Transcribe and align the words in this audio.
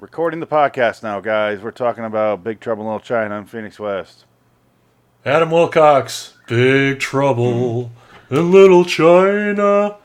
Recording 0.00 0.40
the 0.40 0.46
podcast 0.46 1.02
now, 1.02 1.20
guys. 1.20 1.60
We're 1.60 1.72
talking 1.72 2.04
about 2.04 2.42
Big 2.42 2.58
Trouble 2.58 2.84
in 2.84 2.86
Little 2.86 3.00
China 3.00 3.36
in 3.36 3.44
Phoenix 3.44 3.78
West. 3.78 4.24
Adam 5.26 5.50
Wilcox, 5.50 6.32
Big 6.46 6.98
Trouble 7.00 7.90
in 8.30 8.50
Little 8.50 8.86
China. 8.86 9.96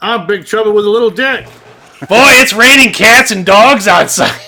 I'm 0.00 0.26
big 0.26 0.44
trouble 0.44 0.72
with 0.72 0.84
a 0.84 0.90
little 0.90 1.10
dick. 1.10 1.46
Boy, 2.08 2.30
it's 2.42 2.52
raining 2.52 2.92
cats 2.92 3.30
and 3.30 3.46
dogs 3.46 3.86
outside. 3.86 4.40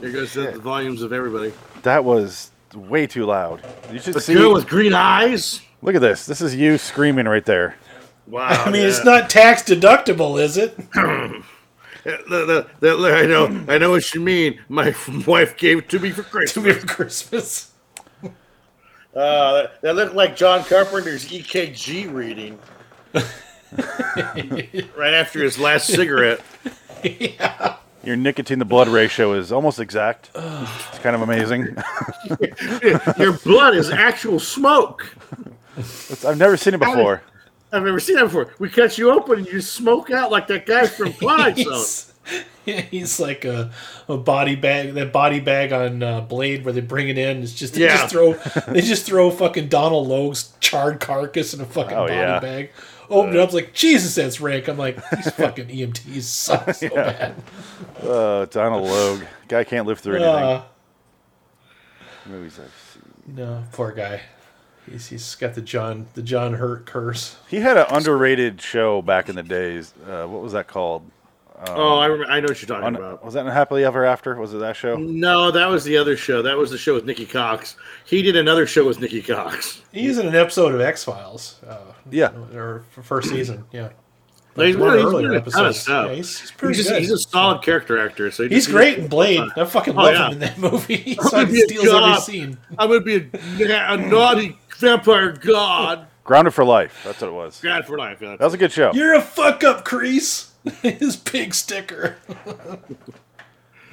There 0.00 0.12
goes 0.12 0.32
the 0.34 0.52
the 0.52 0.60
volumes 0.60 1.02
of 1.02 1.12
everybody. 1.12 1.52
That 1.82 2.04
was 2.04 2.52
way 2.74 3.08
too 3.08 3.26
loud. 3.26 3.60
You 3.92 3.98
should 3.98 4.14
The 4.14 4.20
see. 4.20 4.34
girl 4.34 4.52
with 4.52 4.68
green 4.68 4.94
eyes. 4.94 5.62
Look 5.82 5.96
at 5.96 6.00
this. 6.00 6.26
This 6.26 6.40
is 6.40 6.54
you 6.54 6.78
screaming 6.78 7.26
right 7.26 7.44
there. 7.44 7.74
Wow. 8.28 8.48
I 8.48 8.70
mean, 8.70 8.86
it's 8.86 9.04
not 9.04 9.28
tax 9.28 9.62
deductible, 9.64 10.40
is 10.40 10.56
it? 10.56 10.78
The, 12.06 12.66
the, 12.80 12.94
the, 12.94 13.12
I 13.14 13.26
know. 13.26 13.64
I 13.68 13.78
know 13.78 13.90
what 13.90 14.14
you 14.14 14.20
mean. 14.20 14.60
My 14.68 14.94
wife 15.26 15.56
gave 15.56 15.78
it 15.78 15.88
to 15.90 15.98
me 15.98 16.10
for 16.10 16.22
To 16.22 16.28
Christmas. 16.30 16.76
for 16.78 16.86
Christmas. 16.86 17.72
Uh, 19.14 19.52
that, 19.62 19.80
that 19.80 19.96
looked 19.96 20.14
like 20.14 20.36
John 20.36 20.62
Carpenter's 20.62 21.24
EKG 21.28 22.12
reading. 22.12 22.58
right 24.94 25.14
after 25.14 25.42
his 25.42 25.58
last 25.58 25.86
cigarette. 25.86 26.42
Your 28.04 28.16
nicotine 28.16 28.58
to 28.58 28.66
blood 28.66 28.88
ratio 28.88 29.32
is 29.32 29.52
almost 29.52 29.80
exact. 29.80 30.28
It's 30.34 30.98
kind 30.98 31.16
of 31.16 31.22
amazing. 31.22 31.78
Your 33.18 33.32
blood 33.38 33.74
is 33.74 33.88
actual 33.88 34.38
smoke. 34.38 35.10
It's- 35.78 36.26
I've 36.26 36.36
never 36.36 36.58
seen 36.58 36.74
it 36.74 36.80
before. 36.80 37.22
I've 37.76 37.84
never 37.84 38.00
seen 38.00 38.16
that 38.16 38.24
before. 38.24 38.52
We 38.58 38.68
cut 38.68 38.98
you 38.98 39.10
open 39.10 39.38
and 39.40 39.46
you 39.46 39.60
smoke 39.60 40.10
out 40.10 40.30
like 40.30 40.46
that 40.48 40.66
guy 40.66 40.86
from 40.86 41.12
Zone. 41.20 41.54
he's, 41.54 42.12
yeah, 42.64 42.80
he's 42.80 43.20
like 43.20 43.44
a, 43.44 43.70
a 44.08 44.16
body 44.16 44.56
bag, 44.56 44.94
that 44.94 45.12
body 45.12 45.40
bag 45.40 45.72
on 45.72 46.02
uh, 46.02 46.20
Blade 46.22 46.64
where 46.64 46.72
they 46.72 46.80
bring 46.80 47.08
it 47.08 47.18
in. 47.18 47.42
It's 47.42 47.52
just 47.54 47.74
they 47.74 47.82
Yeah. 47.84 47.96
just 47.96 48.10
throw 48.10 48.32
they 48.68 48.80
just 48.80 49.06
throw 49.06 49.30
fucking 49.30 49.68
Donald 49.68 50.08
Logue's 50.08 50.52
charred 50.60 50.98
carcass 51.00 51.54
in 51.54 51.60
a 51.60 51.64
fucking 51.66 51.96
Oh, 51.96 52.02
body 52.02 52.14
yeah. 52.14 52.40
bag. 52.40 52.70
Open 53.08 53.34
it 53.34 53.38
up, 53.38 53.44
it's 53.44 53.54
like 53.54 53.72
Jesus, 53.72 54.16
that's 54.16 54.40
rank. 54.40 54.66
I'm 54.68 54.76
like 54.76 54.96
these 55.10 55.30
fucking 55.34 55.68
EMTs 55.68 56.22
suck 56.22 56.74
so 56.74 56.88
bad. 56.88 57.36
Uh, 58.02 58.46
Donald 58.46 58.82
Logue. 58.84 59.22
Guy 59.46 59.62
can't 59.62 59.86
live 59.86 60.00
through 60.00 60.16
anything. 60.16 60.34
Uh, 60.34 60.64
Movies 62.26 62.58
I've 62.58 62.74
seen. 62.92 63.36
no, 63.36 63.62
poor 63.70 63.92
guy. 63.92 64.20
He's, 64.90 65.08
he's 65.08 65.34
got 65.34 65.54
the 65.54 65.60
John 65.62 66.06
the 66.14 66.22
John 66.22 66.54
Hurt 66.54 66.86
curse. 66.86 67.36
He 67.48 67.56
had 67.60 67.76
an 67.76 67.86
underrated 67.90 68.60
show 68.60 69.02
back 69.02 69.28
in 69.28 69.34
the 69.36 69.42
days. 69.42 69.92
Uh, 70.08 70.26
what 70.26 70.42
was 70.42 70.52
that 70.52 70.68
called? 70.68 71.10
Oh, 71.68 71.98
I, 71.98 72.04
remember, 72.06 72.30
I 72.30 72.40
know 72.40 72.48
what 72.48 72.60
you're 72.60 72.68
talking 72.68 72.84
Un- 72.84 72.96
about. 72.96 73.24
was 73.24 73.32
that 73.32 73.46
in 73.46 73.50
Happily 73.52 73.82
Ever 73.82 74.04
After? 74.04 74.34
Was 74.36 74.52
it 74.52 74.58
that 74.58 74.76
show? 74.76 74.96
No, 74.96 75.50
that 75.50 75.66
was 75.66 75.84
the 75.84 75.96
other 75.96 76.14
show. 76.14 76.42
That 76.42 76.58
was 76.58 76.70
the 76.70 76.76
show 76.76 76.92
with 76.94 77.06
Nikki 77.06 77.24
Cox. 77.24 77.76
He 78.04 78.20
did 78.20 78.36
another 78.36 78.66
show 78.66 78.86
with 78.86 79.00
Nikki 79.00 79.22
Cox. 79.22 79.80
He's 79.90 80.18
in 80.18 80.26
an 80.26 80.34
episode 80.34 80.74
of 80.74 80.82
X 80.82 81.02
Files. 81.04 81.58
Uh, 81.66 81.78
Yeah. 82.10 82.32
or 82.54 82.84
first 83.02 83.30
season. 83.30 83.64
Yeah. 83.72 83.88
He's, 84.56 84.76
one 84.76 84.88
one, 84.88 84.88
of 84.88 84.94
he's 84.96 85.04
the 85.04 85.10
doing 85.10 85.26
earlier 85.26 85.38
a 85.38 85.50
ton 85.50 85.66
of 85.66 85.76
stuff. 85.76 86.08
Yeah, 86.08 86.14
he's, 86.14 86.40
he's 86.40 86.50
he's, 86.60 86.76
just, 86.86 86.90
he's 86.98 87.10
a 87.10 87.18
solid 87.18 87.62
character 87.62 87.98
actor. 87.98 88.30
So 88.30 88.44
he 88.44 88.48
He's 88.54 88.64
just- 88.64 88.74
great 88.74 88.98
in 88.98 89.08
Blade. 89.08 89.40
I 89.56 89.64
fucking 89.64 89.94
Oh, 89.98 90.02
love 90.02 90.14
yeah. 90.14 90.26
him 90.28 90.32
in 90.34 90.38
that 90.40 90.58
movie. 90.58 90.96
He 90.96 91.18
I'm 91.20 91.30
gonna 91.30 91.46
be 91.46 91.60
a 91.62 91.64
steals 91.68 91.88
every 91.88 92.20
scene. 92.20 92.58
I'm 92.78 92.88
gonna 92.88 93.00
be 93.00 93.16
a, 93.16 93.92
a 93.92 93.96
naughty 93.96 94.58
vampire 94.78 95.32
god. 95.32 96.06
Grounded 96.24 96.54
for 96.54 96.64
Life. 96.64 97.02
That's 97.04 97.20
what 97.20 97.28
it 97.28 97.34
was. 97.34 97.60
God 97.60 97.84
for 97.86 97.96
life. 97.98 98.18
Yeah. 98.20 98.30
That 98.30 98.40
was 98.40 98.54
a 98.54 98.58
good 98.58 98.72
show. 98.72 98.90
You're 98.94 99.14
a 99.14 99.20
fuck 99.22 99.62
up, 99.62 99.84
Crease. 99.84 100.52
His 100.82 101.14
pig 101.16 101.54
sticker. 101.54 102.16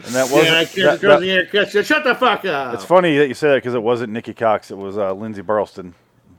And 0.03 0.15
that 0.15 0.31
wasn't. 0.31 0.75
Yeah, 0.75 0.91
I 0.93 0.95
that- 0.95 1.01
that- 1.01 1.15
in 1.17 1.21
the 1.21 1.31
air. 1.31 1.45
catch- 1.45 1.85
Shut 1.85 2.03
the 2.03 2.15
fuck 2.15 2.43
up. 2.45 2.73
it's 2.73 2.83
funny 2.85 3.17
that 3.19 3.27
you 3.27 3.33
say 3.35 3.49
that 3.49 3.55
because 3.57 3.75
it 3.75 3.83
wasn't 3.83 4.11
Nikki 4.13 4.33
Cox. 4.33 4.71
It 4.71 4.77
was 4.77 4.97
uh, 4.97 5.13
Lindsay 5.13 5.43
Barlston. 5.43 5.93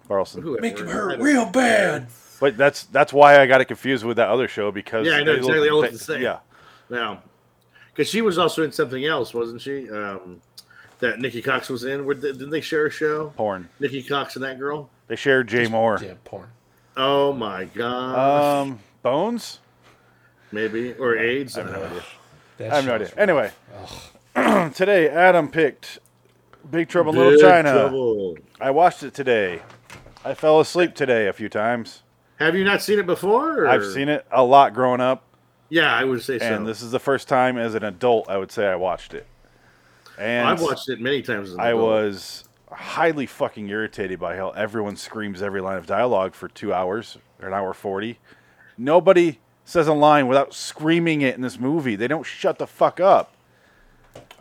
Barlston. 0.08 0.42
Whoever. 0.42 0.60
Make 0.60 0.78
him 0.78 0.88
hurt 0.88 1.20
real 1.20 1.46
bad. 1.46 2.08
But 2.44 2.58
that's 2.58 2.82
that's 2.84 3.10
why 3.10 3.40
I 3.40 3.46
got 3.46 3.62
it 3.62 3.64
confused 3.64 4.04
with 4.04 4.18
that 4.18 4.28
other 4.28 4.48
show 4.48 4.70
because 4.70 5.06
Yeah, 5.06 5.14
I 5.14 5.22
know 5.22 5.32
exactly 5.32 5.70
look- 5.70 5.84
what 5.84 5.92
to 5.92 5.98
say. 5.98 6.20
Yeah, 6.20 6.40
Now, 6.90 7.22
because 7.90 8.06
she 8.06 8.20
was 8.20 8.36
also 8.36 8.62
in 8.62 8.70
something 8.70 9.02
else, 9.02 9.32
wasn't 9.32 9.62
she? 9.62 9.88
Um, 9.88 10.42
that 10.98 11.20
Nikki 11.20 11.40
Cox 11.40 11.70
was 11.70 11.84
in. 11.84 12.04
Where, 12.04 12.14
didn't 12.14 12.50
they 12.50 12.60
share 12.60 12.84
a 12.84 12.90
show? 12.90 13.32
porn. 13.34 13.70
Nikki 13.80 14.02
Cox 14.02 14.36
and 14.36 14.44
that 14.44 14.58
girl. 14.58 14.90
They 15.06 15.16
shared 15.16 15.48
Jay 15.48 15.64
Mohr. 15.64 16.02
Yeah, 16.02 16.12
porn. 16.26 16.48
Oh 16.98 17.32
my 17.32 17.64
god. 17.64 18.60
Um, 18.60 18.78
Bones. 19.00 19.60
Maybe 20.52 20.92
or 20.92 21.16
AIDS. 21.16 21.56
I 21.56 21.62
have 21.62 21.72
no 21.72 21.82
idea. 21.82 22.02
That 22.58 22.72
I 22.72 22.76
have 22.76 22.84
no 22.84 22.98
show's 22.98 23.12
idea. 23.14 23.22
Anyway, 24.34 24.70
today 24.74 25.08
Adam 25.08 25.48
picked 25.48 25.98
Big 26.70 26.90
Trouble 26.90 27.12
in 27.14 27.18
Little 27.20 27.40
China. 27.40 27.72
trouble. 27.72 28.36
I 28.60 28.70
watched 28.70 29.02
it 29.02 29.14
today. 29.14 29.62
I 30.26 30.34
fell 30.34 30.60
asleep 30.60 30.94
today 30.94 31.26
a 31.26 31.32
few 31.32 31.48
times. 31.48 32.02
Have 32.38 32.56
you 32.56 32.64
not 32.64 32.82
seen 32.82 32.98
it 32.98 33.06
before? 33.06 33.64
Or? 33.64 33.68
I've 33.68 33.84
seen 33.86 34.08
it 34.08 34.26
a 34.30 34.42
lot 34.42 34.74
growing 34.74 35.00
up, 35.00 35.22
Yeah, 35.68 35.94
I 35.94 36.04
would 36.04 36.22
say 36.22 36.38
so. 36.38 36.44
and 36.46 36.66
this 36.66 36.82
is 36.82 36.90
the 36.90 36.98
first 36.98 37.28
time 37.28 37.56
as 37.58 37.74
an 37.74 37.84
adult 37.84 38.28
I 38.28 38.36
would 38.38 38.50
say 38.50 38.66
I 38.66 38.76
watched 38.76 39.14
it. 39.14 39.26
And 40.18 40.46
I've 40.48 40.60
watched 40.62 40.88
it 40.88 41.00
many 41.00 41.22
times. 41.22 41.50
As 41.50 41.54
an 41.54 41.60
I 41.60 41.68
adult. 41.70 41.82
was 41.82 42.44
highly 42.70 43.26
fucking 43.26 43.68
irritated 43.68 44.18
by 44.18 44.36
how 44.36 44.50
everyone 44.50 44.96
screams 44.96 45.42
every 45.42 45.60
line 45.60 45.76
of 45.78 45.86
dialogue 45.86 46.34
for 46.34 46.48
two 46.48 46.72
hours 46.74 47.18
or 47.40 47.48
an 47.48 47.54
hour 47.54 47.72
40. 47.72 48.18
Nobody 48.76 49.38
says 49.64 49.86
a 49.88 49.92
line 49.92 50.26
without 50.26 50.52
screaming 50.52 51.22
it 51.22 51.34
in 51.36 51.40
this 51.40 51.58
movie. 51.58 51.96
They 51.96 52.08
don't 52.08 52.24
shut 52.26 52.58
the 52.58 52.66
fuck 52.66 52.98
up. 53.00 53.32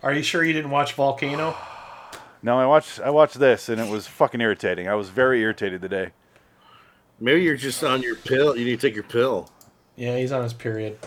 Are 0.02 0.14
you 0.14 0.22
sure 0.24 0.44
you 0.44 0.54
didn't 0.54 0.72
watch 0.72 0.94
Volcano? 0.94 1.56
No, 2.46 2.60
I 2.60 2.66
watched 2.66 3.00
I 3.00 3.10
watched 3.10 3.40
this 3.40 3.70
and 3.70 3.80
it 3.80 3.90
was 3.90 4.06
fucking 4.06 4.42
irritating. 4.42 4.90
I 4.90 4.96
was 4.96 5.08
very 5.08 5.40
irritated 5.40 5.82
today. 5.82 6.12
Maybe 7.24 7.42
you're 7.42 7.56
just 7.56 7.82
on 7.86 8.02
your 8.02 8.18
pill. 8.18 8.58
You 8.58 8.66
need 8.66 8.82
to 8.82 8.86
take 8.88 8.96
your 8.96 9.06
pill. 9.06 9.50
Yeah, 9.96 10.18
he's 10.18 10.34
on 10.34 10.44
his 10.44 10.52
period. 10.52 11.00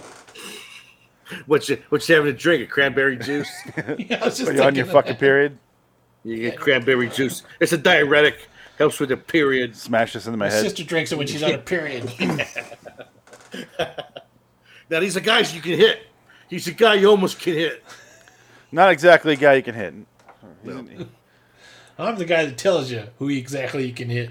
What 1.44 1.69
you 1.69 1.82
what 1.91 2.09
you 2.09 2.15
having 2.15 2.32
to 2.32 2.38
drink? 2.38 2.62
A 2.62 2.66
cranberry 2.66 3.19
juice? 3.19 3.50
Yeah, 3.99 4.21
I 4.22 4.25
was 4.25 4.38
just 4.38 4.49
Are 4.50 4.54
you 4.54 4.62
on 4.62 4.75
your 4.75 4.87
fucking 4.87 5.12
that. 5.12 5.19
period? 5.21 5.59
you 6.25 6.38
get 6.38 6.59
cranberry 6.59 7.10
juice. 7.10 7.43
It's 7.60 7.72
a 7.72 7.78
diuretic. 7.78 8.49
Helps 8.78 8.99
with 8.99 9.10
the 9.10 9.16
period. 9.19 9.77
Smash 9.77 10.15
this 10.15 10.27
into 10.27 10.38
my 10.38 10.47
My 10.47 10.53
head. 10.53 10.62
sister 10.62 10.84
drinks 10.84 11.12
it 11.12 11.19
when 11.19 11.27
she's 11.27 11.43
on 11.43 11.53
a 11.53 11.59
period. 11.59 12.10
Now 14.88 15.00
these 15.00 15.16
are 15.16 15.21
guys 15.21 15.53
you 15.54 15.60
can 15.60 15.72
hit. 15.72 16.06
He's 16.48 16.66
a 16.69 16.72
guy 16.72 16.94
you 16.94 17.09
almost 17.10 17.41
can 17.41 17.54
hit. 17.54 17.83
Not 18.71 18.93
exactly 18.93 19.33
a 19.33 19.37
guy 19.37 19.54
you 19.54 19.62
can 19.65 19.75
hit. 19.75 19.94
I'm 21.98 22.16
the 22.16 22.25
guy 22.25 22.44
that 22.47 22.56
tells 22.56 22.91
you 22.91 23.03
who 23.19 23.28
exactly 23.28 23.84
you 23.87 23.93
can 23.93 24.09
hit. 24.09 24.31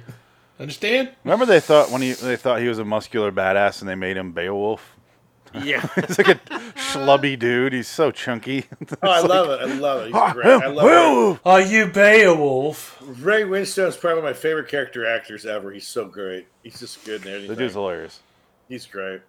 Understand? 0.59 1.11
Remember 1.23 1.45
they 1.45 1.59
thought 1.59 1.91
when 1.91 2.01
he 2.01 2.13
they 2.13 2.35
thought 2.37 2.61
he 2.61 2.67
was 2.67 2.79
a 2.79 2.85
muscular 2.85 3.31
badass 3.31 3.81
and 3.81 3.89
they 3.89 3.95
made 3.95 4.15
him 4.17 4.31
Beowulf. 4.31 4.91
Yeah. 5.53 5.87
He's 5.95 6.17
like 6.17 6.27
a 6.27 6.35
schlubby 6.75 7.37
dude. 7.39 7.71
He's 7.73 7.87
so 7.87 8.11
chunky. 8.11 8.65
Oh, 9.03 9.09
I 9.09 9.19
love 9.21 9.49
it. 9.49 9.61
I 9.69 9.73
love 9.75 10.01
it. 10.01 10.05
He's 10.07 10.15
Ah, 10.15 10.33
great. 10.33 10.45
I 10.47 10.67
love 10.67 11.35
it. 11.37 11.39
Are 11.45 11.61
you 11.61 11.87
Beowulf? 11.87 12.97
Ray 13.01 13.43
Winstone's 13.43 13.95
probably 13.97 14.23
my 14.23 14.33
favorite 14.33 14.67
character 14.67 15.05
actors 15.05 15.45
ever. 15.45 15.71
He's 15.71 15.87
so 15.87 16.05
great. 16.05 16.47
He's 16.63 16.79
just 16.79 17.03
good 17.05 17.21
in 17.21 17.27
The 17.31 17.35
everything. 17.35 17.55
dude's 17.57 17.73
hilarious. 17.73 18.19
He's 18.67 18.85
great. 18.85 19.21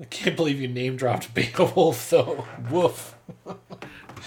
I 0.00 0.04
can't 0.04 0.34
believe 0.36 0.60
you 0.60 0.68
name 0.68 0.96
dropped 0.96 1.32
Beowulf 1.34 2.10
though. 2.10 2.46
Woof. 2.70 3.14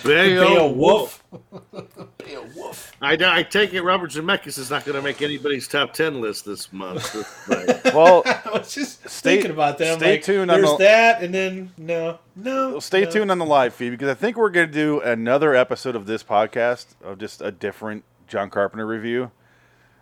Beowulf. 0.03 1.24
Beowulf. 1.31 2.18
Beowulf. 2.18 2.91
I, 3.02 3.18
I 3.22 3.44
take 3.44 3.74
it 3.74 3.81
Robert 3.81 4.12
Zemeckis 4.12 4.58
is 4.58 4.69
not 4.69 4.85
going 4.85 4.96
to 4.96 5.02
make 5.02 5.22
anybody's 5.22 5.68
top 5.68 5.94
10 5.94 6.22
list 6.22 6.46
this 6.46 6.72
month. 6.74 7.16
Right. 7.47 7.81
Well, 7.94 8.22
I 8.25 8.50
was 8.53 8.74
just 8.74 9.08
Stay- 9.09 9.35
thinking 9.35 9.52
about 9.52 9.78
that. 9.80 9.94
I'm 9.94 10.00
stay 10.00 10.12
like, 10.13 10.24
tuned 10.24 10.52
on 10.52 10.59
There's 10.62 10.72
the- 10.72 10.78
that, 10.84 11.24
and 11.24 11.34
then 11.34 11.72
no, 11.78 12.19
no. 12.35 12.80
stay 12.80 13.06
no. 13.06 13.09
tuned 13.12 13.31
on 13.31 13.40
the 13.40 13.46
live 13.46 13.74
feed 13.74 13.90
because 13.91 14.09
I 14.09 14.13
think 14.13 14.38
we're 14.38 14.50
going 14.50 14.67
to 14.67 14.73
do 14.73 14.99
another 14.99 15.55
episode 15.55 15.96
of 15.96 16.05
this 16.05 16.22
podcast 16.23 16.88
of 17.03 17.17
just 17.17 17.41
a 17.41 17.50
different 17.52 18.03
John 18.28 18.50
Carpenter 18.50 18.85
review. 18.85 19.32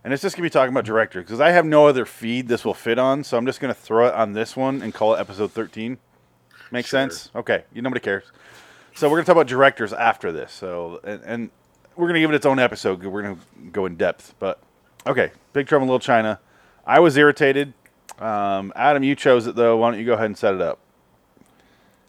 And 0.03 0.13
it's 0.13 0.21
just 0.21 0.35
going 0.35 0.43
to 0.43 0.49
be 0.49 0.53
talking 0.53 0.73
about 0.73 0.85
directors 0.85 1.23
because 1.25 1.39
I 1.39 1.51
have 1.51 1.65
no 1.65 1.87
other 1.87 2.05
feed 2.05 2.47
this 2.47 2.65
will 2.65 2.73
fit 2.73 2.99
on. 2.99 3.23
So 3.23 3.37
I'm 3.37 3.45
just 3.45 3.59
going 3.59 3.73
to 3.73 3.79
throw 3.79 4.07
it 4.07 4.13
on 4.13 4.33
this 4.33 4.55
one 4.55 4.81
and 4.81 4.93
call 4.93 5.15
it 5.15 5.19
episode 5.19 5.51
13. 5.51 5.97
Make 6.71 6.85
Sure. 6.85 6.99
sense? 6.99 7.29
Okay. 7.35 7.63
You 7.73 7.81
nobody 7.81 8.01
cares. 8.01 8.25
So 8.95 9.09
we're 9.09 9.17
going 9.17 9.25
to 9.25 9.27
talk 9.27 9.35
about 9.35 9.47
directors 9.47 9.91
after 9.93 10.31
this. 10.31 10.51
So, 10.53 11.01
and, 11.03 11.21
and 11.23 11.49
we're 11.95 12.07
going 12.07 12.15
to 12.15 12.21
give 12.21 12.31
it 12.31 12.35
its 12.35 12.45
own 12.45 12.59
episode. 12.59 13.03
We're 13.03 13.21
going 13.21 13.35
to 13.35 13.41
go 13.71 13.85
in 13.85 13.97
depth. 13.97 14.33
But, 14.39 14.61
okay. 15.05 15.31
Big 15.53 15.67
Trouble 15.67 15.83
in 15.83 15.89
Little 15.89 15.99
China. 15.99 16.39
I 16.87 16.99
was 16.99 17.17
irritated. 17.17 17.73
Um, 18.19 18.71
Adam, 18.75 19.03
you 19.03 19.15
chose 19.15 19.47
it 19.47 19.55
though. 19.55 19.77
Why 19.77 19.91
don't 19.91 19.99
you 19.99 20.05
go 20.05 20.13
ahead 20.13 20.27
and 20.27 20.37
set 20.37 20.53
it 20.53 20.61
up? 20.61 20.79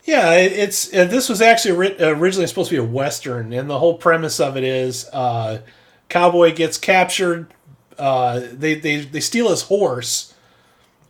Yeah, 0.05 0.35
it's 0.35 0.94
uh, 0.94 1.06
this 1.06 1.29
was 1.29 1.43
actually 1.43 1.77
ri- 1.77 1.97
originally 1.99 2.47
supposed 2.47 2.71
to 2.71 2.77
be 2.77 2.79
a 2.79 2.85
western, 2.85 3.53
and 3.53 3.69
the 3.69 3.81
whole 3.81 3.99
premise 3.99 4.39
of 4.39 4.56
it 4.56 4.62
is 4.62 5.09
uh, 5.12 5.62
cowboy 6.09 6.55
gets 6.55 6.79
captured. 6.79 7.53
Uh, 7.99 8.43
they, 8.53 8.75
they 8.75 9.00
they 9.00 9.19
steal 9.19 9.50
his 9.50 9.62
horse, 9.62 10.32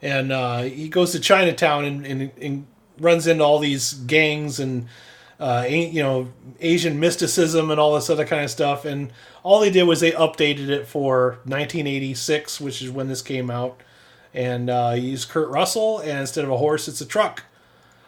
and 0.00 0.32
uh, 0.32 0.62
he 0.62 0.88
goes 0.88 1.12
to 1.12 1.20
Chinatown 1.20 1.84
and, 1.84 2.06
and, 2.06 2.30
and 2.40 2.66
runs 2.98 3.26
into 3.26 3.44
all 3.44 3.58
these 3.58 3.92
gangs 3.92 4.58
and 4.58 4.86
uh, 5.38 5.66
you 5.68 6.02
know, 6.02 6.28
Asian 6.60 6.98
mysticism 6.98 7.70
and 7.70 7.78
all 7.78 7.94
this 7.94 8.08
other 8.08 8.24
kind 8.26 8.44
of 8.44 8.50
stuff. 8.50 8.84
And 8.84 9.12
all 9.42 9.60
they 9.60 9.70
did 9.70 9.84
was 9.84 10.00
they 10.00 10.12
updated 10.12 10.68
it 10.68 10.86
for 10.86 11.38
1986, 11.44 12.60
which 12.60 12.82
is 12.82 12.90
when 12.90 13.08
this 13.08 13.22
came 13.22 13.50
out, 13.50 13.80
and 14.32 14.70
uh, 14.70 14.94
used 14.96 15.28
Kurt 15.28 15.48
Russell, 15.48 15.98
and 16.00 16.20
instead 16.20 16.44
of 16.44 16.50
a 16.50 16.56
horse, 16.56 16.88
it's 16.88 17.00
a 17.00 17.06
truck. 17.06 17.44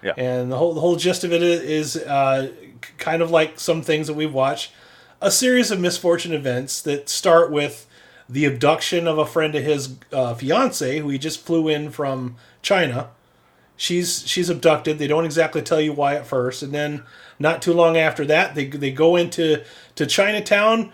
Yeah. 0.02 0.12
And 0.16 0.50
the 0.52 0.56
whole 0.56 0.74
the 0.74 0.80
whole 0.80 0.96
gist 0.96 1.24
of 1.24 1.32
it 1.32 1.42
is 1.42 1.96
uh, 1.96 2.52
kind 2.98 3.20
of 3.20 3.30
like 3.30 3.58
some 3.58 3.82
things 3.82 4.06
that 4.06 4.14
we've 4.14 4.32
watched, 4.32 4.72
a 5.20 5.30
series 5.30 5.70
of 5.70 5.80
misfortune 5.80 6.32
events 6.32 6.80
that 6.82 7.08
start 7.08 7.50
with 7.50 7.86
the 8.28 8.44
abduction 8.44 9.08
of 9.08 9.18
a 9.18 9.26
friend 9.26 9.54
of 9.54 9.64
his 9.64 9.96
uh, 10.12 10.34
fiance 10.34 10.98
who 10.98 11.08
he 11.08 11.18
just 11.18 11.40
flew 11.40 11.68
in 11.68 11.90
from 11.90 12.36
China. 12.62 13.08
She's 13.80 14.26
she's 14.26 14.50
abducted. 14.50 14.98
They 14.98 15.06
don't 15.06 15.24
exactly 15.24 15.62
tell 15.62 15.80
you 15.80 15.92
why 15.92 16.16
at 16.16 16.26
first, 16.26 16.64
and 16.64 16.72
then 16.72 17.04
not 17.38 17.62
too 17.62 17.72
long 17.72 17.96
after 17.96 18.26
that, 18.26 18.56
they 18.56 18.66
they 18.66 18.90
go 18.90 19.14
into 19.14 19.62
to 19.94 20.04
Chinatown, 20.04 20.92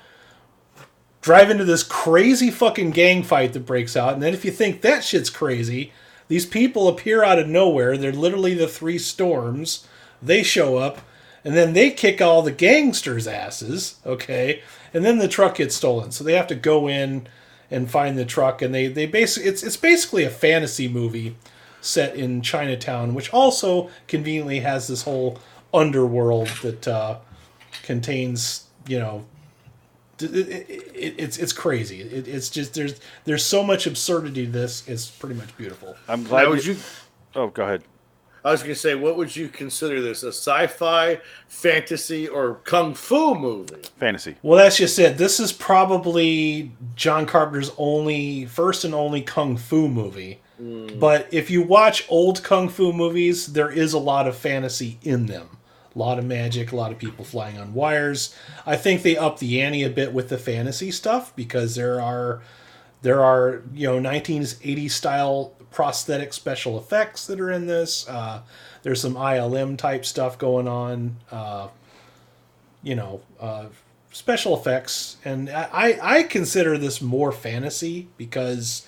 drive 1.22 1.48
into 1.48 1.64
this 1.64 1.82
crazy 1.82 2.50
fucking 2.50 2.90
gang 2.90 3.22
fight 3.22 3.54
that 3.54 3.64
breaks 3.64 3.96
out, 3.96 4.12
and 4.12 4.22
then 4.22 4.34
if 4.34 4.44
you 4.44 4.50
think 4.50 4.82
that 4.82 5.02
shit's 5.02 5.30
crazy, 5.30 5.94
these 6.28 6.44
people 6.44 6.86
appear 6.86 7.24
out 7.24 7.38
of 7.38 7.48
nowhere. 7.48 7.96
They're 7.96 8.12
literally 8.12 8.52
the 8.52 8.68
three 8.68 8.98
storms. 8.98 9.88
They 10.20 10.42
show 10.42 10.76
up, 10.76 11.00
and 11.42 11.56
then 11.56 11.72
they 11.72 11.90
kick 11.90 12.20
all 12.20 12.42
the 12.42 12.52
gangsters' 12.52 13.26
asses. 13.26 13.96
Okay, 14.04 14.62
and 14.92 15.06
then 15.06 15.16
the 15.16 15.26
truck 15.26 15.54
gets 15.54 15.74
stolen, 15.74 16.12
so 16.12 16.22
they 16.22 16.34
have 16.34 16.48
to 16.48 16.54
go 16.54 16.86
in 16.86 17.28
and 17.70 17.90
find 17.90 18.18
the 18.18 18.26
truck, 18.26 18.60
and 18.60 18.74
they 18.74 18.88
they 18.88 19.06
basically 19.06 19.48
it's 19.48 19.62
it's 19.62 19.78
basically 19.78 20.24
a 20.24 20.30
fantasy 20.30 20.86
movie 20.86 21.34
set 21.84 22.16
in 22.16 22.40
Chinatown, 22.42 23.14
which 23.14 23.32
also 23.32 23.90
conveniently 24.08 24.60
has 24.60 24.88
this 24.88 25.02
whole 25.02 25.38
underworld 25.72 26.48
that 26.62 26.86
uh, 26.88 27.18
contains 27.82 28.64
you 28.86 28.98
know 28.98 29.24
it, 30.20 30.34
it, 30.34 30.70
it, 30.94 31.14
it's 31.18 31.38
it's 31.38 31.52
crazy. 31.52 32.00
It, 32.00 32.28
it's 32.28 32.48
just 32.48 32.74
there's 32.74 33.00
there's 33.24 33.44
so 33.44 33.62
much 33.62 33.86
absurdity 33.86 34.46
to 34.46 34.52
this. 34.52 34.86
It's 34.88 35.08
pretty 35.10 35.34
much 35.34 35.56
beautiful. 35.56 35.96
I'm 36.08 36.24
glad 36.24 36.44
Now, 36.44 36.50
would 36.50 36.64
you. 36.64 36.74
you? 36.74 36.78
Oh, 37.34 37.48
go 37.48 37.64
ahead. 37.64 37.82
I 38.44 38.50
was 38.50 38.62
going 38.62 38.74
to 38.74 38.78
say, 38.80 38.94
what 38.94 39.16
would 39.16 39.34
you 39.34 39.48
consider 39.48 40.02
this? 40.02 40.22
A 40.22 40.28
sci-fi, 40.28 41.18
fantasy, 41.48 42.28
or 42.28 42.56
kung 42.64 42.92
fu 42.92 43.34
movie? 43.34 43.80
Fantasy. 43.98 44.36
Well, 44.42 44.58
that's 44.58 44.76
just 44.76 44.98
it. 44.98 45.16
This 45.16 45.40
is 45.40 45.50
probably 45.50 46.70
John 46.94 47.24
Carpenter's 47.24 47.72
only 47.78 48.44
first 48.44 48.84
and 48.84 48.94
only 48.94 49.22
kung 49.22 49.56
fu 49.56 49.88
movie. 49.88 50.40
But 50.98 51.28
if 51.32 51.50
you 51.50 51.62
watch 51.62 52.06
old 52.08 52.42
kung 52.42 52.68
fu 52.68 52.92
movies, 52.92 53.52
there 53.52 53.70
is 53.70 53.92
a 53.92 53.98
lot 53.98 54.26
of 54.26 54.36
fantasy 54.36 54.98
in 55.02 55.26
them. 55.26 55.58
A 55.94 55.98
lot 55.98 56.18
of 56.18 56.24
magic, 56.24 56.72
a 56.72 56.76
lot 56.76 56.90
of 56.90 56.98
people 56.98 57.24
flying 57.24 57.56
on 57.58 57.74
wires. 57.74 58.34
I 58.66 58.76
think 58.76 59.02
they 59.02 59.16
up 59.16 59.38
the 59.38 59.60
ante 59.60 59.84
a 59.84 59.90
bit 59.90 60.12
with 60.12 60.28
the 60.28 60.38
fantasy 60.38 60.90
stuff 60.90 61.34
because 61.36 61.74
there 61.76 62.00
are 62.00 62.42
there 63.02 63.22
are 63.22 63.62
you 63.72 63.86
know 63.86 64.10
1980s 64.10 64.90
style 64.90 65.52
prosthetic 65.70 66.32
special 66.32 66.78
effects 66.78 67.26
that 67.26 67.40
are 67.40 67.50
in 67.50 67.66
this. 67.66 68.08
Uh, 68.08 68.42
there's 68.82 69.00
some 69.00 69.14
ILM 69.14 69.76
type 69.76 70.04
stuff 70.04 70.38
going 70.38 70.66
on. 70.66 71.16
Uh, 71.30 71.68
you 72.82 72.94
know, 72.94 73.20
uh, 73.40 73.66
special 74.12 74.56
effects, 74.56 75.16
and 75.24 75.50
I 75.50 75.98
I 76.02 76.22
consider 76.24 76.78
this 76.78 77.00
more 77.00 77.32
fantasy 77.32 78.08
because 78.16 78.86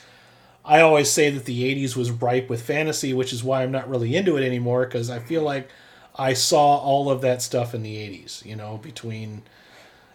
I 0.66 0.80
always 0.80 1.10
say 1.10 1.30
that 1.30 1.44
the 1.44 1.62
'80s 1.74 1.96
was 1.96 2.10
ripe 2.10 2.50
with 2.50 2.62
fantasy, 2.62 3.14
which 3.14 3.32
is 3.32 3.44
why 3.44 3.62
I'm 3.62 3.72
not 3.72 3.88
really 3.88 4.16
into 4.16 4.36
it 4.36 4.44
anymore 4.44 4.84
because 4.84 5.08
I 5.10 5.20
feel 5.20 5.42
like 5.42 5.70
I 6.16 6.32
saw 6.34 6.78
all 6.78 7.10
of 7.10 7.20
that 7.22 7.40
stuff 7.42 7.74
in 7.74 7.82
the 7.82 7.96
'80s. 7.96 8.44
You 8.44 8.56
know, 8.56 8.78
between 8.78 9.42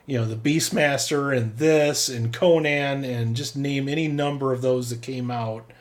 you 0.05 0.17
know 0.17 0.25
the 0.25 0.35
Beastmaster 0.35 1.35
and 1.35 1.57
this 1.57 2.09
and 2.09 2.33
Conan 2.33 3.05
and 3.05 3.35
just 3.35 3.55
name 3.55 3.87
any 3.87 4.07
number 4.07 4.51
of 4.53 4.61
those 4.61 4.89
that 4.89 5.01
came 5.01 5.31
out. 5.31 5.71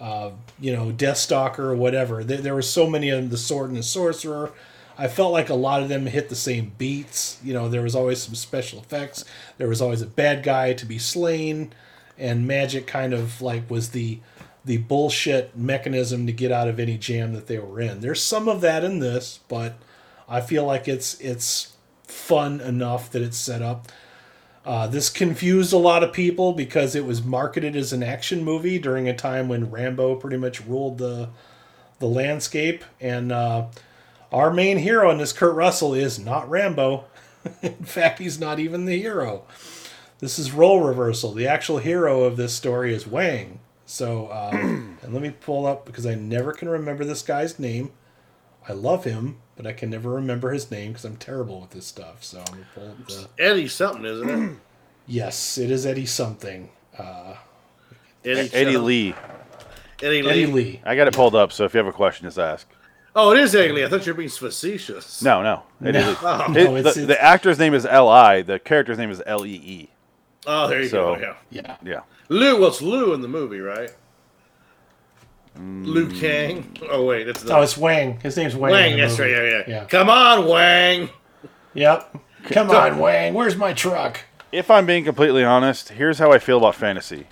Uh, 0.00 0.30
you 0.60 0.72
know, 0.72 0.92
Deathstalker 0.92 1.58
or 1.58 1.74
whatever. 1.74 2.22
There, 2.22 2.38
there 2.38 2.54
were 2.54 2.62
so 2.62 2.88
many 2.88 3.10
of 3.10 3.20
them. 3.20 3.30
The 3.30 3.36
Sword 3.36 3.70
and 3.70 3.78
the 3.78 3.82
Sorcerer. 3.82 4.52
I 4.96 5.06
felt 5.06 5.32
like 5.32 5.48
a 5.48 5.54
lot 5.54 5.82
of 5.82 5.88
them 5.88 6.06
hit 6.06 6.28
the 6.28 6.34
same 6.34 6.72
beats. 6.76 7.38
You 7.42 7.54
know, 7.54 7.68
there 7.68 7.82
was 7.82 7.94
always 7.94 8.20
some 8.22 8.34
special 8.34 8.80
effects. 8.80 9.24
There 9.56 9.68
was 9.68 9.80
always 9.80 10.02
a 10.02 10.06
bad 10.06 10.42
guy 10.42 10.72
to 10.72 10.86
be 10.86 10.98
slain, 10.98 11.72
and 12.18 12.46
magic 12.46 12.86
kind 12.86 13.12
of 13.12 13.40
like 13.40 13.68
was 13.70 13.90
the 13.90 14.20
the 14.64 14.78
bullshit 14.78 15.56
mechanism 15.56 16.26
to 16.26 16.32
get 16.32 16.52
out 16.52 16.68
of 16.68 16.78
any 16.78 16.98
jam 16.98 17.32
that 17.32 17.46
they 17.46 17.58
were 17.58 17.80
in. 17.80 18.00
There's 18.00 18.22
some 18.22 18.48
of 18.48 18.60
that 18.60 18.84
in 18.84 18.98
this, 18.98 19.40
but 19.48 19.74
I 20.28 20.40
feel 20.40 20.64
like 20.64 20.86
it's 20.86 21.18
it's 21.20 21.74
fun 22.04 22.60
enough 22.60 23.10
that 23.12 23.22
it's 23.22 23.38
set 23.38 23.62
up. 23.62 23.88
Uh, 24.64 24.86
this 24.86 25.08
confused 25.08 25.72
a 25.72 25.78
lot 25.78 26.02
of 26.02 26.12
people 26.12 26.52
because 26.52 26.94
it 26.94 27.06
was 27.06 27.24
marketed 27.24 27.74
as 27.74 27.92
an 27.94 28.02
action 28.02 28.44
movie 28.44 28.78
during 28.78 29.08
a 29.08 29.16
time 29.16 29.48
when 29.48 29.70
Rambo 29.70 30.16
pretty 30.16 30.36
much 30.36 30.60
ruled 30.66 30.98
the 30.98 31.30
the 31.98 32.06
landscape. 32.06 32.84
And 33.00 33.32
uh, 33.32 33.68
our 34.30 34.52
main 34.52 34.78
hero 34.78 35.10
in 35.10 35.18
this, 35.18 35.32
Kurt 35.32 35.54
Russell, 35.54 35.94
is 35.94 36.18
not 36.18 36.48
Rambo. 36.50 37.04
in 37.62 37.84
fact, 37.84 38.18
he's 38.18 38.38
not 38.38 38.58
even 38.58 38.84
the 38.84 39.00
hero. 39.00 39.44
This 40.18 40.38
is 40.38 40.52
role 40.52 40.80
reversal. 40.82 41.32
The 41.32 41.46
actual 41.46 41.78
hero 41.78 42.22
of 42.24 42.36
this 42.36 42.54
story 42.54 42.92
is 42.94 43.06
Wang. 43.06 43.60
So, 43.86 44.26
uh, 44.28 44.50
and 44.52 44.98
let 45.12 45.22
me 45.22 45.30
pull 45.30 45.66
up 45.66 45.86
because 45.86 46.06
I 46.06 46.14
never 46.14 46.52
can 46.52 46.68
remember 46.68 47.04
this 47.04 47.22
guy's 47.22 47.58
name. 47.58 47.92
I 48.68 48.72
love 48.72 49.04
him, 49.04 49.38
but 49.56 49.66
I 49.66 49.72
can 49.72 49.88
never 49.90 50.10
remember 50.10 50.50
his 50.52 50.70
name 50.70 50.92
because 50.92 51.04
I'm 51.04 51.16
terrible 51.16 51.60
with 51.60 51.70
this 51.70 51.86
stuff. 51.86 52.22
So 52.24 52.38
I'm 52.40 52.44
gonna 52.46 52.66
pull 52.74 52.88
up 52.90 53.06
the. 53.06 53.28
Eddie 53.42 53.68
something, 53.68 54.04
isn't 54.04 54.28
it? 54.30 54.56
Yes, 55.10 55.56
it 55.56 55.70
is 55.70 55.86
Eddie 55.86 56.04
something. 56.04 56.68
Uh, 56.98 57.36
Eddie, 58.26 58.50
Eddie. 58.52 58.76
Lee. 58.76 59.14
Eddie 60.02 60.20
Lee. 60.22 60.28
Eddie 60.30 60.46
Lee. 60.46 60.80
I 60.84 60.96
got 60.96 61.08
it 61.08 61.14
pulled 61.14 61.34
up, 61.34 61.50
so 61.50 61.64
if 61.64 61.72
you 61.72 61.78
have 61.78 61.86
a 61.86 61.92
question, 61.94 62.26
just 62.26 62.38
ask. 62.38 62.68
Oh, 63.16 63.32
it 63.32 63.38
is 63.40 63.54
Eddie 63.54 63.72
Lee. 63.72 63.84
I 63.84 63.88
thought 63.88 64.04
you 64.04 64.12
were 64.12 64.18
being 64.18 64.28
facetious. 64.28 65.22
No, 65.22 65.42
no. 65.42 65.62
Eddie 65.82 66.00
No. 66.00 66.10
Lee. 66.10 66.16
Oh, 66.22 66.44
It- 66.44 66.50
no, 66.52 66.76
it's- 66.76 66.82
the, 66.94 67.00
it's- 67.02 67.06
the 67.06 67.22
actor's 67.24 67.58
name 67.58 67.72
is 67.72 67.86
L.I. 67.86 68.42
The 68.42 68.58
character's 68.58 68.98
name 68.98 69.10
is 69.10 69.22
L.E.E. 69.24 69.88
Oh, 70.50 70.66
there 70.66 70.80
you 70.82 70.88
So- 70.88 71.14
go. 71.16 71.20
Yeah. 71.20 71.34
Yeah. 71.50 71.76
Yeah. 71.84 72.00
Lou, 72.30 72.58
well, 72.58 72.68
it's 72.68 72.82
Lou 72.82 73.12
in 73.14 73.20
the 73.20 73.28
movie, 73.28 73.60
right? 73.60 73.90
Liu 75.56 76.06
mm. 76.06 76.20
Kang. 76.20 76.76
Oh 76.90 77.04
wait, 77.04 77.24
that's 77.24 77.42
the 77.42 77.54
Oh, 77.56 77.62
it's 77.62 77.76
Wang. 77.76 78.18
His 78.22 78.36
name's 78.36 78.54
Wang. 78.54 78.70
Wang. 78.72 78.92
in 78.92 78.98
the 79.00 79.06
That's 79.06 79.18
right. 79.18 79.30
Yeah, 79.30 79.42
yeah, 79.42 79.62
Yeah. 79.66 79.84
Come 79.86 80.08
on, 80.08 80.46
Wang. 80.46 81.10
Yep. 81.74 82.16
Come 82.44 82.70
on, 82.70 82.98
Wang. 82.98 83.34
Where's 83.34 83.56
my 83.56 83.72
truck? 83.72 84.20
If 84.52 84.70
I'm 84.70 84.86
being 84.86 85.04
completely 85.04 85.44
honest, 85.44 85.90
here's 85.90 86.18
how 86.18 86.32
I 86.32 86.38
feel 86.38 86.58
about 86.58 86.74
fantasy. 86.76 87.26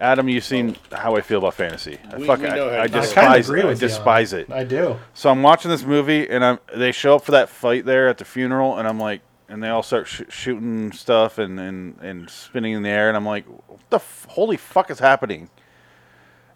Adam, 0.00 0.28
you've 0.28 0.44
seen 0.44 0.76
how 0.90 1.14
I 1.16 1.20
feel 1.20 1.38
about 1.38 1.54
fantasy. 1.54 1.98
I 2.12 2.16
We- 2.16 2.26
fuck, 2.26 2.40
we 2.40 2.48
I, 2.48 2.56
know 2.56 2.68
how 2.70 2.74
I 2.76 2.76
you 2.76 2.80
I 2.82 2.88
kind 2.88 2.94
of 2.96 3.02
despise 3.02 3.48
agree 3.48 3.60
it. 3.60 3.64
I 3.64 3.68
with 3.68 3.82
you. 3.82 3.86
on 3.86 3.90
despise 3.90 4.32
it. 4.32 4.50
I 4.50 4.64
do. 4.64 4.96
So 5.12 5.30
I'm 5.30 5.42
watching 5.42 5.70
this 5.70 5.84
movie, 5.84 6.28
and 6.28 6.44
I'm 6.44 6.58
they 6.74 6.92
show 6.92 7.16
up 7.16 7.24
for 7.24 7.32
that 7.32 7.48
fight 7.48 7.84
there 7.84 8.08
at 8.08 8.18
the 8.18 8.24
funeral, 8.24 8.76
and 8.78 8.88
I'm 8.88 8.98
like, 8.98 9.20
and 9.54 9.62
they 9.62 9.68
all 9.68 9.84
start 9.84 10.08
sh- 10.08 10.22
shooting 10.28 10.90
stuff 10.92 11.38
and, 11.38 11.58
and 11.60 11.96
and 12.00 12.28
spinning 12.28 12.74
in 12.74 12.82
the 12.82 12.88
air, 12.90 13.06
and 13.08 13.16
I'm 13.16 13.24
like, 13.24 13.46
what 13.68 13.80
the 13.88 13.96
f- 13.96 14.26
holy 14.28 14.56
fuck 14.56 14.90
is 14.90 14.98
happening? 14.98 15.48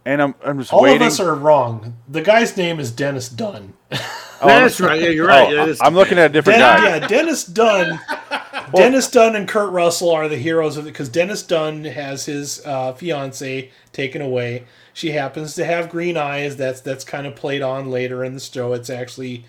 And 0.05 0.21
I'm 0.21 0.35
I'm 0.45 0.59
just 0.59 0.73
All 0.73 0.83
waiting. 0.83 1.03
of 1.03 1.07
us 1.13 1.21
are 1.21 1.35
wrong. 1.35 1.97
The 2.09 2.23
guy's 2.23 2.57
name 2.57 2.81
is 2.81 2.91
Dennis 2.91 3.29
Dun. 3.29 3.75
That's 4.43 4.81
right. 4.81 5.01
Yeah, 5.01 5.09
you're 5.11 5.27
right. 5.27 5.49
Oh, 5.53 5.67
Yeah, 5.67 5.75
I'm 5.81 5.95
looking 5.95 6.19
at 6.19 6.27
a 6.31 6.33
different 6.33 6.59
Den- 6.59 6.81
guy. 6.81 6.97
yeah, 6.99 7.07
Dennis 7.07 7.45
Dun. 7.45 8.01
Dennis 8.75 9.11
Dun 9.11 9.35
and 9.37 9.49
Kurt 9.49 9.71
Russell 9.73 10.11
are 10.11 10.29
the 10.29 10.37
heroes 10.37 10.77
of 10.77 10.87
it 10.87 10.91
because 10.93 11.09
Dennis 11.09 11.43
Dun 11.43 11.85
has 11.85 12.27
his 12.27 12.65
uh, 12.67 12.93
fiance 12.95 13.71
taken 13.93 14.21
away. 14.23 14.65
She 14.93 15.11
happens 15.13 15.55
to 15.55 15.65
have 15.65 15.89
green 15.89 16.17
eyes. 16.17 16.57
That's 16.57 16.81
that's 16.81 17.05
kind 17.05 17.27
of 17.27 17.35
played 17.37 17.63
on 17.63 17.91
later 17.91 18.25
in 18.25 18.35
the 18.35 18.41
show. 18.41 18.73
It's 18.73 18.91
actually 18.91 19.45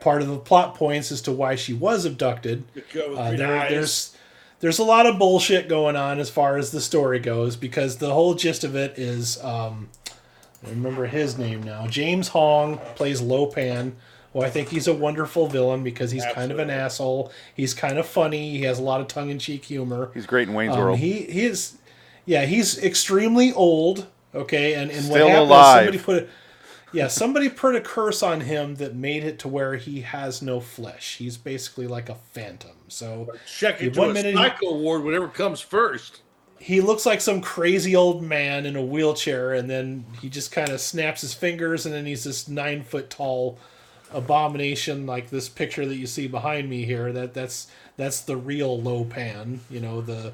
part 0.00 0.22
of 0.22 0.28
the 0.28 0.38
plot 0.38 0.74
points 0.74 1.10
as 1.12 1.20
to 1.22 1.32
why 1.32 1.54
she 1.56 1.72
was 1.72 2.04
abducted. 2.04 2.64
Uh, 2.94 3.30
there, 3.32 3.68
there's 3.68 4.16
there's 4.60 4.78
a 4.78 4.84
lot 4.84 5.06
of 5.06 5.18
bullshit 5.18 5.68
going 5.68 5.96
on 5.96 6.18
as 6.18 6.28
far 6.30 6.56
as 6.56 6.70
the 6.70 6.80
story 6.80 7.18
goes 7.18 7.56
because 7.56 7.96
the 7.98 8.12
whole 8.12 8.34
gist 8.34 8.62
of 8.64 8.74
it 8.76 8.98
is 8.98 9.42
um, 9.42 9.88
I 10.66 10.70
remember 10.70 11.06
his 11.06 11.38
name 11.38 11.62
now. 11.62 11.86
James 11.86 12.28
Hong 12.28 12.78
plays 12.94 13.20
Lo 13.20 13.46
Pan. 13.46 13.96
Well, 14.32 14.46
I 14.46 14.50
think 14.50 14.68
he's 14.68 14.86
a 14.86 14.94
wonderful 14.94 15.48
villain 15.48 15.82
because 15.82 16.12
he's 16.12 16.24
kind 16.34 16.52
of 16.52 16.60
an 16.60 16.70
asshole. 16.70 17.32
He's 17.56 17.74
kind 17.74 17.98
of 17.98 18.06
funny. 18.06 18.50
He 18.50 18.62
has 18.62 18.78
a 18.78 18.82
lot 18.82 19.00
of 19.00 19.08
tongue 19.08 19.28
in 19.30 19.40
cheek 19.40 19.64
humor. 19.64 20.10
He's 20.14 20.26
great 20.26 20.46
in 20.48 20.54
Wayne's 20.54 20.74
Um, 20.76 20.80
World. 20.80 20.98
he 20.98 21.22
he 21.22 21.44
is, 21.46 21.76
yeah, 22.26 22.44
he's 22.46 22.78
extremely 22.78 23.52
old. 23.52 24.06
Okay, 24.32 24.74
and 24.74 24.88
and 24.92 25.02
Still 25.04 25.24
what 25.26 25.30
happened 25.32 25.50
alive. 25.50 25.76
somebody 25.86 25.98
put 25.98 26.22
a, 26.22 26.28
yeah, 26.92 27.08
somebody 27.08 27.48
put 27.48 27.76
a 27.76 27.80
curse 27.80 28.22
on 28.22 28.40
him 28.42 28.76
that 28.76 28.94
made 28.94 29.24
it 29.24 29.38
to 29.40 29.48
where 29.48 29.76
he 29.76 30.00
has 30.00 30.42
no 30.42 30.60
flesh. 30.60 31.16
He's 31.16 31.36
basically 31.36 31.86
like 31.86 32.08
a 32.08 32.16
phantom. 32.32 32.76
So 32.88 33.32
check 33.46 33.80
into 33.80 34.00
one 34.00 34.10
a 34.10 34.14
minute 34.14 34.34
he- 34.34 34.36
psycho 34.36 34.66
award, 34.68 35.04
whatever 35.04 35.28
comes 35.28 35.60
first. 35.60 36.22
he 36.58 36.80
looks 36.80 37.06
like 37.06 37.20
some 37.20 37.40
crazy 37.40 37.94
old 37.96 38.22
man 38.22 38.66
in 38.66 38.76
a 38.76 38.84
wheelchair, 38.84 39.54
and 39.54 39.70
then 39.70 40.04
he 40.20 40.28
just 40.28 40.52
kind 40.52 40.68
of 40.70 40.80
snaps 40.80 41.20
his 41.22 41.32
fingers, 41.34 41.86
and 41.86 41.94
then 41.94 42.06
he's 42.06 42.24
this 42.24 42.48
nine 42.48 42.82
foot 42.82 43.08
tall 43.10 43.58
abomination 44.12 45.06
like 45.06 45.30
this 45.30 45.48
picture 45.48 45.86
that 45.86 45.94
you 45.94 46.06
see 46.06 46.26
behind 46.26 46.68
me 46.68 46.84
here. 46.84 47.12
That 47.12 47.32
that's 47.34 47.68
that's 47.96 48.20
the 48.22 48.36
real 48.36 48.80
Lo 48.80 49.04
Pan. 49.04 49.60
You 49.70 49.80
know 49.80 50.00
the 50.00 50.32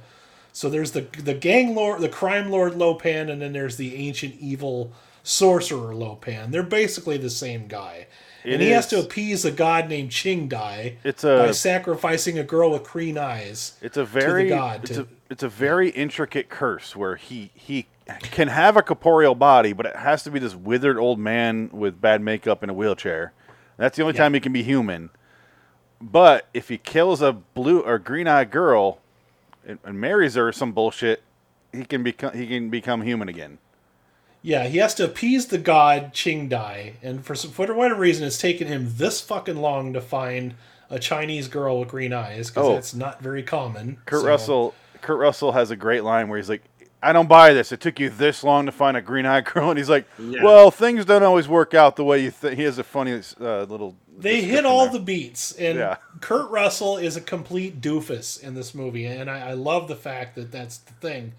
so 0.53 0.71
there's 0.71 0.93
the 0.93 1.03
the 1.23 1.35
gang 1.35 1.75
lord, 1.75 2.01
the 2.01 2.09
crime 2.09 2.51
lord 2.51 2.75
Lo 2.77 2.95
Pan, 2.95 3.29
and 3.29 3.41
then 3.43 3.53
there's 3.53 3.77
the 3.77 3.95
ancient 3.97 4.37
evil 4.41 4.93
sorcerer 5.27 5.95
Lo 5.95 6.15
Pan. 6.17 6.51
They're 6.51 6.63
basically 6.63 7.17
the 7.19 7.31
same 7.31 7.67
guy. 7.67 8.07
It 8.45 8.55
and 8.55 8.63
he 8.63 8.71
has 8.71 8.87
to 8.89 9.01
appease 9.01 9.45
a 9.45 9.51
god 9.51 9.89
named 9.89 10.13
Ching 10.13 10.47
Dai 10.47 10.99
It's 11.03 11.25
by 11.25 11.51
sacrificing 11.51 12.39
a 12.39 12.45
girl 12.45 12.71
with 12.71 12.85
green 12.85 13.19
eyes. 13.19 13.77
it's 13.83 13.97
a 13.97 14.05
very 14.05 14.49
god 14.49 14.85
it's 14.85 14.93
to- 14.95 15.03
a 15.03 15.07
it's 15.29 15.43
a 15.43 15.49
very 15.49 15.89
intricate 15.91 16.49
curse 16.49 16.95
where 16.95 17.17
he 17.17 17.51
he 17.55 17.87
can 18.31 18.47
have 18.47 18.77
a 18.77 18.83
corporeal 18.83 19.35
body, 19.35 19.73
but 19.73 19.85
it 19.85 19.97
has 19.97 20.23
to 20.23 20.31
be 20.31 20.39
this 20.39 20.55
withered 20.55 20.97
old 20.97 21.19
man 21.19 21.69
with 21.73 22.01
bad 22.01 22.21
makeup 22.23 22.63
in 22.63 22.71
a 22.71 22.73
wheelchair. 22.73 23.33
That's 23.79 23.97
the 23.97 24.05
only 24.05 24.15
Yeah. 24.15 24.19
time 24.23 24.35
he 24.35 24.39
can 24.41 24.53
be 24.53 24.63
human. 24.63 25.11
But 26.01 26.47
if 26.55 26.69
he 26.69 26.79
kills 26.79 27.21
a 27.21 27.33
blue 27.33 27.81
or 27.81 27.99
green 27.99 28.29
eyed 28.29 28.53
girl 28.53 29.01
and, 29.67 29.81
and 29.85 30.01
marries 30.01 30.37
her 30.37 30.47
or 30.47 30.53
some 30.53 30.71
bullshit, 30.71 31.25
he 31.73 31.85
can 31.85 32.05
become 32.05 32.33
he 32.33 32.47
can 32.47 32.71
become 32.71 33.03
human 33.03 33.29
again. 33.29 33.59
Yeah, 34.47 34.69
he 34.69 34.79
has 34.79 34.95
to 34.95 35.05
appease 35.05 35.47
the 35.47 35.59
god 35.59 36.13
Ching 36.15 36.49
Dai, 36.49 36.93
and 37.03 37.27
for 37.27 37.35
some, 37.35 37.51
for 37.51 37.67
whatever 37.75 37.99
reason, 38.01 38.25
it's 38.25 38.39
taken 38.39 38.69
him 38.69 38.93
this 38.95 39.21
fucking 39.21 39.57
long 39.57 39.93
to 39.95 40.01
find 40.01 40.55
a 40.89 41.01
Chinese 41.01 41.49
girl 41.49 41.81
with 41.81 41.89
green 41.89 42.13
eyes 42.13 42.49
because 42.49 42.67
Oh. 42.67 42.75
that's 42.75 42.95
not 42.95 43.21
very 43.21 43.43
common. 43.43 43.99
Kurt 44.07 44.21
So- 44.21 44.27
Russell 44.29 44.75
Kurt 45.03 45.19
Russell 45.19 45.51
has 45.51 45.73
a 45.73 45.77
great 45.77 46.05
line 46.05 46.29
where 46.29 46.39
he's 46.39 46.49
like, 46.49 46.63
"I 47.03 47.13
don't 47.13 47.29
buy 47.29 47.53
this. 47.55 47.73
It 47.73 47.81
took 47.81 47.99
you 47.99 48.09
this 48.09 48.45
long 48.45 48.67
to 48.67 48.73
find 48.73 48.97
a 48.97 49.01
green-eyed 49.03 49.45
girl," 49.53 49.69
and 49.71 49.79
he's 49.79 49.91
like, 49.91 50.07
Yeah. 50.17 50.45
"Well, 50.45 50.71
things 50.71 51.05
don't 51.05 51.25
always 51.25 51.49
work 51.49 51.75
out 51.75 51.97
the 51.97 52.05
way 52.05 52.21
you 52.23 52.31
think." 52.31 52.55
He 52.57 52.63
has 52.63 52.79
a 52.79 52.85
funny 52.85 53.21
uh, 53.41 53.63
little. 53.65 53.97
They 54.17 54.43
hit 54.43 54.65
all 54.65 54.85
there. 54.85 54.93
the 54.93 55.01
beats, 55.01 55.51
and 55.53 55.77
Yeah. 55.77 55.97
Kurt 56.21 56.49
Russell 56.53 56.99
is 56.99 57.17
a 57.17 57.21
complete 57.21 57.81
doofus 57.81 58.41
in 58.41 58.55
this 58.55 58.77
movie, 58.77 59.07
and 59.07 59.29
I, 59.29 59.51
I 59.51 59.53
love 59.55 59.89
the 59.89 59.97
fact 59.97 60.37
that 60.37 60.53
that's 60.53 60.79
the 60.79 60.93
thing. 60.93 61.33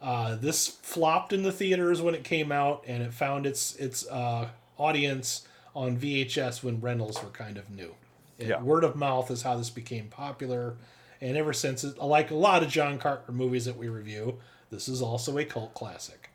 Uh, 0.00 0.36
this 0.36 0.68
flopped 0.68 1.32
in 1.32 1.42
the 1.42 1.52
theaters 1.52 2.00
when 2.00 2.14
it 2.14 2.22
came 2.24 2.52
out, 2.52 2.84
and 2.86 3.02
it 3.02 3.12
found 3.12 3.46
its 3.46 3.74
its 3.76 4.06
uh, 4.08 4.48
audience 4.76 5.46
on 5.74 5.96
VHS 5.96 6.62
when 6.62 6.80
rentals 6.80 7.22
were 7.22 7.30
kind 7.30 7.56
of 7.56 7.68
new. 7.70 7.94
And 8.38 8.48
Yeah. 8.48 8.62
Word 8.62 8.84
of 8.84 8.94
mouth 8.96 9.30
is 9.30 9.42
how 9.42 9.56
this 9.56 9.70
became 9.70 10.06
popular, 10.08 10.76
and 11.20 11.36
ever 11.36 11.52
since, 11.52 11.82
it, 11.84 11.98
like 11.98 12.30
a 12.30 12.34
lot 12.36 12.62
of 12.62 12.68
John 12.68 12.98
Carpenter 12.98 13.32
movies 13.32 13.64
that 13.64 13.76
we 13.76 13.88
review, 13.88 14.38
this 14.70 14.88
is 14.88 15.02
also 15.02 15.36
a 15.38 15.44
cult 15.44 15.74
classic. 15.74 16.30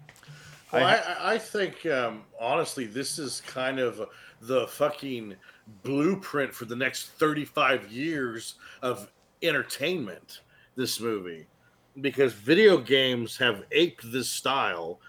Well, 0.72 0.84
I, 0.84 0.96
I, 0.96 1.34
I 1.34 1.38
think 1.38 1.86
um, 1.86 2.24
honestly, 2.40 2.86
this 2.86 3.18
is 3.20 3.42
kind 3.48 3.80
of 3.80 4.10
the 4.42 4.68
fucking 4.68 5.36
blueprint 5.84 6.54
for 6.54 6.66
the 6.66 6.76
next 6.76 7.12
thirty-five 7.12 7.92
years 7.92 8.56
of 8.82 9.10
entertainment. 9.42 10.42
This 10.76 11.00
movie, 11.00 11.46
because 12.00 12.34
video 12.34 12.78
games 12.78 13.38
have 13.38 13.64
aped 13.72 14.12
this 14.12 14.30
style 14.30 15.00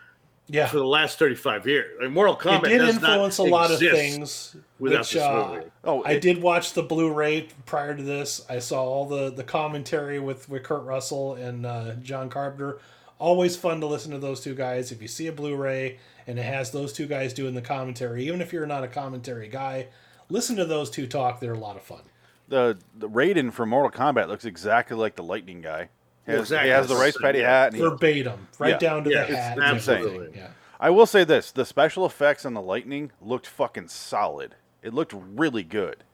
Yeah, 0.46 0.66
for 0.66 0.76
the 0.76 0.86
last 0.86 1.18
thirty-five 1.18 1.66
years. 1.66 1.96
I 2.00 2.04
mean, 2.04 2.12
Mortal 2.12 2.34
it 2.34 2.40
Kombat 2.40 2.64
did 2.64 2.78
does 2.78 3.00
not 3.00 3.10
influence 3.12 3.38
a 3.38 3.42
lot 3.44 3.70
of 3.70 3.78
things. 3.78 4.56
without 4.78 4.98
which, 5.00 5.12
this 5.12 5.22
uh, 5.22 5.48
movie. 5.54 5.66
Oh, 5.84 6.04
I 6.04 6.18
did 6.18 6.42
watch 6.42 6.74
the 6.74 6.82
Blu-ray 6.82 7.48
prior 7.64 7.96
to 7.96 8.02
this. 8.02 8.44
I 8.48 8.58
saw 8.58 8.84
all 8.84 9.06
the 9.06 9.30
the 9.30 9.44
commentary 9.44 10.20
with 10.20 10.48
with 10.48 10.62
Kurt 10.62 10.84
Russell 10.84 11.34
and 11.34 11.64
uh, 11.64 11.94
John 12.02 12.28
Carpenter. 12.28 12.78
Always 13.18 13.56
fun 13.56 13.80
to 13.80 13.86
listen 13.86 14.10
to 14.10 14.18
those 14.18 14.40
two 14.40 14.54
guys. 14.54 14.92
If 14.92 15.00
you 15.00 15.08
see 15.08 15.28
a 15.28 15.32
Blu-ray 15.32 15.98
and 16.26 16.38
it 16.38 16.42
has 16.42 16.72
those 16.72 16.92
two 16.92 17.06
guys 17.06 17.32
doing 17.32 17.54
the 17.54 17.62
commentary, 17.62 18.26
even 18.26 18.42
if 18.42 18.52
you're 18.52 18.66
not 18.66 18.84
a 18.84 18.88
commentary 18.88 19.48
guy, 19.48 19.86
listen 20.28 20.56
to 20.56 20.64
those 20.66 20.90
two 20.90 21.06
talk. 21.06 21.40
They're 21.40 21.54
a 21.54 21.58
lot 21.58 21.76
of 21.76 21.82
fun. 21.82 22.02
the 22.48 22.76
the 22.94 23.08
Raiden 23.08 23.50
from 23.52 23.70
Mortal 23.70 23.98
Kombat 23.98 24.28
looks 24.28 24.44
exactly 24.44 24.96
like 24.96 25.14
the 25.16 25.22
Lightning 25.22 25.62
guy. 25.62 25.88
He 26.26 26.32
has, 26.32 26.40
Exactly. 26.42 26.68
he 26.68 26.72
has 26.74 26.88
the 26.88 26.94
rice 26.96 27.16
patty 27.20 27.40
hat. 27.40 27.68
And 27.68 27.76
he, 27.76 27.82
Verbatim, 27.82 28.48
right 28.58 28.70
Yeah. 28.70 28.78
down 28.78 29.04
to 29.04 29.10
Yeah, 29.10 29.24
the 29.24 29.28
it's 29.32 29.36
hat. 29.38 29.52
and 29.58 29.62
absolutely. 29.66 30.14
everything. 30.16 30.34
Yeah. 30.36 30.48
I 30.80 30.90
will 30.90 31.06
say 31.06 31.24
this: 31.24 31.52
the 31.52 31.64
special 31.64 32.04
effects 32.06 32.44
on 32.44 32.54
the 32.54 32.60
lightning 32.62 33.12
looked 33.20 33.46
fucking 33.46 33.88
solid. 33.88 34.54
It 34.82 34.92
looked 34.94 35.14
really 35.14 35.62
good. 35.62 36.04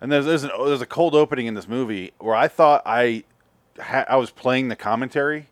And 0.00 0.10
there's 0.10 0.26
there's, 0.26 0.44
an, 0.44 0.50
there's 0.64 0.80
a 0.80 0.86
cold 0.86 1.14
opening 1.14 1.46
in 1.46 1.54
this 1.54 1.68
movie 1.68 2.12
where 2.18 2.34
I 2.34 2.48
thought 2.48 2.82
I 2.84 3.24
ha- 3.80 4.04
I 4.08 4.16
was 4.16 4.30
playing 4.30 4.68
the 4.68 4.76
commentary 4.76 5.46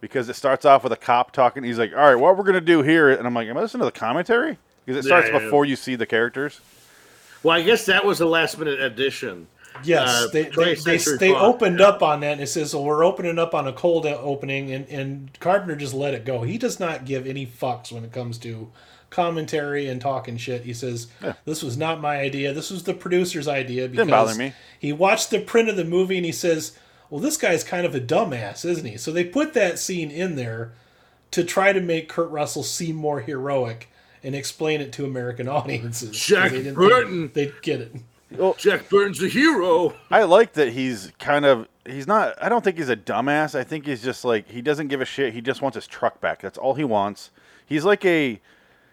because 0.00 0.28
it 0.28 0.34
starts 0.36 0.64
off 0.64 0.82
with 0.82 0.92
a 0.92 0.96
cop 0.96 1.32
talking. 1.32 1.62
He's 1.64 1.78
like, 1.78 1.92
"All 1.92 1.98
right, 1.98 2.14
what 2.14 2.36
we're 2.36 2.44
gonna 2.44 2.60
do 2.60 2.82
here," 2.82 3.10
and 3.10 3.26
I'm 3.26 3.34
like, 3.34 3.48
"Am 3.48 3.56
I 3.56 3.60
listening 3.62 3.80
to 3.80 3.86
the 3.86 3.92
commentary?" 3.92 4.58
Because 4.84 5.04
it 5.04 5.06
starts 5.08 5.28
yeah, 5.28 5.38
before 5.38 5.64
you 5.64 5.76
see 5.76 5.94
the 5.96 6.06
characters. 6.06 6.60
Well, 7.42 7.56
I 7.56 7.62
guess 7.62 7.86
that 7.86 8.04
was 8.04 8.20
a 8.20 8.26
last-minute 8.26 8.80
addition. 8.80 9.46
Yes, 9.84 10.08
Uh, 10.08 10.28
they, 10.32 10.44
they, 10.44 10.74
they, 10.74 10.96
they 10.98 11.34
opened 11.34 11.78
yeah. 11.78 11.88
up 11.88 12.02
on 12.02 12.20
that 12.20 12.32
and 12.32 12.40
it 12.40 12.48
says, 12.48 12.74
well, 12.74 12.84
we're 12.84 13.04
opening 13.04 13.38
up 13.38 13.54
on 13.54 13.66
a 13.66 13.72
cold 13.72 14.06
opening, 14.06 14.72
and, 14.72 14.88
and 14.88 15.38
Carpenter 15.40 15.76
just 15.76 15.94
let 15.94 16.14
it 16.14 16.24
go. 16.24 16.42
He 16.42 16.58
does 16.58 16.78
not 16.80 17.04
give 17.04 17.26
any 17.26 17.46
fucks 17.46 17.90
when 17.92 18.04
it 18.04 18.12
comes 18.12 18.38
to 18.38 18.70
commentary 19.10 19.88
and 19.88 20.00
talking 20.00 20.36
shit. 20.36 20.62
He 20.64 20.74
says, 20.74 21.08
this 21.44 21.62
was 21.62 21.76
not 21.76 22.00
my 22.00 22.18
idea. 22.20 22.52
This 22.52 22.70
was 22.70 22.84
the 22.84 22.94
producer's 22.94 23.48
idea 23.48 23.88
because 23.88 24.06
Didn't 24.06 24.10
bother 24.10 24.34
me. 24.34 24.52
he 24.78 24.92
watched 24.92 25.30
the 25.30 25.40
print 25.40 25.68
of 25.68 25.76
the 25.76 25.84
movie 25.84 26.16
and 26.16 26.26
he 26.26 26.32
says, 26.32 26.76
well, 27.10 27.20
this 27.20 27.36
guy's 27.38 27.64
kind 27.64 27.86
of 27.86 27.94
a 27.94 28.00
dumbass, 28.00 28.64
isn't 28.66 28.84
he? 28.84 28.98
So 28.98 29.10
they 29.12 29.24
put 29.24 29.54
that 29.54 29.78
scene 29.78 30.10
in 30.10 30.36
there 30.36 30.72
to 31.30 31.42
try 31.42 31.72
to 31.72 31.80
make 31.80 32.08
Kurt 32.08 32.30
Russell 32.30 32.62
seem 32.62 32.96
more 32.96 33.20
heroic 33.20 33.88
and 34.22 34.34
explain 34.34 34.80
it 34.80 34.92
to 34.92 35.04
American 35.06 35.48
audiences. 35.48 36.18
Jack 36.18 36.50
they 36.50 36.58
didn't 36.58 36.74
Burton. 36.74 37.30
They'd 37.32 37.62
get 37.62 37.80
it. 37.80 37.94
Jack 38.58 38.88
Burton's 38.88 39.22
a 39.22 39.28
hero. 39.28 39.94
I 40.10 40.24
like 40.24 40.52
that 40.54 40.72
he's 40.72 41.12
kind 41.18 41.44
of 41.46 41.66
he's 41.86 42.06
not 42.06 42.34
I 42.42 42.48
don't 42.48 42.62
think 42.62 42.76
he's 42.76 42.88
a 42.90 42.96
dumbass. 42.96 43.54
I 43.58 43.64
think 43.64 43.86
he's 43.86 44.02
just 44.02 44.24
like 44.24 44.48
he 44.50 44.60
doesn't 44.60 44.88
give 44.88 45.00
a 45.00 45.04
shit. 45.06 45.32
He 45.34 45.40
just 45.40 45.62
wants 45.62 45.76
his 45.76 45.86
truck 45.86 46.20
back. 46.20 46.40
That's 46.42 46.58
all 46.58 46.74
he 46.74 46.84
wants. 46.84 47.30
He's 47.66 47.84
like 47.84 48.04
a 48.04 48.40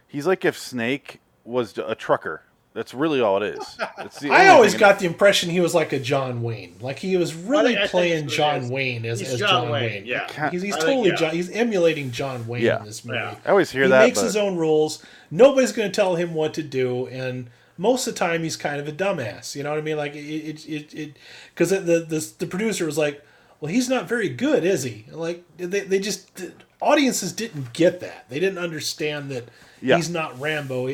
he's 0.07 0.25
like 0.25 0.45
if 0.45 0.57
Snake 0.57 1.19
was 1.43 1.77
a 1.77 1.95
trucker. 1.95 2.43
That's 2.73 2.93
really 2.93 3.21
all 3.21 3.41
it 3.41 3.55
is. 3.57 3.77
I 4.29 4.47
always 4.47 4.71
thing- 4.73 4.79
got 4.81 4.99
the 4.99 5.05
impression 5.05 5.49
he 5.49 5.61
was 5.61 5.73
like 5.73 5.93
a 5.93 5.99
John 5.99 6.41
Wayne. 6.43 6.75
Like 6.81 6.99
he 6.99 7.15
was 7.15 7.33
really 7.33 7.73
I 7.77 7.79
think 7.81 7.91
playing 7.91 8.23
that's 8.25 8.35
John 8.35 8.61
is. 8.63 8.69
Wayne 8.69 9.05
as, 9.05 9.19
He's 9.21 9.31
as 9.33 9.39
John 9.39 9.49
John, 9.49 9.69
Wayne, 9.71 9.83
Wayne. 9.91 10.05
yeah. 10.05 10.49
He's, 10.49 10.61
he's 10.61 10.73
I 10.75 10.79
think, 10.79 10.87
totally 10.89 11.09
yeah. 11.11 11.15
John. 11.15 11.31
He's 11.33 11.49
emulating 11.51 12.11
John 12.11 12.45
Wayne 12.47 12.63
Yeah. 12.63 12.79
in 12.79 12.85
this 12.85 13.05
movie. 13.05 13.17
Yeah. 13.19 13.35
I 13.45 13.49
always 13.51 13.71
hear 13.71 13.83
he 13.83 13.89
that. 13.91 14.03
makes 14.05 14.19
but 14.19 14.25
his 14.25 14.35
own 14.35 14.57
rules. 14.57 15.01
Nobody's 15.31 15.71
going 15.71 15.89
to 15.89 15.95
tell 15.95 16.15
him 16.15 16.33
what 16.33 16.53
to 16.55 16.63
do, 16.63 17.07
and 17.07 17.47
most 17.77 18.07
of 18.07 18.13
the 18.13 18.19
time 18.19 18.43
he's 18.43 18.55
kind 18.57 18.79
of 18.79 18.87
a 18.87 18.91
dumbass. 18.91 19.55
You 19.55 19.63
know 19.63 19.69
what 19.71 19.79
I 19.79 19.81
mean? 19.81 19.97
Like 19.97 20.15
it, 20.15 20.19
it, 20.19 20.65
it, 20.69 20.93
it 20.93 21.17
because 21.53 21.69
the, 21.71 21.79
the 21.79 22.33
the 22.39 22.47
producer 22.47 22.85
was 22.85 22.97
like, 22.97 23.23
"Well, 23.59 23.71
he's 23.71 23.89
not 23.89 24.07
very 24.07 24.29
good, 24.29 24.63
is 24.63 24.83
he?" 24.83 25.05
Like 25.11 25.43
they, 25.57 25.81
they 25.81 25.99
just 25.99 26.35
the 26.35 26.53
audiences 26.81 27.33
didn't 27.33 27.73
get 27.73 27.99
that. 28.01 28.29
They 28.29 28.39
didn't 28.39 28.59
understand 28.59 29.29
that 29.31 29.49
Yeah. 29.81 29.95
he's 29.97 30.09
not 30.09 30.39
Rambo. 30.39 30.87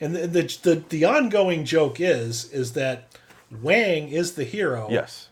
And 0.00 0.14
the, 0.16 0.26
the 0.26 0.58
the 0.62 0.82
the 0.88 1.04
ongoing 1.04 1.64
joke 1.64 2.00
is 2.00 2.50
is 2.52 2.72
that 2.74 3.08
Wang 3.62 4.08
is 4.08 4.32
the 4.34 4.44
hero. 4.44 4.88
Yes. 4.90 5.28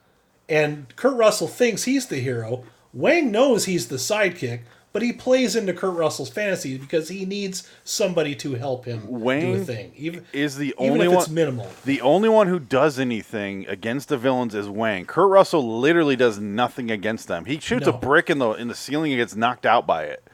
And 0.48 0.94
Kurt 0.96 1.16
Russell 1.16 1.48
thinks 1.48 1.84
he's 1.84 2.06
the 2.06 2.18
hero. 2.20 2.64
Wang 2.94 3.30
knows 3.30 3.64
he's 3.66 3.88
the 3.88 3.96
sidekick, 3.96 4.60
but 4.96 5.02
he 5.02 5.12
plays 5.12 5.54
into 5.56 5.74
Kurt 5.74 5.94
Russell's 5.94 6.30
fantasy 6.30 6.78
because 6.78 7.10
he 7.10 7.26
needs 7.26 7.70
somebody 7.84 8.34
to 8.36 8.54
help 8.54 8.86
him 8.86 9.06
do 9.06 9.52
a 9.52 9.58
thing, 9.58 9.92
even 9.94 10.24
Is 10.32 10.56
the 10.56 10.74
only 10.78 11.00
even 11.00 11.08
if 11.08 11.12
one 11.12 11.18
it's 11.18 11.28
minimal. 11.28 11.70
the 11.84 12.00
only 12.00 12.30
one 12.30 12.46
who 12.46 12.58
does 12.58 12.98
anything 12.98 13.66
against 13.68 14.08
the 14.08 14.16
villains 14.16 14.54
is 14.54 14.70
Wang. 14.70 15.04
Kurt 15.04 15.28
Russell 15.28 15.80
literally 15.80 16.16
does 16.16 16.38
nothing 16.38 16.90
against 16.90 17.28
them. 17.28 17.44
He 17.44 17.60
shoots 17.60 17.86
a 17.86 17.92
brick 17.92 18.30
in 18.30 18.38
the 18.38 18.52
in 18.52 18.68
the 18.68 18.74
ceiling 18.74 19.12
and 19.12 19.20
gets 19.20 19.36
knocked 19.36 19.66
out 19.66 19.86
by 19.86 20.04
it. 20.04 20.26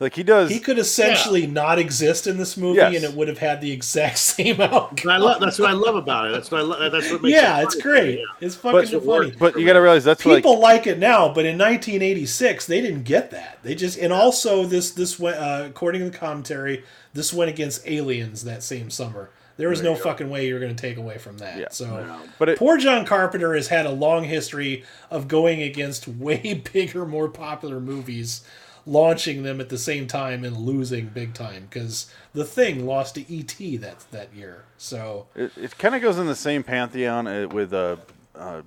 Like 0.00 0.14
he 0.14 0.22
does 0.22 0.48
He 0.50 0.60
could 0.60 0.78
essentially 0.78 1.46
not 1.48 1.78
exist 1.80 2.26
in 2.28 2.36
this 2.36 2.56
movie, 2.56 2.76
Yes. 2.76 2.94
and 2.94 3.04
it 3.04 3.14
would 3.14 3.26
have 3.26 3.38
had 3.38 3.60
the 3.60 3.72
exact 3.72 4.18
same 4.18 4.60
outcome. 4.60 5.10
I 5.10 5.16
love. 5.16 5.40
That's 5.40 5.58
what 5.58 5.70
I 5.70 5.72
love 5.72 5.96
about 5.96 6.26
it. 6.28 6.32
That's 6.34 6.50
what 6.52 6.60
I 6.60 6.64
love. 6.64 6.92
That's 6.92 7.10
what 7.10 7.22
makes 7.22 7.34
Yeah, 7.34 7.58
it 7.60 7.64
it's 7.64 7.74
great. 7.74 8.18
Yeah. 8.20 8.24
It's 8.40 8.54
fucking 8.54 8.90
but, 9.00 9.04
funny. 9.04 9.32
but 9.38 9.58
you 9.58 9.66
got 9.66 9.72
to 9.72 9.80
realize 9.80 10.04
that's 10.04 10.22
People 10.22 10.60
like 10.60 10.86
it 10.86 10.98
now, 10.98 11.28
but 11.32 11.44
in 11.44 11.58
1986 11.58 12.66
they 12.66 12.80
didn't 12.80 13.02
get 13.02 13.30
that. 13.32 13.58
They 13.62 13.74
just 13.74 13.98
and 13.98 14.12
also 14.12 14.64
this 14.64 14.92
this 14.92 15.18
went 15.18 15.36
uh, 15.36 15.64
according 15.66 16.02
to 16.04 16.10
the 16.10 16.16
commentary, 16.16 16.84
this 17.14 17.32
went 17.32 17.50
against 17.50 17.86
Aliens 17.86 18.44
that 18.44 18.62
same 18.62 18.90
summer. 18.90 19.30
There 19.56 19.68
was 19.68 19.82
no 19.82 19.96
fucking 19.96 20.30
way 20.30 20.46
you're 20.46 20.60
going 20.60 20.76
to 20.76 20.80
take 20.80 20.98
away 20.98 21.18
from 21.18 21.38
that. 21.38 21.58
Yeah. 21.58 21.66
So 21.72 22.20
But 22.38 22.50
it- 22.50 22.58
poor 22.60 22.78
John 22.78 23.04
Carpenter 23.04 23.56
has 23.56 23.66
had 23.66 23.86
a 23.86 23.90
long 23.90 24.22
history 24.22 24.84
of 25.10 25.26
going 25.26 25.62
against 25.62 26.06
way 26.06 26.62
bigger, 26.72 27.04
more 27.04 27.28
popular 27.28 27.80
movies, 27.80 28.42
launching 28.88 29.42
them 29.42 29.60
at 29.60 29.68
the 29.68 29.78
same 29.78 30.06
time 30.06 30.44
and 30.44 30.56
losing 30.56 31.08
big 31.08 31.34
time 31.34 31.66
because 31.68 32.12
The 32.32 32.44
Thing 32.44 32.86
lost 32.86 33.14
to 33.16 33.30
E.T. 33.30 33.76
that 33.78 34.04
that 34.10 34.34
year. 34.34 34.64
So 34.78 35.26
It, 35.34 35.52
it 35.56 35.78
kind 35.78 35.94
of 35.94 36.02
goes 36.02 36.18
in 36.18 36.26
the 36.26 36.34
same 36.34 36.62
pantheon 36.62 37.26
uh, 37.26 37.48
with 37.48 37.72
uh, 37.72 37.96
uh, 38.34 38.62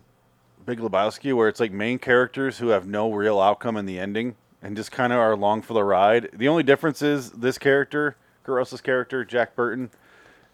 Big 0.65 0.79
Lebowski, 0.79 1.33
where 1.35 1.47
it's 1.47 1.59
like 1.59 1.71
main 1.71 1.97
characters 1.97 2.59
who 2.59 2.69
have 2.69 2.85
no 2.85 3.11
real 3.11 3.39
outcome 3.39 3.77
in 3.77 3.85
the 3.85 3.99
ending 3.99 4.35
and 4.61 4.75
just 4.75 4.91
kind 4.91 5.11
of 5.11 5.19
are 5.19 5.31
along 5.31 5.63
for 5.63 5.73
the 5.73 5.83
ride. 5.83 6.29
The 6.33 6.47
only 6.47 6.63
difference 6.63 7.01
is 7.01 7.31
this 7.31 7.57
character, 7.57 8.15
Russell's 8.45 8.81
character, 8.81 9.25
Jack 9.25 9.55
Burton, 9.55 9.89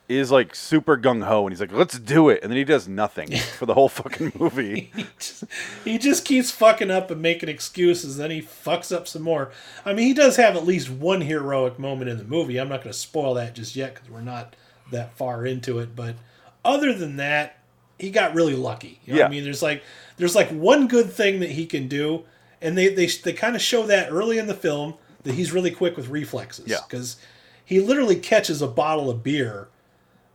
is 0.09 0.31
like 0.31 0.55
super 0.55 0.97
gung 0.97 1.25
ho, 1.25 1.45
and 1.45 1.51
he's 1.51 1.59
like, 1.59 1.71
"Let's 1.71 1.99
do 1.99 2.29
it," 2.29 2.39
and 2.41 2.51
then 2.51 2.57
he 2.57 2.63
does 2.63 2.87
nothing 2.87 3.35
for 3.57 3.65
the 3.65 3.73
whole 3.73 3.89
fucking 3.89 4.33
movie. 4.37 4.91
he, 4.95 5.05
just, 5.19 5.43
he 5.83 5.97
just 5.97 6.25
keeps 6.25 6.51
fucking 6.51 6.91
up 6.91 7.11
and 7.11 7.21
making 7.21 7.49
excuses. 7.49 8.17
Then 8.17 8.31
he 8.31 8.41
fucks 8.41 8.95
up 8.95 9.07
some 9.07 9.23
more. 9.23 9.51
I 9.85 9.93
mean, 9.93 10.07
he 10.07 10.13
does 10.13 10.37
have 10.37 10.55
at 10.55 10.65
least 10.65 10.89
one 10.89 11.21
heroic 11.21 11.77
moment 11.77 12.09
in 12.09 12.17
the 12.17 12.23
movie. 12.23 12.57
I'm 12.59 12.69
not 12.69 12.83
going 12.83 12.93
to 12.93 12.97
spoil 12.97 13.33
that 13.33 13.55
just 13.55 13.75
yet 13.75 13.95
because 13.95 14.09
we're 14.09 14.21
not 14.21 14.55
that 14.91 15.17
far 15.17 15.45
into 15.45 15.79
it. 15.79 15.95
But 15.95 16.15
other 16.63 16.93
than 16.93 17.17
that, 17.17 17.57
he 17.99 18.09
got 18.09 18.33
really 18.33 18.55
lucky. 18.55 18.99
You 19.05 19.13
know 19.13 19.21
what 19.21 19.27
I 19.27 19.31
mean, 19.31 19.43
there's 19.43 19.63
like 19.63 19.83
there's 20.17 20.35
like 20.35 20.49
one 20.49 20.87
good 20.87 21.11
thing 21.11 21.41
that 21.41 21.51
he 21.51 21.65
can 21.65 21.87
do, 21.87 22.23
and 22.61 22.77
they 22.77 22.87
they 22.87 23.07
they 23.07 23.33
kind 23.33 23.55
of 23.55 23.61
show 23.61 23.85
that 23.87 24.11
early 24.11 24.37
in 24.37 24.47
the 24.47 24.53
film 24.53 24.93
that 25.23 25.35
he's 25.35 25.51
really 25.51 25.71
quick 25.71 25.97
with 25.97 26.07
reflexes. 26.07 26.67
Yeah. 26.67 26.77
because 26.87 27.17
he 27.65 27.81
literally 27.81 28.15
catches 28.15 28.61
a 28.61 28.67
bottle 28.67 29.09
of 29.09 29.23
beer 29.23 29.67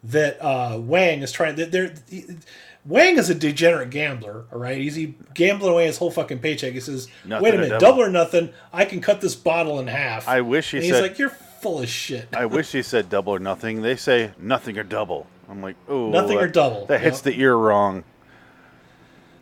that 0.05 0.43
uh, 0.43 0.79
Wang 0.79 1.23
is 1.23 1.33
trying. 1.33 1.57
That 1.57 1.73
they're, 1.73 1.95
he- 2.09 2.27
Wang 2.85 3.17
is 3.17 3.31
a 3.31 3.35
degenerate 3.35 3.91
gambler. 3.91 4.45
All 4.53 4.59
right, 4.59 4.77
he's 4.79 4.97
he 4.97 5.15
gambling 5.35 5.73
away 5.73 5.87
his 5.87 5.99
whole 5.99 6.11
fucking 6.11 6.41
paycheck. 6.41 6.73
He 6.73 6.81
says, 6.81 7.09
Nothing 7.25 7.45
"Wait 7.45 7.55
a 7.55 7.59
minute, 7.59 7.81
double." 7.81 8.03
or 8.03 8.09
nothing. 8.09 8.51
I 8.73 8.85
can 8.85 9.01
cut 9.01 9.21
this 9.21 9.37
bottle 9.37 9.79
in 9.79 9.87
half." 9.87 10.27
I 10.29 10.41
wish 10.41 10.73
he 10.73 10.79
and 10.79 10.85
he's 10.85 10.95
said. 10.95 11.03
like, 11.03 11.19
"You're 11.19 11.31
full 11.31 11.81
of 11.81 11.89
shit." 11.89 12.29
I 12.33 12.47
wish 12.47 12.73
he 12.73 12.83
said 12.83 13.09
double 13.09 13.35
or 13.35 13.39
nothing. 13.39 13.83
They 13.83 13.95
say 13.97 14.33
nothing 14.39 14.77
or 14.79 14.83
double. 14.83 15.27
I'm 15.49 15.61
like, 15.61 15.77
oh, 15.87 16.09
Nothing 16.09 16.39
or 16.39 16.49
double, 16.49 16.87
That 16.87 17.03
hits 17.03 17.21
the 17.21 17.39
ear 17.39 17.55
wrong. 17.55 18.05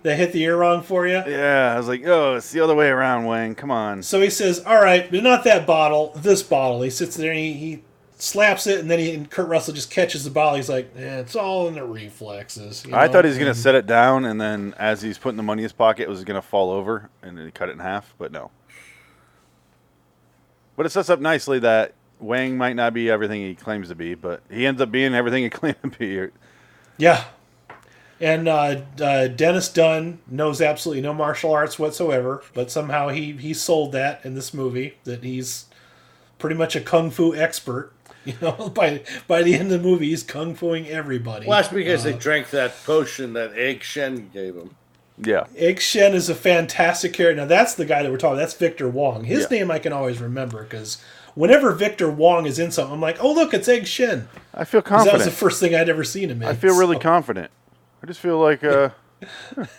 That 0.03 0.17
hit 0.17 0.33
the 0.33 0.43
ear 0.43 0.57
wrong 0.57 0.83
for 0.83 1.07
you. 1.07 1.23
Yeah, 1.27 1.73
I 1.75 1.77
was 1.79 1.87
like, 1.89 2.05
oh, 2.07 2.37
it's 2.37 2.51
the 2.51 2.61
other 2.61 2.75
way 2.75 2.89
around, 2.89 3.27
Wang. 3.27 3.55
Come 3.55 3.71
on. 3.71 4.03
So 4.03 4.21
he 4.21 4.31
says, 4.31 4.61
"All 4.65 4.83
right, 4.83 5.11
but 5.11 5.23
not 5.23 5.45
that 5.45 5.67
bottle. 5.67 6.13
This 6.17 6.43
bottle." 6.43 6.83
He 6.83 6.91
sits 6.91 7.17
there 7.17 7.31
and 7.31 7.39
he, 7.39 7.53
he 7.53 7.83
slaps 8.23 8.67
it, 8.67 8.81
and 8.81 8.91
then 8.91 8.99
he, 8.99 9.15
and 9.15 9.31
Kurt 9.31 9.49
Russell 9.49 9.75
just 9.75 9.91
catches 9.91 10.25
the 10.25 10.31
ball. 10.31 10.55
He's 10.55 10.69
like, 10.69 10.91
eh, 10.97 11.19
"It's 11.21 11.37
all 11.37 11.69
in 11.69 11.75
the 11.75 11.85
reflexes." 11.85 12.85
you 12.87 12.95
I 12.95 13.09
thought 13.09 13.25
he 13.25 13.29
was 13.29 13.39
gonna 13.39 13.55
set 13.55 13.75
it 13.75 13.87
down, 13.87 14.25
and 14.25 14.41
then 14.41 14.75
as 14.79 15.03
he's 15.03 15.19
putting 15.19 15.37
the 15.37 15.43
money 15.43 15.61
in 15.61 15.65
his 15.65 15.73
pocket, 15.73 16.03
it 16.03 16.09
was 16.09 16.25
gonna 16.25 16.43
fall 16.43 16.71
over, 16.71 17.11
and 17.23 17.37
then 17.37 17.45
he 17.47 17.51
cut 17.51 17.69
it 17.69 17.73
in 17.73 17.79
half. 17.79 18.15
But 18.19 18.33
no. 18.33 18.51
But 20.77 20.87
it 20.87 20.91
sets 20.91 21.11
up 21.11 21.21
nicely 21.21 21.59
that 21.59 21.93
Wang 22.21 22.57
might 22.57 22.77
not 22.77 22.95
be 22.95 23.11
everything 23.11 23.43
he 23.43 23.55
claims 23.55 23.89
to 23.89 23.95
be, 23.95 24.15
but 24.15 24.43
he 24.51 24.67
ends 24.67 24.81
up 24.81 24.91
being 24.91 25.15
everything 25.15 25.43
he 25.43 25.51
claims 25.51 25.77
to 25.83 25.89
be. 25.91 26.33
Yeah. 26.97 27.25
And 28.21 28.49
uh, 28.49 28.83
uh, 29.01 29.29
Dennis 29.29 29.71
Dun 29.71 30.19
knows 30.27 30.61
absolutely 30.61 31.01
no 31.01 31.15
martial 31.15 31.53
arts 31.53 31.79
whatsoever, 31.79 32.43
but 32.53 32.71
somehow 32.71 33.09
he, 33.09 33.33
he 33.33 33.55
sold 33.55 33.93
that 33.93 34.25
in 34.25 34.35
this 34.35 34.53
movie 34.53 34.99
that 35.05 35.25
he's 35.25 35.65
pretty 36.39 36.57
much 36.57 36.77
a 36.77 36.81
kung 36.81 37.11
fu 37.11 37.35
expert. 37.35 37.93
You 38.27 38.35
know, 38.43 38.69
by 38.75 39.03
by 39.27 39.43
the 39.43 39.55
end 39.55 39.73
of 39.73 39.83
the 39.83 39.89
movie, 39.89 40.11
he's 40.11 40.23
kung 40.23 40.55
fuing 40.55 40.87
everybody. 40.89 41.47
Well, 41.47 41.59
that's 41.59 41.73
because 41.73 42.05
Uh, 42.05 42.11
they 42.13 42.19
drank 42.19 42.51
that 42.51 42.75
potion 42.85 43.33
that 43.33 43.55
Egg 43.57 43.83
Shen 43.83 44.29
gave 44.33 44.55
him. 44.57 44.77
Yeah, 45.23 45.45
Egg 45.57 45.81
Shen 45.81 46.15
is 46.15 46.29
a 46.29 46.35
fantastic 46.35 47.13
character. 47.15 47.41
Now 47.43 47.47
that's 47.47 47.75
the 47.75 47.85
guy 47.87 48.03
that 48.03 48.11
we're 48.11 48.19
talking. 48.19 48.35
About. 48.35 48.41
That's 48.43 48.55
Victor 48.55 48.89
Wong. 48.89 49.25
His 49.25 49.47
Yeah. 49.51 49.59
name 49.61 49.71
I 49.71 49.79
can 49.79 49.93
always 49.95 50.21
remember 50.21 50.63
because 50.65 50.99
whenever 51.35 51.73
Victor 51.73 52.11
Wong 52.11 52.45
is 52.47 52.59
in 52.59 52.71
something, 52.71 52.93
I'm 52.93 53.01
like, 53.01 53.23
oh 53.23 53.33
look, 53.33 53.55
it's 53.55 53.69
Egg 53.69 53.87
Shen. 53.87 54.29
I 54.55 54.65
feel 54.65 54.83
'Cause 54.83 55.05
That 55.07 55.15
was 55.15 55.25
the 55.25 55.31
first 55.31 55.59
thing 55.61 55.75
I'd 55.75 55.89
ever 55.89 56.05
seen 56.05 56.31
him 56.31 56.43
in. 56.43 56.49
I 56.49 56.55
feel 56.55 56.77
really 56.79 56.97
so- 56.97 57.01
confident. 57.01 57.51
I 58.03 58.07
just 58.07 58.21
feel 58.21 58.39
like 58.39 58.63
uh, 58.65 58.91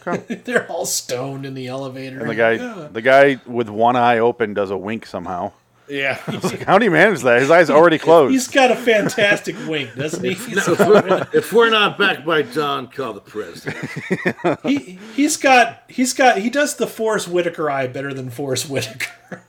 They're 0.46 0.68
all 0.72 0.86
stoned 0.86 1.46
in 1.46 1.54
the 1.54 1.68
elevator. 1.68 2.20
and 2.22 2.30
the 2.30 2.36
guy, 2.36 2.52
Yeah. 2.54 2.88
the 2.92 3.02
guy 3.02 3.40
with 3.46 3.70
one 3.70 3.96
eye 3.96 4.18
open 4.20 4.54
does 4.54 4.72
a 4.72 4.78
wink 4.78 5.06
somehow. 5.06 5.52
Yeah. 5.88 6.20
I 6.28 6.32
was 6.36 6.44
like, 6.46 6.64
how 6.64 6.78
do 6.78 6.86
you 6.86 6.92
manage 6.92 7.22
that? 7.22 7.42
His 7.42 7.52
eyes 7.52 7.70
already 7.70 7.98
closed. 7.98 8.32
He's 8.32 8.48
got 8.48 8.72
a 8.72 8.76
fantastic 8.76 9.56
wink, 9.68 9.94
doesn't 9.96 10.24
he? 10.24 10.34
He's 10.34 10.68
if, 10.68 10.80
we're, 10.80 11.28
if 11.34 11.54
we're 11.54 11.70
not 11.70 11.98
backed 11.98 12.26
by 12.26 12.44
Don, 12.44 12.88
call 12.88 13.14
the 13.14 13.22
president. 13.22 14.60
he 14.64 15.00
he's 15.16 15.38
got 15.38 15.84
he's 15.90 16.14
got 16.14 16.38
he 16.38 16.50
does 16.50 16.76
the 16.76 16.88
Forest 16.88 17.28
Whitaker 17.28 17.70
eye 17.70 17.88
better 17.88 18.14
than 18.14 18.30
Forest 18.30 18.70
Whitaker. 18.70 19.44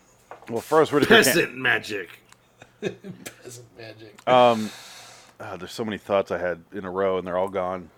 well, 0.49 0.61
first, 0.61 0.93
Whitaker 0.93 1.15
can't- 1.15 1.27
Peasant 1.27 1.57
magic. 1.57 2.09
Peasant 2.81 3.67
magic. 3.79 4.21
Ah, 4.27 5.57
there's 5.57 5.73
so 5.73 5.85
many 5.85 5.99
thoughts 5.99 6.31
I 6.31 6.39
had 6.39 6.63
in 6.73 6.85
a 6.85 6.91
row, 6.91 7.19
and 7.19 7.27
they're 7.27 7.37
all 7.39 7.49
gone. 7.49 7.91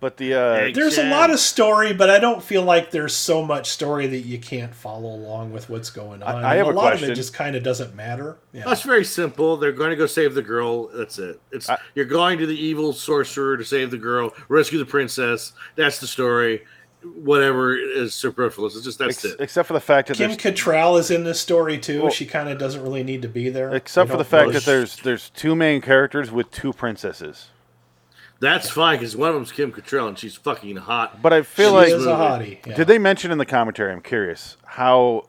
But 0.00 0.16
the 0.16 0.34
uh, 0.34 0.52
Egg 0.52 0.74
there's 0.74 0.96
a 0.96 1.10
lot 1.10 1.30
of 1.30 1.40
story, 1.40 1.92
but 1.92 2.08
I 2.08 2.20
don't 2.20 2.40
feel 2.40 2.62
like 2.62 2.92
there's 2.92 3.14
so 3.14 3.44
much 3.44 3.68
story 3.68 4.06
that 4.06 4.20
you 4.20 4.38
can't 4.38 4.72
follow 4.72 5.08
along 5.08 5.52
with 5.52 5.68
what's 5.68 5.90
going 5.90 6.22
on. 6.22 6.44
I 6.44 6.54
have 6.54 6.68
And 6.68 6.76
a 6.76 6.80
a 6.80 6.82
lot 6.82 6.92
of 6.92 7.02
it 7.02 7.16
just 7.16 7.34
kind 7.34 7.56
of 7.56 7.64
doesn't 7.64 7.96
matter. 7.96 8.38
Yeah. 8.52 8.62
That's 8.64 8.82
very 8.82 9.04
simple. 9.04 9.56
They're 9.56 9.72
going 9.72 9.90
to 9.90 9.96
go 9.96 10.06
save 10.06 10.34
the 10.34 10.42
girl. 10.42 10.86
That's 10.88 11.18
it. 11.18 11.40
It's 11.50 11.68
I- 11.68 11.78
you're 11.96 12.04
going 12.04 12.38
to 12.38 12.46
the 12.46 12.54
evil 12.56 12.92
sorcerer 12.92 13.56
to 13.56 13.64
save 13.64 13.90
the 13.90 13.98
girl, 13.98 14.32
rescue 14.48 14.78
the 14.78 14.86
princess. 14.86 15.52
That's 15.74 15.98
the 15.98 16.06
story. 16.06 16.64
Whatever 17.02 17.76
is 17.76 18.14
superfluous. 18.14 18.76
It's 18.76 18.84
just 18.84 18.98
that's 19.00 19.24
ex- 19.24 19.34
it. 19.34 19.40
except 19.40 19.66
for 19.66 19.72
the 19.74 19.80
fact 19.80 20.08
that 20.08 20.16
Kim 20.16 20.30
there's, 20.30 20.38
Cattrall 20.40 20.98
is 21.00 21.10
in 21.10 21.24
this 21.24 21.40
story 21.40 21.76
too. 21.78 22.02
Well- 22.02 22.10
she 22.12 22.26
kind 22.26 22.48
of 22.48 22.58
doesn't 22.58 22.82
really 22.82 23.02
need 23.02 23.22
to 23.22 23.28
be 23.28 23.48
there. 23.50 23.74
except 23.74 24.10
for 24.10 24.16
the 24.16 24.24
fact 24.24 24.42
really- 24.42 24.54
that 24.54 24.64
there's 24.64 24.96
there's 24.98 25.30
two 25.30 25.56
main 25.56 25.80
characters 25.80 26.30
with 26.30 26.50
two 26.52 26.72
princesses. 26.72 27.48
That's 28.40 28.70
fine 28.70 28.98
because 28.98 29.16
one 29.16 29.30
of 29.30 29.34
them's 29.34 29.50
Kim 29.50 29.72
Cattrall 29.72 30.08
and 30.08 30.18
she's 30.18 30.36
fucking 30.36 30.76
hot. 30.76 31.20
But 31.20 31.32
I 31.32 31.42
feel 31.42 31.70
she 31.70 31.74
like 31.74 31.88
is 31.88 32.06
a 32.06 32.10
hottie. 32.10 32.64
yeah. 32.64 32.74
did 32.74 32.86
they 32.86 32.98
mention 32.98 33.32
in 33.32 33.38
the 33.38 33.46
commentary? 33.46 33.92
I'm 33.92 34.00
curious 34.00 34.56
how. 34.64 35.26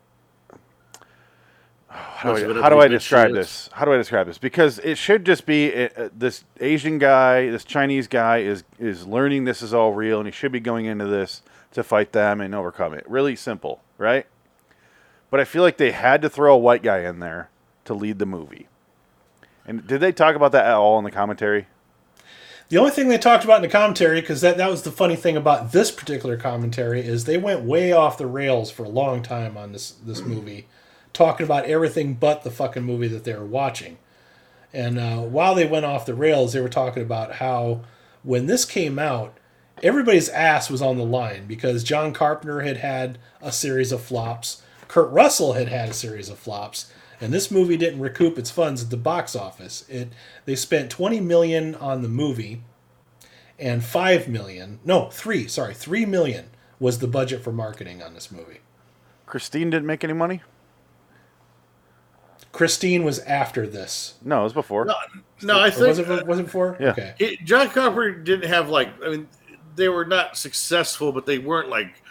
How 1.91 2.34
Much 2.34 2.41
do, 2.41 2.60
I, 2.60 2.62
how 2.62 2.69
do 2.69 2.80
I 2.80 2.88
describe 2.88 3.34
this? 3.34 3.67
How 3.74 3.84
do 3.84 3.91
I 3.91 3.98
describe 3.98 4.28
this? 4.28 4.38
Because 4.38 4.78
it 4.80 4.95
should 4.95 5.26
just 5.26 5.48
be 5.48 5.74
uh, 5.74 5.89
uh, 5.98 6.10
this 6.15 6.43
Asian 6.60 7.00
guy, 7.00 7.50
this 7.50 7.63
Chinese 7.63 8.08
guy 8.08 8.39
is 8.39 8.63
is 8.78 9.08
learning 9.08 9.45
this 9.45 9.63
is 9.63 9.74
all 9.74 9.93
real, 9.93 10.19
and 10.19 10.28
he 10.28 10.32
should 10.32 10.52
be 10.52 10.60
going 10.60 10.86
into 10.86 11.08
this 11.08 11.41
to 11.72 11.84
fight 11.84 12.12
them 12.12 12.41
and 12.41 12.54
overcome 12.54 12.93
it. 12.93 13.10
Really 13.10 13.36
simple, 13.36 13.82
right? 13.98 14.28
But 15.32 15.39
I 15.39 15.45
feel 15.45 15.63
like 15.63 15.78
they 15.78 15.91
had 15.91 16.22
to 16.22 16.30
throw 16.30 16.54
a 16.54 16.58
white 16.58 16.84
guy 16.84 17.00
in 17.00 17.19
there 17.19 17.50
to 17.86 17.95
lead 17.95 18.19
the 18.19 18.26
movie. 18.26 18.67
And 19.65 19.86
did 19.88 20.00
they 20.00 20.12
talk 20.12 20.36
about 20.36 20.52
that 20.52 20.65
at 20.65 20.74
all 20.74 21.00
in 21.00 21.06
the 21.06 21.12
commentary? 21.12 21.67
The 22.69 22.77
only 22.77 22.91
thing 22.91 23.08
they 23.08 23.17
talked 23.17 23.43
about 23.43 23.58
in 23.58 23.62
the 23.63 23.67
commentary, 23.67 24.21
because 24.21 24.41
that, 24.41 24.58
that 24.58 24.69
was 24.69 24.84
the 24.84 24.91
funny 24.91 25.15
thing 25.15 25.36
about 25.36 25.71
this 25.71 25.89
particular 25.89 26.38
commentary, 26.38 27.01
is 27.01 27.25
they 27.25 27.38
went 27.38 27.63
way 27.63 27.91
off 27.91 28.19
the 28.19 28.27
rails 28.27 28.69
for 28.69 28.84
a 28.84 28.89
long 28.89 29.23
time 29.23 29.58
on 29.58 29.71
this 29.71 29.89
this 29.91 30.21
movie, 30.21 30.67
talking 31.12 31.45
about 31.45 31.65
everything 31.65 32.13
but 32.13 32.43
the 32.43 32.51
fucking 32.51 32.84
movie 32.84 33.08
that 33.08 33.23
they 33.23 33.34
were 33.34 33.43
watching. 33.43 33.97
And 34.71 34.99
uh, 34.99 35.17
while 35.21 35.55
they 35.55 35.65
went 35.65 35.86
off 35.86 36.05
the 36.05 36.13
rails, 36.13 36.53
they 36.53 36.62
were 36.62 36.69
talking 36.69 37.01
about 37.01 37.36
how 37.36 37.82
when 38.21 38.45
this 38.45 38.65
came 38.65 38.99
out, 38.99 39.36
everybody's 39.82 40.29
ass 40.29 40.69
was 40.69 40.82
on 40.82 40.97
the 40.97 41.03
line 41.03 41.47
because 41.47 41.84
John 41.84 42.13
Carpenter 42.13 42.62
had 42.62 42.77
had 42.77 43.17
a 43.41 43.51
series 43.51 43.91
of 43.91 44.03
flops, 44.03 44.62
Kurt 44.88 45.10
Russell 45.10 45.53
had 45.53 45.69
had 45.69 45.89
a 45.89 45.93
series 45.93 46.29
of 46.29 46.38
flops, 46.38 46.91
and 47.21 47.34
this 47.34 47.51
movie 47.51 47.77
didn't 47.77 47.99
recoup 47.99 48.38
its 48.38 48.51
funds 48.51 48.84
at 48.84 48.89
the 48.89 48.97
box 48.97 49.36
office. 49.36 49.88
It 49.89 50.10
they 50.45 50.55
spent 50.55 50.89
20 50.89 51.19
million 51.19 51.75
on 51.75 52.01
the 52.01 52.10
movie 52.10 52.62
and 53.58 53.84
5 53.84 54.27
million, 54.29 54.79
no, 54.86 55.10
3, 55.10 55.47
sorry, 55.47 55.73
3 55.73 56.05
million 56.05 56.49
was 56.79 56.99
the 56.99 57.08
budget 57.08 57.43
for 57.43 57.51
marketing 57.51 58.01
on 58.01 58.13
this 58.13 58.32
movie. 58.32 58.60
Christine 59.25 59.69
didn't 59.69 59.86
make 59.86 60.03
any 60.03 60.13
money. 60.13 60.41
Christine 62.51 63.03
was 63.03 63.19
after 63.19 63.67
this. 63.67 64.15
No, 64.23 64.41
it 64.41 64.43
was 64.43 64.53
before. 64.53 64.86
No, 64.86 64.95
no, 65.43 65.60
I 65.60 65.67
Or 65.67 65.71
think 65.71 65.88
was 65.88 65.99
it 65.99 66.27
was 66.27 66.39
it 66.39 66.43
before? 66.43 66.77
Yeah. 66.79 66.89
Okay. 66.89 67.13
it, 67.19 67.43
John 67.43 67.69
Carpenter 67.69 68.12
didn't 68.15 68.49
have 68.49 68.69
like. 68.69 68.89
I 69.03 69.10
mean, 69.10 69.27
they 69.75 69.88
were 69.88 70.05
not 70.05 70.36
successful, 70.36 71.12
but 71.12 71.25
they 71.25 71.38
weren't 71.38 71.69
like 71.69 72.01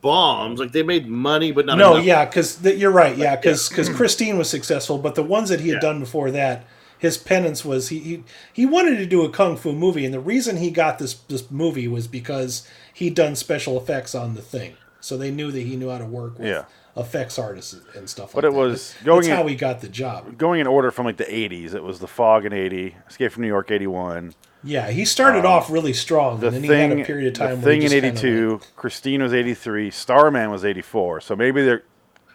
bombs. 0.00 0.60
Like 0.60 0.72
they 0.72 0.82
made 0.82 1.06
money, 1.08 1.52
but 1.52 1.66
not 1.66 1.78
No, 1.78 1.94
enough. 1.94 2.04
yeah, 2.04 2.24
because 2.24 2.62
you're 2.62 2.90
right. 2.90 3.16
Yeah, 3.16 3.36
because 3.36 3.68
because 3.68 3.88
Christine 3.88 4.38
was 4.38 4.48
successful, 4.48 4.98
but 4.98 5.14
the 5.14 5.22
ones 5.22 5.48
that 5.48 5.60
he 5.60 5.68
had 5.68 5.76
Yeah. 5.76 5.80
done 5.88 6.00
before 6.00 6.30
that, 6.30 6.64
his 6.98 7.16
penance 7.18 7.64
was 7.64 7.88
he, 7.88 7.98
he 7.98 8.24
he 8.52 8.66
wanted 8.66 8.96
to 8.98 9.06
do 9.06 9.22
a 9.24 9.28
kung 9.30 9.56
fu 9.56 9.72
movie, 9.72 10.04
and 10.04 10.14
the 10.14 10.20
reason 10.20 10.56
he 10.58 10.70
got 10.70 10.98
this 10.98 11.14
this 11.14 11.50
movie 11.50 11.88
was 11.88 12.06
because 12.06 12.66
he'd 12.94 13.14
done 13.14 13.34
special 13.36 13.76
effects 13.76 14.14
on 14.14 14.34
the 14.34 14.42
thing, 14.42 14.74
so 15.00 15.16
they 15.16 15.30
knew 15.30 15.50
that 15.50 15.60
he 15.62 15.76
knew 15.76 15.90
how 15.90 15.98
to 15.98 16.04
work 16.04 16.38
with 16.38 16.46
Yeah. 16.48 16.64
Effects 16.96 17.38
artists 17.38 17.74
and 17.96 18.08
stuff. 18.08 18.32
But 18.34 18.44
it 18.44 18.52
that. 18.52 18.56
was 18.58 18.92
That's 18.92 19.04
going 19.04 19.24
in- 19.24 19.30
how 19.36 19.46
he 19.46 19.54
got 19.54 19.80
the 19.80 19.88
job. 19.88 20.36
Going 20.36 20.60
in 20.60 20.66
order 20.66 20.90
from 20.90 21.06
like 21.06 21.16
the 21.16 21.24
80s, 21.24 21.74
it 21.74 21.82
was 21.82 22.00
The 22.00 22.06
Fog 22.06 22.44
in 22.44 22.52
80, 22.52 22.96
Escape 23.08 23.32
from 23.32 23.42
New 23.42 23.48
York 23.48 23.70
81, 23.70 24.34
Yeah, 24.64 24.90
he 24.90 25.04
started 25.04 25.44
off 25.44 25.70
really 25.70 25.92
strong, 25.92 26.34
Um, 26.34 26.40
The 26.40 26.46
and 26.48 26.56
then 26.56 26.62
Thing, 26.62 26.90
he 26.90 26.96
had 26.98 26.98
a 27.00 27.04
period 27.06 27.26
of 27.28 27.34
time. 27.48 27.60
the 27.60 27.66
thing 27.66 27.82
in 27.82 27.88
just 27.90 27.94
kinda 27.94 28.08
82, 28.20 28.60
Christine 28.76 29.22
was 29.22 29.32
83, 29.34 29.90
Starman 29.90 30.50
was 30.50 30.64
84. 30.64 31.20
So 31.22 31.34
maybe 31.34 31.64
they're 31.64 31.82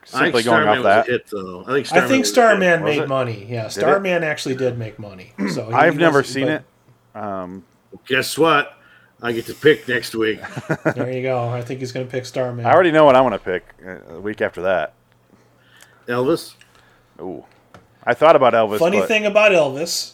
simply 0.03 0.43
going 0.43 0.63
Starman 0.63 0.77
off 0.79 0.83
that. 0.83 1.05
hit, 1.07 1.27
though. 1.31 1.61
I 1.61 1.73
think 1.73 1.77
I 1.79 1.83
Starman 1.83 2.09
think 2.09 2.09
was 2.09 2.11
a 2.11 2.15
hit. 2.17 2.25
Starman 2.27 2.83
made 2.83 2.99
it? 3.03 3.07
money. 3.07 3.45
Yeah, 3.49 3.65
it? 3.67 3.71
Starman 3.71 4.23
actually 4.23 4.55
did 4.55 4.77
make 4.77 4.97
money. 4.99 5.33
So 5.53 5.69
I've 5.71 5.95
never 5.97 6.19
wasn't- 6.19 6.33
seen 6.33 6.45
but 6.47 6.63
it. 7.23 7.61
Guess 8.07 8.37
what? 8.37 8.73
I 9.21 9.31
get 9.31 9.45
to 9.47 9.53
pick 9.53 9.87
next 9.87 10.13
week. 10.15 10.39
There 10.95 11.11
you 11.11 11.21
go. 11.23 11.49
I 11.49 11.61
think 11.61 11.79
he's 11.79 11.91
going 11.91 12.05
to 12.05 12.11
pick 12.11 12.25
Starman. 12.25 12.65
I 12.65 12.71
already 12.71 12.91
know 12.91 13.05
what 13.05 13.15
I 13.15 13.21
want 13.21 13.33
to 13.33 13.39
pick 13.39 13.65
uh, 13.85 14.15
a 14.15 14.19
week 14.19 14.41
after 14.41 14.61
that. 14.63 14.93
Elvis. 16.07 16.55
Ooh. 17.19 17.43
I 18.03 18.13
thought 18.13 18.35
about 18.35 18.53
Elvis. 18.53 18.79
Funny 18.79 18.99
but 18.99 19.07
thing 19.07 19.25
about 19.25 19.51
Elvis, 19.51 20.13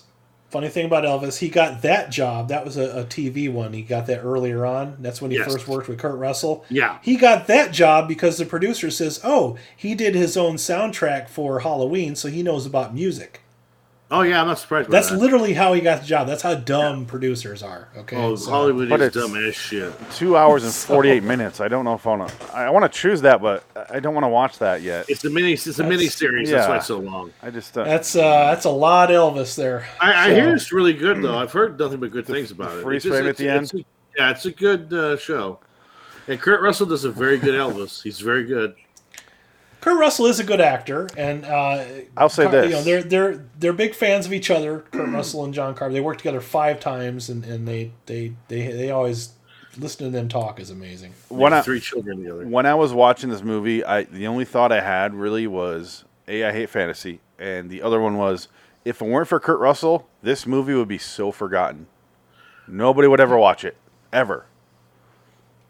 Funny 0.53 0.69
thing 0.69 0.85
about 0.85 1.03
Elvis, 1.03 1.39
he 1.39 1.49
got 1.49 1.81
that 1.81 2.11
job. 2.11 2.49
That 2.49 2.63
was 2.63 2.77
a, 2.77 2.99
a 2.99 3.05
TV 3.05 3.51
one. 3.51 3.73
He 3.73 3.81
got 3.81 4.05
that 4.05 4.19
earlier 4.19 4.67
on. 4.67 4.97
That's 4.99 5.19
when 5.19 5.31
he 5.31 5.37
Yes. 5.37 5.51
first 5.51 5.67
worked 5.67 5.87
with 5.87 5.97
Kurt 5.97 6.15
Russell. 6.15 6.63
Yeah. 6.69 6.99
He 7.01 7.15
got 7.15 7.47
that 7.47 7.71
job 7.71 8.07
because 8.07 8.37
the 8.37 8.45
producer 8.45 8.91
says, 8.91 9.19
"Oh, 9.23 9.57
he 9.75 9.95
did 9.95 10.13
his 10.13 10.37
own 10.37 10.57
soundtrack 10.57 11.27
for 11.27 11.61
Halloween, 11.61 12.15
so 12.15 12.27
he 12.27 12.43
knows 12.43 12.67
about 12.67 12.93
music." 12.93 13.41
Oh 14.15 14.21
yeah, 14.21 14.39
I'm 14.39 14.45
not 14.47 14.59
surprised. 14.59 14.91
That's 14.91 15.09
that. 15.09 15.17
literally 15.17 15.53
how 15.53 15.73
he 15.73 15.81
got 15.81 16.01
the 16.01 16.05
job. 16.05 16.27
That's 16.27 16.43
how 16.43 16.53
dumb 16.53 17.07
producers 17.07 17.63
are. 17.63 17.87
Okay. 17.97 18.15
Oh, 18.15 18.35
So- 18.35 18.51
Hollywood 18.51 18.87
But 18.87 19.01
is 19.01 19.11
dumb 19.11 19.35
as 19.35 19.55
shit. 19.55 19.91
Two 20.11 20.37
hours 20.37 20.63
and 20.63 20.71
48 20.71 21.23
minutes. 21.23 21.59
I 21.59 21.67
don't 21.67 21.83
know 21.83 21.95
if 21.95 22.05
I 22.05 22.15
want 22.15 22.29
to. 22.29 22.55
I 22.55 22.69
want 22.69 22.83
to 22.91 22.99
choose 22.99 23.21
that, 23.21 23.41
but 23.41 23.63
I 23.89 23.99
don't 23.99 24.13
want 24.13 24.23
to 24.25 24.29
watch 24.29 24.59
that 24.59 24.83
yet. 24.83 25.05
It's 25.09 25.25
a 25.25 25.31
mini. 25.31 25.53
It's 25.53 25.79
a 25.79 25.83
mini 25.83 26.05
series. 26.07 26.51
That's 26.51 26.67
why 26.67 26.77
it's 26.77 26.85
so 26.85 26.99
long. 26.99 27.31
I 27.41 27.49
just. 27.49 27.75
Uh, 27.75 27.85
That's 27.85 28.15
uh, 28.15 28.51
that's 28.51 28.65
a 28.65 28.69
lot 28.69 29.09
Elvis 29.09 29.55
there. 29.55 29.87
I, 29.99 30.13
I 30.13 30.29
So- 30.29 30.35
hear 30.35 30.53
it's 30.55 30.71
really 30.71 30.93
good 30.93 31.21
though. 31.23 31.35
I've 31.39 31.51
heard 31.51 31.79
nothing 31.79 31.99
but 31.99 32.11
good 32.11 32.27
things 32.27 32.51
about 32.51 32.77
it. 32.77 32.83
freeze 32.83 32.97
It's 32.97 33.05
just- 33.05 33.15
frame 33.15 33.29
at 33.29 33.39
it's- 33.39 33.71
the 33.71 33.77
it's 33.79 33.85
a- 33.85 33.89
yeah, 34.15 34.29
it's 34.29 34.45
a 34.45 34.51
good 34.51 34.93
uh, 34.93 35.17
show. 35.17 35.57
And 36.27 36.39
Kurt 36.39 36.61
Russell 36.61 36.85
does 36.85 37.03
a 37.03 37.11
very 37.11 37.39
good 37.39 37.55
Elvis. 37.55 38.03
He's 38.03 38.19
very 38.19 38.43
good. 38.45 38.75
Kurt 39.83 39.99
Russell 39.99 40.27
is 40.27 40.39
a 40.39 40.45
good 40.45 40.61
actor, 40.61 41.09
and 41.17 41.43
uh, 41.43 41.83
I'll 42.15 42.29
say 42.29 42.43
Car- 42.43 42.51
this. 42.53 42.65
You 42.67 42.71
know, 42.71 42.83
they're 42.83 43.03
they're 43.03 43.45
they're 43.59 43.73
big 43.73 43.93
fans 43.93 44.25
of 44.25 44.31
each 44.31 44.49
other. 44.49 44.85
Kurt 44.91 45.09
Russell 45.11 45.43
and 45.43 45.53
John 45.53 45.75
Carpenter. 45.75 45.95
They 45.95 45.99
worked 45.99 46.19
together 46.19 46.39
five 46.39 46.79
times, 46.79 47.27
and, 47.27 47.43
and 47.43 47.67
they, 47.67 47.91
they 48.05 48.33
they 48.47 48.71
they 48.71 48.91
always 48.91 49.33
listen 49.77 50.05
to 50.05 50.09
them 50.09 50.29
talk 50.29 50.61
is 50.61 50.69
amazing. 50.69 51.13
when 51.27 51.51
I, 51.51 51.59
three 51.59 51.81
children 51.81 52.19
together. 52.19 52.47
when 52.47 52.65
I 52.65 52.75
was 52.75 52.93
watching 52.93 53.29
this 53.29 53.43
movie, 53.43 53.83
I 53.83 54.03
the 54.03 54.25
only 54.25 54.45
thought 54.45 54.71
I 54.71 54.79
had 54.79 55.13
really 55.13 55.47
was 55.47 56.05
a 56.29 56.45
I 56.45 56.53
hate 56.53 56.69
fantasy, 56.69 57.19
and 57.37 57.69
the 57.69 57.81
other 57.81 57.99
one 57.99 58.15
was 58.15 58.47
if 58.85 59.01
it 59.01 59.05
weren't 59.05 59.27
for 59.27 59.41
Kurt 59.41 59.59
Russell, 59.59 60.07
this 60.21 60.47
movie 60.47 60.75
would 60.75 60.87
be 60.87 60.97
so 60.97 61.29
forgotten. 61.29 61.87
Nobody 62.69 63.09
would 63.09 63.19
ever 63.19 63.37
watch 63.37 63.65
it, 63.65 63.75
ever. 64.13 64.45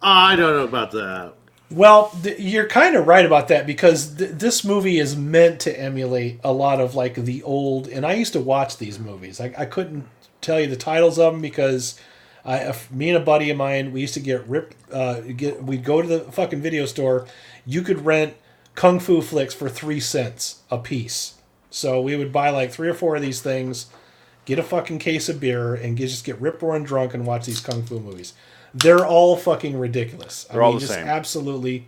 I 0.03 0.35
don't 0.35 0.53
know 0.55 0.65
about 0.65 0.91
that. 0.91 1.33
Well, 1.71 2.11
th- 2.21 2.39
you're 2.39 2.67
kind 2.67 2.95
of 2.95 3.07
right 3.07 3.25
about 3.25 3.47
that 3.47 3.65
because 3.65 4.15
th- 4.15 4.31
this 4.31 4.63
movie 4.63 4.99
is 4.99 5.15
meant 5.15 5.59
to 5.61 5.79
emulate 5.79 6.39
a 6.43 6.53
lot 6.53 6.79
of 6.79 6.95
like 6.95 7.15
the 7.15 7.41
old. 7.43 7.87
And 7.87 8.05
I 8.05 8.13
used 8.13 8.33
to 8.33 8.39
watch 8.41 8.77
these 8.77 8.99
movies. 8.99 9.41
I, 9.41 9.53
I 9.57 9.65
couldn't 9.65 10.07
tell 10.41 10.59
you 10.59 10.67
the 10.67 10.75
titles 10.75 11.17
of 11.17 11.33
them 11.33 11.41
because 11.41 11.99
I, 12.45 12.75
me 12.91 13.09
and 13.09 13.17
a 13.17 13.25
buddy 13.25 13.49
of 13.49 13.57
mine, 13.57 13.91
we 13.91 14.01
used 14.01 14.13
to 14.15 14.19
get 14.19 14.47
ripped. 14.47 14.75
Uh, 14.91 15.21
get 15.21 15.63
we'd 15.63 15.83
go 15.83 16.01
to 16.01 16.07
the 16.07 16.19
fucking 16.31 16.61
video 16.61 16.85
store. 16.85 17.27
You 17.65 17.81
could 17.81 18.05
rent 18.05 18.35
kung 18.75 18.99
fu 18.99 19.21
flicks 19.21 19.53
for 19.53 19.69
three 19.69 19.99
cents 19.99 20.61
a 20.69 20.77
piece. 20.77 21.35
So 21.69 22.01
we 22.01 22.15
would 22.15 22.31
buy 22.31 22.49
like 22.49 22.71
three 22.71 22.89
or 22.89 22.93
four 22.93 23.15
of 23.15 23.21
these 23.21 23.41
things, 23.41 23.87
get 24.45 24.59
a 24.59 24.63
fucking 24.63 24.99
case 24.99 25.27
of 25.27 25.39
beer, 25.39 25.73
and 25.73 25.97
get, 25.97 26.09
just 26.09 26.23
get 26.25 26.39
rip 26.39 26.61
roaring 26.61 26.83
drunk 26.83 27.13
and 27.13 27.25
watch 27.25 27.45
these 27.45 27.59
kung 27.59 27.83
fu 27.83 27.99
movies. 27.99 28.33
They're 28.73 29.05
all 29.05 29.35
fucking 29.37 29.77
ridiculous. 29.77 30.45
They're 30.45 30.63
all 30.63 30.73
the 30.73 30.79
just 30.79 30.93
same. 30.93 31.07
absolutely 31.07 31.87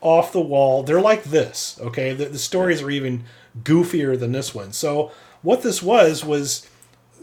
off 0.00 0.32
the 0.32 0.40
wall. 0.40 0.82
They're 0.82 1.00
like 1.00 1.24
this, 1.24 1.78
okay? 1.80 2.12
The, 2.12 2.26
the 2.26 2.38
stories 2.38 2.82
are 2.82 2.90
even 2.90 3.24
goofier 3.62 4.18
than 4.18 4.32
this 4.32 4.54
one. 4.54 4.72
So 4.72 5.12
what 5.42 5.62
this 5.62 5.82
was 5.82 6.24
was 6.24 6.68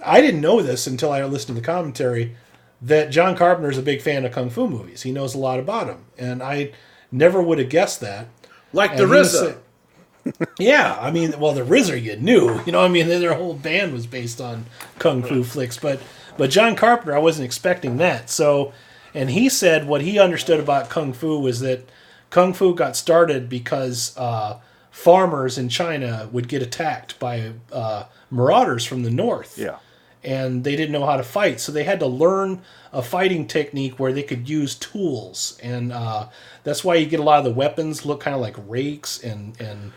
I 0.05 0.21
didn't 0.21 0.41
know 0.41 0.61
this 0.61 0.87
until 0.87 1.11
I 1.11 1.23
listened 1.23 1.55
to 1.55 1.61
the 1.61 1.65
commentary 1.65 2.35
that 2.81 3.09
John 3.09 3.35
Carpenter 3.35 3.69
is 3.69 3.77
a 3.77 3.81
big 3.81 4.01
fan 4.01 4.25
of 4.25 4.31
kung 4.31 4.49
fu 4.49 4.67
movies. 4.67 5.01
He 5.01 5.11
knows 5.11 5.35
a 5.35 5.39
lot 5.39 5.59
about 5.59 5.87
them, 5.87 6.05
and 6.17 6.41
I 6.41 6.71
never 7.11 7.41
would 7.41 7.59
have 7.59 7.69
guessed 7.69 7.99
that. 8.01 8.27
Like 8.71 8.91
And 8.91 8.99
the 8.99 9.05
he 9.07 9.11
RZA. 9.13 9.57
yeah, 10.59 10.97
I 11.01 11.11
mean, 11.11 11.37
well, 11.39 11.53
the 11.53 11.61
RZA 11.63 12.01
you 12.01 12.15
knew, 12.15 12.61
you 12.65 12.71
know, 12.71 12.81
I 12.81 12.87
mean, 12.87 13.07
their 13.07 13.33
whole 13.33 13.53
band 13.53 13.93
was 13.93 14.05
based 14.07 14.39
on 14.39 14.65
kung 14.99 15.23
fu 15.23 15.43
flicks, 15.43 15.77
but 15.77 15.99
but 16.37 16.49
John 16.49 16.75
Carpenter, 16.75 17.13
I 17.15 17.19
wasn't 17.19 17.45
expecting 17.45 17.97
that. 17.97 18.29
So, 18.29 18.71
and 19.13 19.29
he 19.29 19.49
said 19.49 19.87
what 19.87 20.01
he 20.01 20.19
understood 20.19 20.59
about 20.59 20.89
kung 20.89 21.13
fu 21.13 21.39
was 21.39 21.59
that 21.61 21.87
kung 22.29 22.53
fu 22.53 22.73
got 22.75 22.95
started 22.95 23.49
because 23.49 24.15
uh, 24.17 24.57
farmers 24.91 25.57
in 25.57 25.69
China 25.69 26.27
would 26.31 26.47
get 26.47 26.61
attacked 26.61 27.17
by 27.19 27.51
uh, 27.71 28.03
marauders 28.31 28.85
from 28.85 29.03
the 29.03 29.09
north 29.11 29.57
Yeah. 29.57 29.77
and 30.23 30.63
they 30.63 30.75
didn't 30.75 30.91
know 30.91 31.05
how 31.05 31.17
to 31.17 31.23
fight, 31.23 31.59
so 31.59 31.71
they 31.71 31.83
had 31.83 31.99
to 32.01 32.05
learn 32.07 32.61
a 32.91 33.01
fighting 33.01 33.47
technique 33.47 33.99
where 33.99 34.11
they 34.13 34.23
could 34.23 34.49
use 34.49 34.75
tools, 34.75 35.57
and 35.63 35.91
uh, 35.93 36.27
that's 36.63 36.83
why 36.83 36.95
you 36.95 37.05
get 37.05 37.19
a 37.19 37.23
lot 37.23 37.37
of 37.39 37.45
the 37.45 37.51
weapons 37.53 38.05
look 38.05 38.19
kind 38.21 38.35
of 38.35 38.41
like 38.41 38.55
rakes 38.67 39.23
and 39.23 39.59
and 39.61 39.91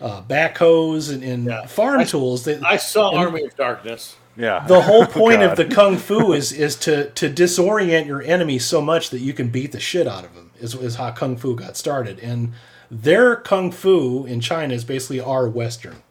uh, 0.00 0.20
backhoes 0.22 1.12
and, 1.12 1.22
and 1.22 1.44
Yeah. 1.46 1.66
farm 1.66 2.00
I- 2.00 2.04
tools. 2.04 2.44
They, 2.44 2.58
I 2.60 2.76
saw 2.76 3.14
Army 3.16 3.44
of 3.44 3.54
Darkness. 3.56 4.16
Yeah. 4.36 4.64
the 4.66 4.82
whole 4.82 5.06
point 5.20 5.42
of 5.42 5.56
the 5.56 5.64
kung 5.64 5.96
fu 5.98 6.32
is 6.32 6.52
is 6.52 6.76
to 6.76 7.10
to 7.10 7.28
disorient 7.28 8.06
your 8.06 8.22
enemy 8.22 8.58
so 8.58 8.80
much 8.80 9.10
that 9.10 9.20
you 9.20 9.32
can 9.32 9.48
beat 9.48 9.72
the 9.72 9.80
shit 9.80 10.06
out 10.06 10.24
of 10.24 10.34
them. 10.34 10.50
Is 10.60 10.74
is 10.74 10.96
how 10.96 11.10
kung 11.10 11.36
fu 11.36 11.54
got 11.56 11.76
started, 11.76 12.18
and 12.20 12.52
their 12.90 13.36
kung 13.36 13.70
fu 13.72 14.24
in 14.26 14.40
China 14.40 14.74
is 14.74 14.84
basically 14.84 15.20
our 15.20 15.48
western. 15.48 16.02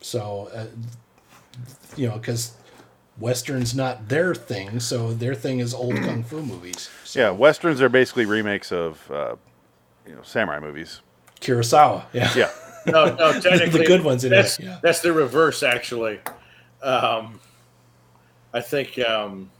So, 0.00 0.50
uh, 0.54 0.66
you 1.96 2.06
know, 2.08 2.18
because 2.18 2.52
western's 3.18 3.74
not 3.74 4.08
their 4.08 4.34
thing, 4.34 4.80
so 4.80 5.14
their 5.14 5.34
thing 5.34 5.60
is 5.60 5.72
old 5.72 5.96
kung 5.96 6.22
fu 6.22 6.42
movies. 6.42 6.90
So, 7.04 7.20
Yeah, 7.20 7.30
westerns 7.30 7.80
are 7.80 7.88
basically 7.88 8.26
remakes 8.26 8.70
of, 8.70 9.10
uh, 9.10 9.36
you 10.06 10.14
know, 10.14 10.20
samurai 10.22 10.60
movies. 10.60 11.00
Kurosawa, 11.40 12.04
yeah, 12.12 12.32
Yeah. 12.36 12.50
No, 12.86 13.14
no, 13.14 13.40
technically 13.40 13.80
the 13.80 13.86
good 13.86 14.04
ones 14.04 14.24
anyway, 14.26 14.42
That's 14.42 14.60
yeah. 14.60 14.78
that's 14.82 15.00
the 15.00 15.12
reverse, 15.12 15.62
actually. 15.62 16.20
Um, 16.84 17.40
I 18.52 18.60
think 18.60 18.98
um, 19.00 19.50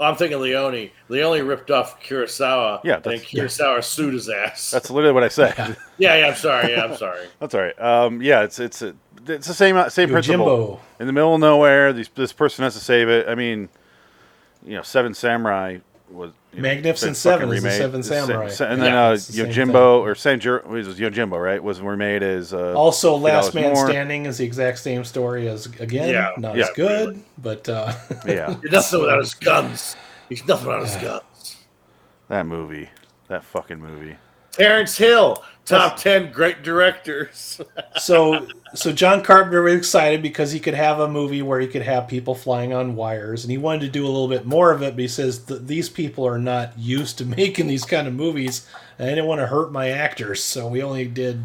I'm 0.00 0.16
thinking 0.16 0.40
Leone. 0.40 0.90
Leone 1.08 1.46
ripped 1.46 1.70
off 1.70 2.02
Kurosawa. 2.02 2.80
Yeah, 2.84 2.96
and 2.96 3.04
that's- 3.04 3.24
Kurosawa 3.24 3.82
sued 3.84 4.14
his 4.14 4.28
ass. 4.28 4.70
That's 4.70 4.90
literally 4.90 5.14
what 5.14 5.22
I 5.24 5.28
said. 5.28 5.54
yeah, 5.98 6.16
yeah. 6.16 6.26
I'm 6.28 6.34
sorry. 6.34 6.72
Yeah, 6.72 6.84
I'm 6.84 6.96
sorry. 6.98 7.26
That's 7.40 7.54
all 7.54 7.60
right. 7.60 7.80
Um, 7.80 8.20
yeah, 8.22 8.42
it's 8.42 8.58
it's 8.58 8.82
a, 8.82 8.94
it's 9.26 9.46
the 9.46 9.54
same 9.54 9.76
uh, 9.76 9.88
same 9.88 10.08
principle. 10.08 10.46
Yojimbo. 10.46 11.00
In 11.00 11.06
the 11.06 11.12
middle 11.12 11.34
of 11.34 11.40
nowhere, 11.40 11.92
these, 11.92 12.08
this 12.14 12.32
person 12.32 12.62
has 12.64 12.74
to 12.74 12.80
save 12.80 13.08
it. 13.08 13.28
I 13.28 13.34
mean, 13.34 13.68
you 14.64 14.74
know, 14.74 14.82
Seven 14.82 15.14
Samurai 15.14 15.78
was 16.10 16.30
you 16.52 16.58
know, 16.58 16.62
Magnificent 16.68 17.10
been 17.10 17.14
Seven 17.16 17.50
is 17.52 17.62
the 17.62 17.68
remade. 17.68 17.80
Seven 17.80 18.00
It's 18.00 18.08
sa- 18.08 18.14
Samurai. 18.26 18.48
sa- 18.48 18.64
and 18.66 18.80
then 18.82 18.92
Yeah, 18.92 19.08
uh, 19.08 19.12
it's 19.14 19.26
the 19.26 19.32
same 19.34 19.46
Yojimbo 19.46 20.00
or 20.00 20.14
Sanjuro 20.14 20.66
was 20.66 20.88
it 20.88 20.96
Yojimbo, 20.98 21.42
right? 21.42 21.62
Was 21.62 21.80
remade 21.80 22.22
as 22.22 22.54
uh, 22.54 22.74
Also, 22.74 23.16
Last 23.16 23.54
Man 23.54 23.74
more. 23.74 23.88
Standing 23.88 24.26
is 24.26 24.38
the 24.38 24.44
exact 24.44 24.78
same 24.78 25.04
story 25.04 25.48
as 25.48 25.66
again, 25.66 26.08
Yeah, 26.08 26.30
not 26.38 26.56
yeah, 26.56 26.64
as 26.64 26.70
good, 26.76 27.22
but 27.38 27.68
uh, 27.68 27.92
Yeah, 28.26 28.54
He's 28.62 28.70
nothing 28.72 29.00
without 29.00 29.18
his 29.18 29.34
guns. 29.34 29.96
He's 30.28 30.46
nothing 30.46 30.66
without 30.68 30.86
his 30.86 30.96
guns. 30.96 31.56
that 32.28 32.46
movie, 32.46 32.88
that 33.28 33.44
fucking 33.44 33.78
movie. 33.80 34.16
Terrence 34.52 34.96
Hill, 34.96 35.42
top 35.66 35.98
ten 35.98 36.32
great 36.32 36.62
directors. 36.62 37.60
so 37.98 38.46
so 38.74 38.92
John 38.92 39.22
Carpenter 39.22 39.62
was 39.62 39.74
excited 39.74 40.22
because 40.22 40.52
he 40.52 40.60
could 40.60 40.74
have 40.74 40.98
a 41.00 41.08
movie 41.08 41.42
where 41.42 41.60
he 41.60 41.66
could 41.66 41.82
have 41.82 42.08
people 42.08 42.34
flying 42.34 42.72
on 42.72 42.96
wires, 42.96 43.44
and 43.44 43.50
he 43.50 43.58
wanted 43.58 43.80
to 43.82 43.88
do 43.88 44.04
a 44.04 44.08
little 44.08 44.28
bit 44.28 44.46
more 44.46 44.70
of 44.72 44.82
it. 44.82 44.94
But 44.94 45.00
he 45.00 45.08
says 45.08 45.44
these 45.44 45.88
people 45.88 46.26
are 46.26 46.38
not 46.38 46.78
used 46.78 47.18
to 47.18 47.24
making 47.42 47.66
these 47.66 47.84
kind 47.84 48.08
of 48.08 48.14
movies, 48.14 48.66
and 48.98 49.08
I 49.08 49.10
didn't 49.10 49.26
want 49.26 49.40
to 49.42 49.46
hurt 49.48 49.72
my 49.72 49.90
actors, 49.90 50.42
so 50.42 50.66
we 50.68 50.82
only 50.82 51.06
did 51.06 51.42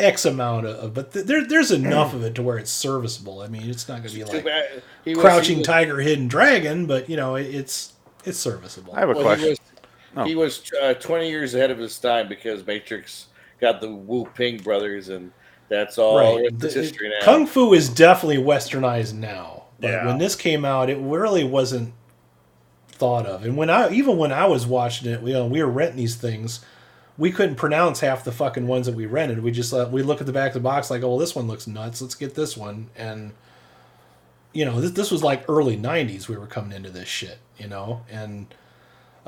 X 0.00 0.24
amount 0.24 0.66
of. 0.66 0.94
But 0.94 1.12
th- 1.12 1.26
there 1.26 1.46
there's 1.46 1.70
enough 1.70 2.14
of 2.14 2.22
it 2.24 2.34
to 2.36 2.42
where 2.42 2.58
it's 2.58 2.70
serviceable. 2.70 3.40
I 3.42 3.48
mean, 3.48 3.68
it's 3.68 3.88
not 3.88 3.98
going 4.02 4.10
to 4.10 4.14
be 4.16 4.24
like 4.24 4.44
was- 5.06 5.18
Crouching 5.18 5.58
was- 5.58 5.66
Tiger, 5.66 5.98
Hidden 6.00 6.28
Dragon, 6.28 6.86
but 6.86 7.08
you 7.10 7.16
know 7.16 7.34
it, 7.36 7.54
it's 7.54 7.92
it's 8.24 8.38
serviceable. 8.38 8.94
I 8.94 9.00
have 9.00 9.10
a 9.10 9.14
Well, 9.14 9.22
question. 9.24 9.44
he 9.44 9.50
was, 9.50 9.58
Oh. 10.16 10.24
he 10.24 10.34
was 10.34 10.72
uh, 10.82 10.94
20 10.94 11.28
years 11.28 11.54
ahead 11.54 11.70
of 11.70 11.78
his 11.78 11.96
time 11.98 12.28
because 12.28 12.66
Matrix 12.66 13.26
got 13.60 13.80
the 13.80 13.90
Wu 13.90 14.26
Ping 14.34 14.58
brothers, 14.58 15.08
and 15.08 15.32
that's 15.68 15.98
all 15.98 16.18
right. 16.18 16.44
it's 16.46 16.74
The- 16.74 16.80
history 16.80 17.08
now. 17.08 17.24
Kung 17.24 17.46
Fu 17.46 17.72
is 17.74 17.88
definitely 17.88 18.38
westernized 18.42 19.14
now. 19.14 19.64
But 19.80 19.90
Yeah. 19.90 20.06
when 20.06 20.18
this 20.18 20.34
came 20.34 20.64
out, 20.64 20.90
it 20.90 20.98
really 20.98 21.44
wasn't 21.44 21.92
thought 22.88 23.26
of. 23.26 23.44
And 23.44 23.56
when 23.56 23.70
I 23.70 23.90
even 23.90 24.16
when 24.16 24.32
I 24.32 24.46
was 24.46 24.66
watching 24.66 25.10
it, 25.10 25.22
you 25.22 25.32
know, 25.32 25.46
we 25.46 25.62
were 25.62 25.70
renting 25.70 25.98
these 25.98 26.16
things. 26.16 26.60
We 27.16 27.32
couldn't 27.32 27.56
pronounce 27.56 28.00
half 28.00 28.22
the 28.24 28.30
fucking 28.32 28.66
ones 28.68 28.86
that 28.86 28.94
we 28.94 29.06
rented. 29.06 29.42
We 29.42 29.50
just 29.50 29.72
uh, 29.72 29.88
we 29.90 30.02
look 30.02 30.20
at 30.20 30.26
the 30.26 30.32
back 30.32 30.48
of 30.48 30.54
the 30.54 30.60
box 30.60 30.90
like, 30.90 31.02
oh, 31.02 31.08
well, 31.10 31.18
this 31.18 31.34
one 31.34 31.46
looks 31.48 31.66
nuts. 31.66 32.00
Let's 32.02 32.14
get 32.14 32.34
this 32.34 32.56
one. 32.56 32.90
And 32.96 33.32
you 34.52 34.64
know, 34.64 34.80
this 34.80 34.92
this 34.92 35.10
was 35.10 35.22
like 35.22 35.44
early 35.48 35.76
'90s. 35.76 36.28
We 36.28 36.36
were 36.36 36.46
coming 36.46 36.72
into 36.72 36.90
this 36.90 37.08
shit, 37.08 37.38
you 37.56 37.68
know, 37.68 38.02
and. 38.10 38.46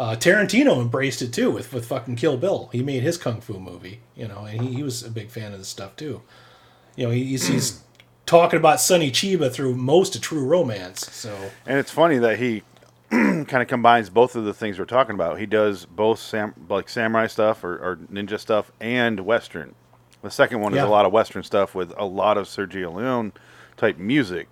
Uh, 0.01 0.17
Tarantino 0.17 0.81
embraced 0.81 1.21
it 1.21 1.31
too 1.31 1.51
with, 1.51 1.75
with 1.75 1.85
fucking 1.85 2.17
Kill 2.17 2.39
Bill. 2.39 2.71
He 2.73 2.83
made 2.83 3.03
his 3.03 3.19
kung 3.19 3.43
fu 3.43 3.61
movie, 3.61 4.01
you 4.17 4.27
know, 4.27 4.47
and 4.47 4.63
he, 4.63 4.77
he 4.77 4.83
was 4.83 5.03
a 5.03 5.11
big 5.11 5.29
fan 5.29 5.53
of 5.53 5.59
this 5.59 5.69
stuff 5.69 5.95
too. 5.95 6.23
You 6.97 7.05
know, 7.05 7.11
he's, 7.11 7.49
he's 7.49 7.83
talking 8.25 8.59
about 8.59 8.81
Sonny 8.81 9.11
Chiba 9.11 9.53
through 9.53 9.75
most 9.75 10.17
of 10.17 10.23
True 10.23 10.47
Romance. 10.47 11.13
So 11.15 11.37
And 11.67 11.79
it's 11.79 11.91
funny 11.91 12.17
that 12.17 12.39
he 12.39 12.63
kind 13.11 13.57
of 13.57 13.69
combines 13.69 14.09
both 14.09 14.37
of 14.37 14.47
the 14.47 14.55
things 14.55 14.79
we're 14.79 14.87
talking 14.87 15.15
about. 15.15 15.39
He 15.39 15.45
does 15.45 15.85
both 15.85 16.19
sam- 16.19 16.55
like 16.71 16.89
samurai 16.89 17.27
stuff 17.27 17.63
or, 17.63 17.75
or 17.77 17.97
ninja 18.11 18.41
stuff 18.41 18.73
and 18.81 19.21
western. 19.21 19.75
The 20.23 20.31
second 20.31 20.61
one 20.61 20.73
Yeah. 20.73 20.85
is 20.85 20.89
a 20.89 20.91
lot 20.91 21.05
of 21.05 21.13
western 21.13 21.43
stuff 21.43 21.75
with 21.75 21.93
a 21.99 22.07
lot 22.07 22.39
of 22.39 22.47
Sergio 22.47 22.95
Leone 22.95 23.35
type 23.77 23.99
music. 23.99 24.49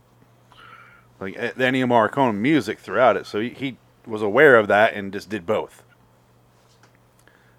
like 1.20 1.37
eh, 1.38 1.52
the 1.56 1.64
Ennio 1.64 1.87
Morricone 1.87 2.37
music 2.37 2.78
throughout 2.80 3.16
it. 3.16 3.24
So 3.24 3.40
he, 3.40 3.48
he 3.48 3.78
was 4.09 4.23
aware 4.23 4.57
of 4.57 4.68
that 4.68 4.94
and 4.94 5.12
just 5.12 5.29
did 5.29 5.47
both. 5.47 5.85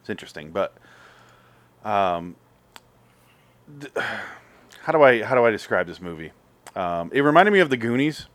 It's 0.02 0.10
interesting, 0.10 0.52
but 0.52 0.74
um, 1.86 2.36
d- 3.80 3.88
how 4.82 4.92
do 4.92 5.02
I 5.04 5.24
how 5.24 5.36
do 5.36 5.46
I 5.46 5.52
describe 5.52 5.88
this 5.88 6.02
movie? 6.02 6.32
Um, 6.76 7.12
it 7.14 7.22
reminded 7.22 7.52
me 7.52 7.60
of 7.60 7.70
the 7.70 7.78
Goonies. 7.78 8.26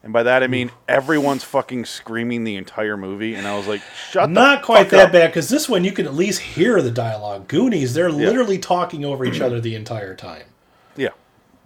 And 0.00 0.12
by 0.12 0.22
that 0.22 0.44
I 0.44 0.46
mean 0.46 0.70
everyone's 0.86 1.42
fucking 1.42 1.84
screaming 1.84 2.44
the 2.44 2.54
entire 2.56 2.96
movie, 2.96 3.34
and 3.34 3.46
I 3.48 3.56
was 3.56 3.66
like, 3.66 3.82
"Shut 4.10 4.30
Not 4.30 4.62
quite 4.62 4.90
that 4.90 5.06
up. 5.08 5.12
bad 5.12 5.26
because 5.30 5.48
this 5.48 5.68
one 5.68 5.82
you 5.84 5.90
can 5.92 6.06
at 6.06 6.14
least 6.14 6.40
hear 6.40 6.80
the 6.80 6.90
dialogue. 6.92 7.48
Goonies, 7.48 7.94
they're 7.94 8.10
literally 8.12 8.58
talking 8.58 9.04
over 9.04 9.24
each 9.24 9.40
other 9.42 9.60
the 9.60 9.74
entire 9.74 10.14
time. 10.14 10.44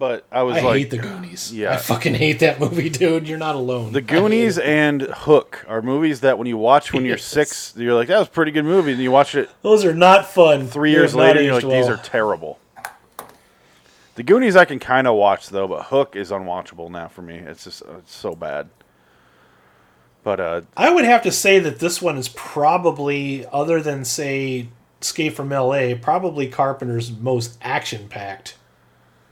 But 0.03 0.27
I 0.33 0.43
was 0.43 0.57
I 0.57 0.63
like, 0.63 0.77
hate 0.79 0.91
the 0.91 0.99
Goonies. 0.99 1.53
Yeah. 1.55 1.75
I 1.75 1.77
fucking 1.77 2.15
hate 2.15 2.41
that 2.41 2.59
movie, 2.59 2.89
dude. 2.89 3.29
You're 3.29 3.39
not 3.39 3.55
alone. 3.55 3.93
The 3.93 4.01
Goonies 4.01 4.59
and 4.59 5.03
Hook 5.03 5.65
are 5.69 5.81
movies 5.81 6.23
that 6.23 6.39
when 6.39 6.49
you 6.49 6.57
watch 6.57 6.93
when 6.93 7.05
you're 7.05 7.15
Yes. 7.19 7.25
six, 7.25 7.73
you're 7.77 7.95
like, 7.95 8.09
that 8.09 8.19
was 8.19 8.27
a 8.27 8.31
pretty 8.33 8.51
good 8.51 8.65
movie. 8.65 8.91
And 8.95 9.01
you 9.01 9.13
watch 9.13 9.37
it 9.37 9.49
Those 9.63 9.85
are 9.85 9.95
not 9.95 10.27
fun. 10.29 10.67
three 10.67 10.91
They 10.91 10.99
years 10.99 11.13
have 11.13 11.19
not 11.19 11.23
later, 11.29 11.43
you're 11.43 11.55
like, 11.55 11.63
aged 11.63 11.73
these 11.73 11.85
well. 11.87 11.95
are 11.95 12.03
terrible. 12.03 12.59
The 14.17 14.25
Goonies 14.25 14.57
I 14.57 14.65
can 14.65 14.81
kind 14.81 15.07
of 15.07 15.15
watch 15.15 15.51
though, 15.51 15.69
but 15.69 15.85
Hook 15.85 16.17
is 16.17 16.33
unwatchable 16.33 16.91
now 16.91 17.07
for 17.07 17.23
me. 17.23 17.37
It's 17.37 17.63
just 17.63 17.83
it's 17.99 18.13
so 18.13 18.35
bad. 18.35 18.71
But 20.25 20.41
uh, 20.41 20.61
I 20.77 20.91
would 20.93 21.05
have 21.05 21.23
to 21.23 21.31
say 21.31 21.61
that 21.61 21.79
this 21.79 22.03
one 22.03 22.19
is 22.19 22.29
probably, 22.29 23.47
other 23.53 23.81
than 23.81 24.05
say 24.05 24.67
Escape 25.01 25.35
from 25.35 25.53
L.A., 25.53 25.95
probably 25.95 26.49
Carpenter's 26.49 27.13
most 27.13 27.57
action-packed 27.63 28.57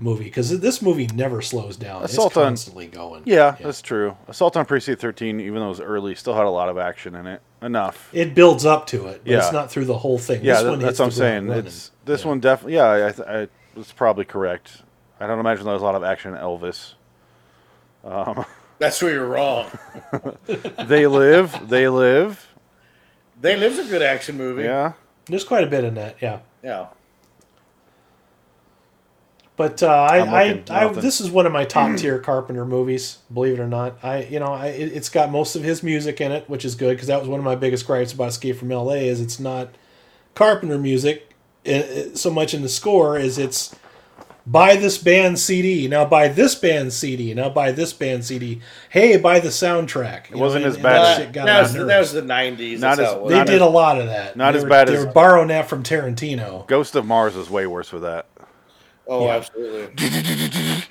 movie 0.00 0.24
because 0.24 0.58
this 0.60 0.80
movie 0.82 1.06
never 1.14 1.40
slows 1.42 1.76
down. 1.76 2.02
Assault 2.02 2.32
it's 2.32 2.36
on- 2.36 2.44
constantly 2.44 2.86
going. 2.86 3.22
yeah, 3.26 3.56
that's 3.60 3.82
true. 3.82 4.16
Assault 4.28 4.56
on 4.56 4.64
Precinct 4.66 5.00
13, 5.00 5.40
even 5.40 5.56
though 5.60 5.66
it 5.66 5.68
was 5.68 5.80
early, 5.80 6.14
still 6.14 6.34
had 6.34 6.46
a 6.46 6.50
lot 6.50 6.68
of 6.68 6.78
action 6.78 7.14
in 7.14 7.26
it. 7.26 7.40
Enough. 7.62 8.08
It 8.12 8.34
builds 8.34 8.64
up 8.64 8.86
to 8.88 9.06
it, 9.08 9.20
but 9.24 9.30
Yeah. 9.30 9.38
it's 9.38 9.52
not 9.52 9.70
through 9.70 9.84
the 9.84 9.98
whole 9.98 10.18
thing. 10.18 10.42
yeah, 10.42 10.54
this 10.54 10.62
that- 10.62 10.70
one 10.70 10.78
that's 10.78 10.98
what 10.98 11.04
I'm 11.06 11.10
saying. 11.10 11.50
It's 11.50 11.90
this 12.06 12.22
Yeah. 12.22 12.28
one 12.28 12.40
definitely. 12.40 12.74
Yeah, 12.74 13.06
I, 13.08 13.12
th- 13.12 13.28
I 13.28 13.48
was 13.78 13.92
probably 13.92 14.24
correct. 14.24 14.82
I 15.20 15.26
don't 15.26 15.38
imagine 15.38 15.64
there 15.64 15.74
was 15.74 15.82
a 15.82 15.84
lot 15.84 15.94
of 15.94 16.02
action 16.02 16.32
in 16.34 16.40
Elvis. 16.40 16.94
Um, 18.04 18.44
that's 18.78 19.02
where 19.02 19.12
you're 19.12 19.26
wrong. 19.28 19.66
They 20.86 21.06
live. 21.06 21.68
they 21.68 21.88
live. 21.88 22.46
They 23.40 23.56
Live's 23.56 23.78
a 23.78 23.84
good 23.84 24.02
action 24.02 24.36
movie. 24.36 24.64
Yeah. 24.64 24.92
There's 25.26 25.44
quite 25.44 25.64
a 25.64 25.66
bit 25.66 25.84
in 25.84 25.94
that, 25.94 26.16
yeah. 26.20 26.40
Yeah. 26.62 26.86
But 29.60 29.82
uh, 29.82 29.88
I, 29.88 30.20
I'm 30.20 30.28
I, 30.30 30.44
looking, 30.54 30.64
I, 30.74 30.84
nothing. 30.84 31.02
this 31.02 31.20
is 31.20 31.30
one 31.30 31.44
of 31.44 31.52
my 31.52 31.66
top 31.66 31.94
tier 31.98 32.18
Carpenter 32.18 32.64
movies. 32.64 33.18
Believe 33.30 33.58
it 33.58 33.60
or 33.60 33.68
not, 33.68 33.98
I, 34.02 34.22
you 34.22 34.40
know, 34.40 34.54
I, 34.54 34.68
it, 34.68 34.90
it's 34.94 35.10
got 35.10 35.30
most 35.30 35.54
of 35.54 35.62
his 35.62 35.82
music 35.82 36.18
in 36.22 36.32
it, 36.32 36.48
which 36.48 36.64
is 36.64 36.74
good 36.74 36.94
because 36.96 37.08
that 37.08 37.20
was 37.20 37.28
one 37.28 37.38
of 37.38 37.44
my 37.44 37.56
biggest 37.56 37.86
gripes 37.86 38.14
about 38.14 38.28
Escape 38.28 38.56
from 38.56 38.72
L.A. 38.72 39.06
is 39.06 39.20
it's 39.20 39.38
not 39.38 39.68
Carpenter 40.34 40.78
music 40.78 41.34
so 42.14 42.30
much 42.30 42.54
in 42.54 42.62
the 42.62 42.70
score 42.70 43.18
as 43.18 43.36
it's 43.36 43.76
buy 44.46 44.76
this 44.76 44.96
band 44.96 45.38
CD 45.38 45.86
now 45.86 46.06
buy 46.06 46.26
this 46.26 46.54
band 46.54 46.90
CD 46.90 47.34
now 47.34 47.50
buy 47.50 47.70
this 47.70 47.92
band 47.92 48.24
CD. 48.24 48.62
Hey, 48.88 49.18
buy 49.18 49.40
the 49.40 49.50
soundtrack. 49.50 50.30
It 50.30 50.36
wasn't 50.36 50.64
as 50.64 50.78
bad 50.78 51.02
as- 51.04 51.16
Shit 51.18 51.32
got 51.32 51.44
that, 51.44 51.62
was, 51.64 51.74
that 51.74 51.98
was 51.98 52.12
the 52.14 52.22
'90s. 52.22 52.78
Not 52.78 52.98
as- 52.98 53.06
how 53.08 53.16
it 53.16 53.22
was. 53.24 53.30
They 53.32 53.36
not 53.36 53.46
did 53.46 53.56
as- 53.56 53.60
a 53.60 53.66
lot 53.66 54.00
of 54.00 54.06
that. 54.06 54.38
not 54.38 54.52
They 54.52 54.56
as 54.56 54.64
were- 54.64 54.70
bad 54.70 54.88
They 54.88 54.96
as- 54.96 55.04
were 55.04 55.12
borrowing 55.12 55.48
that 55.48 55.68
from 55.68 55.82
Tarantino. 55.82 56.66
Ghost 56.66 56.96
of 56.96 57.04
Mars 57.04 57.36
is 57.36 57.50
way 57.50 57.66
worse 57.66 57.92
with 57.92 58.04
that. 58.04 58.24
Oh, 59.10 59.26
Yeah. 59.26 59.36
absolutely. 59.36 59.94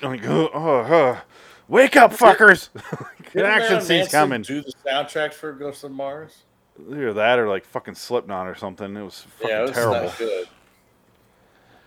Like, 0.08 0.24
oh, 0.26 0.48
oh, 0.54 0.86
oh. 0.88 1.20
wake 1.68 1.96
up, 1.96 2.12
fuckers! 2.12 2.68
An 3.34 3.44
action 3.44 3.80
scene's 3.80 4.08
coming. 4.08 4.42
Do 4.42 4.62
the 4.62 4.72
soundtrack 4.86 5.32
for 5.34 5.52
Ghost 5.52 5.84
of 5.84 5.90
Mars? 5.90 6.42
Either 6.90 7.12
that 7.12 7.38
or 7.38 7.48
like 7.48 7.64
fucking 7.66 7.94
Slipknot 7.96 8.46
or 8.46 8.54
something. 8.54 8.96
It 8.96 9.02
was 9.02 9.20
fucking 9.38 9.48
yeah, 9.48 9.58
it 9.58 9.62
was 9.62 9.72
terrible. 9.72 10.12
good. 10.18 10.48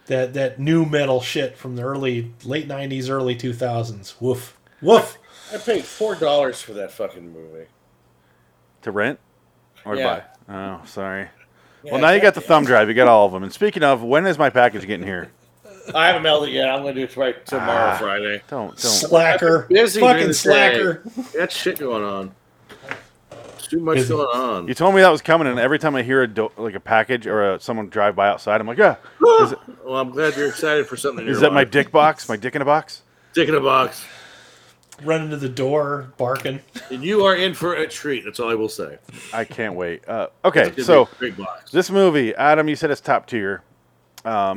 that 0.05 0.33
that 0.33 0.59
new 0.59 0.85
metal 0.85 1.21
shit 1.21 1.57
from 1.57 1.75
the 1.75 1.81
early 1.83 2.31
late 2.43 2.67
'90s, 2.67 3.09
early 3.09 3.35
2000s. 3.35 4.15
Woof, 4.21 4.57
woof. 4.81 5.17
I 5.53 5.57
paid 5.57 5.83
four 5.83 6.15
dollars 6.15 6.61
for 6.61 6.73
that 6.73 6.91
fucking 6.91 7.31
movie. 7.33 7.65
To 8.83 8.91
rent 8.91 9.19
or 9.85 9.95
to 9.95 9.99
Yeah. 10.01 10.21
buy? 10.47 10.55
Oh, 10.55 10.85
sorry. 10.85 11.29
Yeah, 11.83 11.93
well, 11.93 12.01
now 12.01 12.11
you 12.11 12.21
got 12.21 12.35
the 12.35 12.41
thumb 12.41 12.63
drive. 12.65 12.87
You 12.87 12.93
got 12.93 13.07
all 13.07 13.25
of 13.25 13.31
them. 13.33 13.43
And 13.43 13.51
speaking 13.51 13.83
of, 13.83 14.03
when 14.03 14.25
is 14.27 14.37
my 14.37 14.49
package 14.49 14.85
getting 14.85 15.05
here? 15.05 15.31
I 15.95 16.07
haven't 16.07 16.23
mailed 16.23 16.47
it 16.47 16.51
yet. 16.51 16.69
I'm 16.69 16.81
going 16.83 16.95
to 16.95 17.01
do 17.01 17.05
it 17.05 17.17
right 17.17 17.45
tomorrow, 17.45 17.91
Ah. 17.95 17.99
Don't. 17.99 18.47
Don't 18.47 18.67
don't. 18.69 18.79
Slacker, 18.79 19.67
busy 19.69 19.99
fucking 19.99 20.33
slacker. 20.33 21.03
Got 21.37 21.51
shit 21.51 21.79
going 21.79 22.03
on. 22.03 22.31
Too 23.69 23.79
much 23.79 23.95
Busy. 23.95 24.09
going 24.09 24.27
on. 24.27 24.67
You 24.67 24.73
told 24.75 24.93
me 24.93 25.01
that 25.01 25.09
was 25.09 25.21
coming, 25.23 25.47
and 25.47 25.57
every 25.59 25.79
time 25.79 25.95
I 25.95 26.03
hear 26.03 26.21
a 26.21 26.27
do- 26.27 26.51
like 26.57 26.75
a 26.75 26.79
package 26.79 27.25
or 27.25 27.53
a, 27.53 27.59
someone 27.59 27.89
drive 27.89 28.15
by 28.15 28.29
outside, 28.29 28.61
I'm 28.61 28.67
like, 28.67 28.77
yeah. 28.77 28.97
Is, 29.41 29.53
it, 29.53 29.59
Well, 29.83 29.95
I'm 29.99 30.11
glad 30.11 30.35
you're 30.37 30.47
excited 30.49 30.85
for 30.85 30.95
something. 30.95 31.25
In 31.25 31.31
is 31.31 31.41
your 31.41 31.49
that 31.49 31.55
my 31.55 31.63
dick 31.63 31.91
box? 31.91 32.29
My 32.29 32.35
dick 32.37 32.55
in 32.55 32.61
a 32.61 32.65
box? 32.65 33.01
dick 33.33 33.49
in 33.49 33.55
a 33.55 33.59
box? 33.59 34.05
Running 35.03 35.31
to 35.31 35.37
the 35.37 35.49
door, 35.49 36.13
barking. 36.17 36.59
And 36.91 37.03
you 37.03 37.23
are 37.25 37.35
in 37.35 37.55
for 37.55 37.73
a 37.73 37.87
treat. 37.87 38.23
That's 38.25 38.39
all 38.39 38.51
I 38.51 38.53
will 38.53 38.69
say. 38.69 38.99
I 39.33 39.43
can't 39.43 39.73
wait. 39.73 40.07
Uh, 40.07 40.27
okay, 40.45 40.71
so 40.83 41.09
big 41.19 41.35
box. 41.35 41.71
this 41.71 41.89
movie, 41.89 42.35
Adam, 42.35 42.69
you 42.69 42.75
said 42.75 42.91
it's 42.91 43.01
top 43.01 43.25
tier. 43.25 43.63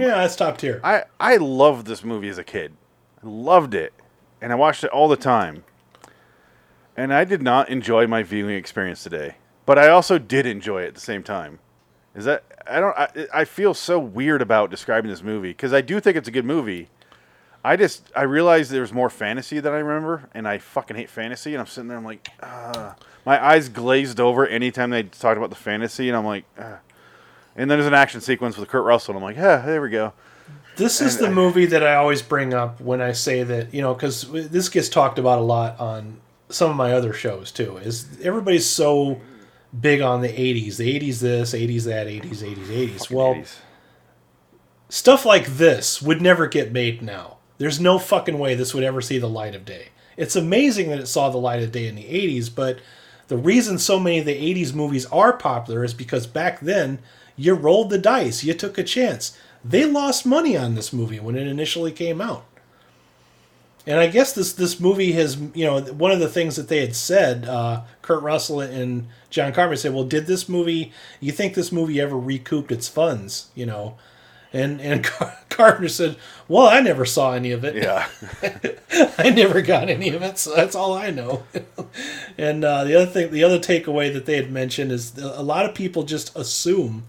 Yeah, 0.00 0.16
that's 0.16 0.36
top 0.36 0.58
tier. 0.58 0.80
I 0.84 1.04
I 1.18 1.36
loved 1.36 1.86
this 1.86 2.04
movie 2.04 2.28
as 2.28 2.38
a 2.38 2.44
kid. 2.44 2.72
I 3.22 3.26
loved 3.26 3.74
it, 3.74 3.92
and 4.40 4.52
I 4.52 4.54
watched 4.54 4.84
it 4.84 4.90
all 4.90 5.08
the 5.08 5.16
time. 5.16 5.64
And 6.96 7.12
I 7.12 7.24
did 7.24 7.42
not 7.42 7.68
enjoy 7.68 8.06
my 8.06 8.22
viewing 8.22 8.54
experience 8.54 9.02
today, 9.02 9.36
but 9.66 9.78
I 9.78 9.88
also 9.88 10.18
did 10.18 10.46
enjoy 10.46 10.82
it 10.84 10.88
at 10.88 10.94
the 10.94 11.00
same 11.00 11.22
time. 11.22 11.58
Is 12.14 12.24
that 12.24 12.44
I 12.66 12.80
don't 12.80 12.96
I, 12.96 13.26
I 13.34 13.44
feel 13.44 13.74
so 13.74 13.98
weird 13.98 14.40
about 14.40 14.70
describing 14.70 15.10
this 15.10 15.22
movie 15.22 15.50
because 15.50 15.72
I 15.72 15.82
do 15.82 16.00
think 16.00 16.16
it's 16.16 16.28
a 16.28 16.32
good 16.32 16.46
movie. 16.46 16.88
I 17.62 17.76
just 17.76 18.10
I 18.14 18.22
realized 18.22 18.70
there's 18.70 18.92
more 18.92 19.10
fantasy 19.10 19.60
than 19.60 19.72
I 19.72 19.78
remember, 19.78 20.28
and 20.32 20.46
I 20.46 20.58
fucking 20.58 20.96
hate 20.96 21.10
fantasy. 21.10 21.52
And 21.52 21.60
I'm 21.60 21.66
sitting 21.66 21.88
there, 21.88 21.98
I'm 21.98 22.04
like, 22.04 22.28
ah. 22.42 22.94
my 23.24 23.44
eyes 23.44 23.68
glazed 23.68 24.20
over 24.20 24.46
anytime 24.46 24.90
they 24.90 25.02
talked 25.02 25.36
about 25.36 25.50
the 25.50 25.56
fantasy, 25.56 26.08
and 26.08 26.16
I'm 26.16 26.24
like, 26.24 26.44
ah. 26.58 26.78
And 27.56 27.70
then 27.70 27.78
there's 27.78 27.86
an 27.86 27.94
action 27.94 28.20
sequence 28.20 28.56
with 28.56 28.68
Kurt 28.68 28.84
Russell, 28.84 29.14
and 29.14 29.18
I'm 29.18 29.24
like, 29.24 29.36
yeah, 29.36 29.64
there 29.64 29.80
we 29.80 29.90
go. 29.90 30.12
This 30.76 31.00
is 31.00 31.16
the 31.16 31.30
movie 31.30 31.64
that 31.66 31.82
I 31.82 31.94
always 31.94 32.20
bring 32.20 32.52
up 32.52 32.82
when 32.82 33.00
I 33.00 33.12
say 33.12 33.42
that 33.42 33.72
you 33.72 33.80
know 33.80 33.94
because 33.94 34.30
this 34.30 34.68
gets 34.68 34.90
talked 34.90 35.18
about 35.18 35.38
a 35.38 35.42
lot 35.42 35.80
on 35.80 36.20
some 36.50 36.70
of 36.70 36.76
my 36.76 36.92
other 36.92 37.14
shows 37.14 37.50
too. 37.50 37.78
Is 37.78 38.06
everybody's 38.22 38.66
so 38.66 39.20
big 39.78 40.02
on 40.02 40.20
the 40.20 40.28
'80s, 40.28 40.76
the 40.76 41.00
'80s 41.00 41.20
this, 41.20 41.54
'80s 41.54 41.84
that, 41.84 42.06
'80s, 42.06 42.42
'80s, 42.42 42.66
'80s. 42.66 43.10
Well, 43.10 43.34
80s. 43.36 43.56
stuff 44.90 45.24
like 45.24 45.46
this 45.46 46.02
would 46.02 46.20
never 46.20 46.46
get 46.46 46.72
made 46.72 47.00
now. 47.00 47.38
There's 47.56 47.80
no 47.80 47.98
fucking 47.98 48.38
way 48.38 48.54
this 48.54 48.74
would 48.74 48.84
ever 48.84 49.00
see 49.00 49.18
the 49.18 49.30
light 49.30 49.54
of 49.54 49.64
day. 49.64 49.88
It's 50.18 50.36
amazing 50.36 50.90
that 50.90 51.00
it 51.00 51.06
saw 51.06 51.30
the 51.30 51.38
light 51.38 51.62
of 51.62 51.72
day 51.72 51.86
in 51.86 51.94
the 51.94 52.04
80s, 52.04 52.54
but 52.54 52.80
the 53.28 53.36
reason 53.36 53.78
so 53.78 53.98
many 53.98 54.18
of 54.18 54.26
the 54.26 54.54
80s 54.54 54.74
movies 54.74 55.06
are 55.06 55.32
popular 55.32 55.84
is 55.84 55.94
because 55.94 56.26
back 56.26 56.60
then 56.60 56.98
you 57.36 57.54
rolled 57.54 57.90
the 57.90 57.98
dice, 57.98 58.44
you 58.44 58.54
took 58.54 58.78
a 58.78 58.82
chance. 58.82 59.36
They 59.64 59.84
lost 59.84 60.26
money 60.26 60.56
on 60.56 60.74
this 60.74 60.92
movie 60.92 61.20
when 61.20 61.36
it 61.36 61.46
initially 61.46 61.92
came 61.92 62.20
out. 62.20 62.44
And 63.86 64.00
I 64.00 64.08
guess 64.08 64.32
this 64.32 64.52
this 64.52 64.80
movie 64.80 65.12
has, 65.12 65.36
you 65.54 65.64
know, 65.64 65.80
one 65.80 66.10
of 66.10 66.18
the 66.18 66.28
things 66.28 66.56
that 66.56 66.68
they 66.68 66.80
had 66.80 66.96
said, 66.96 67.44
uh, 67.44 67.82
Kurt 68.02 68.22
Russell 68.22 68.60
and 68.60 69.06
John 69.30 69.52
Carpenter 69.52 69.76
said, 69.76 69.94
"Well, 69.94 70.04
did 70.04 70.26
this 70.26 70.48
movie? 70.48 70.92
You 71.20 71.30
think 71.30 71.54
this 71.54 71.70
movie 71.70 72.00
ever 72.00 72.18
recouped 72.18 72.72
its 72.72 72.88
funds? 72.88 73.46
You 73.54 73.66
know?" 73.66 73.96
And 74.52 74.80
and 74.80 75.04
Car- 75.04 75.38
Carpenter 75.50 75.88
said, 75.88 76.16
"Well, 76.48 76.66
I 76.66 76.80
never 76.80 77.04
saw 77.04 77.32
any 77.32 77.52
of 77.52 77.64
it. 77.64 77.76
Yeah. 77.76 78.08
I 79.18 79.30
never 79.30 79.62
got 79.62 79.88
any 79.88 80.08
of 80.08 80.20
it, 80.22 80.38
so 80.38 80.56
that's 80.56 80.74
all 80.74 80.94
I 80.94 81.12
know." 81.12 81.44
and 82.38 82.64
uh, 82.64 82.82
the 82.82 82.96
other 82.96 83.06
thing, 83.06 83.30
the 83.30 83.44
other 83.44 83.60
takeaway 83.60 84.12
that 84.12 84.26
they 84.26 84.36
had 84.36 84.50
mentioned 84.50 84.90
is 84.90 85.16
a 85.16 85.42
lot 85.44 85.64
of 85.64 85.76
people 85.76 86.02
just 86.02 86.36
assume 86.36 87.04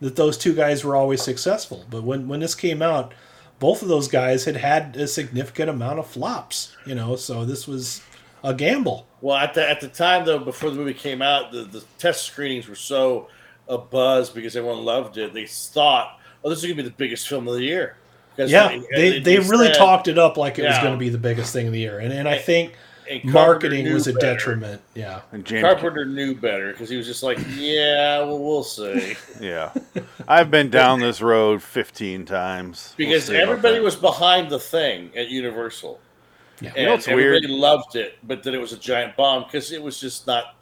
that 0.00 0.16
those 0.16 0.36
two 0.38 0.54
guys 0.54 0.84
were 0.84 0.94
always 0.96 1.22
successful, 1.22 1.84
but 1.90 2.02
when 2.02 2.28
when 2.28 2.40
this 2.40 2.54
came 2.54 2.82
out, 2.82 3.12
both 3.58 3.82
of 3.82 3.88
those 3.88 4.08
guys 4.08 4.44
had 4.44 4.56
had 4.56 4.96
a 4.96 5.06
significant 5.06 5.70
amount 5.70 5.98
of 5.98 6.06
flops. 6.06 6.76
You 6.86 6.94
know, 6.94 7.16
so 7.16 7.44
this 7.44 7.66
was 7.66 8.02
a 8.44 8.52
gamble. 8.54 9.06
Well, 9.20 9.36
at 9.36 9.54
the 9.54 9.68
at 9.68 9.80
the 9.80 9.88
time 9.88 10.24
though, 10.26 10.38
before 10.38 10.70
the 10.70 10.76
movie 10.76 10.94
came 10.94 11.22
out, 11.22 11.52
the, 11.52 11.62
the 11.64 11.82
test 11.98 12.24
screenings 12.24 12.68
were 12.68 12.74
so 12.74 13.28
a 13.68 13.78
buzz 13.78 14.30
because 14.30 14.54
everyone 14.56 14.84
loved 14.84 15.16
it. 15.18 15.32
They 15.34 15.46
thought, 15.46 16.20
"Oh, 16.44 16.50
this 16.50 16.58
is 16.58 16.64
gonna 16.64 16.76
be 16.76 16.82
the 16.82 16.90
biggest 16.90 17.26
film 17.28 17.48
of 17.48 17.54
the 17.54 17.62
year." 17.64 17.96
'Cause 18.36 18.50
Yeah, 18.52 18.68
and- 18.68 18.86
they, 18.94 19.16
and 19.16 19.24
they 19.24 19.38
really 19.38 19.68
said- 19.68 19.76
talked 19.76 20.08
it 20.08 20.18
up 20.18 20.36
like 20.36 20.58
it 20.58 20.64
was 20.66 20.76
going 20.78 20.92
to 20.92 20.98
be 20.98 21.08
the 21.08 21.16
biggest 21.16 21.54
thing 21.54 21.66
of 21.68 21.72
the 21.72 21.78
year, 21.80 21.98
and 21.98 22.12
and 22.12 22.28
I 22.28 22.36
think 22.36 22.74
marketing 23.24 23.92
was 23.92 24.06
a 24.06 24.12
better. 24.12 24.26
detriment. 24.34 24.82
Yeah, 24.94 25.20
And 25.32 25.44
James, 25.44 25.62
Carpenter 25.62 26.04
knew 26.04 26.34
better 26.34 26.72
because 26.72 26.88
he 26.88 26.96
was 26.96 27.06
just 27.06 27.22
like, 27.22 27.38
"Yeah, 27.56 28.18
well, 28.20 28.38
we'll 28.38 28.64
see." 28.64 29.16
yeah, 29.40 29.72
I've 30.28 30.50
been 30.50 30.70
down 30.70 31.00
this 31.00 31.20
road 31.20 31.62
fifteen 31.62 32.24
times. 32.24 32.94
We'll 32.98 33.08
Because 33.08 33.30
everybody 33.30 33.80
was 33.80 33.96
behind 33.96 34.50
the 34.50 34.58
thing 34.58 35.10
at 35.16 35.28
Universal. 35.28 36.00
Yeah. 36.60 36.68
and 36.70 36.78
You 36.78 36.84
know 36.86 36.92
what's 36.92 37.08
everybody 37.08 37.46
weird? 37.48 37.60
loved 37.60 37.96
it, 37.96 38.18
but 38.22 38.42
then 38.42 38.54
it 38.54 38.60
was 38.60 38.72
a 38.72 38.78
giant 38.78 39.14
bomb 39.16 39.44
because 39.44 39.72
it 39.72 39.82
was 39.82 40.00
just 40.00 40.26
not. 40.26 40.55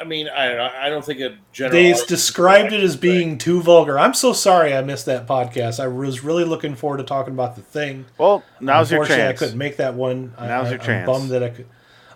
I 0.00 0.04
mean, 0.04 0.28
I 0.28 0.86
I 0.86 0.88
don't 0.88 1.04
think 1.04 1.20
a 1.20 1.36
general. 1.52 1.72
They 1.82 1.92
described 2.06 2.72
it 2.72 2.80
as 2.82 2.92
liked 2.92 3.02
thing. 3.02 3.10
being 3.18 3.38
too 3.38 3.60
vulgar. 3.62 3.98
I'm 3.98 4.14
so 4.14 4.32
sorry 4.32 4.74
I 4.74 4.80
missed 4.82 5.06
that 5.06 5.26
podcast. 5.26 5.78
I 5.80 5.88
was 5.88 6.24
really 6.24 6.44
looking 6.44 6.74
forward 6.74 6.98
to 6.98 7.04
talking 7.04 7.34
about 7.34 7.56
the 7.56 7.62
thing. 7.62 8.06
Well, 8.18 8.42
now's 8.60 8.90
your 8.90 9.02
Unfortunately, 9.02 9.24
chance. 9.30 9.42
I 9.42 9.44
couldn't 9.44 9.58
make 9.58 9.76
that 9.76 9.94
one. 9.94 10.34
I- 10.38 10.48
Now's 10.48 10.66
I, 10.66 10.70
your 10.70 10.80
I'm 10.80 10.86
chance. 10.86 11.06
bummed 11.06 11.30
that 11.30 11.42
I 11.42 11.48
could. 11.50 11.66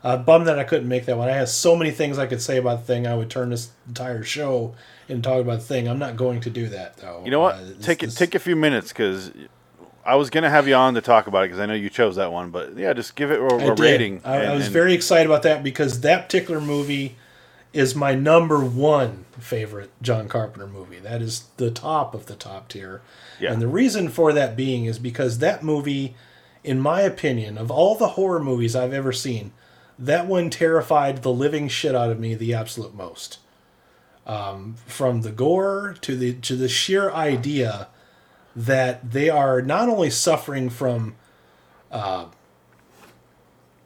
Uh, 0.05 0.17
bummed 0.17 0.47
that 0.47 0.59
I 0.59 0.65
couldn't 0.65 0.89
make 0.89 1.07
that 1.07 1.19
one. 1.19 1.29
I 1.29 1.33
have 1.33 1.49
so 1.49 1.75
many 1.75 1.91
things 1.91 2.17
I 2.19 2.27
could 2.27 2.41
say 2.41 2.59
about 2.59 2.81
the 2.81 2.85
thing. 2.87 3.07
I 3.09 3.17
would 3.17 3.29
turn 3.29 3.51
this 3.51 3.71
entire 3.89 4.23
show 4.23 4.75
and 5.09 5.23
talk 5.25 5.41
about 5.41 5.59
the 5.59 5.65
thing. 5.65 5.89
I'm 5.89 5.99
not 5.99 6.17
going 6.17 6.41
to 6.43 6.51
do 6.51 6.69
that 6.69 6.97
though. 6.99 7.23
You 7.25 7.31
know 7.33 7.41
what? 7.41 7.57
Uh, 7.57 7.63
this- 7.65 7.85
take 7.85 8.03
it. 8.03 8.07
this- 8.07 8.15
Take 8.15 8.35
a 8.35 8.39
few 8.39 8.55
minutes 8.57 8.89
because 8.89 9.33
I 10.05 10.15
was 10.15 10.31
gonna 10.31 10.51
have 10.51 10.69
you 10.69 10.75
on 10.77 10.95
to 10.95 11.01
talk 11.01 11.27
about 11.27 11.41
it 11.45 11.49
because 11.49 11.59
I 11.59 11.67
know 11.67 11.75
you 11.75 11.91
chose 11.91 12.15
that 12.17 12.31
one. 12.31 12.51
But 12.51 12.77
yeah, 12.79 12.93
just 12.93 13.17
give 13.17 13.33
it 13.33 13.41
a, 13.41 13.45
I 13.45 13.57
a 13.65 13.75
did. 13.75 13.81
rating. 13.81 14.21
I, 14.25 14.45
I 14.47 14.55
was 14.55 14.67
and- 14.67 14.73
very 14.73 14.95
excited 14.95 15.27
about 15.27 15.43
that 15.43 15.65
because 15.65 16.01
that 16.03 16.27
particular 16.27 16.61
movie 16.61 17.17
is 17.77 17.95
my 17.95 18.15
number 18.15 18.65
one 18.65 19.27
favorite 19.39 19.91
John 20.01 20.29
Carpenter 20.29 20.67
movie. 20.67 20.99
That 20.99 21.21
is 21.21 21.45
the 21.59 21.71
top 21.71 22.15
of 22.15 22.25
the 22.25 22.35
top 22.35 22.69
tier. 22.69 23.03
Yeah. 23.39 23.53
And 23.53 23.61
the 23.61 23.69
reason 23.69 24.09
for 24.09 24.33
that 24.33 24.57
being 24.57 24.87
is 24.87 24.99
because 24.99 25.39
that 25.39 25.63
movie, 25.63 26.15
in 26.65 26.81
my 26.81 27.03
opinion, 27.03 27.59
of 27.59 27.71
all 27.71 27.95
the 27.95 28.09
horror 28.09 28.43
movies 28.43 28.75
I've 28.75 28.95
ever 28.95 29.13
seen, 29.13 29.53
that 29.99 30.27
one 30.27 30.49
terrified 30.49 31.23
the 31.23 31.33
living 31.33 31.69
shit 31.69 31.95
out 31.95 32.11
of 32.11 32.19
me 32.19 32.35
the 32.35 32.55
absolute 32.55 32.95
most. 32.95 33.39
Um, 34.27 34.77
from 34.87 35.21
the 35.21 35.31
gore 35.31 35.95
to 36.01 36.17
the 36.17 36.33
to 36.33 36.57
the 36.57 36.69
sheer 36.69 37.13
idea 37.13 37.87
that 38.57 39.13
they 39.13 39.31
are 39.31 39.63
not 39.63 39.89
only 39.89 40.11
suffering 40.11 40.69
from 40.69 41.15
uh, 41.93 42.27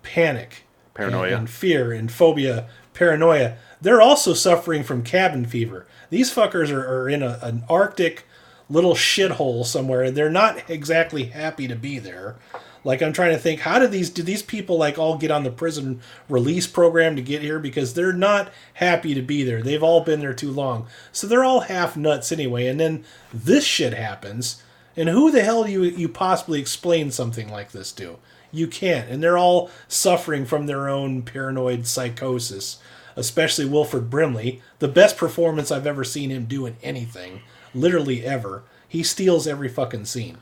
panic, 0.02 0.62
Paranoia. 0.94 1.24
and, 1.24 1.34
and 1.34 1.50
fear 1.50 1.92
and 1.92 2.10
phobia, 2.10 2.68
paranoia. 2.94 3.56
They're 3.80 4.02
also 4.02 4.34
suffering 4.34 4.82
from 4.82 5.02
cabin 5.02 5.46
fever. 5.46 5.86
These 6.10 6.34
fuckers 6.34 6.70
are, 6.70 6.86
are 6.86 7.08
in 7.08 7.22
a, 7.22 7.38
an 7.42 7.64
Arctic 7.68 8.24
little 8.68 8.94
shithole 8.94 9.64
somewhere, 9.64 10.02
and 10.02 10.16
they're 10.16 10.30
not 10.30 10.68
exactly 10.70 11.24
happy 11.24 11.66
to 11.68 11.76
be 11.76 11.98
there. 11.98 12.36
Like 12.84 13.02
I'm 13.02 13.12
trying 13.12 13.32
to 13.32 13.38
think, 13.38 13.60
how 13.60 13.78
did 13.78 13.90
these 13.90 14.08
did 14.08 14.26
these 14.26 14.42
people 14.42 14.78
like 14.78 14.98
all 14.98 15.18
get 15.18 15.30
on 15.30 15.44
the 15.44 15.50
prison 15.50 16.00
release 16.28 16.66
program 16.66 17.14
to 17.16 17.22
get 17.22 17.42
here? 17.42 17.58
Because 17.58 17.92
they're 17.92 18.12
not 18.12 18.50
happy 18.74 19.12
to 19.14 19.22
be 19.22 19.42
there. 19.42 19.62
They've 19.62 19.82
all 19.82 20.02
been 20.02 20.20
there 20.20 20.32
too 20.32 20.50
long, 20.50 20.86
so 21.12 21.26
they're 21.26 21.44
all 21.44 21.60
half 21.60 21.96
nuts 21.96 22.32
anyway. 22.32 22.66
And 22.66 22.80
then 22.80 23.04
this 23.34 23.64
shit 23.64 23.92
happens, 23.92 24.62
and 24.96 25.10
who 25.10 25.30
the 25.30 25.42
hell 25.42 25.64
do 25.64 25.70
you 25.70 25.82
you 25.82 26.08
possibly 26.08 26.60
explain 26.60 27.10
something 27.10 27.50
like 27.50 27.72
this 27.72 27.92
to? 27.92 28.18
You 28.52 28.66
can't, 28.66 29.08
and 29.08 29.22
they're 29.22 29.38
all 29.38 29.70
suffering 29.88 30.44
from 30.46 30.66
their 30.66 30.88
own 30.88 31.22
paranoid 31.22 31.86
psychosis. 31.86 32.78
Especially 33.16 33.64
Wilford 33.64 34.08
Brimley, 34.08 34.62
the 34.78 34.88
best 34.88 35.16
performance 35.16 35.70
I've 35.70 35.86
ever 35.86 36.04
seen 36.04 36.30
him 36.30 36.46
do 36.46 36.64
in 36.64 36.76
anything, 36.82 37.40
literally 37.74 38.24
ever. 38.24 38.62
He 38.88 39.02
steals 39.02 39.46
every 39.46 39.68
fucking 39.68 40.04
scene. 40.06 40.38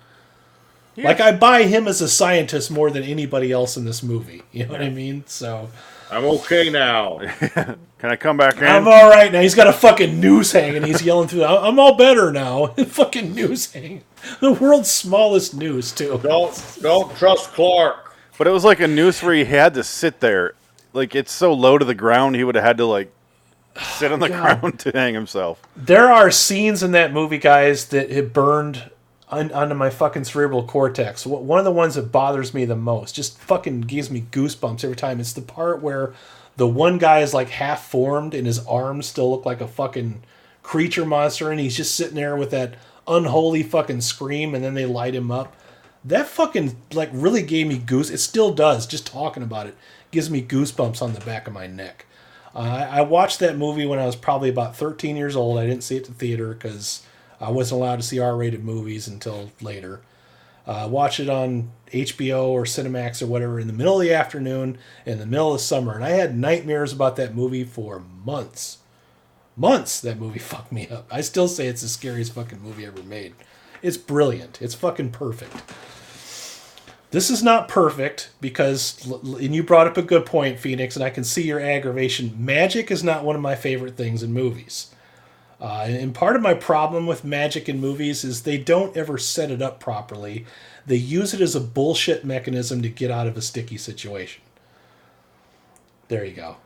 Like 0.97 1.21
I 1.21 1.31
buy 1.33 1.63
him 1.63 1.87
as 1.87 2.01
a 2.01 2.09
scientist 2.09 2.71
more 2.73 2.91
than 2.91 3.05
anybody 3.05 3.53
else 3.53 3.77
in 3.77 3.85
this 3.85 4.03
movie. 4.03 4.43
You 4.53 4.67
know 4.67 4.73
what 4.73 4.83
I 4.83 4.91
mean? 4.91 5.23
So 5.27 5.71
I'm 6.11 6.25
okay 6.25 6.71
now. 6.71 7.19
Can 7.39 7.77
I 8.11 8.17
come 8.17 8.37
back 8.37 8.59
in? 8.59 8.65
I'm 8.65 8.89
all 8.89 9.09
right 9.09 9.31
now. 9.33 9.41
He's 9.41 9.55
got 9.55 9.69
a 9.69 9.73
fucking 9.73 10.21
noose 10.21 10.51
hanging. 10.53 10.83
He's 10.83 11.03
yelling 11.03 11.29
through. 11.29 11.45
"I- 11.45 11.69
I'm 11.69 11.79
all 11.79 11.95
better 11.97 12.33
now. 12.33 12.67
fucking 12.89 13.33
noose 13.35 13.73
hanging. 13.73 14.03
The 14.41 14.53
world's 14.53 14.91
smallest 14.91 15.55
noose 15.55 15.93
too. 15.93 16.19
don't 16.23 16.79
don't 16.83 17.17
trust 17.17 17.51
Clark. 17.53 18.15
But 18.37 18.47
it 18.47 18.51
was 18.51 18.65
like 18.65 18.81
a 18.81 18.87
noose 18.89 19.23
where 19.23 19.35
he 19.35 19.45
had 19.45 19.75
to 19.75 19.83
sit 19.85 20.21
there. 20.21 20.55
Like 20.93 21.15
it's 21.15 21.33
so 21.33 21.53
low 21.53 21.79
to 21.79 21.85
the 21.85 21.95
ground, 21.95 22.37
he 22.37 22.45
would 22.45 22.55
have 22.55 22.65
had 22.65 22.77
to 22.79 22.85
like 22.87 23.13
sit 23.97 24.13
on 24.13 24.21
the 24.21 24.29
God. 24.29 24.61
ground 24.61 24.79
to 24.81 24.91
hang 24.93 25.15
himself. 25.15 25.61
There 25.77 26.11
are 26.11 26.31
scenes 26.31 26.83
in 26.83 26.93
that 26.93 27.13
movie, 27.13 27.39
guys, 27.39 27.87
that 27.87 28.11
it 28.11 28.33
burned 28.33 28.91
un- 29.31 29.53
onto 29.53 29.75
my 29.75 29.91
fucking 29.91 30.25
cerebral 30.25 30.65
cortex. 30.65 31.27
One 31.27 31.59
of 31.59 31.65
the 31.65 31.73
ones 31.73 31.95
that 31.97 32.13
bothers 32.13 32.55
me 32.55 32.65
the 32.65 32.77
most, 32.77 33.15
just 33.15 33.39
fucking 33.39 33.83
gives 33.83 34.11
me 34.11 34.27
goosebumps 34.31 34.85
every 34.85 34.97
time. 34.97 35.21
It's 35.21 35.33
the 35.33 35.43
part 35.43 35.83
where 35.83 36.15
the 36.57 36.67
one 36.67 36.99
guy 36.99 37.21
is 37.21 37.35
like 37.35 37.49
half 37.51 37.87
formed 37.89 38.35
and 38.35 38.47
his 38.47 38.65
arms 38.67 39.07
still 39.07 39.31
look 39.31 39.45
like 39.47 39.61
a 39.61 39.69
fucking 39.69 40.23
creature 40.63 41.05
monster, 41.07 41.51
and 41.51 41.59
he's 41.61 41.77
just 41.77 41.95
sitting 41.95 42.15
there 42.17 42.37
with 42.37 42.51
that 42.51 42.75
unholy 43.09 43.63
fucking 43.63 44.03
scream, 44.03 44.55
and 44.55 44.63
then 44.63 44.75
they 44.75 44.87
light 44.87 45.15
him 45.15 45.31
up. 45.31 45.57
That 46.05 46.29
fucking 46.29 46.77
like 46.93 47.11
really 47.13 47.43
gave 47.43 47.67
me 47.67 47.79
goose. 47.79 48.11
It 48.11 48.19
still 48.19 48.53
does. 48.53 48.87
Just 48.87 49.07
talking 49.07 49.43
about 49.43 49.67
it 49.67 49.77
gives 50.11 50.31
me 50.31 50.43
goosebumps 50.43 51.03
on 51.03 51.15
the 51.15 51.21
back 51.21 51.47
of 51.47 51.53
my 51.53 51.67
neck. 51.67 52.07
Uh, 52.55 52.87
I 52.91 53.03
watched 53.03 53.41
that 53.41 53.57
movie 53.57 53.87
when 53.87 53.99
I 53.99 54.07
was 54.07 54.17
probably 54.17 54.49
about 54.49 54.77
13 54.77 55.17
years 55.17 55.37
old. 55.37 55.59
I 55.59 55.67
didn't 55.67 55.85
see 55.85 55.97
it 55.97 56.03
at 56.03 56.07
the 56.07 56.15
theater 56.15 56.55
because 56.55 57.03
I 57.41 57.51
wasn't 57.51 57.81
allowed 57.81 57.97
to 57.97 58.03
see 58.03 58.19
R-rated 58.19 58.65
movies 58.65 59.07
until 59.07 59.51
later. 59.61 60.01
Uh, 60.67 60.73
I 60.73 60.87
watched 60.87 61.21
it 61.21 61.31
on 61.31 61.71
HBO 61.93 62.49
or 62.49 62.65
Cinemax 62.65 63.23
or 63.23 63.27
whatever 63.27 63.59
in 63.59 63.67
the 63.67 63.73
middle 63.73 64.01
of 64.01 64.07
the 64.07 64.13
afternoon 64.13 64.79
in 65.07 65.19
the 65.19 65.27
middle 65.27 65.55
of 65.55 65.61
summer, 65.61 65.95
and 65.95 66.05
I 66.05 66.11
had 66.11 66.37
nightmares 66.37 66.93
about 66.93 67.17
that 67.17 67.35
movie 67.35 67.65
for 67.65 68.03
months. 68.25 68.79
Months 69.59 70.01
that 70.01 70.19
movie 70.19 70.39
fucked 70.39 70.73
me 70.73 70.89
up. 70.89 71.07
I 71.11 71.21
still 71.21 71.49
say 71.49 71.67
it's 71.67 71.83
the 71.83 71.89
scariest 71.89 72.33
fucking 72.33 72.63
movie 72.63 72.87
ever 72.87 73.03
made. 73.03 73.35
It's 73.83 73.97
brilliant. 73.97 74.63
It's 74.63 74.75
fucking 74.75 75.11
perfect. 75.11 75.55
This 77.11 77.31
is 77.31 77.43
not 77.43 77.69
perfect 77.69 78.31
because, 78.41 79.07
and 79.23 79.55
you 79.55 79.63
brought 79.63 79.87
up 79.87 79.97
a 79.97 80.03
good 80.03 80.27
point, 80.27 80.59
Phoenix, 80.59 80.95
and 80.95 81.05
I 81.05 81.11
can 81.11 81.25
see 81.25 81.43
your 81.43 81.59
aggravation. 81.61 82.35
Magic 82.39 82.91
is 82.91 83.03
not 83.03 83.25
one 83.25 83.35
of 83.35 83.41
my 83.41 83.55
favorite 83.55 83.97
things 83.97 84.23
in 84.23 84.33
movies. 84.33 84.95
Uh, 85.61 85.87
and 85.89 86.15
part 86.15 86.37
of 86.37 86.43
my 86.43 86.55
problem 86.55 87.07
with 87.07 87.25
magic 87.25 87.69
in 87.69 87.81
movies 87.81 88.25
is 88.25 88.43
they 88.43 88.59
don't 88.59 88.97
ever 88.97 89.19
set 89.19 89.51
it 89.51 89.63
up 89.63 89.81
properly. 89.81 90.45
They 90.87 90.97
use 90.97 91.35
it 91.35 91.41
as 91.41 91.57
a 91.57 91.61
bullshit 91.61 92.25
mechanism 92.25 92.83
to 92.83 92.89
get 92.89 93.11
out 93.11 93.27
of 93.27 93.37
a 93.37 93.43
sticky 93.43 93.79
situation. 93.79 94.43
There 96.09 96.25
you 96.25 96.35
go. 96.35 96.57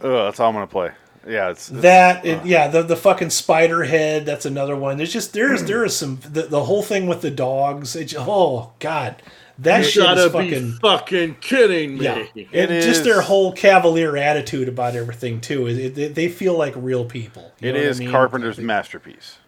Ugh, 0.00 0.02
that's 0.02 0.40
all 0.40 0.48
I'm 0.48 0.54
gonna 0.54 0.66
play. 0.66 0.90
Yeah, 1.26 1.50
it's, 1.50 1.70
it's 1.70 1.80
That 1.82 2.24
it, 2.24 2.38
uh, 2.38 2.44
yeah, 2.44 2.68
the 2.68 2.82
the 2.82 2.96
fucking 2.96 3.30
spider 3.30 3.84
head. 3.84 4.24
That's 4.26 4.46
another 4.46 4.76
one. 4.76 4.96
There's 4.96 5.12
just 5.12 5.32
there's 5.32 5.64
there 5.64 5.84
is 5.84 5.96
some 5.96 6.20
the, 6.30 6.42
the 6.42 6.64
whole 6.64 6.82
thing 6.82 7.06
with 7.06 7.20
the 7.22 7.30
dogs. 7.30 7.96
It, 7.96 8.14
oh 8.16 8.72
god, 8.78 9.22
that 9.58 9.78
You 9.78 9.84
shit 9.84 10.02
gotta 10.04 10.24
is 10.26 10.32
be 10.32 10.50
fucking 10.50 10.72
fucking 10.80 11.34
kidding 11.40 11.98
me. 11.98 12.04
yeah. 12.04 12.24
It 12.34 12.70
and 12.70 12.82
just 12.82 13.04
their 13.04 13.20
whole 13.20 13.52
cavalier 13.52 14.16
attitude 14.16 14.68
about 14.68 14.94
everything 14.96 15.40
too. 15.40 15.66
Is 15.66 15.78
it, 15.78 15.94
they- 15.94 16.08
they 16.08 16.28
feel 16.28 16.56
like 16.56 16.74
real 16.76 17.04
people. 17.04 17.52
You 17.60 17.70
it 17.70 17.72
know 17.74 17.86
what 17.86 17.96
I 17.96 17.98
mean? 17.98 18.10
Carpenter's 18.10 18.58
masterpiece. 18.58 19.38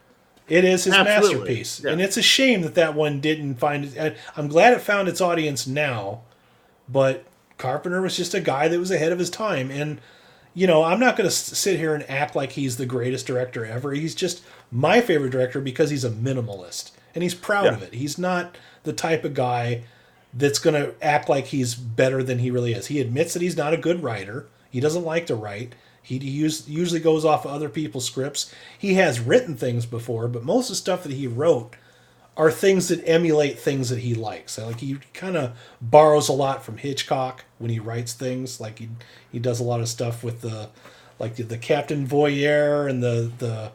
It 0.50 0.64
is 0.64 0.84
his 0.84 0.94
Absolutely, 0.94 1.38
masterpiece, 1.38 1.80
yeah. 1.84 1.90
and 1.92 2.00
it's 2.02 2.16
a 2.16 2.22
shame 2.22 2.62
that 2.62 2.74
that 2.74 2.94
one 2.94 3.20
didn't 3.20 3.54
find. 3.56 3.96
I- 3.98 4.16
I'm 4.36 4.48
glad 4.48 4.72
it 4.74 4.80
found 4.80 5.08
its 5.08 5.20
audience 5.20 5.66
now, 5.66 6.22
but 6.88 7.24
Carpenter 7.56 8.02
was 8.02 8.16
just 8.16 8.34
a 8.34 8.40
guy 8.40 8.68
that 8.68 8.78
was 8.78 8.90
ahead 8.90 9.12
of 9.12 9.18
his 9.18 9.30
time, 9.30 9.70
and 9.70 10.00
you 10.52 10.66
know 10.66 10.82
I'm 10.82 10.98
not 11.00 11.16
going 11.16 11.28
to 11.28 11.34
sit 11.34 11.78
here 11.78 11.94
and 11.94 12.08
act 12.10 12.34
like 12.34 12.52
he's 12.52 12.76
the 12.76 12.86
greatest 12.86 13.26
director 13.26 13.64
ever. 13.64 13.92
He's 13.92 14.14
just 14.14 14.42
my 14.72 15.00
favorite 15.00 15.30
director 15.30 15.60
because 15.60 15.90
he's 15.90 16.04
a 16.04 16.10
minimalist 16.10 16.90
and 17.14 17.22
he's 17.22 17.34
proud 17.34 17.66
Yeah. 17.66 17.74
of 17.74 17.82
it. 17.82 17.94
He's 17.94 18.18
not 18.18 18.56
the 18.82 18.92
type 18.92 19.24
of 19.24 19.34
guy 19.34 19.82
that's 20.34 20.58
going 20.60 20.74
to 20.80 20.94
act 21.02 21.28
like 21.28 21.46
he's 21.46 21.74
better 21.74 22.22
than 22.22 22.38
he 22.40 22.50
really 22.50 22.72
is. 22.72 22.86
He 22.86 23.00
admits 23.00 23.32
that 23.34 23.42
he's 23.42 23.56
not 23.56 23.72
a 23.74 23.76
good 23.76 24.02
writer. 24.02 24.46
He 24.70 24.78
doesn't 24.80 25.04
like 25.04 25.26
to 25.26 25.34
write. 25.34 25.74
He 26.02 26.18
us- 26.44 26.66
usually 26.68 27.00
goes 27.00 27.24
off 27.24 27.44
of 27.44 27.50
other 27.52 27.68
people's 27.68 28.06
scripts. 28.06 28.52
He 28.78 28.94
has 28.94 29.20
written 29.20 29.56
things 29.56 29.86
before, 29.86 30.28
but 30.28 30.42
most 30.44 30.66
of 30.66 30.70
the 30.70 30.76
stuff 30.76 31.02
that 31.04 31.12
he 31.12 31.26
wrote 31.26 31.74
are 32.36 32.50
things 32.50 32.88
that 32.88 33.02
emulate 33.06 33.58
things 33.58 33.90
that 33.90 33.98
he 33.98 34.14
likes. 34.14 34.56
Like 34.58 34.80
he 34.80 34.98
kind 35.12 35.36
of 35.36 35.56
borrows 35.80 36.28
a 36.28 36.32
lot 36.32 36.64
from 36.64 36.78
Hitchcock 36.78 37.44
when 37.58 37.70
he 37.70 37.78
writes 37.78 38.12
things. 38.14 38.60
Like 38.60 38.78
he 38.78 38.88
he 39.30 39.38
does 39.38 39.60
a 39.60 39.64
lot 39.64 39.80
of 39.80 39.88
stuff 39.88 40.24
with 40.24 40.40
the 40.40 40.68
like 41.18 41.36
the, 41.36 41.42
the 41.42 41.58
Captain 41.58 42.06
Voyeur 42.06 42.88
and 42.88 43.02
the 43.02 43.30
the 43.38 43.72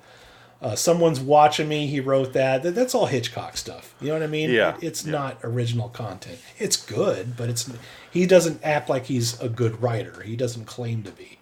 uh, 0.61 0.75
someone's 0.75 1.19
watching 1.19 1.67
me. 1.67 1.85
He 1.85 1.99
wrote 1.99 2.33
that. 2.33 2.63
that. 2.63 2.73
That's 2.73 2.95
all 2.95 3.05
Hitchcock 3.05 3.55
stuff. 3.55 3.93
You 4.01 4.07
know 4.07 4.13
what 4.13 4.23
I 4.23 4.27
mean? 4.27 4.49
Yeah, 4.49 4.75
It- 4.77 4.83
it's 4.83 5.05
yeah. 5.05 5.11
not 5.11 5.37
original 5.43 5.89
content. 5.89 6.39
It's 6.57 6.77
good, 6.77 7.37
but 7.37 7.49
it's 7.49 7.69
he 8.09 8.25
doesn't 8.25 8.61
act 8.63 8.89
like 8.89 9.05
he's 9.05 9.39
a 9.39 9.49
good 9.49 9.81
writer. 9.81 10.21
He 10.23 10.35
doesn't 10.35 10.65
claim 10.65 11.03
to 11.03 11.11
be. 11.11 11.37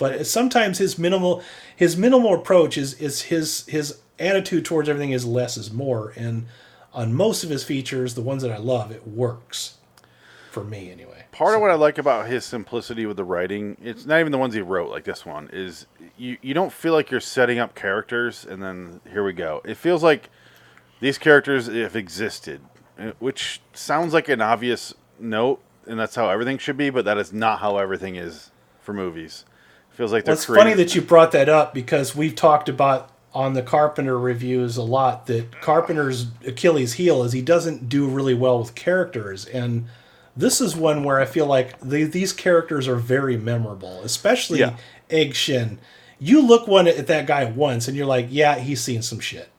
But 0.00 0.26
sometimes 0.26 0.78
his 0.78 0.98
minimal 0.98 1.42
his 1.76 1.94
minimal 1.94 2.34
approach 2.34 2.78
is 2.78 2.94
is 2.94 3.22
his 3.22 3.66
his 3.66 4.00
attitude 4.18 4.64
towards 4.64 4.88
everything 4.88 5.12
is 5.12 5.26
less 5.26 5.58
is 5.58 5.70
more. 5.70 6.14
And 6.16 6.46
on 6.94 7.12
most 7.12 7.44
of 7.44 7.50
his 7.50 7.62
features, 7.62 8.14
the 8.14 8.22
ones 8.22 8.42
that 8.42 8.50
I 8.50 8.56
love, 8.56 8.90
it 8.90 9.06
works 9.06 9.76
for 10.50 10.64
me 10.64 10.90
anyway. 10.90 11.26
Part 11.32 11.54
of 11.54 11.60
what 11.60 11.70
I 11.70 11.74
like 11.74 11.98
about 11.98 12.26
his 12.26 12.46
simplicity 12.46 13.04
with 13.04 13.18
the 13.18 13.24
writing, 13.24 13.76
it's 13.82 14.06
not 14.06 14.20
even 14.20 14.32
the 14.32 14.38
ones 14.38 14.54
he 14.54 14.62
wrote, 14.62 14.90
like 14.90 15.04
this 15.04 15.24
one, 15.26 15.50
is 15.52 15.86
you, 16.16 16.38
you 16.40 16.54
don't 16.54 16.72
feel 16.72 16.94
like 16.94 17.10
you're 17.10 17.20
setting 17.20 17.58
up 17.58 17.74
characters 17.74 18.44
and 18.44 18.62
then 18.62 19.02
here 19.12 19.22
we 19.22 19.34
go. 19.34 19.60
It 19.66 19.76
feels 19.76 20.02
like 20.02 20.30
these 21.00 21.18
characters 21.18 21.66
have 21.66 21.94
existed, 21.94 22.62
uh, 22.98 23.12
which 23.18 23.60
sounds 23.74 24.14
like 24.14 24.30
an 24.30 24.40
obvious 24.40 24.94
note, 25.18 25.62
and 25.86 26.00
that's 26.00 26.14
how 26.14 26.30
everything 26.30 26.56
should 26.56 26.78
be, 26.78 26.88
but 26.88 27.04
that 27.04 27.18
is 27.18 27.34
not 27.34 27.60
how 27.60 27.76
everything 27.76 28.16
is 28.16 28.50
for 28.80 28.94
movies. 28.94 29.44
Feels 30.00 30.12
like 30.12 30.24
they're 30.24 30.32
Well, 30.32 30.38
it's 30.38 30.46
funny 30.46 30.72
that 30.72 30.94
you 30.94 31.02
brought 31.02 31.32
that 31.32 31.50
up 31.50 31.74
because 31.74 32.16
we've 32.16 32.34
talked 32.34 32.70
about 32.70 33.10
on 33.34 33.52
the 33.52 33.60
Carpenter 33.60 34.18
reviews 34.18 34.78
a 34.78 34.82
lot 34.82 35.26
that 35.26 35.60
Carpenter's 35.60 36.28
Achilles 36.46 36.94
heel 36.94 37.22
is 37.22 37.34
he 37.34 37.42
doesn't 37.42 37.90
do 37.90 38.08
really 38.08 38.32
well 38.32 38.60
with 38.60 38.74
characters 38.74 39.44
and 39.44 39.88
this 40.34 40.58
is 40.58 40.74
one 40.74 41.04
where 41.04 41.20
I 41.20 41.26
feel 41.26 41.44
like 41.44 41.78
the, 41.80 42.04
these 42.04 42.32
characters 42.32 42.88
are 42.88 42.96
very 42.96 43.36
memorable, 43.36 44.00
especially 44.00 44.60
Yeah. 44.60 44.76
Egg 45.10 45.34
Shen. 45.34 45.78
You 46.18 46.40
look 46.40 46.66
one 46.66 46.88
at 46.88 47.06
that 47.08 47.26
guy 47.26 47.44
once 47.44 47.86
and 47.86 47.94
you're 47.94 48.06
like, 48.06 48.28
yeah, 48.30 48.58
he's 48.58 48.80
seen 48.80 49.02
some 49.02 49.20
shit. 49.20 49.50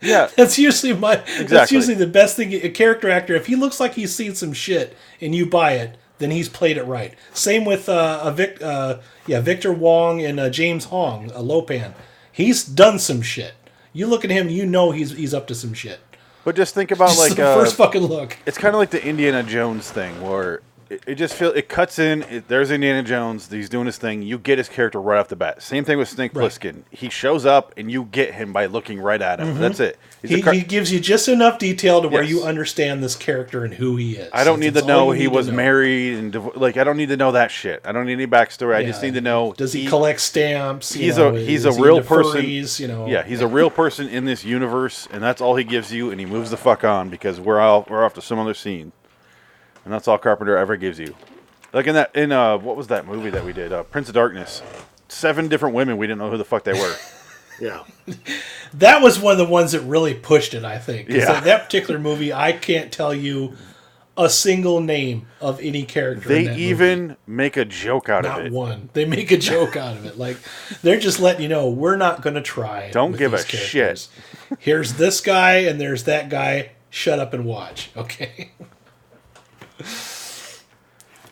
yeah, 0.00 0.28
That's 0.36 0.56
usually 0.56 0.92
my. 0.94 1.16
That's 1.48 1.72
usually 1.72 1.96
the 1.96 2.06
best 2.06 2.36
thing. 2.36 2.52
A 2.52 2.68
character 2.68 3.10
actor, 3.10 3.34
if 3.34 3.46
he 3.46 3.56
looks 3.56 3.80
like 3.80 3.94
he's 3.94 4.14
seen 4.14 4.36
some 4.36 4.52
shit 4.52 4.96
and 5.20 5.34
you 5.34 5.46
buy 5.46 5.72
it, 5.72 5.96
then 6.18 6.30
he's 6.30 6.48
played 6.48 6.76
it 6.76 6.84
right. 6.84 7.14
Same 7.32 7.64
with 7.64 7.88
uh, 7.88 8.20
a 8.22 8.32
Vic, 8.32 8.60
uh, 8.62 8.98
yeah, 9.26 9.40
Victor 9.40 9.72
Wong 9.72 10.22
and 10.22 10.40
uh, 10.40 10.48
James 10.50 10.86
Hong, 10.86 11.30
a 11.32 11.42
Lo 11.42 11.62
Pan. 11.62 11.94
He's 12.32 12.64
done 12.64 12.98
some 12.98 13.22
shit. 13.22 13.54
You 13.92 14.06
look 14.06 14.24
at 14.24 14.30
him, 14.30 14.48
you 14.48 14.66
know 14.66 14.90
he's 14.90 15.12
he's 15.12 15.32
up 15.32 15.46
to 15.48 15.54
some 15.54 15.72
shit. 15.74 16.00
but 16.44 16.54
just 16.56 16.74
think 16.74 16.90
about 16.90 17.08
Just 17.08 17.20
like 17.20 17.36
the 17.36 17.46
uh, 17.48 17.54
first 17.54 17.76
fucking 17.76 18.02
look. 18.02 18.36
it's 18.46 18.58
kind 18.58 18.74
of 18.74 18.78
like 18.78 18.90
the 18.90 19.04
Indiana 19.04 19.42
Jones 19.42 19.90
thing 19.90 20.20
where 20.20 20.60
it, 20.90 21.02
it 21.06 21.14
just 21.16 21.34
feel 21.34 21.50
it 21.52 21.68
cuts 21.68 21.98
in. 21.98 22.22
It, 22.24 22.48
there's 22.48 22.70
Indiana 22.70 23.02
Jones. 23.02 23.50
He's 23.50 23.68
doing 23.68 23.86
his 23.86 23.98
thing. 23.98 24.22
You 24.22 24.38
get 24.38 24.58
his 24.58 24.68
character 24.68 25.00
right 25.00 25.18
off 25.18 25.28
the 25.28 25.36
bat. 25.36 25.62
Same 25.62 25.84
thing 25.84 25.98
with 25.98 26.08
Snake 26.08 26.32
Right. 26.34 26.44
Plissken. 26.50 26.82
He 26.90 27.08
shows 27.10 27.44
up 27.46 27.72
and 27.76 27.90
you 27.90 28.04
get 28.04 28.34
him 28.34 28.52
by 28.52 28.66
looking 28.66 29.00
right 29.00 29.20
at 29.20 29.40
him. 29.40 29.48
Mm-hmm. 29.48 29.60
That's 29.60 29.80
it. 29.80 29.98
He, 30.22 30.42
car- 30.42 30.52
he 30.54 30.62
gives 30.62 30.92
you 30.92 30.98
just 30.98 31.28
enough 31.28 31.58
detail 31.58 32.02
to 32.02 32.08
where 32.08 32.22
Yes. 32.22 32.30
you 32.32 32.42
understand 32.44 33.02
this 33.02 33.14
character 33.14 33.64
and 33.64 33.72
who 33.74 33.96
he 33.96 34.16
is. 34.16 34.28
I 34.32 34.42
don't 34.44 34.58
need 34.60 34.74
to 34.74 34.84
know 34.84 35.10
he 35.12 35.28
was 35.28 35.46
know. 35.48 35.54
married 35.54 36.14
and 36.14 36.32
div- 36.32 36.56
like 36.56 36.76
I 36.76 36.84
don't 36.84 36.96
need 36.96 37.10
to 37.10 37.16
know 37.16 37.32
that 37.32 37.50
shit. 37.50 37.80
I 37.84 37.92
don't 37.92 38.06
need 38.06 38.14
any 38.14 38.26
backstory. 38.26 38.74
I 38.74 38.84
just 38.84 39.02
need 39.02 39.14
to 39.14 39.20
know 39.20 39.52
Does 39.56 39.72
he, 39.72 39.86
collect 39.86 40.20
stamps? 40.20 40.92
He's 40.92 41.16
know, 41.18 41.34
a 41.34 41.38
he's 41.38 41.64
a 41.64 41.72
he 41.72 41.80
real 41.80 41.98
into 41.98 42.08
person. 42.08 42.42
furries, 42.42 42.80
you 42.80 42.88
know, 42.88 43.06
Yeah, 43.06 43.22
he's 43.22 43.40
a 43.40 43.46
real 43.46 43.70
person 43.70 44.08
in 44.08 44.24
this 44.24 44.44
universe, 44.44 45.06
and 45.12 45.22
that's 45.22 45.40
all 45.40 45.54
he 45.56 45.64
gives 45.64 45.92
you. 45.92 46.10
And 46.10 46.18
he 46.18 46.26
moves 46.26 46.50
the 46.50 46.56
fuck 46.56 46.82
on 46.82 47.08
because 47.08 47.38
we're 47.40 47.60
all 47.60 47.86
we're 47.88 48.04
off 48.04 48.14
to 48.14 48.22
some 48.22 48.38
other 48.38 48.54
scene, 48.54 48.92
and 49.86 49.92
that's 49.94 50.06
all 50.08 50.18
Carpenter 50.18 50.58
ever 50.58 50.76
gives 50.76 50.98
you. 50.98 51.14
Like 51.72 51.86
in 51.86 51.94
that 51.94 52.14
in 52.14 52.32
uh 52.32 52.58
what 52.58 52.76
was 52.76 52.88
that 52.88 53.06
movie 53.06 53.30
that 53.30 53.44
we 53.44 53.52
did? 53.54 53.72
Uh, 53.72 53.84
Prince 53.84 54.08
of 54.08 54.14
Darkness. 54.14 54.60
Seven 55.08 55.46
different 55.48 55.74
women 55.74 55.96
we 55.96 56.06
didn't 56.06 56.18
know 56.18 56.30
who 56.30 56.36
the 56.36 56.44
fuck 56.44 56.64
they 56.64 56.74
were. 56.74 56.94
Yeah. 57.58 57.84
That 58.74 59.00
was 59.00 59.18
one 59.18 59.32
of 59.32 59.38
the 59.38 59.46
ones 59.46 59.72
that 59.72 59.80
really 59.80 60.12
pushed 60.12 60.52
it, 60.52 60.62
I 60.64 60.78
think. 60.78 61.08
Yeah. 61.08 61.24
that, 61.26 61.44
that 61.44 61.64
particular 61.64 61.98
movie, 61.98 62.30
I 62.32 62.52
can't 62.52 62.92
tell 62.92 63.14
you 63.14 63.56
a 64.18 64.28
single 64.28 64.80
name 64.80 65.26
of 65.40 65.58
any 65.60 65.84
character. 65.84 66.28
in 66.28 66.34
they 66.34 66.44
that 66.44 66.50
movie. 66.50 66.62
even 66.64 67.16
make 67.26 67.56
a 67.56 67.64
joke 67.64 68.10
out 68.10 68.26
of 68.26 68.38
it. 68.44 68.50
not 68.50 68.52
one. 68.52 68.90
They 68.92 69.06
make 69.06 69.30
a 69.30 69.38
joke 69.38 69.76
out 69.76 69.96
of 69.96 70.04
it. 70.04 70.18
Like 70.18 70.36
they're 70.82 70.98
just 71.00 71.20
letting 71.20 71.40
you 71.42 71.48
know 71.48 71.70
we're 71.70 71.96
not 71.96 72.20
going 72.20 72.34
to 72.34 72.42
try. 72.42 72.90
Don't 72.90 73.16
give 73.16 73.32
a 73.32 73.36
these 73.36 73.46
shit. 73.46 73.70
characters. 73.72 74.08
Here's 74.58 74.94
this 74.94 75.22
guy 75.22 75.58
and 75.60 75.80
there's 75.80 76.04
that 76.04 76.28
guy. 76.28 76.72
Shut 76.90 77.18
up 77.18 77.32
and 77.32 77.46
watch. 77.46 77.90
Okay. 77.96 78.50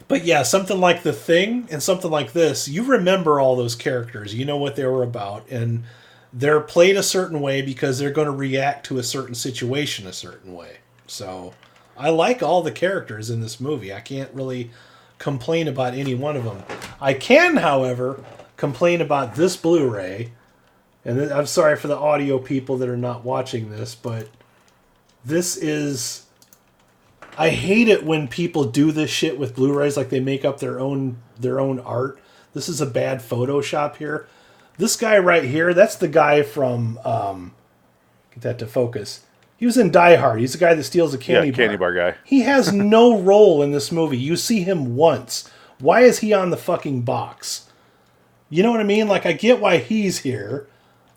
But 0.06 0.24
yeah, 0.24 0.42
something 0.42 0.78
like 0.78 1.02
The 1.02 1.12
Thing 1.12 1.66
and 1.70 1.82
something 1.82 2.10
like 2.10 2.32
this, 2.32 2.68
you 2.68 2.84
remember 2.84 3.40
all 3.40 3.56
those 3.56 3.74
characters. 3.74 4.34
You 4.34 4.44
know 4.44 4.58
what 4.58 4.76
they 4.76 4.84
were 4.84 5.02
about. 5.02 5.48
And 5.48 5.84
they're 6.32 6.60
played 6.60 6.96
a 6.96 7.02
certain 7.02 7.40
way 7.40 7.62
because 7.62 7.98
they're 7.98 8.10
going 8.10 8.26
to 8.26 8.32
react 8.32 8.86
to 8.86 8.98
a 8.98 9.02
certain 9.02 9.34
situation 9.34 10.06
a 10.06 10.12
certain 10.12 10.52
way. 10.52 10.78
So 11.06 11.54
I 11.96 12.10
like 12.10 12.42
all 12.42 12.62
the 12.62 12.72
characters 12.72 13.30
in 13.30 13.40
this 13.40 13.60
movie. 13.60 13.94
I 13.94 14.00
can't 14.00 14.32
really 14.34 14.70
complain 15.18 15.68
about 15.68 15.94
any 15.94 16.14
one 16.14 16.36
of 16.36 16.44
them. 16.44 16.62
I 17.00 17.14
can, 17.14 17.56
however, 17.56 18.22
complain 18.56 19.00
about 19.00 19.36
this 19.36 19.56
Blu 19.56 19.88
ray. 19.88 20.32
And 21.04 21.20
I'm 21.32 21.46
sorry 21.46 21.76
for 21.76 21.88
the 21.88 21.96
audio 21.96 22.38
people 22.38 22.76
that 22.78 22.88
are 22.88 22.96
not 22.96 23.24
watching 23.24 23.70
this, 23.70 23.94
but 23.94 24.28
this 25.24 25.56
is. 25.56 26.23
I 27.36 27.50
hate 27.50 27.88
it 27.88 28.04
when 28.04 28.28
people 28.28 28.64
do 28.64 28.92
this 28.92 29.10
shit 29.10 29.38
with 29.38 29.54
Blu-rays, 29.54 29.96
like 29.96 30.10
they 30.10 30.20
make 30.20 30.44
up 30.44 30.60
their 30.60 30.78
own 30.78 31.18
their 31.38 31.58
own 31.58 31.80
art. 31.80 32.18
This 32.52 32.68
is 32.68 32.80
a 32.80 32.86
bad 32.86 33.18
Photoshop 33.18 33.96
here. 33.96 34.26
This 34.78 34.96
guy 34.96 35.18
right 35.18 35.44
here, 35.44 35.74
that's 35.74 35.96
the 35.96 36.08
guy 36.08 36.42
from 36.42 36.98
um, 37.04 37.52
get 38.32 38.42
that 38.42 38.58
to 38.60 38.66
focus. 38.66 39.24
He 39.56 39.66
was 39.66 39.76
in 39.76 39.90
Die 39.90 40.16
Hard. 40.16 40.40
He's 40.40 40.52
the 40.52 40.58
guy 40.58 40.74
that 40.74 40.82
steals 40.84 41.14
a 41.14 41.18
candy 41.18 41.48
yeah, 41.48 41.52
candy 41.52 41.56
candy 41.56 41.76
bar 41.76 41.94
guy. 41.94 42.16
he 42.24 42.40
has 42.40 42.72
no 42.72 43.20
role 43.22 43.62
in 43.62 43.72
this 43.72 43.90
movie. 43.90 44.18
You 44.18 44.36
see 44.36 44.62
him 44.62 44.96
once. 44.96 45.50
Why 45.78 46.02
is 46.02 46.20
he 46.20 46.32
on 46.32 46.50
the 46.50 46.56
fucking 46.56 47.02
box? 47.02 47.70
You 48.50 48.62
know 48.62 48.70
what 48.70 48.80
I 48.80 48.84
mean? 48.84 49.08
Like 49.08 49.26
I 49.26 49.32
get 49.32 49.60
why 49.60 49.78
he's 49.78 50.18
here. 50.18 50.68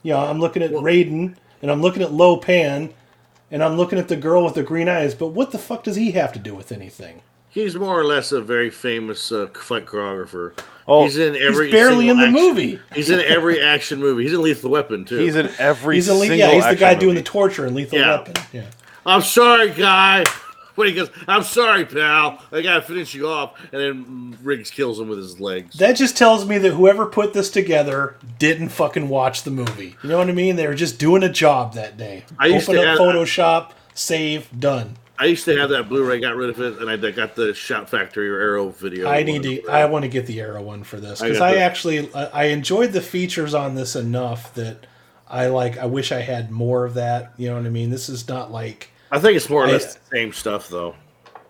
You 0.02 0.14
know, 0.14 0.20
I'm 0.20 0.40
looking 0.40 0.64
at 0.64 0.72
Raiden 0.72 1.36
and 1.62 1.70
I'm 1.70 1.82
looking 1.82 2.02
at 2.02 2.14
Lo 2.14 2.38
Pan 2.38 2.94
and 3.52 3.64
I'm 3.64 3.78
looking 3.78 3.98
at 4.00 4.08
the 4.08 4.16
girl 4.18 4.44
with 4.44 4.56
the 4.56 4.64
green 4.64 4.90
eyes, 4.90 5.16
but 5.16 5.28
what 5.28 5.52
the 5.52 5.58
fuck 5.58 5.84
does 5.84 5.96
he 5.96 6.12
have 6.12 6.34
to 6.34 6.40
do 6.40 6.54
with 6.56 6.72
anything? 6.72 7.22
He's 7.50 7.76
more 7.76 8.00
or 8.00 8.06
less 8.06 8.32
a 8.32 8.42
very 8.42 8.70
famous 8.70 9.32
uh, 9.32 9.48
fight 9.48 9.86
choreographer. 9.88 10.54
Oh, 10.88 11.04
he's 11.06 11.18
in 11.18 11.36
every. 11.36 11.68
He's 11.68 11.74
barely 11.74 12.08
in 12.10 12.18
the 12.18 12.24
action- 12.28 12.34
movie. 12.42 12.80
He's 12.94 13.10
in 13.10 13.20
every 13.22 13.62
action 13.62 14.00
movie. 14.00 14.24
He's 14.24 14.34
in 14.34 14.42
Lethal 14.42 14.70
Weapon 14.70 15.06
too. 15.06 15.18
He's 15.18 15.36
in 15.36 15.50
every 15.58 15.96
He's 15.96 16.08
a 16.08 16.14
le- 16.14 16.20
single 16.22 16.38
yeah, 16.38 16.52
he's 16.54 16.64
the 16.64 16.70
action 16.70 16.80
guy 16.80 16.94
doing 16.96 17.08
movie. 17.16 17.20
the 17.22 17.24
torture 17.26 17.66
in 17.66 17.74
Lethal 17.74 17.98
Yeah. 18.00 18.18
Weapon. 18.18 18.34
Yeah. 18.54 18.66
I'm 19.06 19.22
sorry, 19.22 19.72
guy. 19.72 20.24
When 20.78 20.88
he 20.88 20.94
goes, 20.94 21.10
I'm 21.28 21.42
sorry, 21.42 21.86
pal. 21.86 22.40
I 22.52 22.62
gotta 22.62 22.84
finish 22.84 23.16
you 23.16 23.28
off, 23.28 23.60
and 23.72 23.82
then 23.82 24.38
Riggs 24.44 24.70
kills 24.70 25.00
him 25.00 25.10
with 25.10 25.18
his 25.18 25.40
legs. 25.40 25.76
That 25.80 25.94
just 25.96 26.16
tells 26.16 26.48
me 26.48 26.60
that 26.60 26.74
whoever 26.74 27.08
put 27.08 27.34
this 27.34 27.50
together 27.50 28.16
didn't 28.38 28.70
fucking 28.70 29.10
watch 29.10 29.42
the 29.42 29.50
movie. 29.50 29.96
You 30.04 30.10
know 30.10 30.20
what 30.20 30.30
I 30.30 30.34
mean? 30.34 30.56
They 30.56 30.68
were 30.68 30.76
just 30.76 31.00
doing 31.00 31.24
a 31.24 31.30
job 31.30 31.74
that 31.74 31.98
day. 31.98 32.26
I 32.38 32.46
used 32.46 32.70
Open 32.70 32.76
to 32.80 32.92
up 32.92 32.98
have- 33.00 33.00
Photoshop, 33.00 33.72
save, 33.96 34.48
done. 34.60 34.98
I 35.18 35.26
used 35.26 35.46
to 35.46 35.58
have 35.58 35.70
that 35.72 35.90
Blu-ray, 35.90 36.20
got 36.20 36.36
rid 36.36 36.52
of 36.52 36.62
it, 36.62 36.80
and 36.80 36.92
I 36.92 37.10
got 37.10 37.34
the 37.36 37.56
Shout 37.56 37.90
Factory 37.90 38.30
or 38.30 38.40
Arrow 38.40 38.70
video. 38.70 39.10
I 39.10 39.24
need 39.24 39.42
to. 39.44 39.68
I 39.68 39.86
want 39.86 40.04
to 40.04 40.10
get 40.10 40.28
the 40.28 40.40
Arrow 40.40 40.62
one 40.62 40.84
for 40.84 41.00
this 41.00 41.22
because 41.22 41.40
got 41.40 41.56
I, 41.56 41.58
actually 41.58 42.14
I 42.14 42.26
I 42.26 42.44
enjoyed 42.50 42.92
the 42.92 43.02
features 43.02 43.56
on 43.56 43.74
this 43.74 43.96
enough 43.96 44.54
that 44.54 44.86
I 45.28 45.48
like. 45.48 45.80
I 45.80 45.88
wish 45.88 46.12
I 46.12 46.22
had 46.22 46.52
more 46.52 46.86
of 46.86 46.94
that. 46.94 47.34
You 47.36 47.50
know 47.50 47.56
what 47.56 47.66
I 47.66 47.70
mean? 47.70 47.90
This 47.90 48.10
is 48.10 48.28
not 48.28 48.52
like 48.52 48.92
I 49.12 49.20
think 49.20 49.36
it's 49.38 49.50
more 49.50 49.64
or 49.64 49.68
I- 49.68 49.72
less 49.74 49.96
the 49.96 50.02
same 50.12 50.34
stuff, 50.34 50.70
though. 50.70 50.96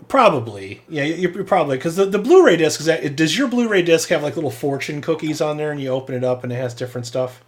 probably. 0.07 0.81
Yeah, 0.89 1.03
you- 1.03 1.29
you're 1.29 1.43
probably 1.43 1.77
because 1.77 1.95
the, 1.95 2.05
the 2.05 2.19
Blu-ray 2.19 2.57
disc 2.57 2.79
is 2.79 2.85
that. 2.85 3.15
Does 3.15 3.37
your 3.37 3.47
Blu-ray 3.47 3.81
disc 3.81 4.09
have 4.09 4.23
like 4.23 4.35
little 4.35 4.51
fortune 4.51 5.01
cookies 5.01 5.41
on 5.41 5.57
there, 5.57 5.71
and 5.71 5.81
you 5.81 5.89
open 5.89 6.15
it 6.15 6.23
up 6.23 6.43
and 6.43 6.51
it 6.53 6.55
has 6.57 6.73
different 6.73 7.07
stuff? 7.07 7.43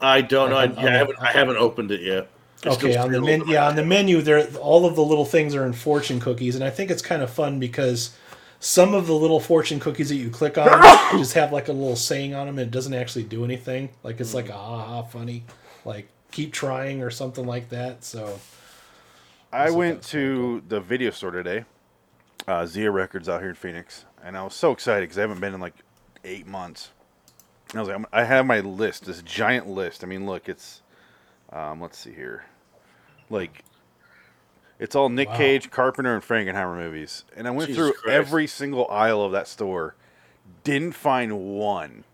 I 0.00 0.20
don't 0.20 0.50
know. 0.50 0.56
I, 0.56 0.64
yeah, 0.64 0.78
I 0.86 0.90
haven't. 0.90 1.18
I 1.20 1.32
haven't 1.32 1.56
opened 1.58 1.90
it 1.90 2.00
yet. 2.02 2.28
It's 2.64 2.76
Okay, 2.76 2.96
on 2.96 3.10
the 3.10 3.20
men- 3.20 3.42
yeah 3.48 3.66
on 3.66 3.74
the 3.76 3.84
menu 3.84 4.22
there, 4.22 4.46
all 4.60 4.86
of 4.86 4.94
the 4.94 5.02
little 5.04 5.24
things 5.24 5.54
are 5.54 5.66
in 5.66 5.72
fortune 5.72 6.20
cookies, 6.20 6.54
and 6.54 6.62
I 6.64 6.70
think 6.70 6.90
it's 6.92 7.02
kind 7.02 7.20
of 7.20 7.28
fun 7.30 7.58
because 7.58 8.16
some 8.60 8.94
of 8.94 9.08
the 9.08 9.14
little 9.14 9.40
fortune 9.40 9.80
cookies 9.80 10.08
that 10.10 10.14
you 10.16 10.30
click 10.30 10.56
on 10.58 10.68
just 11.18 11.34
have 11.34 11.52
like 11.52 11.66
a 11.68 11.72
little 11.72 11.96
saying 11.96 12.34
on 12.34 12.46
them, 12.46 12.58
and 12.58 12.68
it 12.68 12.70
doesn't 12.70 12.94
actually 12.94 13.24
do 13.24 13.44
anything. 13.44 13.88
Like 14.04 14.20
it's 14.20 14.32
like 14.32 14.48
a 14.48 14.52
ha 14.52 14.84
ha 14.84 15.02
funny, 15.02 15.44
like 15.84 16.08
keep 16.30 16.52
trying 16.52 17.02
or 17.02 17.10
something 17.10 17.46
like 17.46 17.68
that. 17.70 18.04
So 18.04 18.38
I 19.52 19.70
went 19.70 19.96
that's 19.96 20.10
to 20.12 20.62
the 20.68 20.80
video 20.80 21.10
store 21.10 21.30
today, 21.30 21.64
uh, 22.48 22.64
Zia 22.66 22.90
Records 22.90 23.28
out 23.28 23.40
here 23.40 23.50
in 23.50 23.54
Phoenix, 23.54 24.04
and 24.24 24.36
I 24.36 24.42
was 24.44 24.54
so 24.54 24.72
excited 24.72 25.02
because 25.02 25.18
I 25.18 25.22
haven't 25.22 25.40
been 25.40 25.54
in 25.54 25.60
like 25.60 25.74
eight 26.24 26.46
months. 26.46 26.90
And 27.70 27.78
I 27.78 27.80
was 27.82 27.88
like, 27.88 27.96
I'm- 27.96 28.06
I 28.12 28.24
have 28.24 28.46
my 28.46 28.60
list, 28.60 29.04
this 29.06 29.22
giant 29.22 29.66
list. 29.68 30.02
I 30.04 30.06
mean, 30.06 30.26
look, 30.26 30.48
it's, 30.48 30.82
um, 31.52 31.80
let's 31.80 31.98
see 31.98 32.12
here, 32.12 32.44
like, 33.30 33.62
it's 34.78 34.94
all 34.96 35.08
Nick 35.08 35.28
Wow. 35.28 35.36
Cage, 35.36 35.70
Carpenter, 35.70 36.14
and 36.14 36.22
Frankenheimer 36.22 36.76
movies, 36.76 37.24
and 37.36 37.46
I 37.46 37.50
went 37.50 37.68
Jesus 37.68 37.76
through 37.78 37.92
Christ. 37.94 38.08
every 38.14 38.46
single 38.46 38.88
aisle 38.90 39.22
of 39.22 39.32
that 39.32 39.48
store, 39.48 39.94
didn't 40.64 40.92
find 40.92 41.38
one, 41.58 42.04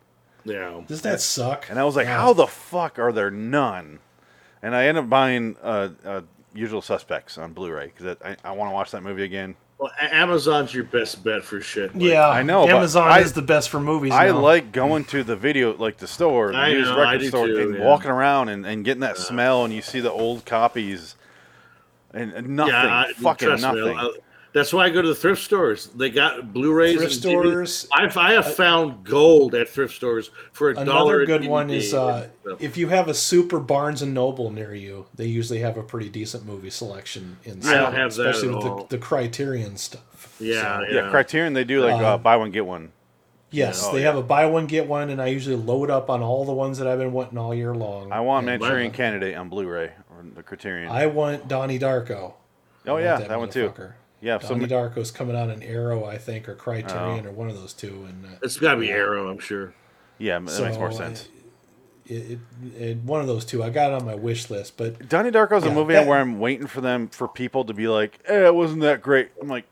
Yeah. 0.45 0.81
does 0.87 1.03
that 1.03 1.21
suck? 1.21 1.67
and 1.71 1.79
I 1.79 1.85
was 1.85 1.95
like, 1.97 2.07
Wow. 2.09 2.21
how 2.21 2.33
the 2.33 2.47
fuck 2.47 2.99
are 2.99 3.13
there 3.13 3.31
none? 3.31 4.01
And 4.61 4.75
I 4.75 4.87
ended 4.87 5.05
up 5.05 5.11
buying 5.11 5.57
uh, 5.63 5.91
uh, 6.05 6.21
Usual 6.59 6.83
Suspects 6.83 7.39
on 7.39 7.53
Blu-ray 7.53 7.93
because 7.97 8.17
I, 8.25 8.37
I 8.45 8.53
want 8.53 8.71
to 8.71 8.75
watch 8.75 8.91
that 8.91 9.03
movie 9.03 9.23
again. 9.25 9.55
Well, 9.79 9.93
Amazon's 10.01 10.75
your 10.75 10.83
best 10.83 11.23
bet 11.23 11.45
for 11.45 11.61
shit. 11.61 11.95
Like, 11.95 12.03
Yeah, 12.03 12.29
I 12.29 12.43
know, 12.43 12.67
Amazon 12.69 13.07
I- 13.09 13.21
is 13.21 13.33
the 13.33 13.43
best 13.43 13.71
for 13.71 13.79
movies. 13.79 14.13
I 14.13 14.27
now. 14.27 14.41
like 14.41 14.73
going 14.73 15.05
to 15.07 15.23
the 15.23 15.37
video, 15.37 15.77
like 15.77 15.99
the 15.99 16.09
store, 16.09 16.51
the 16.51 16.59
I 16.59 16.69
used 16.71 16.91
know, 16.91 16.97
I 16.99 17.13
record 17.13 17.21
do 17.21 17.29
store, 17.29 17.47
too, 17.47 17.61
and 17.61 17.79
yeah. 17.79 17.85
walking 17.85 18.11
around 18.11 18.49
and, 18.49 18.67
and 18.67 18.85
getting 18.85 19.03
that 19.03 19.19
smell, 19.19 19.65
and 19.65 19.73
you 19.73 19.81
see 19.81 20.01
the 20.01 20.11
old 20.11 20.45
copies, 20.45 21.15
and, 22.13 22.33
and 22.33 22.49
nothing, 22.57 22.75
I- 22.75 23.13
fucking 23.13 23.49
trust 23.49 23.63
me, 23.63 23.69
nothing. 23.81 23.97
I- 23.99 24.11
That's 24.55 24.73
why 24.73 24.87
I 24.87 24.91
go 24.91 25.03
to 25.03 25.09
the 25.09 25.15
thrift 25.15 25.43
stores. 25.43 25.89
They 25.89 26.09
got 26.11 26.53
Blu-rays. 26.55 26.97
Thrift 26.97 27.13
and 27.13 27.21
stores. 27.23 27.87
I've, 27.93 28.17
I 28.17 28.33
have 28.33 28.55
found 28.55 29.05
gold 29.05 29.55
at 29.55 29.69
thrift 29.69 29.95
stores 29.95 30.31
for 30.53 30.71
a 30.71 30.75
dollar. 30.75 31.21
Another 31.21 31.21
a 31.23 31.27
good 31.27 31.47
one 31.47 31.69
is 31.71 31.93
uh, 31.93 32.29
if 32.59 32.77
you 32.79 32.89
have 32.89 33.09
a 33.09 33.15
super 33.15 33.61
Barnes 33.61 34.01
and 34.01 34.15
Noble 34.15 34.51
near 34.51 34.75
you, 34.75 35.07
they 35.15 35.27
usually 35.27 35.59
have 35.61 35.77
a 35.77 35.83
pretty 35.83 36.09
decent 36.09 36.47
movie 36.47 36.71
selection 36.71 37.37
in. 37.45 37.65
I 37.67 37.75
don't 37.75 37.95
have 37.95 38.15
that 38.15 38.29
especially 38.29 38.49
at 38.49 38.55
with 38.57 38.65
all. 38.65 38.77
the, 38.85 38.97
the 38.97 38.99
Criterion 38.99 39.77
stuff. 39.77 40.35
yeah, 40.41 40.79
So, 40.79 40.85
yeah, 40.85 40.95
Yeah, 41.05 41.11
Criterion 41.11 41.53
they 41.53 41.65
do 41.65 41.85
like 41.85 42.01
uh, 42.03 42.15
Uh, 42.15 42.19
buy 42.19 42.37
one 42.37 42.51
get 42.51 42.65
one. 42.65 42.93
yes, 43.51 43.83
Oh, 43.85 43.93
they 43.93 44.01
yeah. 44.01 44.07
have 44.07 44.17
a 44.17 44.23
buy 44.23 44.47
one 44.47 44.67
get 44.67 44.87
one, 44.87 45.11
and 45.11 45.21
I 45.21 45.27
usually 45.27 45.57
load 45.57 45.91
up 45.91 46.09
on 46.09 46.23
all 46.23 46.47
the 46.47 46.53
ones 46.55 46.79
that 46.79 46.87
I've 46.89 46.99
been 46.99 47.13
wanting 47.13 47.37
all 47.37 47.55
year 47.55 47.75
long. 47.75 48.11
I 48.13 48.21
want 48.21 48.49
And, 48.49 48.61
Manchurian 48.63 48.93
uh, 48.93 48.95
Candidate 48.95 49.37
on 49.37 49.51
Blu-ray 49.51 49.93
or 50.11 50.25
the 50.35 50.43
Criterion. 50.43 50.91
I 50.91 51.05
want 51.07 51.49
Donnie 51.49 51.79
Darko. 51.79 52.33
Oh 52.87 52.93
want 52.95 53.05
yeah, 53.05 53.19
that, 53.19 53.39
one 53.39 53.51
too. 53.51 53.71
Motherfucker. 54.21 54.25
Yeah, 54.27 54.39
Donnie 54.39 54.61
some, 54.61 54.69
Darko's 54.69 55.11
coming 55.11 55.37
out 55.37 55.51
in 55.51 55.63
Arrow, 55.63 56.05
I 56.05 56.19
think, 56.19 56.49
or 56.49 56.55
Criterion, 56.55 57.27
Oh. 57.27 57.31
or 57.31 57.33
one 57.33 57.49
of 57.49 57.55
those 57.57 57.73
two. 57.73 58.07
And 58.09 58.25
uh, 58.27 58.29
It's 58.43 58.57
got 58.59 58.75
to 58.75 58.81
be 58.81 58.91
Arrow, 58.91 59.29
I'm 59.31 59.39
sure. 59.39 59.75
yeah, 60.19 60.39
that 60.39 60.51
so, 60.51 60.65
makes 60.65 60.77
more 60.77 60.89
uh, 60.89 60.93
sense. 60.93 61.29
It, 62.07 62.13
it, 62.13 62.39
it, 62.81 62.97
one 62.99 63.21
of 63.21 63.27
those 63.27 63.45
two. 63.45 63.63
I 63.63 63.69
got 63.71 63.91
it 63.93 63.95
on 64.01 64.07
my 64.07 64.15
wish 64.15 64.49
list, 64.49 64.77
but 64.79 65.09
Donnie 65.09 65.31
Darko's 65.31 65.65
a 65.65 65.71
movie 65.71 65.93
that- 65.95 66.07
where 66.07 66.19
I'm 66.19 66.39
waiting 66.41 66.67
for 66.67 66.81
them 66.81 67.09
for 67.09 67.29
people 67.29 67.65
to 67.67 67.75
be 67.75 67.87
like, 67.87 68.19
"Eh, 68.27 68.47
it 68.47 68.55
wasn't 68.55 68.81
that 68.81 69.03
great." 69.03 69.31
I'm 69.41 69.49
like, 69.49 69.67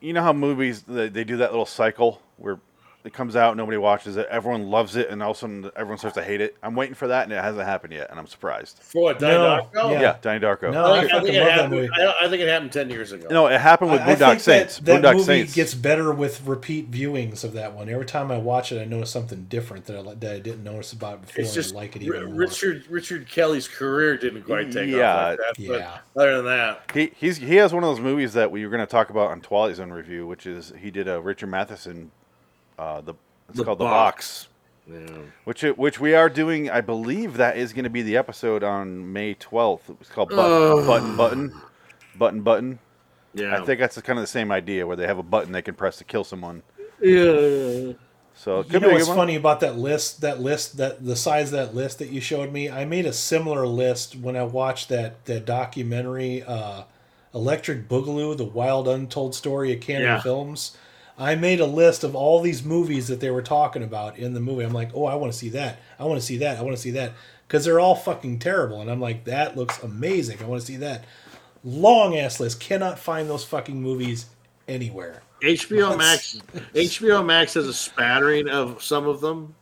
you 0.00 0.12
know 0.12 0.22
how 0.22 0.34
movies 0.34 0.82
they, 0.82 1.08
they 1.08 1.24
do 1.24 1.38
that 1.38 1.50
little 1.52 1.64
cycle 1.64 2.20
where 2.36 2.58
it 3.04 3.12
comes 3.12 3.36
out, 3.36 3.54
nobody 3.54 3.76
watches 3.76 4.16
it, 4.16 4.26
everyone 4.30 4.68
loves 4.70 4.96
it, 4.96 5.10
and 5.10 5.22
all 5.22 5.32
of 5.32 5.36
a 5.36 5.40
sudden 5.40 5.70
everyone 5.76 5.98
starts 5.98 6.14
to 6.16 6.24
hate 6.24 6.40
it. 6.40 6.56
I'm 6.62 6.74
waiting 6.74 6.94
for 6.94 7.08
that, 7.08 7.24
and 7.24 7.32
it 7.34 7.42
hasn't 7.42 7.66
happened 7.66 7.92
yet, 7.92 8.08
and 8.10 8.18
I'm 8.18 8.26
surprised. 8.26 8.78
For 8.82 9.02
what? 9.02 9.18
Donnie 9.18 9.34
No, 9.34 9.68
Darko? 9.82 9.92
yeah. 9.92 10.00
Yeah, 10.00 10.16
Donnie 10.22 10.40
Darko. 10.40 10.72
No, 10.72 10.84
I 10.86 10.98
I 10.98 11.00
think, 11.02 11.12
I, 11.12 11.20
think 11.20 11.34
it 11.34 11.38
love 11.38 11.46
that 11.46 11.52
happened, 11.52 11.74
movie. 11.74 11.88
I, 11.94 12.14
I 12.22 12.28
think 12.30 12.42
it 12.42 12.48
happened 12.48 12.72
ten 12.72 12.88
years 12.88 13.12
ago. 13.12 13.28
No, 13.30 13.46
it 13.48 13.60
happened 13.60 13.90
with 13.92 14.00
I, 14.00 14.12
I 14.12 14.14
Boondock 14.14 14.28
think 14.30 14.40
Saints. 14.40 14.76
that, 14.78 14.84
that 14.86 15.02
Boondock 15.02 15.12
movie 15.16 15.24
Saints. 15.24 15.54
gets 15.54 15.74
better 15.74 16.12
with 16.12 16.46
repeat 16.46 16.90
viewings 16.90 17.44
of 17.44 17.52
that 17.52 17.74
one. 17.74 17.90
Every 17.90 18.06
time 18.06 18.30
I 18.30 18.38
watch 18.38 18.72
it, 18.72 18.80
I 18.80 18.86
notice 18.86 19.10
something 19.10 19.44
different 19.50 19.84
that 19.84 19.98
I, 19.98 20.14
that 20.14 20.34
I 20.36 20.38
didn't 20.38 20.64
notice 20.64 20.94
about 20.94 21.14
it 21.16 21.20
before. 21.26 21.42
it's 21.44 21.52
just 21.52 21.70
and 21.72 21.78
I 21.78 21.82
like 21.82 21.96
it 21.96 22.08
R- 22.08 22.14
even 22.16 22.24
more. 22.30 22.34
Richard 22.36 22.86
Richard 22.88 23.28
Kelly's 23.28 23.68
career 23.68 24.16
didn't 24.16 24.44
quite 24.44 24.72
take 24.72 24.88
Yeah, 24.88 25.14
off 25.14 25.28
like 25.28 25.38
that. 25.38 25.58
yeah. 25.58 25.98
But 26.14 26.22
other 26.22 26.36
than 26.36 26.46
that, 26.46 26.90
He 26.94 27.12
he's 27.16 27.36
he 27.36 27.56
has 27.56 27.74
one 27.74 27.84
of 27.84 27.90
those 27.90 28.00
movies 28.00 28.32
that 28.32 28.50
we 28.50 28.64
were 28.64 28.70
going 28.70 28.80
to 28.80 28.90
talk 28.90 29.10
about 29.10 29.30
on 29.30 29.42
Twilight 29.42 29.76
Zone 29.76 29.90
review, 29.90 30.26
which 30.26 30.46
is 30.46 30.72
he 30.80 30.90
did 30.90 31.06
a 31.06 31.20
Richard 31.20 31.48
Matheson, 31.48 32.10
uh, 32.78 33.00
the 33.00 33.14
it's 33.48 33.58
The 33.58 33.64
called 33.64 33.78
the 33.78 33.84
Box. 33.84 34.48
box, 34.88 35.08
yeah. 35.10 35.18
which 35.44 35.64
it, 35.64 35.78
which 35.78 36.00
we 36.00 36.14
are 36.14 36.28
doing. 36.28 36.70
I 36.70 36.80
believe 36.80 37.36
that 37.36 37.56
is 37.56 37.72
going 37.72 37.84
to 37.84 37.90
be 37.90 38.02
the 38.02 38.16
episode 38.16 38.62
on 38.64 39.12
May 39.12 39.34
twelfth. 39.34 39.90
It's 40.00 40.10
called 40.10 40.30
button, 40.30 40.86
button 40.86 41.16
button 41.16 41.60
button 42.16 42.40
button. 42.42 42.78
yeah, 43.34 43.60
I 43.60 43.64
think 43.64 43.80
that's 43.80 44.00
kind 44.02 44.18
of 44.18 44.22
the 44.22 44.26
same 44.28 44.50
idea 44.52 44.86
where 44.86 44.96
they 44.96 45.06
have 45.06 45.18
a 45.18 45.22
button 45.22 45.52
they 45.52 45.62
can 45.62 45.74
press 45.74 45.96
to 45.98 46.04
kill 46.04 46.24
someone. 46.24 46.62
yeah. 47.02 47.92
So 48.36 48.60
it 48.60 48.72
You 48.72 48.80
know 48.80 48.88
be 48.88 48.94
what's 48.94 49.06
funny 49.06 49.36
about 49.36 49.60
that 49.60 49.76
list? 49.78 50.20
That 50.22 50.40
list, 50.40 50.76
that 50.78 51.04
the 51.04 51.14
size 51.14 51.52
of 51.52 51.58
that 51.58 51.74
list 51.74 52.00
that 52.00 52.08
you 52.08 52.20
showed 52.20 52.52
me. 52.52 52.68
I 52.68 52.84
made 52.84 53.06
a 53.06 53.12
similar 53.12 53.64
list 53.66 54.16
when 54.16 54.36
I 54.36 54.42
watched 54.42 54.88
that 54.88 55.24
that 55.26 55.44
documentary, 55.44 56.42
uh, 56.42 56.82
Electric 57.32 57.88
Boogaloo: 57.88 58.36
The 58.36 58.44
Wild 58.44 58.88
Untold 58.88 59.36
Story 59.36 59.72
of 59.72 59.80
Cannon 59.80 60.02
Yeah. 60.02 60.20
Films. 60.20 60.76
I 61.18 61.34
made 61.36 61.60
a 61.60 61.66
list 61.66 62.02
of 62.02 62.14
all 62.16 62.40
these 62.40 62.64
movies 62.64 63.06
that 63.08 63.20
they 63.20 63.30
were 63.30 63.42
talking 63.42 63.82
about 63.82 64.18
in 64.18 64.34
the 64.34 64.40
movie. 64.40 64.64
I'm 64.64 64.72
like, 64.72 64.90
oh, 64.94 65.04
I 65.04 65.14
want 65.14 65.32
to 65.32 65.38
see 65.38 65.48
that. 65.50 65.78
I 65.98 66.04
want 66.04 66.20
to 66.20 66.26
see 66.26 66.38
that. 66.38 66.58
I 66.58 66.62
want 66.62 66.76
to 66.76 66.82
see 66.82 66.90
that 66.92 67.12
because 67.46 67.64
they're 67.64 67.78
all 67.80 67.94
fucking 67.94 68.40
terrible. 68.40 68.80
And 68.80 68.90
I'm 68.90 69.00
like, 69.00 69.24
that 69.24 69.56
looks 69.56 69.80
amazing. 69.82 70.38
I 70.42 70.46
want 70.46 70.60
to 70.60 70.66
see 70.66 70.76
that. 70.78 71.04
Long 71.62 72.16
ass 72.16 72.40
list. 72.40 72.58
Cannot 72.60 72.98
find 72.98 73.30
those 73.30 73.44
fucking 73.44 73.80
movies 73.80 74.26
anywhere. 74.66 75.22
HBO 75.42 75.96
What's- 75.96 75.98
Max. 75.98 76.38
HBO 76.74 77.24
Max 77.24 77.54
has 77.54 77.68
a 77.68 77.74
spattering 77.74 78.48
of 78.48 78.82
some 78.82 79.06
of 79.06 79.20
them. 79.20 79.54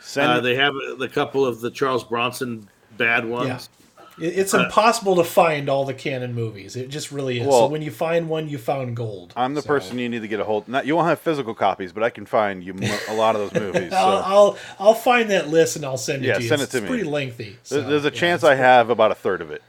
Send 0.00 0.30
Uh, 0.30 0.40
they 0.40 0.54
have 0.56 0.74
a, 0.74 0.94
the 0.96 1.08
couple 1.08 1.44
of 1.44 1.60
the 1.60 1.70
Charles 1.70 2.04
Bronson 2.04 2.68
bad 2.96 3.24
ones. 3.24 3.48
Yeah. 3.48 3.86
It- 4.20 4.38
It's 4.38 4.54
uh, 4.54 4.64
impossible 4.64 5.16
to 5.16 5.24
find 5.24 5.68
all 5.68 5.84
the 5.84 5.94
Cannon 5.94 6.34
movies. 6.34 6.76
It 6.76 6.88
just 6.88 7.12
really 7.12 7.40
is. 7.40 7.46
so 7.46 7.66
when 7.66 7.82
you 7.82 7.90
find 7.90 8.28
one, 8.28 8.48
you 8.48 8.58
found 8.58 8.96
gold. 8.96 9.32
I'm 9.36 9.54
the 9.54 9.62
So- 9.62 9.68
person 9.68 9.98
you 9.98 10.08
need 10.08 10.22
to 10.22 10.28
get 10.28 10.40
a 10.40 10.44
hold. 10.44 10.64
Of 10.64 10.68
not 10.68 10.86
you 10.86 10.96
won't 10.96 11.08
have 11.08 11.20
physical 11.20 11.54
copies, 11.54 11.92
but 11.92 12.02
I 12.02 12.10
can 12.10 12.26
find 12.26 12.62
you 12.64 12.74
a 13.08 13.14
lot 13.14 13.36
of 13.36 13.50
those 13.52 13.60
movies. 13.60 13.92
I'll, 13.96 14.16
I'll 14.24 14.58
I'll 14.78 14.94
find 14.94 15.30
that 15.30 15.48
list 15.48 15.76
and 15.76 15.84
I'll 15.84 15.96
send 15.96 16.24
it 16.24 16.28
Yeah, 16.28 16.34
to 16.34 16.42
you. 16.42 16.48
send 16.48 16.62
it's 16.62 16.74
it 16.74 16.78
to 16.78 16.82
me. 16.82 16.88
pretty 16.88 17.04
lengthy. 17.04 17.56
So, 17.62 17.80
there's 17.80 18.04
a 18.04 18.08
yeah, 18.08 18.14
chance 18.14 18.44
I 18.44 18.54
have 18.56 18.90
about 18.90 19.12
a 19.12 19.14
third 19.14 19.40
of 19.40 19.50
it. 19.50 19.62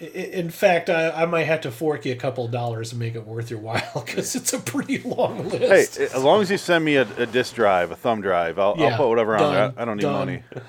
In 0.00 0.50
fact, 0.50 0.90
I, 0.90 1.10
I 1.10 1.24
might 1.24 1.44
have 1.44 1.60
to 1.62 1.70
fork 1.70 2.04
you 2.04 2.12
a 2.12 2.16
couple 2.16 2.44
of 2.44 2.50
dollars 2.50 2.90
to 2.90 2.96
make 2.96 3.14
it 3.14 3.24
worth 3.26 3.48
your 3.48 3.60
while 3.60 3.80
because 4.06 4.34
it's 4.34 4.52
a 4.52 4.58
pretty 4.58 4.98
long 4.98 5.48
list. 5.48 5.96
Hey, 5.98 6.04
as 6.06 6.22
long 6.22 6.42
as 6.42 6.50
you 6.50 6.58
send 6.58 6.84
me 6.84 6.96
a, 6.96 7.06
a 7.16 7.26
disc 7.26 7.54
drive, 7.54 7.90
a 7.90 7.96
thumb 7.96 8.20
drive, 8.20 8.58
I'll, 8.58 8.74
Yeah, 8.76 8.86
I'll 8.88 8.96
put 8.96 9.08
whatever 9.08 9.36
on 9.36 9.52
there. 9.54 9.72
I 9.76 9.82
I 9.82 9.84
don't 9.84 9.96
need 9.96 10.02
done. 10.02 10.12
money. 10.12 10.42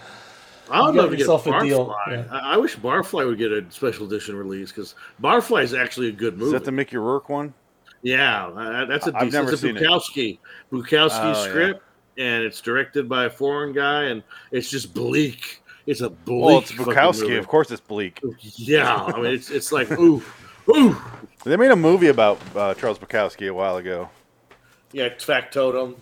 I 0.72 0.82
would 0.86 0.96
love 0.96 1.10
to 1.12 1.16
get 1.18 1.20
yourself 1.20 1.46
a 1.48 1.52
Barfly. 1.52 1.64
deal, 1.64 1.96
yeah. 2.10 2.24
I, 2.32 2.54
I 2.54 2.58
wish 2.58 2.76
Barfly 2.78 3.26
would 3.26 3.38
get 3.38 3.52
a 3.52 3.66
special 3.70 4.08
edition 4.08 4.36
release 4.36 4.72
because 4.72 4.96
Barfly 5.22 5.64
is 5.64 5.74
actually 5.74 6.10
a 6.10 6.12
good 6.12 6.34
Is 6.36 6.40
movie. 6.40 6.52
that 6.54 6.66
the 6.66 6.72
Mickey 6.72 6.98
Rourke 6.98 7.30
one? 7.30 7.54
yeah, 8.02 8.48
uh, 8.48 8.86
that's 8.86 9.08
a 9.08 9.16
I've 9.16 9.26
decent. 9.26 9.34
never 9.34 9.52
it's 9.54 9.64
a 9.64 9.68
seen 9.68 9.78
it. 9.78 9.84
Bukowski 9.84 10.40
Bukowski 10.72 11.20
Oh, 11.24 11.28
yeah. 11.44 11.50
script, 11.50 11.84
and 12.18 12.44
it's 12.44 12.62
directed 12.62 13.08
by 13.10 13.26
a 13.26 13.30
foreign 13.30 13.74
guy, 13.74 14.04
and 14.06 14.24
it's 14.52 14.70
just 14.70 14.94
bleak. 14.94 15.62
It's 15.88 16.02
a 16.02 16.10
bleak. 16.10 16.46
Well, 16.46 16.58
it's 16.60 16.72
Bukowski. 16.72 17.22
movie. 17.22 17.38
Of 17.38 17.48
course, 17.48 17.70
it's 17.72 17.82
bleak. 17.82 18.20
Yeah, 18.56 18.96
I 18.96 19.16
mean, 19.22 19.34
it's 19.34 19.50
it's 19.52 19.72
like 19.72 19.92
ooh, 20.00 20.24
ooh. 20.76 20.96
They 21.44 21.58
made 21.58 21.70
a 21.72 21.76
movie 21.76 22.08
about 22.08 22.40
uh, 22.56 22.74
Charles 22.74 22.98
Bukowski 22.98 23.48
a 23.50 23.54
while 23.54 23.78
ago. 23.78 24.10
Yeah, 24.92 25.10
Factotum. 25.10 25.96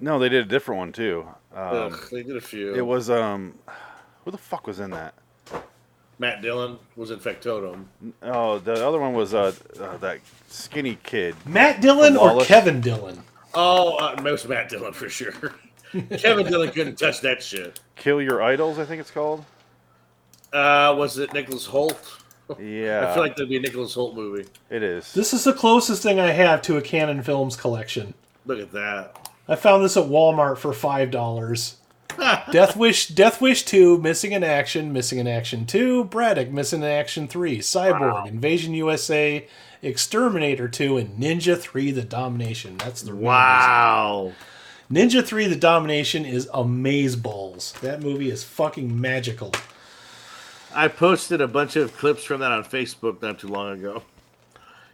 No, 0.00 0.18
they 0.18 0.28
did 0.30 0.44
a 0.44 0.48
different 0.48 0.78
one 0.78 0.92
too. 0.92 1.26
Um, 1.54 1.92
Ugh, 1.92 2.08
they 2.12 2.22
did 2.22 2.36
a 2.36 2.40
few. 2.40 2.74
it 2.74 2.84
was 2.84 3.08
um, 3.10 3.54
who 4.26 4.32
the 4.32 4.38
fuck 4.38 4.66
was 4.66 4.80
in 4.80 4.90
that? 4.90 5.14
Matt 6.18 6.42
Dillon 6.42 6.78
was 6.96 7.12
in 7.12 7.20
Factotum. 7.20 7.84
Oh, 8.22 8.58
the 8.58 8.84
other 8.84 8.98
one 8.98 9.12
was 9.12 9.34
uh, 9.34 9.52
uh 9.80 9.96
that 9.98 10.18
skinny 10.48 10.98
kid. 11.04 11.36
Matt 11.46 11.80
Dillon 11.80 12.14
From 12.14 12.38
or 12.38 12.44
Kevin 12.44 12.80
Dillon? 12.80 13.22
Oh, 13.54 13.96
uh, 13.98 14.20
most 14.20 14.48
Matt 14.48 14.68
Dillon 14.68 14.92
for 14.92 15.08
sure. 15.08 15.54
Kevin 16.18 16.44
Dillon 16.46 16.72
couldn't 16.72 16.98
touch 16.98 17.20
that 17.20 17.40
shit. 17.40 17.78
Kill 17.94 18.20
Your 18.20 18.42
Idols, 18.42 18.80
I 18.80 18.84
think 18.84 19.00
it's 19.00 19.12
called. 19.12 19.44
Uh, 20.52 20.92
was 20.98 21.18
it 21.18 21.32
Nicholas 21.32 21.68
Hoult? 21.68 22.20
Yeah, 22.58 23.08
I 23.08 23.14
feel 23.14 23.22
like 23.22 23.36
there'd 23.36 23.48
be 23.48 23.58
a 23.58 23.60
Nicholas 23.60 23.94
Hoult 23.94 24.16
movie. 24.16 24.48
it 24.70 24.82
is. 24.82 25.12
This 25.12 25.32
is 25.32 25.44
the 25.44 25.52
closest 25.52 26.02
thing 26.02 26.18
I 26.18 26.32
have 26.32 26.62
to 26.62 26.76
a 26.76 26.82
Cannon 26.82 27.22
Films 27.22 27.56
collection. 27.56 28.14
Look 28.44 28.58
at 28.58 28.72
that. 28.72 29.30
I 29.46 29.54
found 29.54 29.84
this 29.84 29.96
at 29.96 30.06
Walmart 30.06 30.58
for 30.58 30.72
five 30.72 31.12
dollars. 31.12 31.76
Death 32.50 32.76
Wish, 32.76 33.08
Death 33.08 33.40
Wish 33.40 33.64
Two, 33.64 33.98
Missing 33.98 34.32
in 34.32 34.42
Action, 34.44 34.92
Missing 34.92 35.18
in 35.18 35.28
Action 35.28 35.66
Two, 35.66 36.04
Braddock, 36.04 36.50
Missing 36.50 36.82
in 36.82 36.88
Action 36.88 37.28
Three, 37.28 37.58
Cyborg, 37.58 38.26
Invasion 38.26 38.74
USA, 38.74 39.46
Exterminator 39.82 40.68
Two, 40.68 40.96
and 40.96 41.18
Ninja 41.18 41.58
Three: 41.58 41.90
The 41.90 42.02
Domination. 42.02 42.78
That's 42.78 43.02
the 43.02 43.14
Wow. 43.14 44.32
Ninja 44.90 45.24
Three: 45.24 45.46
The 45.46 45.56
Domination 45.56 46.24
is 46.24 46.46
amazeballs. 46.48 47.78
That 47.80 48.02
movie 48.02 48.30
is 48.30 48.44
fucking 48.44 48.98
magical. 49.00 49.52
I 50.74 50.88
posted 50.88 51.40
a 51.40 51.48
bunch 51.48 51.76
of 51.76 51.96
clips 51.96 52.24
from 52.24 52.40
that 52.40 52.52
on 52.52 52.64
Facebook 52.64 53.22
not 53.22 53.38
too 53.38 53.48
long 53.48 53.72
ago 53.72 54.02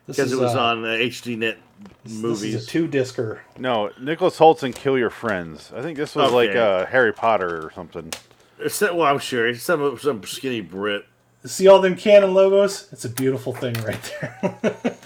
because 0.06 0.32
it 0.32 0.38
was 0.38 0.54
uh, 0.54 0.62
on 0.62 0.84
uh, 0.84 0.88
HDNet 0.88 1.56
This 2.04 2.12
movies. 2.14 2.54
is 2.54 2.64
a 2.64 2.66
two 2.66 2.86
discer. 2.88 3.40
No, 3.58 3.90
Nicholas 4.00 4.38
Holtz 4.38 4.62
and 4.62 4.74
Kill 4.74 4.98
Your 4.98 5.10
Friends. 5.10 5.72
I 5.74 5.82
think 5.82 5.96
this 5.96 6.14
was 6.14 6.32
like 6.32 6.50
Okay. 6.50 6.58
uh, 6.58 6.86
Harry 6.86 7.12
Potter 7.12 7.64
or 7.66 7.70
something. 7.72 8.12
It's 8.58 8.78
that- 8.80 8.94
well, 8.96 9.06
I'm 9.06 9.18
sure 9.18 9.48
it's 9.48 9.62
some 9.62 9.98
some 9.98 10.22
skinny 10.24 10.60
Brit. 10.60 11.04
See 11.44 11.66
all 11.66 11.80
them 11.80 11.96
Cannon 11.96 12.34
logos? 12.34 12.88
It's 12.92 13.04
a 13.04 13.08
beautiful 13.08 13.52
thing 13.52 13.74
right 13.82 14.14
there. 14.20 14.56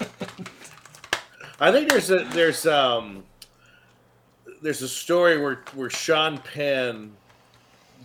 I 1.59 1.71
think 1.71 1.89
there's 1.89 2.11
a 2.11 2.23
there's 2.25 2.67
um 2.67 3.23
there's 4.61 4.81
a 4.83 4.87
story 4.89 5.39
where 5.41 5.63
where 5.73 5.89
Sean 5.89 6.37
Penn 6.37 7.13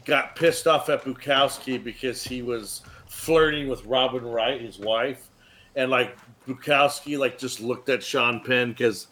got 0.07 0.35
pissed 0.37 0.67
off 0.67 0.89
at 0.89 1.05
Bukowski 1.05 1.83
because 1.83 2.25
he 2.25 2.41
was 2.43 2.81
flirting 3.07 3.69
with 3.69 3.85
Robin 3.85 4.25
Wright, 4.25 4.61
his 4.61 4.79
wife, 4.79 5.29
and 5.77 5.91
like 5.91 6.17
Bukowski 6.47 7.19
like 7.19 7.39
just 7.39 7.61
looked 7.61 7.89
at 7.89 8.03
Sean 8.03 8.41
Penn 8.41 8.71
because 8.71 9.09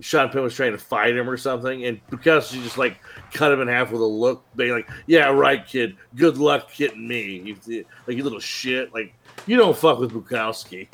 Sean 0.00 0.28
Penn 0.28 0.42
was 0.42 0.54
trying 0.54 0.72
to 0.72 0.78
fight 0.78 1.16
him 1.16 1.30
or 1.30 1.36
something, 1.36 1.84
and 1.84 2.04
Bukowski 2.08 2.62
just 2.62 2.78
like 2.78 2.98
cut 3.32 3.52
him 3.52 3.60
in 3.60 3.68
half 3.68 3.92
with 3.92 4.00
a 4.00 4.04
look, 4.04 4.44
being 4.56 4.72
like, 4.72 4.90
"Yeah, 5.06 5.26
right, 5.26 5.64
kid. 5.64 5.96
Good 6.16 6.36
luck 6.36 6.70
hitting 6.70 7.06
me, 7.06 7.56
you, 7.66 7.84
like 8.06 8.16
you 8.16 8.24
little 8.24 8.40
shit. 8.40 8.92
Like 8.92 9.14
you 9.46 9.56
don't 9.56 9.76
fuck 9.76 9.98
with 9.98 10.12
Bukowski." 10.12 10.88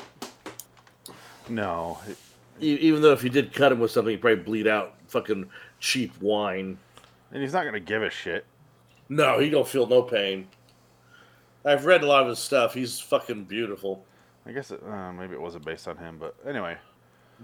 No, 1.49 1.99
even 2.59 3.01
though 3.01 3.11
if 3.11 3.23
you 3.23 3.29
did 3.29 3.53
cut 3.53 3.71
him 3.71 3.79
with 3.79 3.91
something, 3.91 4.11
he'd 4.11 4.21
probably 4.21 4.43
bleed 4.43 4.67
out 4.67 4.95
fucking 5.07 5.49
cheap 5.79 6.13
wine. 6.21 6.77
and 7.31 7.41
he's 7.41 7.53
not 7.53 7.65
gonna 7.65 7.79
give 7.79 8.03
a 8.03 8.09
shit. 8.09 8.45
No, 9.09 9.39
he 9.39 9.49
don't 9.49 9.67
feel 9.67 9.87
no 9.87 10.03
pain. 10.03 10.47
I've 11.65 11.85
read 11.85 12.03
a 12.03 12.07
lot 12.07 12.23
of 12.23 12.29
his 12.29 12.39
stuff. 12.39 12.73
He's 12.73 12.99
fucking 12.99 13.45
beautiful. 13.45 14.05
I 14.45 14.51
guess 14.51 14.71
it, 14.71 14.81
uh, 14.83 15.11
maybe 15.13 15.33
it 15.33 15.41
wasn't 15.41 15.65
based 15.65 15.87
on 15.87 15.97
him, 15.97 16.17
but 16.19 16.35
anyway. 16.47 16.77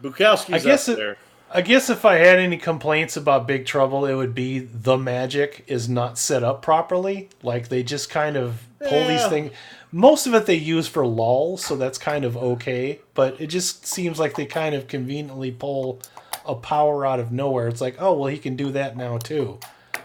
Bukowski's 0.02 0.66
I 0.66 0.68
guess 0.70 0.90
up 0.90 0.94
it- 0.94 0.98
there. 0.98 1.18
I 1.50 1.62
guess 1.62 1.90
if 1.90 2.04
I 2.04 2.16
had 2.16 2.40
any 2.40 2.58
complaints 2.58 3.16
about 3.16 3.48
Big 3.48 3.66
Trouble, 3.66 4.06
it 4.06 4.14
would 4.16 4.36
be 4.36 4.60
the 4.60 4.98
magic 4.98 5.64
is 5.68 5.88
not 5.88 6.18
set 6.18 6.44
up 6.44 6.62
properly. 6.62 7.30
Like 7.42 7.70
they 7.70 7.84
just 7.84 8.10
kind 8.10 8.36
of 8.36 8.68
pull 8.86 9.08
these 9.08 9.26
things. 9.28 9.54
Most 9.94 10.28
of 10.28 10.34
it 10.34 10.46
they 10.46 10.56
use 10.56 10.90
for 10.90 11.08
lulls, 11.08 11.64
so 11.64 11.78
that's 11.78 11.98
kind 11.98 12.26
of 12.26 12.36
okay. 12.36 13.00
But 13.14 13.40
it 13.40 13.48
just 13.48 13.86
seems 13.86 14.20
like 14.20 14.36
they 14.36 14.46
kind 14.46 14.76
of 14.76 14.90
conveniently 14.90 15.52
pull 15.52 16.02
a 16.46 16.54
power 16.54 17.06
out 17.06 17.22
of 17.22 17.32
nowhere. 17.32 17.70
It's 17.70 17.80
like, 17.80 17.96
oh 17.98 18.12
well, 18.12 18.28
he 18.28 18.40
can 18.40 18.58
do 18.58 18.70
that 18.74 18.98
now 18.98 19.18
too. 19.18 19.58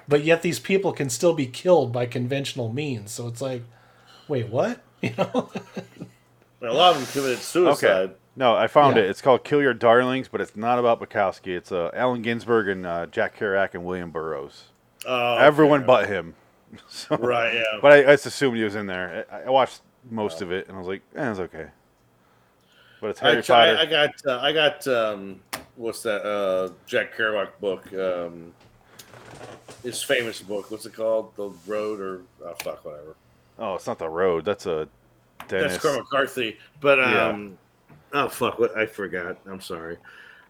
But 0.06 0.22
yet 0.22 0.42
these 0.42 0.60
people 0.60 0.92
can 0.92 1.10
still 1.10 1.34
be 1.34 1.46
killed 1.46 1.92
by 1.92 2.06
conventional 2.06 2.72
means. 2.72 3.10
So 3.10 3.26
it's 3.26 3.40
like, 3.40 3.64
wait, 4.28 4.48
what? 4.48 4.80
You 5.02 5.10
know? 5.18 5.50
A 6.62 6.72
lot 6.72 6.94
of 6.94 6.98
them 7.02 7.06
committed 7.12 7.38
suicide. 7.42 7.84
Okay. 7.86 8.12
No, 8.36 8.54
I 8.54 8.66
found 8.66 8.96
Yeah. 8.96 9.02
it. 9.02 9.10
It's 9.10 9.20
called 9.20 9.44
Kill 9.44 9.60
Your 9.60 9.74
Darlings, 9.74 10.28
but 10.28 10.40
it's 10.40 10.56
not 10.56 10.78
about 10.78 11.00
Bukowski. 11.00 11.56
It's 11.56 11.70
uh, 11.72 11.90
Allen 11.92 12.22
Ginsberg 12.22 12.68
and 12.68 12.86
uh, 12.86 13.06
Jack 13.06 13.36
Kerouac 13.38 13.74
and 13.74 13.84
William 13.84 14.10
Burroughs. 14.10 14.64
Oh, 15.06 15.36
Everyone 15.36 15.80
okay. 15.80 15.86
but 15.86 16.08
him. 16.08 16.34
So, 16.88 17.16
Right, 17.18 17.52
yeah. 17.52 17.64
But 17.82 17.92
I, 17.92 17.98
I 17.98 18.14
just 18.14 18.24
assumed 18.24 18.56
he 18.56 18.64
was 18.64 18.76
in 18.76 18.86
there. 18.86 19.26
I, 19.30 19.42
I 19.42 19.50
watched 19.50 19.82
most 20.10 20.40
of 20.40 20.50
it, 20.50 20.68
and 20.68 20.76
I 20.76 20.78
was 20.78 20.88
like, 20.88 21.02
eh, 21.14 21.30
it's 21.30 21.38
okay. 21.40 21.66
But 23.02 23.10
it's 23.10 23.22
I, 23.22 23.30
Harry 23.30 23.42
try, 23.42 23.74
Potter. 23.74 23.78
I 23.78 23.84
got, 23.86 24.10
uh, 24.26 24.40
I 24.40 24.52
got, 24.52 24.86
um, 24.88 25.40
what's 25.76 26.02
that? 26.04 26.22
Uh, 26.24 26.72
Jack 26.86 27.14
Kerouac 27.14 27.48
book. 27.60 27.92
Um, 27.92 28.54
his 29.82 30.02
famous 30.02 30.40
book. 30.40 30.70
What's 30.70 30.86
it 30.86 30.94
called? 30.94 31.36
The 31.36 31.50
Road 31.66 32.00
or 32.00 32.22
oh 32.44 32.54
fuck, 32.62 32.84
whatever. 32.84 33.16
oh, 33.58 33.74
it's 33.74 33.86
not 33.86 33.98
the 33.98 34.08
road. 34.08 34.44
That's 34.46 34.64
a 34.66 34.88
Dennis. 35.48 35.72
That's 35.72 35.82
Cormac 35.82 36.02
McCarthy. 36.10 36.58
But 36.80 36.98
Yeah. 36.98 37.28
um, 37.28 37.58
oh 38.12 38.28
fuck, 38.28 38.58
what 38.58 38.76
I 38.76 38.86
forgot. 38.86 39.38
I'm 39.46 39.60
sorry. 39.60 39.96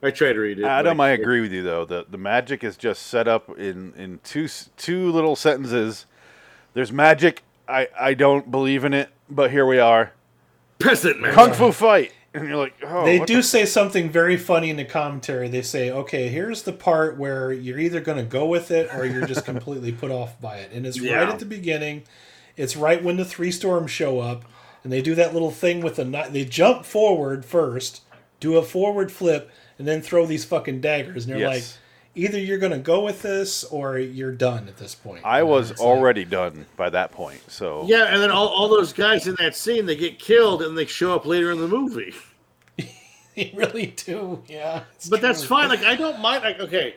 I 0.04 0.10
tried 0.10 0.32
to 0.32 0.40
read 0.40 0.58
it. 0.58 0.64
Adam, 0.64 0.96
but 0.96 1.04
I 1.04 1.10
agree 1.10 1.40
with 1.40 1.52
you 1.52 1.62
though. 1.62 1.84
The 1.84 2.06
the 2.10 2.18
magic 2.18 2.64
is 2.64 2.76
just 2.76 3.06
set 3.06 3.28
up 3.28 3.48
in 3.58 3.92
in 3.96 4.18
two 4.24 4.48
two 4.76 5.10
little 5.12 5.36
sentences. 5.36 6.06
There's 6.74 6.90
magic. 6.92 7.42
I 7.68 7.88
I 7.98 8.14
don't 8.14 8.50
believe 8.50 8.84
in 8.84 8.94
it, 8.94 9.10
but 9.30 9.50
here 9.50 9.64
we 9.66 9.78
are. 9.78 10.12
Peasant 10.80 11.20
man. 11.20 11.32
Kung 11.32 11.52
fu 11.52 11.70
fight, 11.70 12.12
and 12.34 12.48
you're 12.48 12.56
like, 12.56 12.74
oh, 12.82 13.04
they 13.04 13.20
do 13.20 13.36
the- 13.36 13.42
say 13.44 13.64
something 13.64 14.10
very 14.10 14.36
funny 14.36 14.70
in 14.70 14.76
the 14.76 14.84
commentary. 14.84 15.46
They 15.48 15.62
say, 15.62 15.92
"Okay, 15.92 16.26
here's 16.28 16.62
the 16.64 16.72
part 16.72 17.16
where 17.16 17.52
you're 17.52 17.78
either 17.78 18.00
going 18.00 18.18
to 18.18 18.24
go 18.24 18.46
with 18.46 18.72
it 18.72 18.92
or 18.92 19.06
you're 19.06 19.26
just 19.26 19.44
completely 19.52 19.92
put 19.92 20.10
off 20.10 20.40
by 20.40 20.56
it." 20.56 20.72
And 20.72 20.84
it's 20.84 21.00
right 21.00 21.28
at 21.28 21.38
the 21.38 21.44
beginning. 21.46 22.02
It's 22.56 22.76
right 22.76 23.00
when 23.02 23.16
the 23.16 23.24
three 23.24 23.52
storms 23.52 23.92
show 23.92 24.18
up, 24.18 24.44
and 24.84 24.92
they 24.92 25.02
do 25.02 25.14
that 25.14 25.32
little 25.32 25.50
thing 25.50 25.80
with 25.80 25.96
the 25.96 26.04
knife. 26.04 26.32
they 26.32 26.44
jump 26.44 26.84
forward 26.84 27.44
first, 27.44 28.02
do 28.40 28.56
a 28.56 28.62
forward 28.62 29.10
flip, 29.12 29.50
and 29.78 29.86
then 29.88 30.02
throw 30.02 30.26
these 30.26 30.44
fucking 30.44 30.80
daggers. 30.80 31.26
And 31.26 31.34
they're 31.34 31.48
like, 31.48 31.64
either 32.14 32.38
you're 32.38 32.58
going 32.58 32.72
to 32.72 32.78
go 32.78 33.02
with 33.04 33.22
this 33.22 33.64
or 33.64 33.98
you're 33.98 34.32
done 34.32 34.68
at 34.68 34.76
this 34.76 34.94
point. 34.94 35.24
I 35.24 35.38
You 35.38 35.44
know, 35.44 35.50
was 35.52 35.70
it's 35.70 35.80
like- 35.80 35.88
already 35.88 36.24
done 36.24 36.66
by 36.76 36.90
that 36.90 37.10
point. 37.12 37.40
So 37.50 37.84
Yeah, 37.86 38.04
and 38.04 38.22
then 38.22 38.30
all, 38.30 38.48
all 38.48 38.68
those 38.68 38.92
guys 38.92 39.26
in 39.26 39.34
that 39.38 39.54
scene 39.56 39.86
they 39.86 39.96
get 39.96 40.18
killed 40.18 40.62
and 40.62 40.76
they 40.76 40.86
show 40.86 41.14
up 41.14 41.24
later 41.26 41.50
in 41.52 41.58
the 41.60 41.68
movie. 41.68 42.14
They 43.34 43.50
really 43.54 43.86
do, 43.86 44.42
yeah. 44.46 44.82
it's 44.94 45.08
But 45.08 45.22
that's 45.22 45.42
fine. 45.42 45.70
Like 45.70 45.82
I 45.84 45.96
don't 45.96 46.20
mind. 46.20 46.44
Like 46.44 46.60
okay, 46.60 46.96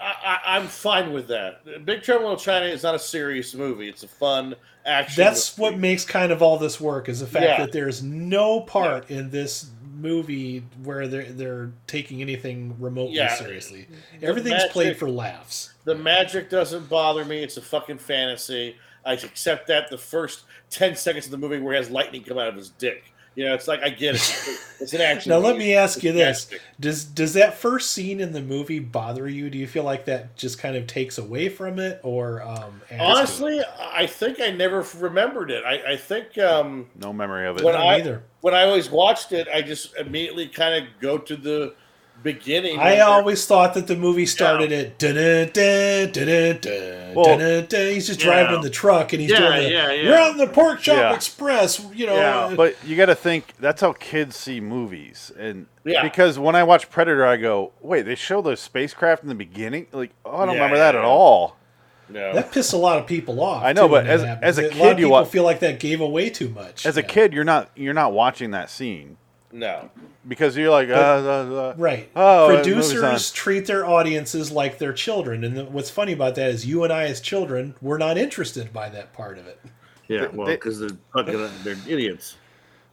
I, 0.00 0.38
I, 0.44 0.56
I'm 0.56 0.66
fine 0.66 1.12
with 1.12 1.28
that. 1.28 1.84
Big 1.84 2.02
Trouble 2.02 2.32
in 2.32 2.38
China 2.38 2.66
is 2.66 2.82
not 2.82 2.94
a 2.94 2.98
serious 2.98 3.54
movie. 3.54 3.88
It's 3.88 4.02
a 4.02 4.08
fun 4.08 4.54
action. 4.86 5.22
That's 5.22 5.58
movie. 5.58 5.72
what 5.72 5.80
makes 5.80 6.04
kind 6.04 6.32
of 6.32 6.42
all 6.42 6.56
this 6.58 6.80
work 6.80 7.08
is 7.08 7.20
the 7.20 7.26
fact 7.26 7.44
Yeah. 7.44 7.58
that 7.58 7.72
there's 7.72 8.02
no 8.02 8.60
part 8.60 9.10
in 9.10 9.30
this 9.30 9.70
movie 9.94 10.64
where 10.82 11.06
they're 11.06 11.30
they're 11.32 11.70
taking 11.86 12.22
anything 12.22 12.74
remotely 12.78 13.16
Yeah. 13.16 13.34
seriously. 13.34 13.86
Everything's 14.22 14.54
magic- 14.54 14.70
played 14.70 14.96
for 14.96 15.10
laughs. 15.10 15.74
The 15.84 15.94
magic 15.94 16.48
doesn't 16.48 16.88
bother 16.88 17.24
me. 17.26 17.42
It's 17.42 17.58
a 17.58 17.62
fucking 17.62 17.98
fantasy. 17.98 18.76
I 19.04 19.12
accept 19.14 19.66
that 19.68 19.90
the 19.90 19.98
first 19.98 20.44
ten 20.70 20.96
seconds 20.96 21.26
of 21.26 21.30
the 21.30 21.38
movie 21.38 21.58
where 21.58 21.74
he 21.74 21.78
has 21.78 21.90
lightning 21.90 22.22
come 22.22 22.38
out 22.38 22.48
of 22.48 22.54
his 22.54 22.70
dick. 22.70 23.09
You 23.36 23.46
know, 23.46 23.54
it's 23.54 23.68
like 23.68 23.82
I 23.82 23.90
get 23.90 24.16
it. 24.16 24.58
It's 24.80 24.92
an 24.92 25.00
action. 25.00 25.30
Now 25.30 25.38
let 25.38 25.56
me 25.56 25.74
ask 25.74 26.02
you 26.02 26.12
this. 26.12 26.50
Does 26.80 27.04
does 27.04 27.34
that 27.34 27.54
first 27.54 27.92
scene 27.92 28.20
in 28.20 28.32
the 28.32 28.42
movie 28.42 28.80
bother 28.80 29.28
you? 29.28 29.48
Do 29.50 29.56
you 29.58 29.66
feel 29.66 29.84
like 29.84 30.06
that 30.06 30.36
just 30.36 30.58
kind 30.58 30.74
of 30.76 30.86
takes 30.86 31.16
away 31.18 31.48
from 31.48 31.78
it, 31.78 32.00
or 32.02 32.42
um, 32.42 32.80
adds 32.90 32.92
it? 32.92 33.00
Honestly, 33.00 33.60
I 33.92 34.06
think 34.06 34.40
I 34.40 34.50
never 34.50 34.84
remembered 34.98 35.50
it. 35.50 35.64
I, 35.64 35.92
I 35.92 35.96
think 35.96 36.36
um, 36.38 36.88
no 36.96 37.12
memory 37.12 37.46
of 37.46 37.58
it. 37.58 37.64
When 37.64 37.76
I 37.76 37.84
I- 37.84 37.94
either. 37.98 38.22
when 38.40 38.54
I 38.54 38.64
always 38.64 38.90
watched 38.90 39.32
it, 39.32 39.46
I 39.52 39.62
just 39.62 39.96
immediately 39.96 40.48
kind 40.48 40.82
of 40.84 40.90
go 41.00 41.16
to 41.18 41.36
the 41.36 41.74
beginning. 42.22 42.78
I 42.78 43.00
always 43.00 43.46
thought 43.46 43.74
that 43.74 43.86
the 43.86 43.96
movie 43.96 44.26
started 44.26 44.72
at. 44.72 44.98
He's 47.70 48.06
just 48.06 48.20
driving 48.20 48.50
Yeah. 48.52 48.56
in 48.56 48.60
the 48.62 48.70
truck 48.70 49.12
and 49.12 49.20
he's 49.22 49.30
Yeah, 49.30 49.38
doing 49.38 49.52
the, 49.64 49.70
yeah, 49.70 49.92
yeah. 49.92 50.02
You're 50.02 50.18
on 50.20 50.36
the 50.36 50.46
Pork 50.46 50.80
Chop 50.80 50.96
Yeah. 50.96 51.14
Express, 51.14 51.84
you 51.94 52.06
know. 52.06 52.14
Yeah, 52.16 52.54
But 52.56 52.76
you 52.84 52.96
got 52.96 53.06
to 53.06 53.14
think 53.14 53.54
that's 53.58 53.80
how 53.80 53.92
kids 53.92 54.36
see 54.36 54.60
movies, 54.60 55.32
and 55.38 55.66
Yeah. 55.84 56.02
because 56.02 56.38
when 56.38 56.54
I 56.54 56.62
watch 56.62 56.90
Predator, 56.90 57.26
I 57.26 57.36
go, 57.36 57.72
"Wait, 57.80 58.02
they 58.02 58.14
show 58.14 58.40
the 58.42 58.56
spacecraft 58.56 59.22
in 59.22 59.28
the 59.28 59.34
beginning? 59.34 59.86
Like, 59.92 60.10
oh, 60.24 60.36
I 60.38 60.46
don't 60.46 60.54
Yeah, 60.54 60.62
remember 60.62 60.76
that 60.78 60.94
yeah, 60.94 61.00
at 61.00 61.04
yeah. 61.04 61.10
all." 61.10 61.56
no. 62.08 62.32
That 62.34 62.50
pissed 62.52 62.72
a 62.72 62.76
lot 62.76 62.98
of 62.98 63.06
people 63.06 63.40
off. 63.42 63.62
I 63.62 63.72
know, 63.72 63.86
too, 63.86 63.92
when 63.92 64.02
but 64.04 64.08
that 64.08 64.14
as- 64.14 64.22
happened. 64.24 64.44
as 64.44 64.58
a 64.58 64.62
a 64.62 64.64
lot 64.64 64.72
kid, 64.72 64.80
of 64.92 64.98
you 64.98 65.06
people 65.06 65.10
wa- 65.12 65.24
feel 65.24 65.44
like 65.44 65.60
that 65.60 65.78
gave 65.80 66.00
away 66.00 66.28
too 66.28 66.48
much. 66.48 66.84
As 66.84 66.96
a 66.96 67.00
Yeah. 67.02 67.06
kid, 67.06 67.32
you're 67.32 67.44
not 67.44 67.70
you're 67.76 67.94
not 67.94 68.12
watching 68.12 68.50
that 68.50 68.68
scene 68.68 69.16
no. 69.52 69.90
because 70.26 70.56
you're 70.56 70.70
like, 70.70 70.88
uh, 70.88 70.92
uh, 70.92 71.54
uh, 71.54 71.74
right? 71.76 72.10
Oh, 72.14 72.48
Producers 72.48 73.30
treat 73.32 73.66
their 73.66 73.86
audiences 73.86 74.50
like 74.50 74.78
their 74.78 74.92
children, 74.92 75.44
and 75.44 75.56
the, 75.56 75.64
what's 75.64 75.90
funny 75.90 76.12
about 76.12 76.34
that 76.36 76.50
is 76.50 76.66
you 76.66 76.84
and 76.84 76.92
I, 76.92 77.04
as 77.04 77.20
children, 77.20 77.74
we're 77.80 77.98
not 77.98 78.18
interested 78.18 78.72
by 78.72 78.88
that 78.90 79.12
part 79.12 79.38
of 79.38 79.46
it. 79.46 79.60
Yeah, 80.08 80.26
well, 80.32 80.48
because 80.48 80.80
they're 80.80 80.90
fucking 81.12 81.48
they're 81.62 81.76
idiots. 81.86 82.36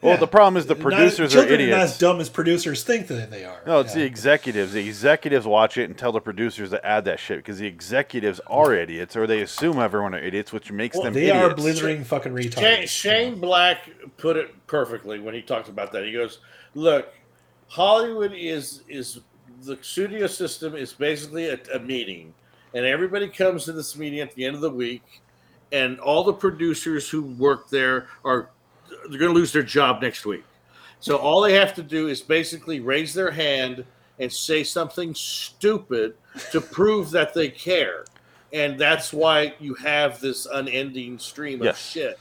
Well, 0.01 0.13
Yeah. 0.13 0.19
the 0.19 0.27
problem 0.27 0.57
is 0.57 0.67
the 0.67 0.75
Not- 0.75 0.83
producers 0.83 1.33
are 1.35 1.39
children 1.47 1.69
not 1.71 1.79
as 1.79 1.97
dumb 1.97 2.19
as 2.19 2.29
producers 2.29 2.83
think 2.83 3.07
that 3.07 3.31
they 3.31 3.43
are. 3.45 3.61
No, 3.65 3.79
it's 3.79 3.95
Yeah. 3.95 4.01
the 4.01 4.05
executives. 4.05 4.73
The 4.73 4.87
executives 4.87 5.47
watch 5.47 5.75
it 5.77 5.85
and 5.85 5.97
tell 5.97 6.11
the 6.11 6.19
producers 6.21 6.69
to 6.69 6.85
add 6.85 7.05
that 7.05 7.19
shit 7.19 7.37
because 7.37 7.57
the 7.57 7.65
executives 7.65 8.39
are 8.45 8.75
idiots, 8.75 9.15
or 9.15 9.25
they 9.25 9.41
assume 9.41 9.79
everyone 9.79 10.13
are 10.13 10.19
idiots, 10.19 10.53
which 10.53 10.71
makes 10.71 10.95
Well, 10.95 11.05
them 11.05 11.13
They 11.13 11.29
idiots. 11.31 11.51
are 11.51 11.55
blithering 11.55 12.03
fucking 12.03 12.31
retards. 12.31 12.59
Shane, 12.61 12.87
Shane 12.87 13.39
Black 13.39 13.89
put 14.17 14.37
it 14.37 14.67
perfectly 14.67 15.19
when 15.19 15.33
he 15.33 15.41
talked 15.41 15.67
about 15.67 15.91
that. 15.93 16.03
He 16.05 16.11
goes, 16.11 16.37
"Look, 16.75 17.11
Hollywood 17.69 18.33
is 18.35 18.81
is 18.87 19.19
the 19.63 19.77
studio 19.81 20.27
system 20.27 20.75
is 20.75 20.93
basically 20.93 21.49
a, 21.49 21.59
a 21.73 21.79
meeting, 21.79 22.35
and 22.75 22.85
everybody 22.85 23.27
comes 23.27 23.65
to 23.65 23.71
this 23.71 23.97
meeting 23.97 24.19
at 24.19 24.35
the 24.35 24.45
end 24.45 24.53
of 24.53 24.61
the 24.61 24.69
week, 24.69 25.01
and 25.71 25.99
all 25.99 26.23
the 26.23 26.33
producers 26.33 27.09
who 27.09 27.23
work 27.23 27.69
there 27.71 28.07
are 28.23 28.49
they're 29.09 29.19
going 29.19 29.33
to 29.33 29.37
lose 29.37 29.51
their 29.51 29.63
job 29.63 30.01
next 30.01 30.25
week. 30.25 30.43
So 30.99 31.17
all 31.17 31.41
they 31.41 31.53
have 31.53 31.73
to 31.75 31.83
do 31.83 32.07
is 32.07 32.21
basically 32.21 32.79
raise 32.79 33.13
their 33.13 33.31
hand 33.31 33.85
and 34.19 34.31
say 34.31 34.63
something 34.63 35.13
stupid 35.15 36.15
to 36.51 36.59
prove 36.61 37.11
that 37.11 37.33
they 37.33 37.49
care." 37.49 38.05
And 38.53 38.79
that's 38.79 39.11
why 39.13 39.53
you 39.59 39.73
have 39.75 40.19
this 40.21 40.45
unending 40.45 41.19
stream 41.19 41.59
of 41.61 41.65
Yes. 41.65 41.89
shit. 41.91 42.19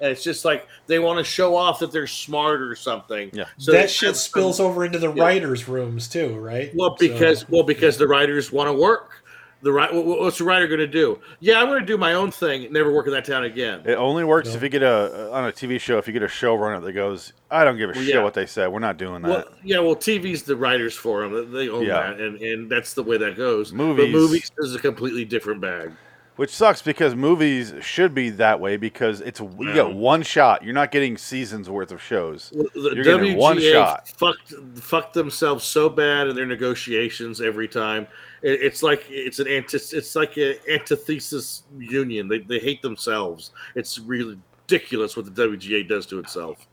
And 0.00 0.10
it's 0.12 0.22
just 0.22 0.44
like 0.44 0.66
they 0.86 0.98
want 0.98 1.18
to 1.18 1.24
show 1.24 1.56
off 1.56 1.78
that 1.80 1.90
they're 1.92 2.06
smart 2.06 2.60
or 2.62 2.74
something. 2.74 3.30
Yeah. 3.32 3.44
So 3.58 3.72
that 3.72 3.90
shit 3.90 4.08
have 4.08 4.16
some- 4.16 4.30
spills 4.30 4.60
over 4.60 4.84
into 4.84 4.98
the 4.98 5.12
Yeah. 5.12 5.22
writers' 5.24 5.66
rooms 5.68 6.08
too, 6.08 6.36
right? 6.36 6.70
Well, 6.74 6.90
So- 6.90 7.08
because 7.08 7.48
well 7.48 7.62
because 7.64 7.96
the 7.96 8.06
writers 8.06 8.52
want 8.52 8.68
to 8.68 8.72
work. 8.72 9.24
The 9.60 9.72
right, 9.72 9.92
what's 9.92 10.38
the 10.38 10.44
writer 10.44 10.68
going 10.68 10.78
to 10.78 10.86
do? 10.86 11.18
Yeah, 11.40 11.60
I'm 11.60 11.66
going 11.66 11.80
to 11.80 11.86
do 11.86 11.98
my 11.98 12.12
own 12.14 12.30
thing. 12.30 12.72
Never 12.72 12.92
work 12.92 13.06
in 13.08 13.12
that 13.12 13.24
town 13.24 13.42
again. 13.42 13.82
It 13.84 13.94
only 13.96 14.22
works 14.22 14.50
No. 14.50 14.54
if 14.54 14.62
you 14.62 14.68
get 14.68 14.84
a 14.84 15.32
on 15.32 15.46
a 15.48 15.52
TV 15.52 15.80
show. 15.80 15.98
If 15.98 16.06
you 16.06 16.12
get 16.12 16.22
a 16.22 16.26
showrunner 16.26 16.80
that 16.84 16.92
goes, 16.92 17.32
"I 17.50 17.64
don't 17.64 17.76
give 17.76 17.90
a 17.90 17.92
Well, 17.94 18.04
shit 18.04 18.14
yeah. 18.14 18.22
what 18.22 18.34
they 18.34 18.46
said. 18.46 18.68
We're 18.68 18.78
not 18.78 18.98
doing 18.98 19.22
that." 19.22 19.28
Well, 19.28 19.44
yeah, 19.64 19.80
well, 19.80 19.96
TV's 19.96 20.44
the 20.44 20.54
writers 20.56 20.94
for 20.94 21.22
them. 21.28 21.52
They 21.52 21.68
own 21.68 21.84
Yeah. 21.84 22.12
that, 22.12 22.20
and, 22.20 22.40
and 22.40 22.70
that's 22.70 22.94
the 22.94 23.02
way 23.02 23.16
that 23.18 23.36
goes. 23.36 23.72
Movies- 23.72 24.04
but 24.04 24.10
movies 24.12 24.50
is 24.58 24.76
a 24.76 24.78
completely 24.78 25.24
different 25.24 25.60
bag. 25.60 25.90
Which 26.38 26.50
sucks 26.50 26.82
because 26.82 27.16
movies 27.16 27.74
should 27.80 28.14
be 28.14 28.30
that 28.30 28.60
way 28.60 28.76
because 28.76 29.20
it's 29.22 29.40
you 29.40 29.74
get 29.74 29.92
one 29.92 30.22
shot. 30.22 30.62
You're 30.62 30.72
not 30.72 30.92
getting 30.92 31.16
seasons 31.16 31.68
worth 31.68 31.90
of 31.90 32.00
shows. 32.00 32.50
The 32.50 32.92
You're 32.94 33.02
getting 33.02 33.34
WGA 33.34 33.36
one 33.36 33.60
shot. 33.60 34.06
fucked 34.06 34.54
fucked 34.76 35.14
themselves 35.14 35.64
so 35.64 35.88
bad 35.88 36.28
in 36.28 36.36
their 36.36 36.46
negotiations 36.46 37.40
every 37.40 37.66
time. 37.66 38.06
It, 38.42 38.62
it's 38.62 38.84
like 38.84 39.04
it's 39.08 39.40
an 39.40 39.48
anti, 39.48 39.78
it's 39.78 40.14
like 40.14 40.36
an 40.36 40.54
antithesis 40.70 41.64
union. 41.76 42.28
They, 42.28 42.38
they 42.38 42.60
hate 42.60 42.82
themselves. 42.82 43.50
It's 43.74 43.98
really 43.98 44.38
ridiculous 44.68 45.16
what 45.16 45.34
the 45.34 45.48
WGA 45.48 45.88
does 45.88 46.06
to 46.06 46.20
itself. 46.20 46.68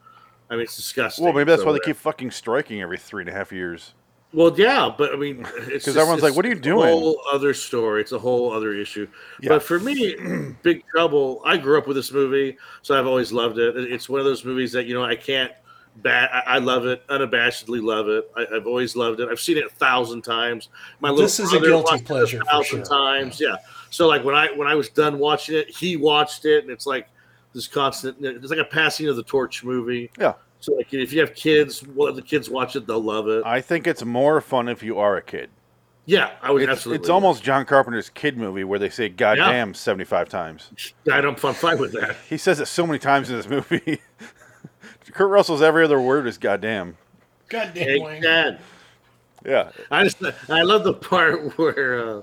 I 0.48 0.54
mean, 0.54 0.62
it's 0.62 0.76
disgusting. 0.76 1.26
Well, 1.26 1.34
maybe 1.34 1.50
that's 1.50 1.64
So, 1.64 1.66
why 1.66 1.74
they 1.74 1.80
keep 1.80 1.96
fucking 1.96 2.30
striking 2.30 2.84
every 2.84 3.00
three 3.00 3.24
and 3.24 3.30
a 3.30 3.34
half 3.34 3.52
years. 3.52 3.96
Well, 4.36 4.54
yeah, 4.60 4.94
but 4.96 5.14
I 5.14 5.16
mean, 5.16 5.38
because 5.56 5.86
just- 5.86 5.98
everyone's 5.98 6.22
like, 6.22 6.36
"What 6.36 6.46
are 6.46 6.50
you 6.50 6.56
a 6.56 6.60
doing?" 6.60 6.88
Whole 6.88 7.22
other 7.32 7.54
story. 7.54 8.02
It's 8.02 8.12
a 8.12 8.20
whole 8.20 8.52
other 8.52 8.74
issue. 8.74 9.08
Yeah. 9.42 9.50
But 9.50 9.64
for 9.64 9.80
me, 9.80 10.16
Big 10.62 10.84
Trouble. 10.88 11.42
I 11.46 11.58
grew 11.58 11.78
up 11.78 11.88
with 11.88 11.96
this 11.96 12.12
movie, 12.12 12.58
so 12.82 13.00
I've 13.00 13.08
always 13.08 13.32
loved 13.32 13.58
it. 13.58 13.76
It's 13.78 14.10
one 14.10 14.20
of 14.20 14.26
those 14.26 14.44
movies 14.44 14.72
that 14.74 14.86
you 14.86 14.94
know 14.94 15.04
I 15.04 15.16
can't 15.16 15.52
Bad. 15.98 16.30
I, 16.34 16.56
I 16.56 16.58
love 16.58 16.86
it. 16.86 17.08
Unabashedly 17.08 17.82
love 17.82 18.10
it. 18.10 18.30
I, 18.36 18.46
I've 18.54 18.68
always 18.68 18.96
loved 18.98 19.22
it. 19.22 19.30
I've 19.30 19.40
seen 19.40 19.58
it 19.58 19.66
a 19.66 19.70
thousand 19.70 20.24
times. 20.24 20.68
My 21.00 21.10
little 21.10 21.24
This 21.24 21.40
is 21.40 21.54
a 21.54 21.60
guilty 21.60 22.04
pleasure 22.04 22.42
a 22.42 22.46
thousand 22.46 22.86
sure. 22.86 22.98
times. 22.98 23.40
Yeah. 23.40 23.56
So 23.92 24.08
like 24.08 24.24
when 24.24 24.36
I 24.36 24.48
when 24.52 24.68
I 24.68 24.76
was 24.76 24.90
done 24.90 25.20
watching 25.20 25.56
it, 25.56 25.70
he 25.70 25.96
watched 25.96 26.44
it, 26.44 26.64
and 26.64 26.72
it's 26.72 26.86
like 26.86 27.08
this 27.54 27.68
constant. 27.68 28.18
It's 28.20 28.50
like 28.50 28.60
a 28.60 28.66
passing 28.66 29.08
of 29.08 29.16
the 29.16 29.24
torch 29.24 29.64
movie. 29.64 30.12
Yeah. 30.20 30.34
So 30.66 30.74
like 30.74 30.92
if 30.92 31.14
you 31.14 31.20
have 31.20 31.36
kids, 31.36 31.86
well, 31.88 32.12
the 32.12 32.24
kids 32.24 32.50
watch 32.50 32.76
it, 32.76 32.88
they'll 32.88 33.00
love 33.00 33.28
it. 33.28 33.44
I 33.46 33.62
think 33.62 33.86
it's 33.86 34.04
more 34.04 34.42
fun 34.42 34.68
if 34.68 34.82
you 34.82 34.98
are 34.98 35.16
a 35.16 35.22
kid. 35.22 35.52
yeah, 36.08 36.32
I 36.42 36.50
would 36.50 36.64
It's, 36.64 36.72
absolutely. 36.72 37.02
it's 37.02 37.10
almost 37.10 37.44
John 37.44 37.66
Carpenter's 37.68 38.10
kid 38.10 38.36
movie 38.36 38.64
where 38.64 38.80
they 38.80 38.90
say 38.90 39.08
"goddamn" 39.08 39.76
seventy-five 39.76 40.28
times. 40.28 40.72
I 41.12 41.22
don't. 41.22 41.44
I'm 41.46 41.54
fine 41.54 41.78
with 41.78 41.92
that. 41.94 42.16
He 42.28 42.38
says 42.38 42.60
it 42.60 42.66
so 42.66 42.88
many 42.88 42.98
times 42.98 43.30
in 43.30 43.36
this 43.38 43.48
movie. 43.48 44.02
Kurt 45.12 45.30
Russell's 45.30 45.62
every 45.62 45.84
other 45.86 46.02
word 46.02 46.26
is 46.26 46.40
"goddamn." 46.40 46.98
God 47.50 47.72
damn 47.76 47.88
Hey, 47.88 48.00
Wayne. 48.00 48.58
Yeah, 49.46 49.70
I 49.92 50.04
just 50.04 50.18
I 50.50 50.64
love 50.64 50.84
the 50.84 50.96
part 50.96 51.56
where 51.60 52.00
uh, 52.00 52.22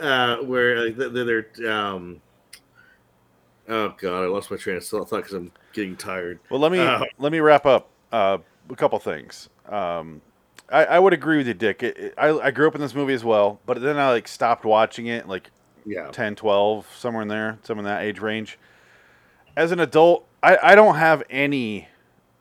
uh, 0.00 0.36
where 0.38 0.78
uh, 0.88 0.90
they're, 0.96 1.46
they're 1.54 1.72
um, 1.72 2.20
oh 3.68 3.94
god 3.98 4.24
I 4.24 4.26
lost 4.26 4.50
my 4.50 4.56
train 4.56 4.76
of 4.76 4.84
thought 4.84 5.10
because 5.10 5.32
I'm 5.32 5.52
getting 5.72 5.96
tired. 5.96 6.38
Well, 6.50 6.60
let 6.60 6.72
me 6.72 6.78
Uh, 6.78 7.04
let 7.18 7.32
me 7.32 7.40
wrap 7.40 7.66
up 7.66 7.88
uh, 8.12 8.38
a 8.70 8.76
couple 8.76 8.98
things. 8.98 9.48
Um, 9.68 10.20
I, 10.70 10.84
I 10.84 10.98
would 10.98 11.12
agree 11.12 11.36
with 11.38 11.46
you, 11.46 11.54
Dick. 11.54 11.82
It, 11.82 11.96
it, 11.96 12.14
I, 12.18 12.30
I 12.38 12.50
grew 12.50 12.66
up 12.66 12.74
in 12.74 12.80
this 12.80 12.94
movie 12.94 13.14
as 13.14 13.24
well, 13.24 13.60
but 13.66 13.80
then 13.80 13.96
I 13.98 14.10
like 14.10 14.26
stopped 14.28 14.64
watching 14.64 15.06
it 15.06 15.28
like 15.28 15.50
Yeah, 15.84 16.08
10, 16.10 16.34
12, 16.36 16.86
somewhere 16.96 17.22
in 17.22 17.28
there, 17.28 17.58
some 17.62 17.78
in 17.78 17.84
that 17.84 18.02
age 18.02 18.18
range. 18.18 18.58
As 19.56 19.72
an 19.72 19.80
adult, 19.80 20.26
I, 20.42 20.58
I 20.62 20.74
don't 20.74 20.96
have 20.96 21.22
any, 21.30 21.88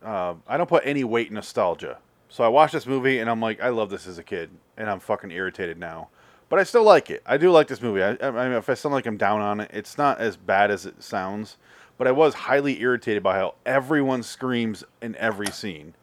uh, 0.03 0.35
I 0.47 0.57
don't 0.57 0.67
put 0.67 0.83
any 0.85 1.03
weight 1.03 1.27
in 1.29 1.35
nostalgia. 1.35 1.99
So 2.29 2.43
I 2.43 2.47
watched 2.47 2.73
this 2.73 2.85
movie 2.85 3.19
and 3.19 3.29
I'm 3.29 3.39
like, 3.39 3.61
I 3.61 3.69
love 3.69 3.89
this 3.89 4.07
as 4.07 4.17
a 4.17 4.23
kid, 4.23 4.49
and 4.75 4.89
I'm 4.89 4.99
fucking 4.99 5.31
irritated 5.31 5.77
now. 5.77 6.09
But 6.49 6.59
I 6.59 6.63
still 6.63 6.83
like 6.83 7.09
it. 7.09 7.23
I 7.25 7.37
do 7.37 7.51
like 7.51 7.67
this 7.67 7.81
movie. 7.81 8.03
I, 8.03 8.17
I 8.21 8.31
mean, 8.31 8.53
if 8.53 8.69
I 8.69 8.75
sound 8.75 8.93
like 8.93 9.05
I'm 9.05 9.17
down 9.17 9.41
on 9.41 9.59
it, 9.59 9.71
it's 9.73 9.97
not 9.97 10.19
as 10.19 10.37
bad 10.37 10.69
as 10.69 10.85
it 10.85 11.01
sounds. 11.01 11.57
But 11.97 12.07
I 12.07 12.11
was 12.11 12.33
highly 12.33 12.81
irritated 12.81 13.23
by 13.23 13.35
how 13.35 13.55
everyone 13.65 14.21
screams 14.21 14.83
in 15.01 15.15
every 15.15 15.47
scene. 15.47 15.95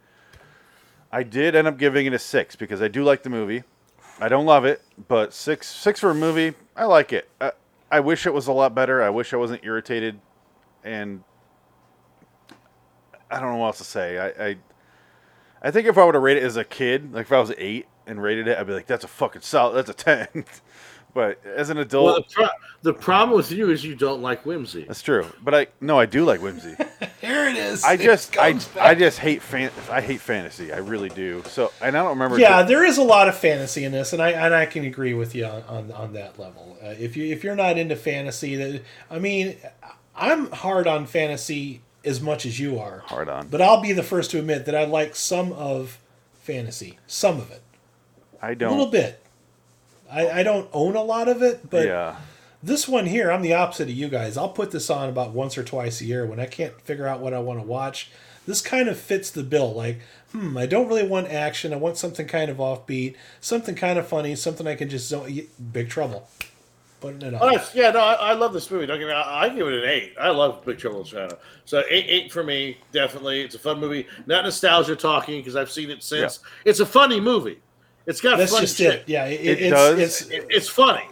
I 1.12 1.22
did 1.22 1.54
end 1.54 1.68
up 1.68 1.76
giving 1.76 2.06
it 2.06 2.14
a 2.14 2.18
six 2.18 2.56
because 2.56 2.80
I 2.80 2.88
do 2.88 3.04
like 3.04 3.22
the 3.22 3.30
movie. 3.30 3.64
I 4.18 4.28
don't 4.28 4.46
love 4.46 4.64
it, 4.64 4.82
but 5.08 5.34
six 5.34 5.68
six 5.68 6.00
for 6.00 6.10
a 6.10 6.14
movie, 6.14 6.54
I 6.76 6.84
like 6.84 7.12
it. 7.12 7.28
I, 7.40 7.52
I 7.90 8.00
wish 8.00 8.26
it 8.26 8.32
was 8.32 8.46
a 8.46 8.52
lot 8.52 8.74
better. 8.74 9.02
I 9.02 9.10
wish 9.10 9.34
I 9.34 9.36
wasn't 9.36 9.64
irritated, 9.64 10.18
and 10.82 11.22
I 13.30 13.40
don't 13.40 13.52
know 13.52 13.56
what 13.56 13.66
else 13.66 13.78
to 13.78 13.84
say. 13.84 14.18
I 14.18 14.46
I, 14.46 14.56
I 15.60 15.70
think 15.70 15.86
if 15.86 15.98
I 15.98 16.04
would 16.04 16.14
have 16.14 16.22
rated 16.22 16.42
it 16.42 16.46
as 16.46 16.56
a 16.56 16.64
kid, 16.64 17.12
like 17.12 17.26
if 17.26 17.32
I 17.32 17.40
was 17.40 17.52
eight 17.58 17.86
and 18.06 18.22
rated 18.22 18.48
it, 18.48 18.58
I'd 18.58 18.66
be 18.66 18.72
like, 18.72 18.86
"That's 18.86 19.04
a 19.04 19.08
fucking 19.08 19.42
solid. 19.42 19.74
That's 19.74 19.90
a 19.90 19.94
10. 20.32 20.44
but 21.14 21.44
as 21.44 21.70
an 21.70 21.78
adult, 21.78 22.04
Well, 22.04 22.16
the, 22.16 22.24
pro- 22.34 22.48
the 22.82 22.94
problem 22.94 23.36
with 23.36 23.52
you 23.52 23.70
is 23.70 23.84
you 23.84 23.94
don't 23.94 24.22
like 24.22 24.44
whimsy. 24.46 24.84
that's 24.84 25.02
true. 25.02 25.26
But 25.42 25.54
I 25.54 25.66
no, 25.80 25.98
I 25.98 26.06
do 26.06 26.24
like 26.24 26.40
whimsy. 26.40 26.74
Here 27.20 27.46
it 27.48 27.56
is. 27.56 27.84
I 27.84 27.96
just 27.96 28.36
I, 28.38 28.52
comes 28.52 28.68
I 28.80 28.94
just 28.94 29.18
hate 29.18 29.42
fan 29.42 29.70
I 29.90 30.00
hate 30.00 30.20
fantasy. 30.20 30.72
I 30.72 30.78
really 30.78 31.08
do. 31.10 31.42
So 31.46 31.70
and 31.80 31.96
I 31.96 32.02
don't 32.02 32.10
remember. 32.10 32.38
yeah, 32.38 32.62
there 32.62 32.84
is 32.84 32.98
a 32.98 33.02
lot 33.02 33.28
of 33.28 33.36
fantasy 33.36 33.84
in 33.84 33.92
this, 33.92 34.12
and 34.12 34.20
I 34.20 34.30
and 34.30 34.54
I 34.54 34.66
can 34.66 34.84
agree 34.84 35.14
with 35.14 35.34
you 35.34 35.44
on 35.46 35.62
on, 35.68 35.92
on 35.92 36.12
that 36.14 36.38
level. 36.38 36.76
Uh, 36.82 36.94
if 36.98 37.16
you 37.16 37.32
if 37.32 37.44
you're 37.44 37.54
not 37.54 37.78
into 37.78 37.94
fantasy, 37.94 38.56
that 38.56 38.82
I 39.10 39.18
mean, 39.18 39.56
I'm 40.16 40.50
hard 40.50 40.86
on 40.88 41.06
fantasy 41.06 41.82
as 42.04 42.20
much 42.20 42.44
as 42.46 42.58
you 42.58 42.80
are. 42.80 43.04
hard 43.06 43.28
on. 43.28 43.46
But 43.46 43.62
I'll 43.62 43.80
be 43.80 43.92
the 43.92 44.02
first 44.02 44.32
to 44.32 44.38
admit 44.40 44.64
that 44.66 44.74
I 44.74 44.84
like 44.86 45.14
some 45.14 45.52
of 45.52 45.98
fantasy, 46.40 46.98
some 47.06 47.38
of 47.38 47.52
it, 47.52 47.61
I 48.42 48.50
a 48.50 48.50
little 48.50 48.58
don't. 48.58 48.72
A 48.72 48.76
little 48.84 48.90
bit. 48.92 49.22
I, 50.10 50.40
I 50.40 50.42
don't 50.42 50.68
own 50.72 50.94
a 50.96 51.02
lot 51.02 51.28
of 51.28 51.40
it, 51.42 51.70
but 51.70 51.86
yeah. 51.86 52.16
this 52.62 52.86
one 52.86 53.06
here, 53.06 53.30
I'm 53.30 53.40
the 53.42 53.54
opposite 53.54 53.84
of 53.88 53.94
you 53.94 54.08
guys. 54.08 54.36
I'll 54.36 54.50
put 54.50 54.70
this 54.70 54.90
on 54.90 55.08
about 55.08 55.30
once 55.30 55.56
or 55.56 55.64
twice 55.64 56.00
a 56.02 56.04
year 56.04 56.26
when 56.26 56.38
I 56.38 56.46
can't 56.46 56.78
figure 56.82 57.06
out 57.06 57.20
what 57.20 57.32
I 57.32 57.38
want 57.38 57.60
to 57.60 57.66
watch. 57.66 58.10
This 58.46 58.60
kind 58.60 58.88
of 58.88 58.98
fits 58.98 59.30
the 59.30 59.42
bill. 59.44 59.72
Like, 59.72 60.00
hmm, 60.32 60.58
I 60.58 60.66
don't 60.66 60.88
really 60.88 61.06
want 61.06 61.28
action. 61.28 61.72
I 61.72 61.76
want 61.76 61.96
something 61.96 62.26
kind 62.26 62.50
of 62.50 62.56
offbeat, 62.58 63.14
something 63.40 63.74
kind 63.74 63.98
of 63.98 64.06
funny, 64.06 64.34
something 64.34 64.66
I 64.66 64.74
can 64.74 64.88
just 64.90 65.08
zone. 65.08 65.40
Big 65.72 65.88
Trouble. 65.88 66.28
Putting 67.00 67.22
it 67.22 67.34
Oh, 67.34 67.46
on. 67.46 67.52
that's- 67.52 67.74
yeah, 67.74 67.90
no, 67.90 68.00
I, 68.00 68.12
I 68.14 68.32
love 68.34 68.52
this 68.52 68.70
movie. 68.70 68.84
Don't 68.86 68.98
get 68.98 69.06
me, 69.06 69.12
I, 69.12 69.44
I 69.44 69.48
give 69.48 69.66
it 69.66 69.74
an 69.82 69.88
eight. 69.88 70.14
I 70.20 70.30
love 70.30 70.64
Big 70.64 70.78
Trouble 70.78 71.00
in 71.00 71.06
China. 71.06 71.38
So 71.64 71.82
eight, 71.88 72.06
eight 72.08 72.32
for 72.32 72.42
me, 72.44 72.78
definitely. 72.92 73.40
It's 73.42 73.54
a 73.54 73.58
fun 73.58 73.80
movie. 73.80 74.06
Not 74.26 74.44
nostalgia 74.44 74.94
talking 74.96 75.40
because 75.40 75.56
I've 75.56 75.70
seen 75.70 75.90
it 75.90 76.02
since. 76.02 76.40
It's 76.64 76.80
a 76.80 76.86
funny 76.86 77.18
movie. 77.20 77.60
It's 78.06 78.20
got 78.20 78.38
That's 78.38 78.50
funny 78.52 78.62
just 78.66 78.76
shit. 78.78 78.94
it. 78.94 79.04
Yeah, 79.06 79.26
it, 79.26 79.40
It 79.40 79.60
it's, 79.62 79.70
does. 79.70 79.98
It's, 79.98 80.20
It- 80.30 80.46
it's 80.50 80.68
funny. 80.68 81.02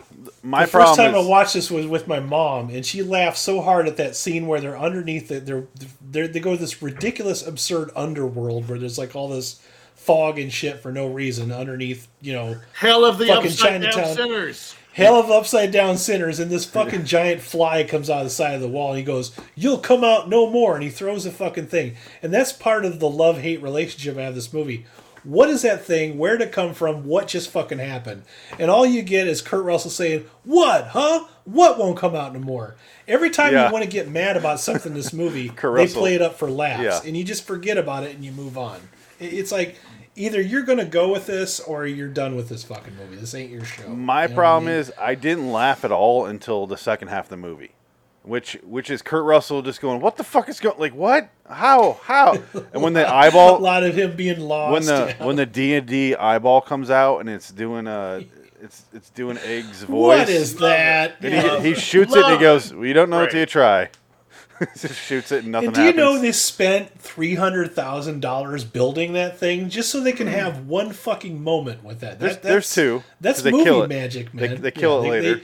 My 0.43 0.65
the 0.65 0.71
first 0.71 0.97
time 0.97 1.15
is 1.15 1.27
I 1.27 1.29
watched 1.29 1.55
this 1.55 1.71
was 1.71 1.87
with 1.87 2.07
my 2.07 2.21
mom, 2.21 2.69
and 2.71 2.85
she 2.85 3.03
laughed 3.03 3.39
so 3.39 3.61
hard 3.63 3.87
at 3.89 3.97
that 3.99 4.17
scene 4.17 4.47
where 4.47 4.61
they're 4.61 4.79
underneath 4.79 5.29
the, 5.29 5.41
they're, 5.41 5.65
they're 6.11 6.29
they 6.29 6.41
go 6.41 6.55
to 6.55 6.61
this 6.61 6.83
ridiculous, 6.83 7.47
absurd 7.47 7.91
underworld 7.97 8.69
where 8.69 8.79
there's 8.79 8.99
like 8.99 9.15
all 9.15 9.29
this 9.29 9.61
fog 9.95 10.39
and 10.39 10.53
shit 10.53 10.81
for 10.81 10.93
no 10.93 11.07
reason 11.09 11.53
underneath, 11.53 12.09
you 12.21 12.33
know, 12.33 12.57
Hell 12.75 13.05
of 13.05 13.19
the 13.19 13.27
Fucking 13.29 13.47
upside 13.51 13.83
down 13.83 13.93
Chinatown. 13.93 14.17
sinners. 14.17 14.75
hell 14.93 15.17
of 15.21 15.31
upside 15.31 15.71
down 15.73 15.97
sinners, 15.99 16.39
and 16.41 16.51
this 16.51 16.65
fucking 16.65 17.05
giant 17.05 17.41
fly 17.41 17.85
comes 17.85 18.11
out 18.11 18.19
of 18.19 18.25
the 18.25 18.31
side 18.31 18.55
of 18.55 18.61
the 18.61 18.69
wall, 18.69 18.91
and 18.91 18.99
he 18.99 19.05
goes, 19.05 19.33
"You'll 19.55 19.79
come 19.79 20.05
out 20.05 20.29
no 20.29 20.49
more," 20.51 20.75
and 20.75 20.83
he 20.83 20.91
throws 20.91 21.25
a 21.27 21.31
fucking 21.31 21.67
thing, 21.69 21.97
and 22.23 22.33
that's 22.33 22.53
part 22.53 22.85
of 22.85 22.99
the 23.01 23.09
love 23.11 23.39
hate 23.41 23.63
relationship 23.63 24.17
I 24.19 24.23
have 24.23 24.35
this 24.35 24.53
movie. 24.53 24.85
What 25.25 25.51
is 25.51 25.63
that 25.63 25.85
thing? 25.85 26.17
Where 26.19 26.37
did 26.39 26.49
it 26.49 26.53
come 26.53 26.73
from? 26.75 27.05
What 27.07 27.29
just 27.29 27.51
fucking 27.51 27.79
happened? 27.79 28.23
And 28.59 28.71
all 28.71 28.87
you 28.87 29.03
get 29.03 29.27
is 29.27 29.43
Kurt 29.43 29.65
Russell 29.65 29.91
saying, 29.91 30.25
"What? 30.45 30.89
Huh? 30.89 31.27
What 31.45 31.79
won't 31.79 31.99
come 31.99 32.15
out 32.15 32.33
no 32.33 32.41
more?" 32.41 32.77
Every 33.07 33.31
time 33.31 33.53
Yeah. 33.53 33.67
you 33.67 33.73
want 33.73 33.85
to 33.85 33.91
get 33.91 34.09
mad 34.09 34.37
about 34.37 34.61
something 34.61 34.93
in 34.93 34.97
this 34.97 35.13
movie, 35.13 35.49
they 35.63 35.69
Russell. 35.69 36.01
play 36.03 36.15
it 36.15 36.23
up 36.23 36.39
for 36.39 36.51
laughs, 36.51 36.83
Yeah. 36.83 37.01
and 37.05 37.17
you 37.17 37.25
just 37.25 37.45
forget 37.47 37.77
about 37.77 38.05
it 38.05 38.15
and 38.15 38.25
you 38.25 38.33
move 38.33 38.57
on. 38.57 38.81
It's 39.19 39.53
like 39.53 39.77
either 40.17 40.41
you're 40.41 40.63
gonna 40.63 40.85
go 40.85 41.11
with 41.13 41.27
this 41.27 41.61
or 41.61 41.87
you're 41.87 42.09
done 42.09 42.35
with 42.37 42.49
this 42.49 42.65
fucking 42.65 42.97
movie. 42.97 43.17
This 43.17 43.35
ain't 43.35 43.51
your 43.51 43.65
show. 43.65 43.89
My 43.89 43.89
You 43.89 43.95
know 43.95 43.97
what 43.97 44.31
I 44.31 44.35
problem 44.35 44.65
mean? 44.67 44.75
is 44.81 44.93
I 44.99 45.15
didn't 45.15 45.53
laugh 45.53 45.85
at 45.85 45.93
all 45.93 46.27
until 46.27 46.67
the 46.67 46.77
second 46.77 47.09
half 47.09 47.25
of 47.27 47.31
the 47.31 47.37
movie, 47.37 47.73
which 48.23 48.55
which 48.65 48.91
is 48.91 49.03
Kurt 49.03 49.25
Russell 49.25 49.63
just 49.63 49.81
going, 49.81 50.01
"What 50.01 50.17
the 50.17 50.25
fuck 50.25 50.49
is 50.49 50.61
going? 50.61 50.79
Like 50.79 50.95
what? 50.95 51.31
How? 51.49 51.99
How?" 52.03 52.39
And 52.73 52.83
when 52.83 52.93
the 52.93 53.09
eyeball, 53.13 53.57
a 53.57 53.59
lot 53.59 53.83
of 53.83 53.97
him 53.97 54.15
being 54.17 54.41
lost. 54.41 54.73
when 54.73 54.85
the 54.85 55.15
yeah. 55.19 55.25
when 55.25 55.37
the 55.37 55.47
D 55.47 55.75
and 55.75 55.87
D 55.87 56.15
eyeball 56.15 56.61
comes 56.61 56.91
out 56.91 57.19
and 57.21 57.29
it's 57.29 57.51
doing 57.51 57.87
a, 57.87 58.25
it's 58.61 58.85
it's 58.93 59.11
doing 59.11 59.39
Egg's 59.39 59.83
voice. 59.85 60.19
what 60.19 60.29
is 60.29 60.57
that? 60.57 61.17
And 61.23 61.33
Yeah. 61.33 61.61
he, 61.61 61.71
he 61.71 61.75
shoots 61.75 62.13
it 62.15 62.19
and 62.19 62.27
he 62.27 62.33
Love 62.33 62.41
goes, 62.41 62.75
"Well, 62.75 62.85
you 62.87 62.93
don't 62.95 63.11
know 63.11 63.19
Right. 63.19 63.25
until 63.25 63.41
you 63.41 63.47
try." 63.47 63.89
just 64.79 65.01
shoots 65.01 65.33
it 65.33 65.45
and 65.45 65.53
nothing 65.53 65.69
And 65.69 65.75
do 65.75 65.83
you 65.85 65.95
know 65.95 66.09
happens. 66.17 66.21
they 66.21 66.33
spent 66.33 67.01
three 67.01 67.35
hundred 67.35 67.73
thousand 67.75 68.21
dollars 68.21 68.63
building 68.63 69.15
that 69.15 69.39
thing 69.39 69.71
just 69.71 69.89
so 69.89 70.01
they 70.01 70.13
can 70.13 70.27
have 70.27 70.67
one 70.67 70.93
fucking 70.93 71.43
moment 71.43 71.83
with 71.83 72.01
that? 72.01 72.17
Hmm. 72.19 72.21
There's- 72.21 72.37
that 72.37 72.43
there's 72.43 72.65
that's, 72.67 72.75
two, 72.75 73.03
That's 73.23 73.39
'cause 73.39 73.45
they 73.45 73.51
movie 73.53 73.65
kill 73.65 73.83
it. 73.85 73.89
magic, 73.89 74.31
They- 74.35 74.49
man. 74.49 74.61
they 74.61 74.71
kill 74.71 75.03
it 75.03 75.09
later. 75.09 75.35
They, 75.37 75.43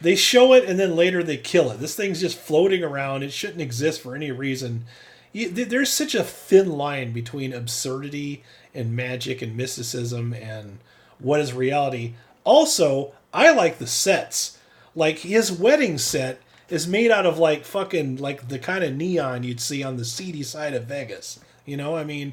they 0.00 0.16
show 0.16 0.52
it 0.52 0.64
and 0.64 0.78
then 0.78 0.96
later 0.96 1.22
they 1.22 1.36
kill 1.36 1.70
it. 1.70 1.80
This 1.80 1.96
thing's 1.96 2.20
just 2.20 2.38
floating 2.38 2.84
around. 2.84 3.22
It 3.22 3.32
shouldn't 3.32 3.60
exist 3.60 4.00
for 4.00 4.14
any 4.14 4.30
reason. 4.30 4.84
There's 5.32 5.92
such 5.92 6.14
a 6.14 6.24
thin 6.24 6.70
line 6.70 7.12
between 7.12 7.52
absurdity 7.52 8.42
and 8.74 8.96
magic 8.96 9.42
and 9.42 9.56
mysticism 9.56 10.32
and 10.32 10.78
what 11.18 11.40
is 11.40 11.52
reality. 11.52 12.14
Also, 12.44 13.12
I 13.32 13.52
like 13.52 13.78
the 13.78 13.86
sets. 13.86 14.58
Like 14.94 15.18
his 15.18 15.52
wedding 15.52 15.98
set 15.98 16.40
is 16.68 16.86
made 16.86 17.10
out 17.10 17.26
of 17.26 17.38
like 17.38 17.64
fucking 17.64 18.16
like 18.16 18.48
the 18.48 18.58
kind 18.58 18.82
of 18.82 18.94
neon 18.94 19.42
you'd 19.42 19.60
see 19.60 19.82
on 19.82 19.96
the 19.96 20.04
seedy 20.04 20.42
side 20.42 20.74
of 20.74 20.84
Vegas. 20.84 21.38
You 21.64 21.76
know, 21.76 21.96
I 21.96 22.04
mean, 22.04 22.32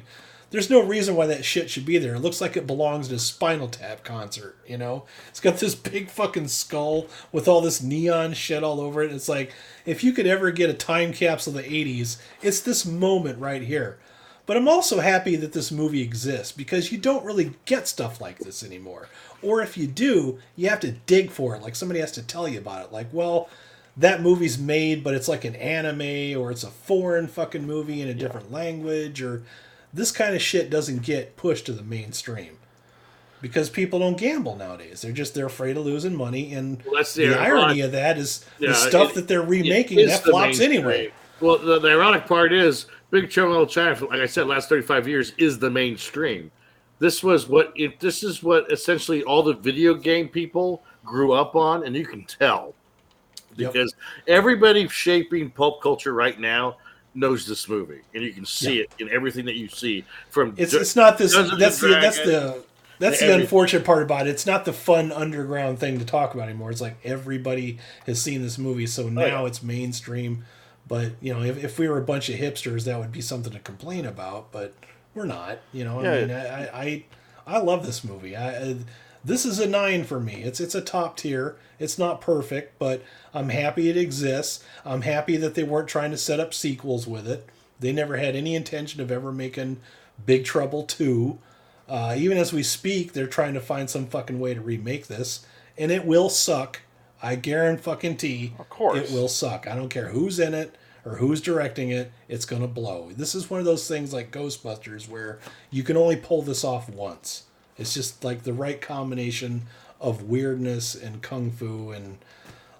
there's 0.54 0.70
no 0.70 0.80
reason 0.80 1.16
why 1.16 1.26
that 1.26 1.44
shit 1.44 1.68
should 1.68 1.84
be 1.84 1.98
there. 1.98 2.14
It 2.14 2.20
looks 2.20 2.40
like 2.40 2.56
it 2.56 2.64
belongs 2.64 3.08
at 3.08 3.16
a 3.16 3.18
Spinal 3.18 3.66
Tap 3.66 4.04
concert. 4.04 4.56
You 4.68 4.78
know, 4.78 5.02
it's 5.26 5.40
got 5.40 5.56
this 5.56 5.74
big 5.74 6.08
fucking 6.08 6.46
skull 6.46 7.08
with 7.32 7.48
all 7.48 7.60
this 7.60 7.82
neon 7.82 8.34
shit 8.34 8.62
all 8.62 8.80
over 8.80 9.02
it. 9.02 9.10
It's 9.10 9.28
like 9.28 9.52
if 9.84 10.04
you 10.04 10.12
could 10.12 10.28
ever 10.28 10.52
get 10.52 10.70
a 10.70 10.74
time 10.74 11.12
capsule 11.12 11.58
of 11.58 11.64
the 11.64 11.68
'80s, 11.68 12.18
it's 12.40 12.60
this 12.60 12.86
moment 12.86 13.40
right 13.40 13.62
here. 13.62 13.98
But 14.46 14.56
I'm 14.56 14.68
also 14.68 15.00
happy 15.00 15.34
that 15.34 15.54
this 15.54 15.72
movie 15.72 16.02
exists 16.02 16.52
because 16.52 16.92
you 16.92 16.98
don't 16.98 17.24
really 17.24 17.54
get 17.64 17.88
stuff 17.88 18.20
like 18.20 18.38
this 18.38 18.62
anymore. 18.62 19.08
Or 19.42 19.60
if 19.60 19.76
you 19.76 19.88
do, 19.88 20.38
you 20.54 20.68
have 20.68 20.78
to 20.80 20.92
dig 20.92 21.32
for 21.32 21.56
it. 21.56 21.62
Like 21.62 21.74
somebody 21.74 21.98
has 21.98 22.12
to 22.12 22.22
tell 22.22 22.46
you 22.46 22.60
about 22.60 22.84
it. 22.84 22.92
Like, 22.92 23.08
well, 23.12 23.48
that 23.96 24.22
movie's 24.22 24.56
made, 24.56 25.02
but 25.02 25.14
it's 25.14 25.26
like 25.26 25.44
an 25.44 25.56
anime 25.56 26.40
or 26.40 26.52
it's 26.52 26.62
a 26.62 26.70
foreign 26.70 27.26
fucking 27.26 27.66
movie 27.66 28.00
in 28.00 28.06
a 28.06 28.14
different 28.14 28.52
language 28.52 29.20
or 29.20 29.42
this 29.94 30.10
kind 30.10 30.34
of 30.34 30.42
shit 30.42 30.68
doesn't 30.70 31.02
get 31.02 31.36
pushed 31.36 31.66
to 31.66 31.72
the 31.72 31.82
mainstream. 31.82 32.58
Because 33.40 33.68
people 33.68 33.98
don't 33.98 34.16
gamble 34.16 34.56
nowadays. 34.56 35.02
They're 35.02 35.12
just 35.12 35.34
they're 35.34 35.46
afraid 35.46 35.76
of 35.76 35.84
losing 35.84 36.16
money 36.16 36.54
and 36.54 36.82
Well, 36.90 37.04
the 37.14 37.34
irony 37.34 37.80
of 37.82 37.92
that 37.92 38.16
is 38.16 38.44
Yeah, 38.58 38.70
the 38.70 38.74
stuff 38.74 39.10
it- 39.10 39.14
that 39.16 39.28
they're 39.28 39.42
remaking 39.42 40.06
that 40.06 40.22
flops 40.24 40.58
mainstream. 40.58 40.70
anyway. 40.72 41.12
Well, 41.40 41.58
the, 41.58 41.78
the 41.78 41.90
ironic 41.90 42.26
part 42.26 42.52
is 42.54 42.86
Big 43.10 43.28
Trouble 43.30 43.50
in 43.52 43.58
Little 43.60 43.66
China, 43.66 44.06
like 44.06 44.20
I 44.20 44.26
said, 44.26 44.46
last 44.46 44.68
35 44.70 45.06
years 45.06 45.32
is 45.36 45.58
the 45.58 45.68
mainstream. 45.70 46.50
This 47.00 47.22
was 47.22 47.48
what 47.48 47.72
it, 47.76 48.00
this 48.00 48.22
is 48.22 48.42
what 48.42 48.70
essentially 48.72 49.22
all 49.24 49.42
the 49.42 49.52
video 49.54 49.94
game 49.94 50.28
people 50.28 50.82
grew 51.04 51.32
up 51.32 51.54
on, 51.54 51.84
and 51.84 51.94
you 51.94 52.06
can 52.06 52.24
tell 52.24 52.72
Yep. 53.56 53.72
because 53.72 53.94
everybody 54.26 54.88
shaping 54.88 55.50
pulp 55.50 55.82
culture 55.82 56.14
right 56.14 56.40
now 56.40 56.78
knows 57.14 57.46
this 57.46 57.68
movie, 57.68 58.00
and 58.14 58.22
you 58.22 58.32
can 58.32 58.44
see 58.44 58.80
it 58.80 58.90
in 58.98 59.08
everything 59.10 59.44
that 59.46 59.54
you 59.56 59.68
see 59.68 60.04
from. 60.30 60.54
It's 60.56 60.72
it's 60.74 60.96
not 60.96 61.18
this. 61.18 61.34
That's 61.34 61.78
the 61.80 61.88
that's 61.88 62.18
the 62.18 62.64
that's 62.98 63.20
the 63.20 63.26
every- 63.26 63.42
unfortunate 63.42 63.84
part 63.84 64.02
about 64.02 64.26
it. 64.26 64.30
It's 64.30 64.46
not 64.46 64.64
the 64.64 64.72
fun 64.72 65.10
underground 65.12 65.78
thing 65.78 65.98
to 65.98 66.04
talk 66.04 66.34
about 66.34 66.48
anymore. 66.48 66.70
It's 66.70 66.80
like 66.80 66.96
everybody 67.04 67.78
has 68.06 68.20
seen 68.22 68.42
this 68.42 68.58
movie, 68.58 68.86
so 68.86 69.04
oh, 69.04 69.08
now 69.08 69.22
Oh, 69.22 69.26
yeah. 69.26 69.44
it's 69.46 69.62
mainstream. 69.62 70.44
But 70.86 71.12
you 71.20 71.32
know, 71.32 71.42
if, 71.42 71.62
if 71.64 71.78
we 71.78 71.88
were 71.88 71.98
a 71.98 72.04
bunch 72.04 72.28
of 72.28 72.36
hipsters, 72.38 72.84
that 72.84 72.98
would 72.98 73.12
be 73.12 73.20
something 73.20 73.52
to 73.52 73.58
complain 73.58 74.04
about. 74.06 74.52
But 74.52 74.74
we're 75.14 75.24
not. 75.24 75.58
You 75.72 75.84
know, 75.84 76.00
I 76.00 76.02
Yeah. 76.02 76.20
mean, 76.26 76.30
I, 76.36 76.66
I 76.82 77.04
I 77.46 77.58
love 77.58 77.86
this 77.86 78.04
movie. 78.04 78.36
I, 78.36 78.50
I 78.70 78.76
this 79.24 79.46
is 79.46 79.58
a 79.58 79.66
nine 79.66 80.04
for 80.04 80.20
me. 80.20 80.42
It's 80.42 80.60
it's 80.60 80.74
a 80.74 80.80
top 80.80 81.16
tier. 81.16 81.56
It's 81.78 81.98
not 81.98 82.20
perfect, 82.20 82.78
but 82.78 83.02
I'm 83.32 83.48
happy 83.48 83.88
it 83.88 83.96
exists. 83.96 84.62
I'm 84.84 85.02
happy 85.02 85.36
that 85.38 85.54
they 85.54 85.62
weren't 85.62 85.88
trying 85.88 86.10
to 86.10 86.16
set 86.16 86.40
up 86.40 86.52
sequels 86.52 87.06
with 87.06 87.26
it. 87.26 87.48
They 87.80 87.92
never 87.92 88.16
had 88.16 88.36
any 88.36 88.54
intention 88.54 89.00
of 89.00 89.10
ever 89.10 89.32
making 89.32 89.80
Big 90.24 90.44
Trouble 90.44 90.84
2. 90.84 91.38
Uh, 91.88 92.14
even 92.16 92.38
as 92.38 92.52
we 92.52 92.62
speak, 92.62 93.12
they're 93.12 93.26
trying 93.26 93.54
to 93.54 93.60
find 93.60 93.90
some 93.90 94.06
fucking 94.06 94.40
way 94.40 94.54
to 94.54 94.60
remake 94.60 95.06
this, 95.06 95.44
and 95.76 95.90
it 95.90 96.06
will 96.06 96.28
suck. 96.28 96.80
I 97.22 97.36
guarantee. 97.36 98.52
Of 98.58 98.68
course. 98.68 98.98
it 98.98 99.14
will 99.14 99.28
suck. 99.28 99.66
I 99.66 99.74
don't 99.74 99.88
care 99.88 100.08
who's 100.08 100.38
in 100.38 100.52
it 100.52 100.76
or 101.06 101.16
who's 101.16 101.40
directing 101.40 101.90
it. 101.90 102.12
It's 102.28 102.44
gonna 102.44 102.68
blow. 102.68 103.10
This 103.16 103.34
is 103.34 103.48
one 103.48 103.60
of 103.60 103.66
those 103.66 103.88
things 103.88 104.12
like 104.12 104.30
Ghostbusters 104.30 105.08
where 105.08 105.38
you 105.70 105.82
can 105.82 105.96
only 105.96 106.16
pull 106.16 106.42
this 106.42 106.64
off 106.64 106.88
once. 106.88 107.44
It's 107.78 107.94
just 107.94 108.22
like 108.24 108.42
the 108.44 108.52
right 108.52 108.80
combination 108.80 109.62
of 110.00 110.22
weirdness 110.24 110.94
and 110.94 111.22
kung 111.22 111.50
fu 111.50 111.90
and 111.90 112.18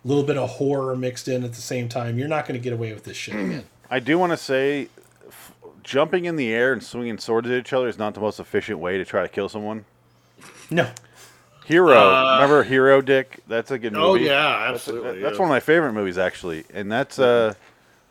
a 0.05 0.09
little 0.09 0.25
bit 0.25 0.37
of 0.37 0.49
horror 0.51 0.95
mixed 0.95 1.27
in 1.29 1.43
at 1.45 1.53
the 1.55 1.61
same 1.63 1.89
time. 1.89 2.19
You're 2.19 2.29
not 2.29 2.47
going 2.47 2.59
to 2.59 2.63
get 2.63 2.73
away 2.73 2.93
with 2.93 3.05
this 3.05 3.17
shit 3.17 3.35
again. 3.35 3.65
I 3.91 4.01
do 4.01 4.19
want 4.19 4.33
to 4.33 4.37
say, 4.37 4.89
f- 5.27 5.53
jumping 5.83 6.25
in 6.27 6.37
the 6.37 6.53
air 6.53 6.73
and 6.73 6.83
swinging 6.83 7.19
swords 7.19 7.49
at 7.49 7.55
each 7.59 7.73
other 7.73 7.89
is 7.89 7.99
not 7.99 8.15
the 8.15 8.21
most 8.21 8.39
efficient 8.41 8.79
way 8.79 8.99
to 8.99 9.05
try 9.05 9.23
to 9.23 9.29
kill 9.29 9.49
someone. 9.49 9.85
No, 10.71 10.91
Hero, 11.67 11.97
Uh, 11.97 12.35
remember 12.35 12.63
Hero, 12.65 13.01
Dick? 13.01 13.41
That's 13.49 13.71
a 13.71 13.79
good 13.79 13.93
movie. 13.95 14.05
Oh 14.05 14.15
yeah, 14.15 14.67
That's, 14.67 14.87
absolutely. 14.89 15.21
that's 15.21 15.35
yeah. 15.37 15.41
one 15.41 15.49
of 15.49 15.53
my 15.55 15.61
favorite 15.61 15.93
movies 15.95 16.19
actually, 16.19 16.65
and 16.75 16.93
that's 16.93 17.19
uh, 17.19 17.55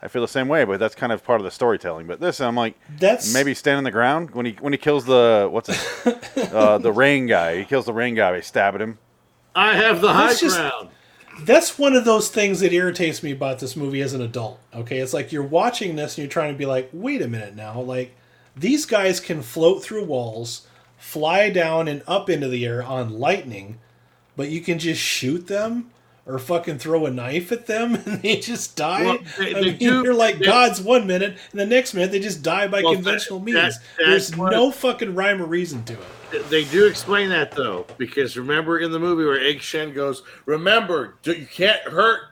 I 0.04 0.08
feel 0.08 0.20
the 0.22 0.28
same 0.28 0.48
way, 0.48 0.64
but 0.64 0.78
that's 0.78 0.94
kind 0.94 1.12
of 1.12 1.24
part 1.24 1.40
of 1.40 1.44
the 1.44 1.50
storytelling. 1.50 2.06
But 2.06 2.20
this, 2.20 2.40
I'm 2.40 2.54
like, 2.54 2.74
that's 2.98 3.32
maybe 3.32 3.54
stand 3.54 3.78
on 3.78 3.84
the 3.84 3.90
ground 3.90 4.32
when 4.32 4.44
he 4.46 4.52
when 4.60 4.72
he 4.74 4.76
kills 4.78 5.06
the 5.06 5.48
what's 5.50 5.70
it, 6.06 6.38
uh, 6.52 6.76
the 6.78 6.92
rain 6.92 7.26
guy. 7.26 7.56
He 7.58 7.64
kills 7.64 7.86
the 7.86 7.92
rain 7.94 8.14
guy 8.14 8.30
by 8.32 8.40
stabbing 8.40 8.82
him. 8.82 8.98
I 9.54 9.74
have 9.76 10.00
the 10.02 10.12
high 10.12 10.26
That's 10.28 10.40
just- 10.40 10.56
ground. 10.58 10.90
that's 11.42 11.78
one 11.78 11.94
of 11.94 12.04
those 12.04 12.28
things 12.28 12.60
that 12.60 12.72
irritates 12.72 13.22
me 13.22 13.30
about 13.32 13.60
this 13.60 13.76
movie 13.76 14.02
as 14.02 14.12
an 14.12 14.20
adult. 14.20 14.60
Okay, 14.74 14.98
it's 14.98 15.14
like 15.14 15.32
you're 15.32 15.42
watching 15.42 15.96
this 15.96 16.18
and 16.18 16.24
you're 16.24 16.30
trying 16.30 16.52
to 16.52 16.58
be 16.58 16.66
like, 16.66 16.90
wait 16.92 17.22
a 17.22 17.28
minute 17.28 17.56
now, 17.56 17.80
like 17.80 18.14
these 18.56 18.84
guys 18.84 19.20
can 19.20 19.40
float 19.42 19.82
through 19.82 20.04
walls, 20.04 20.66
fly 20.98 21.48
down 21.50 21.88
and 21.88 22.02
up 22.06 22.28
into 22.28 22.48
the 22.48 22.66
air 22.66 22.82
on 22.82 23.18
lightning, 23.18 23.78
but 24.36 24.48
you 24.50 24.60
can 24.60 24.78
just 24.78 25.00
shoot 25.00 25.46
them 25.46 25.90
or 26.26 26.38
fucking 26.38 26.78
throw 26.78 27.04
a 27.06 27.10
knife 27.10 27.52
at 27.52 27.66
them 27.66 27.94
and 28.06 28.22
they 28.22 28.36
just 28.36 28.76
die. 28.76 29.04
Well, 29.04 29.18
they- 29.38 29.50
I 29.50 29.52
they 29.54 29.60
mean, 29.62 29.76
do- 29.78 30.02
you're 30.04 30.14
like 30.14 30.38
they- 30.38 30.44
gods 30.46 30.80
one 30.80 31.06
minute, 31.06 31.36
and 31.52 31.60
the 31.60 31.66
next 31.66 31.94
minute 31.94 32.10
they 32.12 32.20
just 32.20 32.42
die 32.42 32.66
by 32.66 32.82
Well, 32.82 32.94
conventional 32.94 33.38
that- 33.40 33.44
means. 33.44 33.56
that's 33.56 33.78
There's 33.98 34.36
what- 34.36 34.52
no 34.52 34.70
fucking 34.70 35.14
rhyme 35.14 35.42
or 35.42 35.46
reason 35.46 35.84
to 35.84 35.94
it. 36.32 36.48
They 36.50 36.64
do 36.64 36.86
explain 36.86 37.28
that 37.28 37.52
though, 37.52 37.86
because 37.96 38.36
remember 38.36 38.80
in 38.80 38.90
the 38.90 38.98
movie 38.98 39.24
where 39.24 39.38
Egg 39.40 39.60
Shen 39.60 39.92
goes, 39.94 40.22
"Remember, 40.46 41.14
you 41.24 41.46
can't 41.46 41.80
hurt 41.82 42.22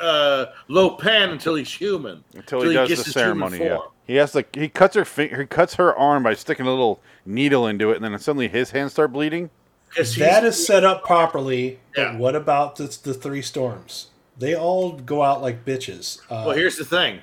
uh, 0.00 0.46
Lo 0.66 0.96
Pan 0.96 1.30
until 1.30 1.54
he's 1.54 1.72
human, 1.72 2.24
Until 2.34 2.62
he 2.62 2.72
does 2.72 2.88
gets 2.88 3.02
the 3.02 3.04
his 3.06 3.14
human 3.14 3.50
ceremony. 3.50 3.64
Yeah. 3.64 3.78
He 4.04 4.16
has 4.16 4.32
to. 4.32 4.44
He 4.52 4.68
cuts 4.68 4.96
her. 4.96 5.04
Fi- 5.04 5.28
he 5.28 5.46
cuts 5.46 5.74
her 5.76 5.94
arm 5.94 6.24
by 6.24 6.34
sticking 6.34 6.66
a 6.66 6.70
little 6.70 7.00
needle 7.24 7.68
into 7.68 7.92
it, 7.92 7.96
and 8.02 8.04
then 8.04 8.18
suddenly 8.18 8.48
his 8.48 8.72
hands 8.72 8.90
start 8.92 9.12
bleeding. 9.12 9.48
That 9.96 10.44
is 10.44 10.66
set 10.66 10.84
up 10.84 11.04
properly. 11.04 11.78
Yeah. 11.96 12.12
But 12.12 12.18
what 12.18 12.36
about 12.36 12.76
the, 12.76 12.84
the 13.02 13.14
three 13.14 13.42
storms? 13.42 14.08
They 14.38 14.54
all 14.56 14.92
go 14.92 15.22
out 15.22 15.42
like 15.42 15.64
bitches. 15.64 16.18
Uh, 16.30 16.44
Well, 16.46 16.56
here's 16.56 16.76
the 16.76 16.84
thing: 16.84 17.20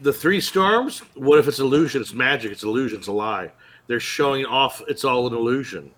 the 0.00 0.12
three 0.12 0.40
storms. 0.40 1.00
What 1.14 1.38
if 1.38 1.48
it's 1.48 1.58
illusion? 1.58 2.00
It's 2.02 2.14
magic. 2.14 2.52
It's 2.52 2.62
illusion. 2.62 2.98
It's 2.98 3.08
a 3.08 3.12
lie. 3.12 3.50
They're 3.88 4.00
showing 4.00 4.46
off. 4.46 4.80
It's 4.88 5.04
all 5.04 5.26
an 5.26 5.34
illusion. 5.34 5.90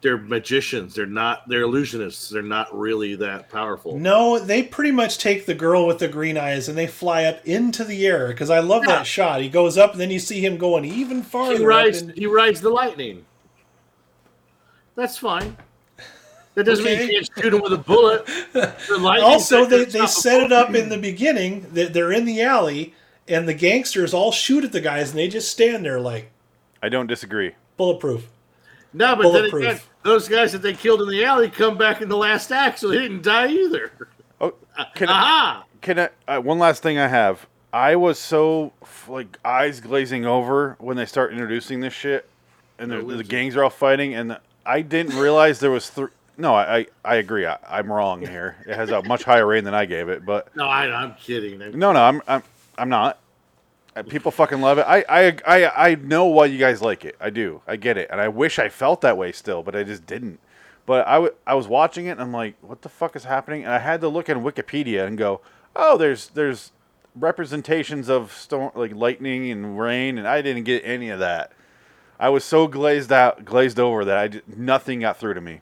They're 0.00 0.16
magicians. 0.18 0.94
They're 0.96 1.06
not. 1.06 1.46
They're 1.48 1.64
illusionists. 1.64 2.30
They're 2.30 2.42
not 2.42 2.76
really 2.76 3.14
that 3.16 3.50
powerful. 3.50 3.96
no, 3.98 4.38
they 4.38 4.62
pretty 4.64 4.90
much 4.90 5.18
take 5.18 5.46
the 5.46 5.54
girl 5.54 5.86
with 5.86 5.98
the 6.00 6.08
green 6.08 6.36
eyes 6.36 6.68
and 6.68 6.76
they 6.76 6.88
fly 6.88 7.24
up 7.24 7.46
into 7.46 7.84
the 7.84 8.04
air 8.06 8.28
because 8.28 8.50
I 8.50 8.58
love 8.58 8.82
Yeah. 8.84 8.96
that 8.96 9.06
shot. 9.06 9.42
He 9.42 9.48
goes 9.48 9.78
up 9.78 9.92
and 9.92 10.00
then 10.00 10.10
you 10.10 10.18
see 10.18 10.44
him 10.44 10.56
going 10.56 10.84
even 10.84 11.22
farther. 11.22 11.58
he 11.58 11.64
rides. 11.64 12.02
He 12.16 12.26
rides 12.26 12.60
the 12.60 12.70
lightning. 12.70 13.24
That's 15.02 15.18
fine. 15.18 15.56
That 16.54 16.62
doesn't 16.62 16.84
mean 16.84 17.00
you 17.00 17.08
can't 17.08 17.28
shoot 17.36 17.52
him 17.52 17.60
with 17.60 17.72
a 17.72 17.76
bullet. 17.76 18.24
The 18.52 18.72
also, 19.20 19.66
they, 19.66 19.84
they 19.84 20.06
set 20.06 20.44
it 20.44 20.52
up 20.52 20.76
in 20.76 20.90
the 20.90 20.96
beginning 20.96 21.66
that 21.72 21.92
they're 21.92 22.12
in 22.12 22.24
the 22.24 22.40
alley 22.40 22.94
and 23.26 23.48
the 23.48 23.52
gangsters 23.52 24.14
all 24.14 24.30
shoot 24.30 24.62
at 24.62 24.70
the 24.70 24.80
guys 24.80 25.10
and 25.10 25.18
they 25.18 25.26
just 25.26 25.50
stand 25.50 25.84
there 25.84 25.98
like 25.98 26.30
I 26.84 26.88
don't 26.88 27.08
disagree. 27.08 27.50
bulletproof. 27.76 28.28
No, 28.92 29.16
but 29.16 29.22
then 29.24 29.32
bulletproof. 29.32 29.64
again, 29.64 29.80
those 30.04 30.28
guys 30.28 30.52
that 30.52 30.62
they 30.62 30.72
killed 30.74 31.02
in 31.02 31.08
the 31.08 31.24
alley 31.24 31.50
come 31.50 31.76
back 31.76 32.00
in 32.00 32.08
the 32.08 32.16
last 32.16 32.52
act, 32.52 32.78
so 32.78 32.86
they 32.86 32.98
didn't 32.98 33.24
die 33.24 33.48
either. 33.48 33.90
Oh, 34.40 34.54
can 34.94 35.08
I, 35.08 35.12
Aha! 35.12 35.64
can 35.80 35.98
I? 35.98 36.10
Uh, 36.28 36.40
one 36.40 36.60
last 36.60 36.80
thing 36.80 36.96
I 36.96 37.08
have. 37.08 37.44
I 37.72 37.96
was 37.96 38.20
so 38.20 38.72
like 39.08 39.36
eyes 39.44 39.80
glazing 39.80 40.26
over 40.26 40.76
when 40.78 40.96
they 40.96 41.06
start 41.06 41.32
introducing 41.32 41.80
this 41.80 41.92
shit, 41.92 42.30
and 42.78 42.88
the, 42.88 43.02
the 43.02 43.24
gangs 43.24 43.56
are 43.56 43.64
all 43.64 43.70
fighting, 43.70 44.14
and 44.14 44.38
I 44.64 44.82
didn't 44.82 45.16
realize 45.18 45.60
there 45.60 45.70
was 45.70 45.88
three. 45.90 46.08
No, 46.38 46.54
I, 46.54 46.86
I, 47.04 47.16
agree. 47.16 47.46
I, 47.46 47.58
I'm 47.68 47.92
wrong 47.92 48.20
here. 48.26 48.56
It 48.66 48.74
has 48.74 48.90
a 48.90 49.02
much 49.02 49.22
higher 49.24 49.46
rating 49.46 49.64
than 49.64 49.74
I 49.74 49.84
gave 49.84 50.08
it, 50.08 50.24
but 50.24 50.54
No, 50.56 50.66
I, 50.66 50.84
I'm 50.90 51.14
kidding. 51.14 51.58
no, 51.78 51.92
no, 51.92 52.02
I'm, 52.02 52.22
I'm, 52.26 52.42
I'm 52.78 52.88
not. 52.88 53.18
Uh, 53.94 54.02
People 54.02 54.30
fucking 54.30 54.60
love 54.62 54.78
it. 54.78 54.86
I, 54.88 55.04
I, 55.08 55.36
I, 55.46 55.90
I 55.90 55.94
know 55.96 56.24
why 56.26 56.46
you 56.46 56.58
guys 56.58 56.80
like 56.80 57.04
it. 57.04 57.14
I 57.20 57.28
do. 57.28 57.60
I 57.66 57.76
get 57.76 57.98
it, 57.98 58.08
and 58.10 58.20
I 58.20 58.28
wish 58.28 58.58
I 58.58 58.70
felt 58.70 59.02
that 59.02 59.18
way 59.18 59.32
still, 59.32 59.62
but 59.62 59.76
I 59.76 59.82
just 59.82 60.06
didn't. 60.06 60.40
But 60.86 61.06
I, 61.06 61.14
w- 61.14 61.34
I 61.46 61.54
was 61.54 61.68
watching 61.68 62.06
it, 62.06 62.12
and 62.12 62.20
I'm 62.22 62.32
like, 62.32 62.54
what 62.62 62.80
the 62.82 62.88
fuck 62.88 63.14
is 63.14 63.24
happening? 63.24 63.64
And 63.64 63.72
I 63.72 63.78
had 63.78 64.00
to 64.00 64.08
look 64.08 64.28
in 64.30 64.38
Wikipedia 64.38 65.06
and 65.06 65.18
go, 65.18 65.42
oh, 65.76 65.98
there's, 65.98 66.28
there's 66.28 66.72
representations 67.14 68.08
of 68.08 68.32
storm, 68.32 68.72
like 68.74 68.94
lightning 68.94 69.50
and 69.50 69.78
rain, 69.78 70.16
and 70.18 70.26
I 70.26 70.40
didn't 70.40 70.64
get 70.64 70.82
any 70.86 71.10
of 71.10 71.18
that. 71.20 71.52
I 72.22 72.28
was 72.28 72.44
so 72.44 72.68
glazed 72.68 73.10
out, 73.10 73.44
glazed 73.44 73.80
over 73.80 74.04
that 74.04 74.16
I 74.16 74.28
did, 74.28 74.56
nothing 74.56 75.00
got 75.00 75.16
through 75.16 75.34
to 75.34 75.40
me. 75.40 75.60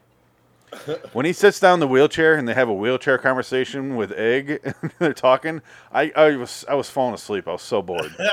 when 1.13 1.25
he 1.25 1.33
sits 1.33 1.59
down 1.59 1.73
in 1.75 1.79
the 1.79 1.87
wheelchair 1.87 2.35
and 2.35 2.47
they 2.47 2.53
have 2.53 2.69
a 2.69 2.73
wheelchair 2.73 3.17
conversation 3.17 3.95
with 3.95 4.11
Egg, 4.11 4.59
and 4.81 4.93
they're 4.99 5.11
talking, 5.13 5.63
I, 5.91 6.11
I 6.15 6.35
was 6.35 6.63
I 6.69 6.75
was 6.75 6.87
falling 6.87 7.15
asleep. 7.15 7.47
I 7.47 7.53
was 7.53 7.63
so 7.63 7.81
bored. 7.81 8.15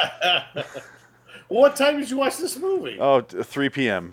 What 1.48 1.76
time 1.76 1.98
did 1.98 2.10
you 2.10 2.18
watch 2.18 2.36
this 2.36 2.58
movie? 2.58 2.98
Oh, 3.00 3.22
3 3.22 3.70
p.m. 3.70 4.12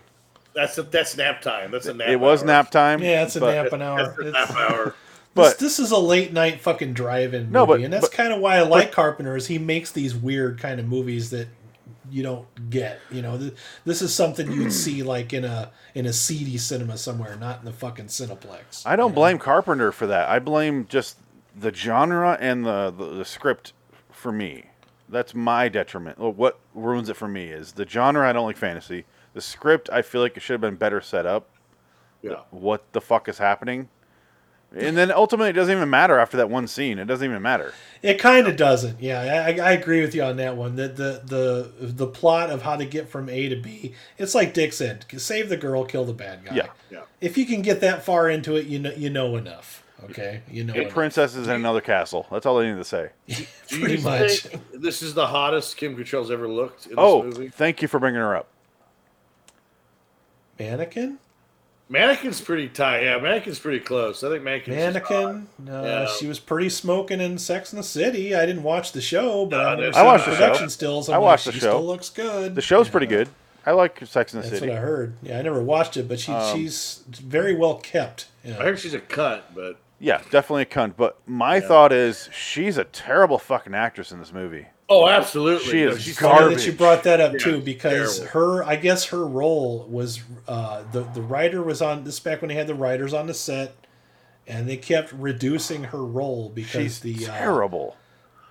That's 0.54 0.78
a, 0.78 0.84
that's 0.84 1.18
nap 1.18 1.42
time. 1.42 1.70
That's 1.70 1.86
a 1.86 1.94
nap. 1.94 2.08
It 2.08 2.16
was 2.16 2.42
hour. 2.42 2.48
nap 2.48 2.72
time. 2.72 3.04
Yeah, 3.04 3.24
it's 3.24 3.36
a 3.36 3.42
but- 3.42 3.54
nap 3.64 3.74
an 3.74 3.82
hour. 3.82 3.98
That's 4.06 4.18
a 4.20 4.28
It's- 4.30 4.50
nap 4.50 4.58
hour. 4.58 4.96
But 5.34 5.60
this, 5.60 5.78
this 5.78 5.80
is 5.80 5.92
a 5.92 5.98
late 5.98 6.32
night 6.32 6.62
fucking 6.62 6.94
drive-in 6.94 7.42
movie, 7.42 7.52
No, 7.52 7.66
but- 7.66 7.82
and 7.82 7.92
that's 7.92 8.08
kind 8.08 8.32
of 8.32 8.40
why 8.40 8.56
I 8.56 8.62
like 8.62 8.94
Carpenter. 8.94 9.36
Is 9.36 9.48
he 9.48 9.58
makes 9.58 9.92
these 9.92 10.16
weird 10.16 10.62
kind 10.62 10.80
of 10.80 10.86
movies 10.86 11.30
that 11.32 11.50
you 12.12 12.24
don't 12.24 12.70
get. 12.70 13.00
You 13.12 13.22
know, 13.22 13.38
th- 13.38 13.54
this 13.86 14.02
is 14.02 14.14
something 14.14 14.52
you'd 14.52 14.72
see 14.86 15.04
like 15.04 15.34
in 15.34 15.46
a 15.46 15.72
in 15.94 16.06
a 16.06 16.14
seedy 16.14 16.58
cinema 16.58 16.98
somewhere, 16.98 17.36
not 17.36 17.60
in 17.60 17.66
the 17.66 17.74
fucking 17.74 18.06
Cineplex. 18.08 18.84
I 18.86 18.96
don't 18.96 19.16
blame 19.16 19.38
Carpenter 19.38 19.92
for 19.92 20.08
that. 20.08 20.30
I 20.30 20.40
blame 20.40 20.86
just 20.88 21.18
the 21.56 21.74
genre 21.74 22.38
and 22.40 22.66
the, 22.66 22.94
the, 22.96 23.06
the 23.16 23.26
script 23.26 23.74
for 24.12 24.32
me. 24.32 24.66
That's 25.08 25.34
my 25.36 25.70
detriment. 25.70 26.18
Well, 26.18 26.34
What 26.34 26.60
ruins 26.74 27.10
it 27.10 27.16
for 27.16 27.28
me 27.28 27.46
is 27.46 27.74
the 27.74 27.88
genre. 27.88 28.28
I 28.28 28.34
don't 28.34 28.46
like 28.46 28.58
fantasy. 28.58 29.06
The 29.34 29.42
script. 29.42 29.90
I 29.92 30.02
feel 30.02 30.22
like 30.22 30.36
it 30.36 30.42
should 30.42 30.54
have 30.54 30.62
been 30.62 30.76
better 30.76 31.00
set 31.02 31.26
up. 31.26 31.50
Yeah. 32.22 32.42
What 32.50 32.92
the 32.94 33.02
fuck 33.02 33.30
is 33.30 33.38
happening? 33.38 33.90
And 34.78 34.98
then 34.98 35.10
ultimately, 35.12 35.50
it 35.50 35.54
doesn't 35.54 35.76
even 35.76 35.90
matter 35.90 36.20
after 36.20 36.36
that 36.38 36.50
one 36.50 36.68
scene. 36.68 37.00
It 37.00 37.06
doesn't 37.06 37.26
even 37.28 37.42
matter. 37.42 37.74
It 38.02 38.20
kind 38.20 38.46
of 38.46 38.58
doesn't. 38.58 39.02
Yeah, 39.02 39.22
I, 39.22 39.58
I 39.58 39.72
agree 39.72 40.02
with 40.02 40.14
you 40.14 40.22
on 40.24 40.36
that 40.38 40.58
one. 40.58 40.76
The, 40.76 40.90
the 40.90 41.22
the 41.26 41.72
the 41.88 42.08
plot 42.08 42.50
of 42.50 42.62
how 42.62 42.76
to 42.76 42.86
get 42.86 43.08
from 43.10 43.30
A 43.30 43.48
to 43.50 43.56
B. 43.56 43.94
It's 44.18 44.36
like 44.36 44.54
Dick 44.54 44.74
said: 44.74 45.06
save 45.18 45.48
the 45.50 45.58
girl, 45.58 45.86
kill 45.86 46.04
the 46.04 46.14
bad 46.14 46.44
guy. 46.46 46.56
Yeah. 46.56 46.68
Yeah. 46.92 47.02
If 47.22 47.38
you 47.38 47.46
can 47.46 47.62
get 47.62 47.80
that 47.82 48.04
far 48.04 48.30
into 48.30 48.56
it, 48.58 48.66
you 48.66 48.80
know 48.80 48.92
you 48.92 49.10
know 49.10 49.38
enough. 49.38 49.82
Okay, 50.04 50.42
you 50.52 50.64
know, 50.66 50.74
Eight 50.76 50.90
princesses 50.90 51.48
in 51.48 51.56
another 51.56 51.80
castle. 51.82 52.28
That's 52.30 52.46
all 52.46 52.60
I 52.60 52.70
need 52.70 52.76
to 52.78 52.84
say. 52.84 53.10
Do 53.28 53.46
pretty 53.80 53.96
you 53.96 54.02
much. 54.04 54.42
think 54.42 54.62
this 54.82 55.02
is 55.02 55.14
the 55.14 55.26
hottest 55.28 55.78
Kim 55.78 55.96
Cattrall's 55.96 56.30
ever 56.30 56.48
looked 56.50 56.86
in 56.86 56.92
this 56.92 57.00
Oh, 57.00 57.24
movie? 57.24 57.48
thank 57.48 57.82
you 57.82 57.88
for 57.88 57.98
bringing 58.00 58.20
her 58.20 58.36
up. 58.36 58.48
Mannequin, 60.60 61.18
Mannequin's 61.88 62.42
pretty 62.42 62.68
tight. 62.68 63.04
Yeah, 63.04 63.20
Mannequin's 63.20 63.60
pretty 63.60 63.80
close. 63.80 64.24
I 64.24 64.30
think 64.30 64.44
Mannequin's 64.44 64.76
just. 64.78 65.10
Mannequin. 65.10 65.48
Uh, 65.70 65.82
Yeah. 65.84 66.08
She 66.20 66.26
was 66.28 66.40
pretty 66.40 66.70
smoking 66.70 67.22
in 67.22 67.38
Sex 67.38 67.72
and 67.72 67.80
the 67.80 67.84
City. 67.84 68.34
I 68.34 68.46
didn't 68.46 68.64
watch 68.64 68.92
the 68.92 69.02
show, 69.02 69.46
but 69.46 69.58
No, 69.58 69.64
I 69.64 69.74
I, 69.74 69.76
didn't. 69.76 69.96
I 69.96 70.04
watched 70.04 70.26
the 70.26 70.32
production 70.32 70.66
show. 70.66 70.70
stills. 70.70 71.10
I 71.10 71.16
I'm 71.18 71.22
watched 71.22 71.46
like, 71.46 71.54
the 71.56 71.60
she 71.60 71.66
show. 71.66 71.72
Still 71.72 71.86
looks 71.86 72.10
good. 72.10 72.56
The 72.56 72.62
show's 72.62 72.90
pretty 72.90 73.06
good. 73.08 73.30
I 73.68 73.72
like 73.72 74.04
Sex 74.06 74.34
in 74.34 74.42
the 74.42 74.48
That's 74.48 74.60
City. 74.60 74.72
That's 74.72 74.78
what 74.80 74.84
I 74.84 74.92
heard. 74.92 75.14
Yeah, 75.24 75.40
I 75.40 75.42
never 75.44 75.62
watched 75.62 75.98
it, 75.98 76.08
but 76.08 76.20
she, 76.20 76.32
Um, 76.32 76.56
she's 76.56 77.04
very 77.10 77.54
well 77.56 77.76
kept. 77.76 78.28
Yeah. 78.44 78.60
I 78.60 78.64
heard 78.64 78.80
she's 78.80 78.94
a 78.94 79.00
cunt, 79.00 79.42
but 79.56 79.78
Yeah, 80.00 80.22
definitely 80.32 80.64
a 80.64 80.66
cunt. 80.66 80.94
But 80.98 81.18
my 81.28 81.60
thought 81.60 81.92
is 81.92 82.30
she's 82.36 82.78
a 82.78 82.84
terrible 82.84 83.38
fucking 83.40 83.74
actress 83.76 84.12
in 84.12 84.20
this 84.20 84.34
movie. 84.34 84.68
Oh, 84.90 85.08
absolutely. 85.08 85.72
She 85.72 85.84
No, 85.86 85.92
is 85.92 86.02
she's 86.02 86.18
Funny 86.20 86.40
garbage. 86.40 86.58
that 86.60 86.66
you 86.68 86.72
brought 86.74 87.04
that 87.04 87.20
up 87.22 87.34
Yeah, 87.34 87.40
too, 87.40 87.60
because 87.62 88.20
terrible. 88.20 88.58
her, 88.58 88.64
I 88.64 88.76
guess 88.76 89.06
her 89.06 89.26
role 89.26 89.86
was 89.90 90.22
uh, 90.48 90.84
the 90.92 91.02
the 91.04 91.22
writer 91.22 91.62
was 91.64 91.82
on 91.82 92.04
this 92.04 92.20
back 92.20 92.42
when 92.42 92.50
they 92.50 92.56
had 92.56 92.68
the 92.68 92.76
writers 92.76 93.14
on 93.14 93.28
the 93.28 93.34
set, 93.34 93.76
and 94.48 94.68
they 94.70 94.78
kept 94.78 95.12
reducing 95.14 95.86
her 95.86 96.04
role 96.04 96.50
because 96.54 96.82
She's 96.82 97.00
the 97.00 97.26
uh, 97.28 97.38
terrible, 97.38 97.98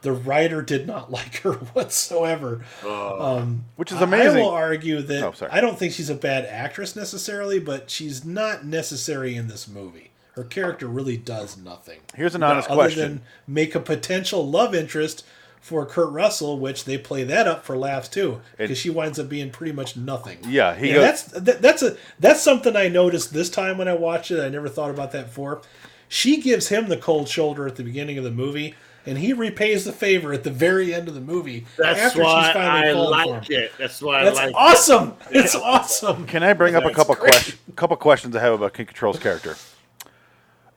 the 0.02 0.12
writer 0.12 0.60
did 0.60 0.86
not 0.86 1.10
like 1.18 1.36
her 1.42 1.52
whatsoever. 1.52 2.64
Oh. 2.82 3.36
Um, 3.38 3.64
which 3.76 3.92
is 3.92 3.98
I- 3.98 4.04
amazing. 4.04 4.38
I 4.38 4.42
will 4.42 4.50
argue 4.50 5.02
that 5.02 5.22
Oh, 5.22 5.32
sorry. 5.32 5.52
I 5.52 5.60
don't 5.60 5.78
think 5.78 5.92
she's 5.92 6.10
a 6.10 6.14
bad 6.14 6.44
actress 6.46 6.94
necessarily, 6.96 7.58
but 7.60 7.90
she's 7.90 8.24
not 8.24 8.64
necessary 8.66 9.34
in 9.36 9.48
this 9.48 9.68
movie. 9.68 10.10
Her 10.34 10.42
character 10.44 10.88
really 10.88 11.16
does 11.16 11.56
nothing 11.56 12.00
Here's 12.16 12.34
an 12.34 12.42
honest 12.42 12.68
other 12.68 12.74
question. 12.82 13.00
than 13.00 13.20
make 13.46 13.76
a 13.76 13.80
potential 13.80 14.44
love 14.44 14.74
interest 14.74 15.24
for 15.64 15.86
Kurt 15.86 16.10
Russell, 16.10 16.58
which 16.58 16.84
they 16.84 16.98
play 16.98 17.24
that 17.24 17.48
up 17.48 17.64
for 17.64 17.74
laughs 17.74 18.06
too, 18.10 18.42
because 18.58 18.76
she 18.76 18.90
winds 18.90 19.18
up 19.18 19.30
being 19.30 19.48
pretty 19.50 19.72
much 19.72 19.96
nothing. 19.96 20.36
Yeah, 20.46 20.74
he 20.74 20.88
Yeah, 20.88 20.94
goes- 20.96 21.02
that's 21.04 21.22
that, 21.40 21.62
that's 21.62 21.82
a 21.82 21.96
that's 22.20 22.42
something 22.42 22.76
I 22.76 22.88
noticed 22.88 23.32
this 23.32 23.48
time 23.48 23.78
when 23.78 23.88
I 23.88 23.94
watched 23.94 24.30
it. 24.30 24.40
I 24.44 24.50
never 24.50 24.68
thought 24.68 24.90
about 24.90 25.12
that 25.12 25.28
before. 25.28 25.62
She 26.06 26.42
gives 26.42 26.68
him 26.68 26.88
the 26.88 26.98
cold 26.98 27.30
shoulder 27.30 27.66
at 27.66 27.76
the 27.76 27.82
beginning 27.82 28.18
of 28.18 28.24
the 28.24 28.30
movie, 28.30 28.74
and 29.06 29.16
he 29.16 29.32
repays 29.32 29.86
the 29.86 29.92
favor 29.92 30.34
at 30.34 30.44
the 30.44 30.50
very 30.50 30.92
end 30.92 31.08
of 31.08 31.14
the 31.14 31.20
movie. 31.22 31.64
That's 31.78 31.98
after 31.98 32.18
she's 32.18 32.24
why 32.26 32.52
finally 32.52 33.14
I 33.14 33.24
like 33.24 33.48
it. 33.50 33.72
That's 33.78 34.02
why 34.02 34.22
That's 34.24 34.38
I 34.38 34.46
like 34.48 34.54
awesome. 34.54 35.14
It's 35.30 35.54
awesome. 35.54 36.26
Can 36.26 36.42
I 36.42 36.52
bring 36.52 36.74
up 36.74 36.84
a 36.84 36.90
couple 36.92 37.14
great. 37.14 37.30
questions? 37.32 37.58
A 37.70 37.72
couple 37.72 37.96
questions 37.96 38.36
I 38.36 38.40
have 38.42 38.52
about 38.52 38.74
Kim 38.74 38.84
Cattrall's 38.84 39.18
character. 39.18 39.56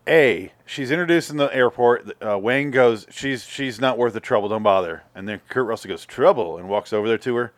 A, 0.07 0.51
she's 0.65 0.91
introduced 0.91 1.29
in 1.29 1.37
the 1.37 1.53
airport. 1.55 2.15
Uh, 2.25 2.37
Wayne 2.37 2.71
goes, 2.71 3.05
"She's 3.09 3.45
she's 3.45 3.79
not 3.79 3.97
worth 3.97 4.13
the 4.13 4.19
trouble. 4.19 4.49
Don't 4.49 4.63
bother." 4.63 5.03
And 5.13 5.27
then 5.27 5.41
Kurt 5.49 5.65
Russell 5.65 5.89
goes, 5.89 6.05
"Trouble," 6.05 6.57
and 6.57 6.69
walks 6.69 6.93
over 6.93 7.07
there 7.07 7.17
to 7.19 7.35
her. 7.35 7.53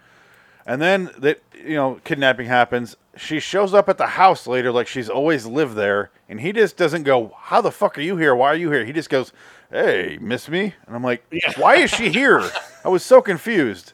And 0.66 0.82
then 0.82 1.10
that 1.18 1.41
you 1.54 1.76
know 1.76 2.00
kidnapping 2.04 2.47
happens. 2.47 2.95
She 3.16 3.39
shows 3.39 3.74
up 3.74 3.89
at 3.89 3.97
the 3.97 4.08
house 4.08 4.47
later 4.47 4.72
like 4.72 4.88
she's 4.88 5.10
always 5.10 5.45
lived 5.45 5.76
there, 5.76 6.12
and 6.28 6.39
he 6.41 6.52
just 6.52 6.78
doesn't 6.78 7.04
go, 7.04 7.36
"How 7.38 7.62
the 7.62 7.72
fuck 7.72 7.97
are 7.97 8.02
you 8.02 8.18
here? 8.18 8.36
Why 8.36 8.47
are 8.47 8.56
you 8.56 8.72
here?" 8.72 8.86
He 8.86 8.93
just 8.93 9.10
goes, 9.10 9.32
"Hey, 9.72 10.18
miss 10.22 10.50
me?" 10.50 10.74
And 10.86 10.95
I'm 10.95 11.04
like, 11.04 11.24
Yeah. 11.32 11.54
"Why 11.58 11.76
is 11.76 11.89
she 11.91 12.10
here?" 12.10 12.41
I 12.86 12.89
was 12.89 13.04
so 13.04 13.22
confused. 13.22 13.93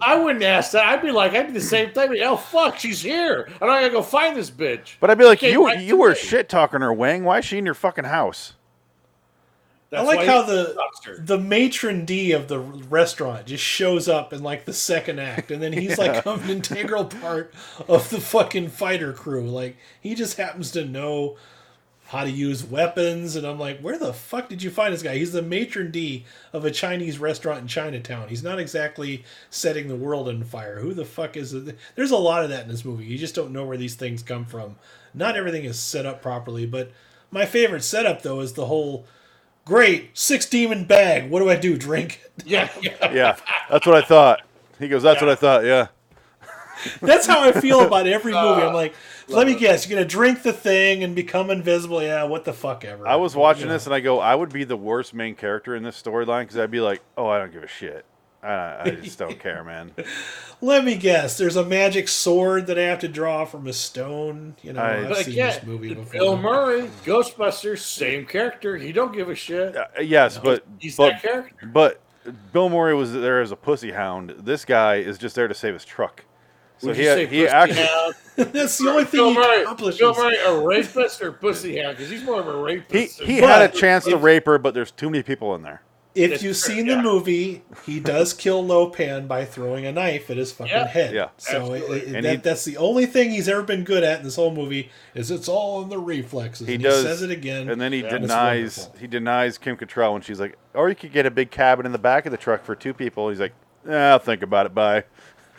I 0.00 0.16
wouldn't 0.16 0.44
ask 0.44 0.72
that. 0.72 0.86
I'd 0.86 1.02
be 1.02 1.10
like, 1.10 1.32
I'd 1.32 1.48
be 1.48 1.52
the 1.52 1.60
same 1.60 1.92
thing. 1.92 2.16
Oh 2.22 2.36
fuck, 2.36 2.78
she's 2.78 3.02
here. 3.02 3.48
I 3.60 3.66
gotta 3.66 3.90
go 3.90 4.02
find 4.02 4.36
this 4.36 4.50
bitch. 4.50 4.94
But 5.00 5.10
I'd 5.10 5.18
be 5.18 5.24
like, 5.24 5.42
"You 5.42 5.66
right 5.66 5.80
you 5.80 5.96
were 5.96 6.10
me. 6.10 6.16
shit 6.16 6.48
talking 6.48 6.80
her, 6.80 6.92
Wang. 6.92 7.24
Why 7.24 7.38
is 7.38 7.44
she 7.44 7.58
in 7.58 7.64
your 7.64 7.74
fucking 7.74 8.04
house?" 8.04 8.54
I 9.90 10.02
like 10.02 10.26
how 10.26 10.42
the 10.42 10.76
the 11.18 11.38
matron 11.38 12.04
d 12.04 12.32
of 12.32 12.48
the 12.48 12.58
restaurant 12.58 13.46
just 13.46 13.64
shows 13.64 14.06
up 14.06 14.34
in 14.34 14.42
like 14.42 14.66
the 14.66 14.72
second 14.72 15.18
act, 15.18 15.50
and 15.50 15.62
then 15.62 15.72
he's 15.72 15.96
like 15.96 16.24
an 16.26 16.50
integral 16.50 17.06
part 17.06 17.54
of 17.88 18.10
the 18.10 18.20
fucking 18.20 18.68
fighter 18.68 19.12
crew. 19.14 19.48
Like 19.48 19.76
he 20.00 20.14
just 20.14 20.36
happens 20.36 20.70
to 20.72 20.84
know 20.84 21.36
how 22.08 22.24
to 22.24 22.30
use 22.30 22.64
weapons, 22.64 23.36
and 23.36 23.46
I'm 23.46 23.58
like, 23.58 23.80
where 23.80 23.98
the 23.98 24.14
fuck 24.14 24.48
did 24.48 24.62
you 24.62 24.70
find 24.70 24.94
this 24.94 25.02
guy? 25.02 25.18
He's 25.18 25.32
the 25.32 25.42
matron 25.42 25.90
d 25.90 26.24
of 26.54 26.64
a 26.64 26.70
Chinese 26.70 27.18
restaurant 27.18 27.60
in 27.60 27.66
Chinatown. 27.68 28.28
He's 28.28 28.42
not 28.42 28.58
exactly 28.58 29.24
setting 29.50 29.88
the 29.88 29.94
world 29.94 30.26
on 30.26 30.42
fire. 30.42 30.80
Who 30.80 30.94
the 30.94 31.04
fuck 31.04 31.36
is 31.36 31.52
it? 31.52 31.76
There's 31.96 32.10
a 32.10 32.16
lot 32.16 32.44
of 32.44 32.48
that 32.48 32.62
in 32.62 32.70
this 32.70 32.84
movie. 32.84 33.04
You 33.04 33.18
just 33.18 33.34
don't 33.34 33.52
know 33.52 33.66
where 33.66 33.76
these 33.76 33.94
things 33.94 34.22
come 34.22 34.46
from. 34.46 34.76
Not 35.12 35.36
everything 35.36 35.64
is 35.64 35.78
set 35.78 36.06
up 36.06 36.22
properly, 36.22 36.64
but 36.64 36.90
my 37.30 37.44
favorite 37.44 37.84
setup 37.84 38.22
though 38.22 38.40
is 38.40 38.54
the 38.54 38.64
whole 38.64 39.04
great 39.66 40.16
six 40.16 40.46
demon 40.46 40.86
bag. 40.86 41.30
What 41.30 41.40
do 41.40 41.50
I 41.50 41.56
do? 41.56 41.76
Drink? 41.76 42.22
Yeah, 42.46 42.70
yeah. 42.80 43.12
Yeah, 43.12 43.36
that's 43.68 43.84
what 43.86 43.96
I 43.96 44.00
thought. 44.00 44.40
He 44.78 44.88
goes, 44.88 45.02
"That's 45.02 45.20
what 45.20 45.28
I 45.30 45.34
thought." 45.34 45.64
Yeah. 45.66 45.88
That's 47.00 47.26
how 47.26 47.42
I 47.42 47.52
feel 47.52 47.80
about 47.80 48.06
every 48.06 48.32
movie. 48.34 48.62
I'm 48.62 48.74
like, 48.74 48.94
let 49.28 49.46
me 49.46 49.54
guess, 49.54 49.88
you're 49.88 49.96
gonna 49.98 50.08
drink 50.08 50.42
the 50.42 50.52
thing 50.52 51.02
and 51.04 51.14
become 51.14 51.50
invisible. 51.50 52.02
Yeah, 52.02 52.24
what 52.24 52.44
the 52.44 52.52
fuck 52.52 52.84
ever. 52.84 53.06
I 53.06 53.16
was 53.16 53.34
watching 53.36 53.62
You 53.62 53.66
know. 53.68 53.72
this 53.74 53.86
and 53.86 53.94
I 53.94 54.00
go, 54.00 54.20
I 54.20 54.34
would 54.34 54.52
be 54.52 54.64
the 54.64 54.76
worst 54.76 55.14
main 55.14 55.34
character 55.34 55.74
in 55.74 55.82
this 55.82 56.00
storyline 56.00 56.42
because 56.42 56.58
I'd 56.58 56.70
be 56.70 56.80
like, 56.80 57.02
oh, 57.16 57.26
I 57.28 57.38
don't 57.38 57.52
give 57.52 57.62
a 57.62 57.66
shit. 57.68 58.04
I, 58.40 58.82
I 58.84 58.90
just 59.02 59.18
don't 59.18 59.38
care, 59.40 59.64
man. 59.64 59.90
Let 60.60 60.84
me 60.84 60.94
guess. 60.94 61.36
There's 61.36 61.56
a 61.56 61.64
magic 61.64 62.06
sword 62.06 62.68
that 62.68 62.78
I 62.78 62.82
have 62.82 63.00
to 63.00 63.08
draw 63.08 63.44
from 63.44 63.66
a 63.66 63.72
stone. 63.72 64.54
You 64.62 64.72
know, 64.74 64.80
I- 64.80 64.98
I've 65.00 65.08
But 65.08 65.16
seen 65.24 65.32
again, 65.34 65.46
this 65.54 65.62
movie 65.64 65.92
before. 65.94 66.12
Bill 66.12 66.36
Murray, 66.36 66.82
Ghostbusters, 67.04 67.78
same 67.80 68.24
character. 68.26 68.76
He 68.76 68.92
don't 68.92 69.12
give 69.12 69.28
a 69.28 69.34
shit. 69.34 69.76
Uh, 69.76 69.86
yes, 70.00 70.38
but 70.38 70.64
He's 70.78 70.96
but 70.96 71.10
that 71.14 71.22
character. 71.22 71.66
but 71.66 72.00
Bill 72.52 72.68
Murray 72.68 72.94
was 72.94 73.12
there 73.12 73.40
as 73.42 73.50
a 73.50 73.56
pussy 73.56 73.90
hound. 73.90 74.30
This 74.38 74.64
guy 74.64 74.96
is 74.96 75.18
just 75.18 75.34
there 75.34 75.48
to 75.48 75.54
save 75.54 75.74
his 75.74 75.84
truck. 75.84 76.24
So 76.78 76.92
he 76.92 77.02
you 77.02 77.08
say 77.08 77.26
he 77.26 77.46
actually? 77.48 78.14
That's 78.36 78.78
the 78.78 78.88
only 78.88 79.04
thing 79.04 79.18
Bill 79.18 79.28
he 79.30 79.34
Murray, 79.34 79.62
accomplishes. 79.62 79.98
Bill 80.00 80.14
Murray, 80.14 80.36
a 80.46 80.60
rapist 80.60 81.20
or 81.22 81.32
pussy 81.32 81.78
hound? 81.80 81.96
Because 81.96 82.10
he's 82.10 82.22
more 82.22 82.40
of 82.40 82.46
a 82.46 82.52
he 82.52 82.76
rapist. 82.76 83.20
he 83.20 83.40
But 83.40 83.48
had 83.48 83.70
a 83.74 83.76
chance 83.76 84.04
to 84.04 84.14
if- 84.16 84.22
rape 84.22 84.46
her, 84.46 84.58
but 84.58 84.74
there's 84.74 84.90
too 84.92 85.10
many 85.10 85.22
people 85.22 85.54
in 85.56 85.62
there. 85.62 85.82
If 86.14 86.42
you've 86.42 86.56
seen 86.56 86.86
yeah. 86.86 86.96
the 86.96 87.02
movie, 87.02 87.62
he 87.86 88.00
does 88.00 88.32
kill 88.32 88.64
Lo 88.64 88.90
Pan 88.90 89.28
by 89.28 89.44
throwing 89.44 89.86
a 89.86 89.92
knife 89.92 90.30
at 90.30 90.36
his 90.36 90.50
fucking 90.50 90.72
Yeah, 90.72 90.86
head. 90.88 91.14
yeah, 91.14 91.28
so 91.36 91.74
it, 91.74 91.82
it- 91.82 92.22
that, 92.22 92.24
he- 92.30 92.36
that's 92.36 92.64
the 92.64 92.76
only 92.76 93.06
thing 93.06 93.30
he's 93.30 93.48
ever 93.48 93.62
been 93.62 93.84
good 93.84 94.02
at 94.02 94.18
in 94.18 94.24
this 94.24 94.34
whole 94.34 94.52
movie 94.52 94.90
is 95.14 95.30
it's 95.30 95.48
all 95.48 95.80
in 95.82 95.90
the 95.90 95.98
reflexes. 95.98 96.66
He 96.66 96.74
and 96.74 96.82
does, 96.82 97.02
He 97.02 97.08
says 97.08 97.22
it 97.22 97.30
again. 97.30 97.68
and 97.68 97.80
then 97.80 97.92
he 97.92 98.00
Yeah. 98.02 98.18
Denies 98.18 98.88
he 98.98 99.06
denies 99.06 99.58
Kim 99.58 99.76
Cattrall 99.76 100.12
when 100.14 100.22
she's 100.22 100.40
like, 100.40 100.56
or 100.74 100.88
you 100.88 100.96
could 100.96 101.12
get 101.12 101.24
a 101.26 101.30
big 101.30 101.50
cabin 101.52 101.86
in 101.86 101.92
the 101.92 101.98
back 101.98 102.26
of 102.26 102.32
the 102.32 102.38
truck 102.38 102.64
for 102.64 102.74
two 102.74 102.94
people. 102.94 103.28
He's 103.28 103.38
like, 103.40 103.52
eh, 103.88 103.94
I'll 103.96 104.18
think 104.18 104.42
about 104.42 104.66
it. 104.66 104.74
Bye. 104.74 105.04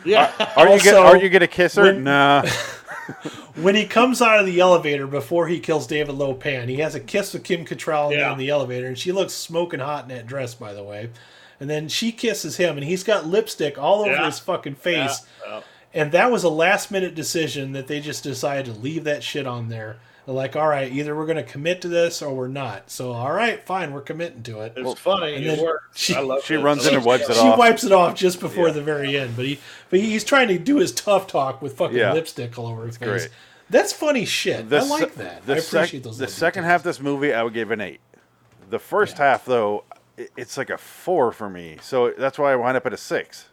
Yeah. 0.06 0.32
Are 0.56 0.66
you 0.68 0.74
Also, 0.74 0.92
gonna 0.92 1.06
are 1.10 1.18
you 1.18 1.30
gonna 1.30 1.48
kiss 1.48 1.76
her? 1.76 1.84
when- 1.84 2.04
nah. 2.04 2.46
when 3.56 3.76
he 3.76 3.86
comes 3.86 4.22
out 4.22 4.40
of 4.40 4.46
the 4.46 4.60
elevator 4.60 5.08
before 5.08 5.48
he 5.48 5.60
kills 5.60 5.88
David 5.88 6.16
Lo 6.16 6.34
Pan, 6.34 6.70
he 6.70 6.78
has 6.78 6.96
a 6.96 7.00
kiss 7.00 7.34
with 7.34 7.44
Kim 7.44 7.66
Cattrall 7.66 8.12
Yeah. 8.12 8.32
in 8.32 8.38
the 8.38 8.50
elevator, 8.50 8.88
and 8.88 8.98
she 8.98 9.12
looks 9.12 9.34
smoking 9.34 9.80
hot 9.80 10.04
in 10.04 10.10
that 10.16 10.28
dress, 10.28 10.54
by 10.54 10.74
the 10.74 10.84
way. 10.84 11.10
And 11.60 11.70
then 11.70 11.90
she 11.90 12.12
kisses 12.12 12.58
him, 12.58 12.78
and 12.78 12.86
he's 12.86 13.04
got 13.04 13.26
lipstick 13.26 13.78
all 13.78 14.02
over 14.02 14.12
Yeah. 14.12 14.26
his 14.28 14.40
fucking 14.40 14.76
face. 14.76 15.22
Yeah. 15.46 15.62
And 15.94 16.12
that 16.12 16.32
was 16.32 16.44
a 16.44 16.50
last 16.50 16.92
minute 16.92 17.16
decision 17.16 17.74
that 17.74 17.88
they 17.88 18.00
just 18.00 18.24
decided 18.24 18.66
to 18.74 18.80
leave 18.80 19.04
that 19.06 19.24
shit 19.24 19.48
on 19.48 19.70
there. 19.70 19.98
They're 20.30 20.36
like, 20.36 20.56
all 20.56 20.68
right, 20.68 20.92
either 20.92 21.16
we're 21.16 21.26
going 21.26 21.38
to 21.38 21.44
commit 21.44 21.82
to 21.82 21.88
this 21.88 22.22
or 22.22 22.32
we're 22.36 22.48
not. 22.50 22.92
So, 22.92 23.14
all 23.14 23.32
right, 23.32 23.66
fine, 23.66 23.92
we're 23.92 24.02
committing 24.02 24.44
to 24.44 24.60
it. 24.62 24.74
It's 24.78 25.00
funny. 25.00 25.34
and 25.34 25.44
It 25.44 25.60
works. 25.60 26.00
she- 26.00 26.14
I 26.14 26.20
love 26.20 26.46
She 26.46 26.54
it. 26.54 26.60
runs 26.60 26.86
in 26.86 26.94
and 26.94 27.04
wipes 27.04 27.28
it 27.28 27.34
she 27.34 27.40
off. 27.40 27.56
She 27.56 27.60
wipes 27.60 27.84
it 27.84 27.92
off 27.92 28.14
just 28.14 28.40
before 28.40 28.68
Yeah. 28.68 28.74
the 28.74 28.82
very 28.84 29.18
end, 29.18 29.36
but 29.36 29.46
he 29.46 29.60
but 29.90 30.00
he's 30.02 30.24
trying 30.24 30.50
to 30.50 30.60
do 30.60 30.78
his 30.78 30.92
tough 30.92 31.26
talk 31.26 31.64
with 31.64 31.76
fucking 31.76 31.98
Yeah. 31.98 32.14
lipstick 32.14 32.60
all 32.60 32.68
over 32.68 32.86
his 32.86 32.98
face. 32.98 33.10
great. 33.10 33.30
That's 33.72 33.92
funny 33.92 34.24
shit. 34.24 34.70
The 34.70 34.78
I 34.78 34.82
like 34.84 35.16
that. 35.16 35.48
The 35.48 35.56
I 35.56 35.60
sec- 35.62 35.74
appreciate 35.80 36.04
those. 36.04 36.20
The 36.20 36.28
second 36.28 36.62
details. 36.62 36.72
half 36.74 36.80
of 36.82 36.84
this 36.84 37.00
movie, 37.00 37.34
I 37.34 37.42
would 37.42 37.56
give 37.56 37.72
an 37.72 37.82
eight. 37.82 38.00
The 38.70 38.78
first 38.78 39.18
Yeah. 39.18 39.32
half, 39.32 39.46
though, 39.46 39.84
it's 40.38 40.58
like 40.60 40.70
a 40.70 40.78
four 40.78 41.32
for 41.32 41.50
me. 41.50 41.80
So 41.82 42.14
that's 42.16 42.38
why 42.38 42.54
I 42.54 42.56
wind 42.56 42.78
up 42.78 42.86
at 42.86 42.94
a 42.94 42.98
six. 42.98 43.46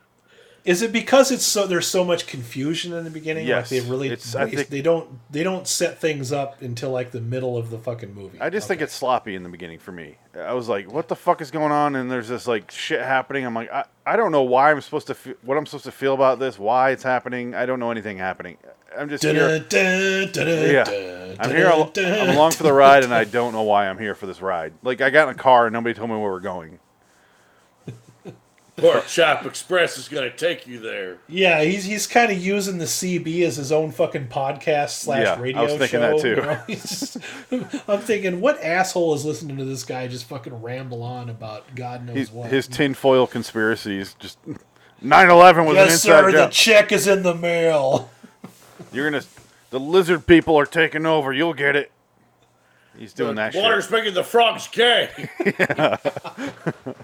Is 0.66 0.82
it 0.82 0.92
because 0.92 1.30
it's 1.30 1.44
so 1.46 1.66
there's 1.66 1.86
so 1.86 2.04
much 2.04 2.26
confusion 2.26 2.92
in 2.92 3.04
the 3.04 3.10
beginning? 3.10 3.46
Yes. 3.46 3.70
like 3.70 3.82
they 3.82 3.88
really 3.88 4.08
It's- 4.08 4.34
waste- 4.34 4.54
think- 4.56 4.68
they 4.68 4.82
don't 4.82 5.08
they 5.30 5.42
don't 5.44 5.66
set 5.66 5.98
things 6.00 6.32
up 6.32 6.60
until 6.60 6.90
like 6.90 7.12
the 7.12 7.20
middle 7.20 7.56
of 7.56 7.70
the 7.70 7.78
fucking 7.78 8.12
movie. 8.14 8.38
I 8.40 8.50
just 8.50 8.66
think 8.66 8.80
it's 8.82 8.92
sloppy 8.92 9.36
in 9.36 9.44
the 9.44 9.48
beginning 9.48 9.78
for 9.78 9.92
me. 9.92 10.16
I 10.36 10.52
was 10.54 10.68
like, 10.68 10.90
"What 10.92 11.06
the 11.08 11.16
fuck 11.16 11.40
is 11.40 11.50
going 11.50 11.70
on?" 11.72 11.94
And 11.96 12.10
there's 12.10 12.28
this 12.28 12.46
like 12.48 12.70
shit 12.72 13.00
happening. 13.00 13.46
I'm 13.46 13.54
like, 13.54 13.72
I, 13.72 13.84
I 14.04 14.16
don't 14.16 14.32
know 14.32 14.42
why 14.42 14.70
I'm 14.72 14.80
supposed 14.80 15.06
to 15.06 15.14
fe- 15.14 15.34
what 15.42 15.56
I'm 15.56 15.64
supposed 15.66 15.84
to 15.84 15.92
feel 15.92 16.14
about 16.14 16.38
this. 16.40 16.58
Why 16.58 16.90
it's 16.90 17.04
happening? 17.04 17.54
I 17.54 17.64
don't 17.64 17.78
know 17.80 17.90
anything 17.92 18.18
happening. 18.18 18.56
I'm 18.98 19.08
just 19.08 19.22
here. 19.22 19.58
Dun-dun, 19.60 20.32
dun-dun, 20.32 20.70
Yeah, 20.70 21.34
I'm 21.38 21.50
here. 21.50 21.66
al- 21.66 21.92
I'm 21.96 22.30
along 22.30 22.52
for 22.52 22.62
the 22.62 22.72
ride, 22.72 23.04
and 23.04 23.12
I 23.14 23.24
don't 23.24 23.52
know 23.52 23.62
why 23.62 23.88
I'm 23.88 23.98
here 23.98 24.14
for 24.14 24.26
this 24.26 24.40
ride. 24.42 24.72
Like 24.82 25.00
I 25.00 25.10
got 25.10 25.28
in 25.28 25.34
a 25.34 25.38
car 25.38 25.66
and 25.66 25.72
nobody 25.74 25.94
told 25.94 26.10
me 26.10 26.16
where 26.16 26.30
we're 26.30 26.40
going. 26.40 26.78
Pork 28.76 29.06
Chop 29.06 29.46
Express 29.46 29.96
is 29.96 30.08
going 30.08 30.30
to 30.30 30.36
take 30.36 30.66
you 30.66 30.78
there. 30.78 31.16
Yeah, 31.28 31.62
he's 31.62 31.84
he's 31.84 32.06
kind 32.06 32.30
of 32.30 32.38
using 32.38 32.76
the 32.78 32.84
CB 32.84 33.42
as 33.42 33.56
his 33.56 33.72
own 33.72 33.90
fucking 33.90 34.28
podcast 34.28 34.90
slash 34.90 35.22
Yeah, 35.24 35.32
I 35.34 35.38
radio 35.38 35.62
was 35.62 35.72
thinking 35.72 35.88
show. 35.88 36.18
that 36.18 36.20
too. 36.20 36.28
you 36.28 36.36
know? 36.36 36.60
Just- 36.68 37.16
I'm 37.88 38.00
thinking, 38.00 38.40
what 38.40 38.62
asshole 38.62 39.14
is 39.14 39.24
listening 39.24 39.56
to 39.56 39.64
this 39.64 39.82
guy 39.84 40.06
just 40.08 40.26
fucking 40.26 40.60
ramble 40.62 41.02
on 41.02 41.30
about 41.30 41.74
God 41.74 42.04
knows 42.04 42.16
He's, 42.16 42.30
what? 42.30 42.50
his 42.50 42.66
tinfoil 42.68 43.26
conspiracies 43.26 44.14
just 44.18 44.38
9/11 45.02 45.66
was 45.66 45.76
an 45.76 45.82
inside 45.84 45.98
sir. 45.98 46.32
The 46.32 46.48
check 46.48 46.92
is 46.92 47.06
in 47.06 47.22
the 47.22 47.34
mail. 47.34 48.10
You're 48.92 49.10
gonna, 49.10 49.24
the 49.70 49.80
lizard 49.80 50.26
people 50.26 50.56
are 50.58 50.66
taking 50.66 51.06
over. 51.06 51.32
You'll 51.32 51.54
get 51.54 51.76
it. 51.76 51.92
He's 52.98 53.12
doing 53.12 53.34
that 53.36 53.54
Water's 53.54 53.84
shit. 53.84 53.92
making 53.92 54.14
the 54.14 54.24
frogs 54.24 54.68
gay. 54.68 55.10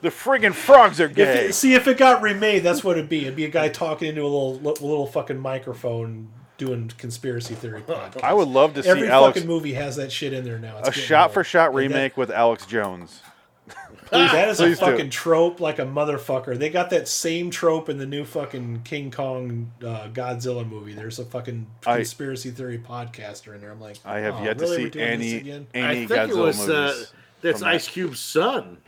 The 0.00 0.10
friggin' 0.10 0.54
frogs 0.54 1.00
are 1.00 1.06
If 1.06 1.14
gay. 1.16 1.46
it, 1.46 1.54
see, 1.54 1.74
if 1.74 1.88
it 1.88 1.98
got 1.98 2.22
remade, 2.22 2.62
that's 2.62 2.84
what 2.84 2.96
it'd 2.96 3.08
be. 3.08 3.22
It'd 3.22 3.34
be 3.36 3.44
a 3.44 3.50
guy 3.50 3.68
talking 3.68 4.08
into 4.08 4.22
a 4.22 4.24
little 4.24 4.54
little 4.58 5.06
fucking 5.06 5.38
microphone 5.38 6.28
doing 6.56 6.90
conspiracy 6.98 7.54
theory 7.54 7.80
podcast. 7.82 8.20
I 8.22 8.32
would 8.34 8.48
love 8.48 8.74
to 8.74 8.82
see 8.82 8.88
Every 8.88 9.08
Alex 9.08 9.36
fucking 9.38 9.48
movie 9.48 9.74
has 9.74 9.96
that 9.96 10.12
shit 10.12 10.32
in 10.32 10.44
there 10.44 10.58
now. 10.58 10.78
It's 10.78 10.88
a 10.88 10.90
getting 10.92 11.04
shot-for-shot 11.04 11.72
Like 11.74 11.88
that- 11.88 11.94
remake 11.94 12.16
with 12.16 12.30
Alex 12.30 12.66
Jones. 12.66 13.22
Please, 14.06 14.32
That 14.32 14.48
is 14.48 14.58
a 14.60 14.64
Please 14.64 14.78
do. 14.78 14.86
fucking 14.86 15.10
trope 15.10 15.60
like 15.60 15.78
a 15.78 15.84
motherfucker. 15.84 16.56
They 16.58 16.70
got 16.70 16.88
that 16.90 17.06
same 17.08 17.50
trope 17.50 17.88
in 17.90 17.98
the 17.98 18.06
new 18.06 18.24
fucking 18.24 18.80
King 18.84 19.10
Kong 19.10 19.70
uh, 19.82 20.08
Godzilla 20.12 20.66
movie. 20.66 20.94
There's 20.94 21.18
a 21.18 21.24
fucking 21.24 21.66
I- 21.86 21.96
conspiracy 21.96 22.50
theory 22.50 22.78
podcaster 22.78 23.54
in 23.54 23.60
there. 23.60 23.70
I'm 23.70 23.80
like, 23.80 23.96
I 24.04 24.20
have 24.20 24.36
oh, 24.36 24.44
yet 24.44 24.58
really? 24.60 24.76
to 24.76 24.82
see 24.84 24.90
doing 24.90 25.18
this 25.20 25.74
any? 25.74 25.84
I 25.86 25.90
any 25.90 26.06
think 26.06 26.10
it 26.10 26.30
Godzilla 26.30 26.36
was 26.46 26.68
uh, 26.70 26.92
movies. 26.92 27.12
that's. 27.42 27.62
Ice 27.62 27.88
Cube's 27.88 28.20
son. 28.20 28.78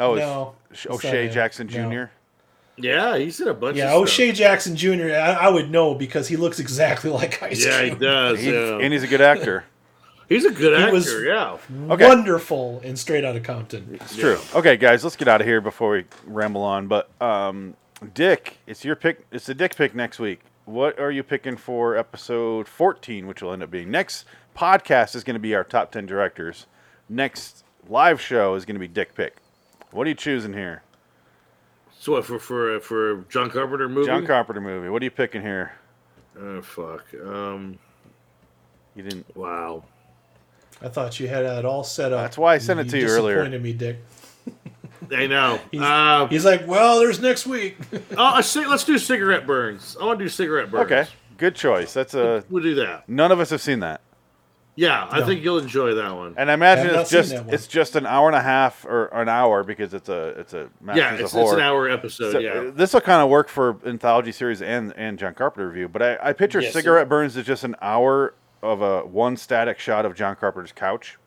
Oh, 0.00 0.14
it's 0.14 0.20
No, 0.22 0.54
Sh- 0.72 0.86
it's 0.86 0.94
O'Shea 0.94 1.26
him. 1.26 1.32
Jackson 1.32 1.66
No. 1.68 1.90
Jr. 2.06 2.10
Yeah, 2.76 3.18
he's 3.18 3.38
in 3.40 3.48
a 3.48 3.54
bunch 3.54 3.76
of 3.76 3.80
shows. 3.82 3.88
Yeah, 3.90 3.94
of 3.96 4.02
O'Shea 4.02 4.32
Jackson 4.32 4.74
Jr. 4.76 5.12
I, 5.14 5.32
I 5.32 5.48
would 5.48 5.70
know 5.70 5.94
because 5.94 6.28
he 6.28 6.36
looks 6.36 6.58
exactly 6.58 7.10
like 7.20 7.42
Ice 7.42 7.60
stuff. 7.62 7.72
Yeah, 7.82 7.82
he 7.88 7.94
does. 7.94 8.40
He- 8.40 8.52
yeah. 8.52 8.78
and 8.78 8.92
he's 8.92 9.02
a 9.02 9.06
good 9.08 9.20
actor. 9.20 9.64
he's 10.28 10.44
a 10.46 10.50
good 10.50 10.76
He 10.76 10.82
actor. 10.84 10.92
was- 10.94 11.12
yeah. 11.22 11.58
Okay. 11.90 12.08
Wonderful 12.08 12.80
and 12.84 12.98
Straight 12.98 13.24
Out 13.24 13.36
of 13.36 13.42
Compton. 13.42 13.94
It's 14.00 14.16
true. 14.16 14.38
Okay, 14.54 14.76
guys, 14.76 15.04
let's 15.04 15.16
get 15.16 15.28
out 15.28 15.40
of 15.40 15.46
here 15.46 15.60
before 15.60 15.90
we 15.92 16.04
ramble 16.26 16.62
on. 16.62 16.88
But 16.88 17.10
um, 17.22 17.74
Dick, 18.14 18.58
it's 18.66 18.84
your 18.84 18.96
pick. 18.96 19.26
It's 19.30 19.46
the 19.46 19.54
Dick 19.54 19.76
pick 19.76 19.94
next 19.94 20.18
week. 20.18 20.40
What 20.64 20.98
are 21.00 21.10
you 21.10 21.22
picking 21.24 21.56
for 21.56 21.96
episode 21.96 22.68
14, 22.68 23.26
which 23.26 23.42
will 23.42 23.52
end 23.52 23.62
up 23.62 23.70
being 23.70 23.90
next 23.90 24.24
podcast 24.56 25.14
is 25.16 25.24
going 25.24 25.34
to 25.34 25.40
be 25.40 25.54
our 25.54 25.64
top 25.64 25.90
10 25.92 26.06
directors. 26.06 26.66
Next 27.08 27.64
live 27.88 28.20
show 28.20 28.54
is 28.54 28.64
going 28.64 28.76
to 28.76 28.80
be 28.80 28.86
Dick 28.88 29.14
pick. 29.14 29.36
What 29.90 30.06
are 30.06 30.10
you 30.10 30.16
choosing 30.16 30.52
here? 30.52 30.82
So 31.98 32.12
what 32.12 32.24
for 32.24 32.38
for 32.38 32.80
for 32.80 33.24
John 33.28 33.50
Carpenter 33.50 33.88
movie? 33.88 34.06
John 34.06 34.26
Carpenter 34.26 34.60
movie. 34.60 34.88
What 34.88 35.02
are 35.02 35.04
you 35.04 35.10
picking 35.10 35.42
here? 35.42 35.72
Oh 36.38 36.62
fuck. 36.62 37.04
Um. 37.24 37.78
You 38.94 39.02
didn't. 39.02 39.36
Wow. 39.36 39.84
I 40.82 40.88
thought 40.88 41.20
you 41.20 41.28
had 41.28 41.44
it 41.44 41.64
all 41.64 41.84
set 41.84 42.12
up. 42.12 42.22
That's 42.22 42.38
why 42.38 42.54
I 42.54 42.58
sent 42.58 42.80
it 42.80 42.88
to 42.90 42.98
you 42.98 43.06
earlier. 43.06 43.36
Disappointed 43.36 43.62
me, 43.62 43.72
Dick. 43.72 43.98
I 45.12 45.26
know. 45.26 45.60
He's, 45.70 45.80
uh, 45.80 46.26
he's 46.30 46.44
like, 46.44 46.66
well, 46.66 46.98
there's 46.98 47.20
next 47.20 47.46
week. 47.46 47.76
oh, 48.16 48.42
let's 48.54 48.84
do 48.84 48.98
cigarette 48.98 49.46
burns. 49.46 49.96
I 50.00 50.04
want 50.06 50.18
to 50.18 50.24
do 50.24 50.28
cigarette 50.28 50.70
burns. 50.70 50.90
Okay, 50.90 51.06
good 51.36 51.54
choice. 51.54 51.92
That's 51.92 52.14
a. 52.14 52.44
We'll 52.48 52.62
do 52.62 52.74
that. 52.76 53.08
None 53.08 53.30
of 53.30 53.40
us 53.40 53.50
have 53.50 53.60
seen 53.60 53.80
that, 53.80 54.00
Yeah, 54.80 55.06
I 55.10 55.20
No. 55.20 55.26
think 55.26 55.44
you'll 55.44 55.58
enjoy 55.58 55.92
that 55.94 56.16
one. 56.16 56.32
and 56.38 56.50
I 56.50 56.54
imagine 56.54 56.86
Have 56.86 56.94
not 56.94 57.00
it's 57.02 57.10
seen 57.10 57.18
just 57.20 57.30
that 57.32 57.44
one. 57.44 57.54
it's 57.54 57.66
just 57.66 57.96
an 57.96 58.06
hour 58.06 58.28
and 58.28 58.36
a 58.36 58.40
half 58.40 58.86
or 58.86 59.08
an 59.08 59.28
hour 59.28 59.62
because 59.62 59.92
it's 59.92 60.08
a 60.08 60.28
it's 60.40 60.54
a 60.54 60.70
Masters 60.80 61.02
yeah, 61.02 61.14
of 61.14 61.20
it's, 61.20 61.32
Horror. 61.32 61.44
it's 61.44 61.52
an 61.52 61.60
hour 61.60 61.88
episode. 61.90 62.32
So, 62.32 62.38
yeah. 62.38 62.70
This 62.74 62.94
will 62.94 63.02
kind 63.02 63.20
of 63.22 63.28
work 63.28 63.50
for 63.50 63.76
anthology 63.84 64.32
series 64.32 64.62
and 64.62 64.94
and 64.96 65.18
John 65.18 65.34
Carpenter 65.34 65.68
review, 65.68 65.86
but 65.88 66.00
I, 66.02 66.18
I 66.30 66.32
picture 66.32 66.60
Yes, 66.62 66.72
Cigarette 66.72 67.02
it- 67.02 67.08
Burns 67.10 67.36
as 67.36 67.44
just 67.44 67.62
an 67.62 67.76
hour 67.82 68.32
of 68.62 68.80
a 68.80 69.04
one 69.04 69.36
static 69.36 69.78
shot 69.78 70.06
of 70.06 70.14
John 70.14 70.34
Carpenter's 70.34 70.72
couch, 70.72 71.18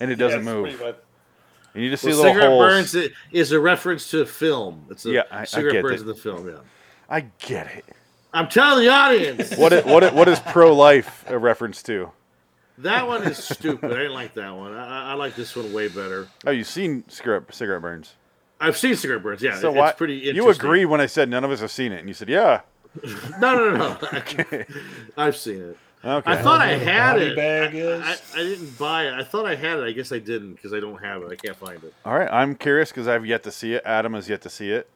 and 0.00 0.10
it 0.10 0.16
doesn't 0.16 0.44
Yeah, 0.44 0.50
it's 0.50 0.54
move. 0.56 0.64
pretty 0.78 0.84
much- 0.84 0.96
And 1.74 1.84
you 1.84 1.90
just 1.90 2.02
see 2.02 2.08
Well, 2.08 2.16
little 2.18 2.32
cigarette 2.32 2.48
holes. 2.48 2.92
burns 2.92 2.96
i- 2.96 3.10
is 3.32 3.52
a 3.52 3.60
reference 3.60 4.10
to 4.12 4.22
a 4.22 4.26
film. 4.26 4.86
It's 4.90 5.04
a 5.04 5.10
Yeah, 5.10 5.22
I- 5.30 5.40
I 5.40 5.44
cigarette 5.44 5.74
get 5.74 5.82
burns 5.82 6.00
it. 6.00 6.04
in 6.04 6.08
the 6.08 6.14
film. 6.14 6.48
Yeah. 6.48 6.54
I 7.10 7.20
get 7.38 7.66
it. 7.76 7.84
I'm 8.32 8.48
telling 8.48 8.84
the 8.84 8.90
audience. 8.90 9.54
What 9.58 9.72
it, 9.72 9.86
what 9.86 10.02
it, 10.04 10.12
what 10.14 10.28
is 10.28 10.38
pro 10.40 10.74
life 10.74 11.24
a 11.28 11.38
reference 11.38 11.82
to? 11.84 12.10
That 12.78 13.08
one 13.08 13.24
is 13.24 13.38
stupid. 13.42 13.90
I 13.92 13.96
didn't 13.96 14.12
like 14.14 14.34
that 14.34 14.54
one. 14.54 14.74
I, 14.74 14.86
I- 15.08 15.10
I 15.10 15.14
like 15.14 15.34
this 15.34 15.56
one 15.56 15.72
way 15.72 15.88
better. 15.88 16.28
Oh, 16.46 16.50
you've 16.50 16.66
seen 16.68 17.04
cigarette 17.08 17.52
cigarette 17.52 17.82
burns. 17.82 18.14
I've 18.60 18.76
seen 18.76 18.94
cigarette 18.96 19.22
burns. 19.22 19.42
Yeah, 19.42 19.58
So 19.58 19.70
it- 19.70 19.76
why 19.76 19.88
it's 19.88 19.98
pretty. 19.98 20.14
you 20.16 20.48
agree 20.50 20.84
when 20.84 21.00
I 21.00 21.06
said 21.06 21.28
none 21.28 21.42
of 21.44 21.50
us 21.50 21.60
have 21.60 21.70
seen 21.70 21.90
it, 21.92 21.98
and 22.00 22.08
you 22.08 22.14
said 22.14 22.28
yeah. 22.28 22.60
No, 23.40 23.54
no, 23.56 23.70
no. 23.76 23.98
no. 24.12 24.64
I've 25.16 25.36
seen 25.36 25.60
it. 25.62 25.78
Okay. 26.04 26.30
I 26.30 26.36
thought 26.40 26.60
I 26.60 26.68
where 26.76 26.78
the 26.78 26.84
had 26.84 27.18
it. 27.20 27.36
bag 27.36 27.74
I. 27.74 28.12
I, 28.12 28.16
I 28.40 28.44
didn't 28.44 28.78
buy 28.78 29.06
it. 29.08 29.14
I 29.14 29.24
thought 29.24 29.46
I 29.46 29.56
had 29.56 29.78
it. 29.80 29.82
I 29.84 29.90
guess 29.92 30.12
I 30.12 30.18
didn't 30.20 30.54
because 30.54 30.72
I 30.72 30.78
don't 30.78 31.02
have 31.02 31.22
it. 31.22 31.30
I 31.32 31.34
can't 31.36 31.56
find 31.56 31.82
it. 31.82 31.92
All 32.04 32.16
right, 32.16 32.28
I'm 32.30 32.54
curious 32.54 32.90
because 32.90 33.08
I've 33.08 33.26
yet 33.26 33.42
to 33.44 33.50
see 33.50 33.74
it. 33.74 33.82
Adam 33.84 34.14
has 34.14 34.28
yet 34.28 34.42
to 34.42 34.50
see 34.50 34.70
it. 34.70 34.88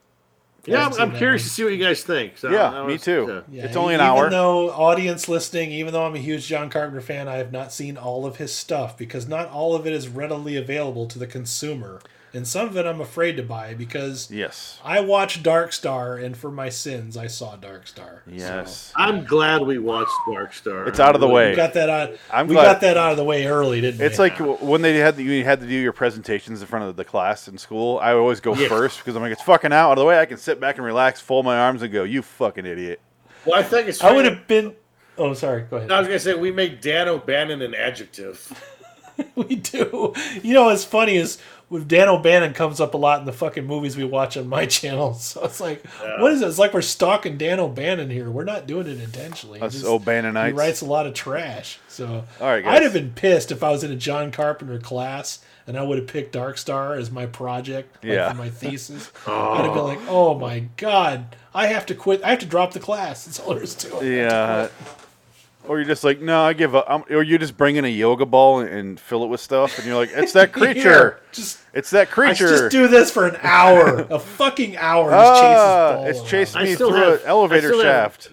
Yeah, 0.65 0.85
I'm, 0.87 0.93
I'm 0.93 1.15
curious 1.17 1.41
one. 1.43 1.47
to 1.47 1.53
see 1.53 1.63
what 1.65 1.73
you 1.73 1.83
guys 1.83 2.03
think. 2.03 2.37
So 2.37 2.49
Yeah, 2.49 2.69
I 2.83 2.87
me 2.87 2.97
too. 2.97 3.43
yeah. 3.51 3.59
Yeah, 3.61 3.65
It's 3.67 3.75
only 3.75 3.95
an 3.95 3.99
even 3.99 4.07
hour. 4.07 4.29
though 4.29 4.71
audience 4.71 5.27
listening, 5.27 5.71
even 5.71 5.91
though 5.93 6.05
I'm 6.05 6.15
a 6.15 6.19
huge 6.19 6.47
John 6.47 6.69
Carpenter 6.69 7.01
fan, 7.01 7.27
I 7.27 7.35
have 7.35 7.51
not 7.51 7.73
seen 7.73 7.97
all 7.97 8.25
of 8.25 8.37
his 8.37 8.53
stuff 8.53 8.97
because 8.97 9.27
not 9.27 9.49
all 9.49 9.75
of 9.75 9.85
it 9.85 9.91
is 9.93 10.07
readily 10.07 10.55
available 10.55 11.05
to 11.07 11.19
the 11.19 11.27
consumer. 11.27 11.99
And 12.35 12.47
some 12.47 12.67
of 12.67 12.75
it 12.77 12.85
I'm 12.87 12.99
afraid 12.99 13.37
to 13.37 13.43
buy 13.43 13.75
because 13.75 14.31
Yes. 14.31 14.79
I 14.83 15.01
watched 15.01 15.43
Dark 15.43 15.71
Star, 15.71 16.15
and 16.17 16.35
for 16.35 16.49
my 16.49 16.69
sins, 16.69 17.15
I 17.15 17.27
saw 17.27 17.55
Dark 17.55 17.85
Star. 17.85 18.23
Yes. 18.25 18.91
I'm 18.95 19.23
glad 19.23 19.61
we 19.61 19.77
watched 19.77 20.09
Dark 20.31 20.51
Star. 20.53 20.87
It's 20.87 20.99
out 20.99 21.13
of 21.13 21.21
the 21.21 21.27
So 21.27 21.33
way. 21.33 21.51
we 21.51 21.55
got 21.55 21.73
that 21.75 21.89
out. 21.89 22.13
I'm 22.31 22.47
we 22.47 22.55
glad- 22.55 22.63
got 22.65 22.81
that 22.81 22.97
out 22.97 23.11
of 23.11 23.17
the 23.17 23.23
way 23.23 23.45
early, 23.45 23.81
didn't 23.81 23.99
we? 23.99 24.05
It's 24.07 24.17
like 24.17 24.39
when 24.39 24.81
they 24.81 24.95
had 24.97 25.15
the, 25.15 25.23
you 25.23 25.43
had 25.43 25.59
to 25.59 25.67
do 25.67 25.75
your 25.75 25.93
presentations 25.93 26.61
in 26.61 26.67
front 26.67 26.85
of 26.85 26.95
the 26.95 27.05
class 27.05 27.47
in 27.47 27.59
school. 27.59 27.99
I 28.01 28.13
always 28.13 28.39
go 28.39 28.55
Yes. 28.55 28.67
first 28.67 28.97
because 28.97 29.15
I'm 29.15 29.21
like, 29.21 29.31
it's 29.33 29.43
fucking 29.43 29.71
out, 29.71 29.91
out 29.91 29.97
of 29.99 30.01
the 30.01 30.05
way. 30.05 30.19
I 30.19 30.25
can 30.25 30.37
sit 30.37 30.59
back 30.59 30.77
and 30.77 30.85
relax, 30.85 31.21
fold 31.21 31.45
my 31.45 31.59
arms, 31.59 31.83
and 31.83 31.93
go, 31.93 32.03
"You 32.03 32.23
fucking 32.23 32.65
idiot." 32.65 32.99
Well, 33.45 33.59
I 33.59 33.61
think 33.63 33.87
it's. 33.89 34.03
I 34.03 34.11
would 34.11 34.25
have 34.25 34.47
been. 34.47 34.73
Oh, 35.19 35.33
sorry. 35.35 35.65
Go 35.69 35.77
ahead. 35.77 35.91
I 35.91 35.99
was 35.99 36.07
gonna 36.07 36.17
say 36.19 36.33
we 36.33 36.51
make 36.51 36.81
Dan 36.81 37.07
O'Bannon 37.07 37.61
an 37.61 37.75
adjective. 37.75 38.59
We 39.35 39.57
do. 39.57 40.11
You 40.41 40.55
know, 40.55 40.63
what's 40.65 40.83
funny 40.83 41.17
is 41.17 41.37
with 41.73 41.87
Dan 41.87 42.07
O'Bannon 42.07 42.53
comes 42.53 42.79
up 42.79 42.93
a 42.93 42.97
lot 42.97 43.19
in 43.19 43.25
the 43.25 43.33
fucking 43.33 43.65
movies 43.65 43.97
we 43.97 44.03
watch 44.05 44.37
on 44.37 44.47
my 44.47 44.65
channel. 44.77 45.13
So 45.15 45.43
it's 45.43 45.59
like, 45.59 45.85
what 46.19 46.31
is 46.31 46.41
it? 46.41 46.47
It's 46.47 46.59
like 46.59 46.73
we're 46.73 46.81
stalking 46.81 47.37
Dan 47.37 47.59
O'Bannon 47.59 48.09
here. 48.09 48.29
We're 48.29 48.43
not 48.43 48.67
doing 48.67 48.87
it 48.87 49.01
intentionally. 49.01 49.59
He 49.59 49.65
Us 49.65 49.73
just- 49.73 49.85
O'Bannonites. 49.85 50.47
He 50.47 50.53
writes 50.53 50.81
a 50.81 50.85
lot 50.85 51.07
of 51.07 51.13
trash. 51.13 51.79
So 51.87 52.23
All 52.39 52.47
right, 52.47 52.63
guys. 52.63 52.75
I'd 52.77 52.83
have 52.83 52.93
been 52.93 53.11
pissed 53.11 53.51
if 53.51 53.63
I 53.63 53.71
was 53.71 53.83
in 53.83 53.91
a 53.91 53.95
John 53.95 54.31
Carpenter 54.31 54.79
class 54.79 55.43
and 55.67 55.77
I 55.77 55.83
would 55.83 55.97
have 55.97 56.07
picked 56.07 56.31
Dark 56.33 56.57
Star 56.57 56.93
as 56.95 57.09
my 57.09 57.25
project, 57.25 58.03
like 58.03 58.13
Yeah. 58.13 58.29
for 58.31 58.37
my 58.37 58.49
thesis. 58.49 59.11
I'd 59.27 59.65
have 59.65 59.73
been 59.73 59.83
like, 59.83 59.99
oh 60.07 60.37
my 60.37 60.65
god, 60.77 61.35
I 61.55 61.67
have 61.67 61.85
to 61.87 61.95
quit. 61.95 62.23
I 62.23 62.29
have 62.29 62.39
to 62.39 62.45
drop 62.45 62.73
the 62.73 62.79
class. 62.79 63.25
That's 63.25 63.39
all 63.39 63.53
there 63.55 63.63
is 63.63 63.73
to 63.75 63.87
it. 63.87 63.95
I 63.95 63.99
to 63.99 64.15
Yeah. 64.15 64.67
Quit. 65.63 65.71
Or 65.71 65.77
you're 65.79 65.87
just 65.87 66.03
like, 66.03 66.19
no, 66.21 66.41
I 66.43 66.53
give 66.53 66.75
up. 66.75 66.85
I'm, 66.87 67.03
or 67.09 67.23
you 67.23 67.37
just 67.37 67.57
bring 67.57 67.75
in 67.77 67.85
a 67.85 67.89
yoga 67.89 68.25
ball 68.25 68.59
and, 68.59 68.69
and 68.69 68.99
fill 68.99 69.23
it 69.23 69.27
with 69.27 69.39
stuff, 69.41 69.77
and 69.77 69.87
you're 69.87 69.95
like, 69.95 70.11
it's 70.13 70.33
that 70.33 70.51
creature. 70.53 70.81
Here, 70.81 71.19
just 71.31 71.59
It's 71.73 71.89
that 71.91 72.07
I 72.09 72.11
creature. 72.11 72.47
just 72.47 72.71
do 72.71 72.87
this 72.87 73.09
for 73.11 73.25
an 73.27 73.37
hour, 73.41 73.99
a 74.09 74.19
fucking 74.19 74.77
hour. 74.77 75.09
Just 75.09 75.41
ball 75.41 76.05
it's 76.05 76.19
around. 76.19 76.27
chasing 76.27 76.61
I 76.61 76.63
me 76.65 76.75
through 76.75 76.91
have- 76.93 77.13
an 77.13 77.25
elevator 77.25 77.67
I 77.67 77.71
still 77.71 77.83
have- 77.83 78.11
shaft. 78.13 78.29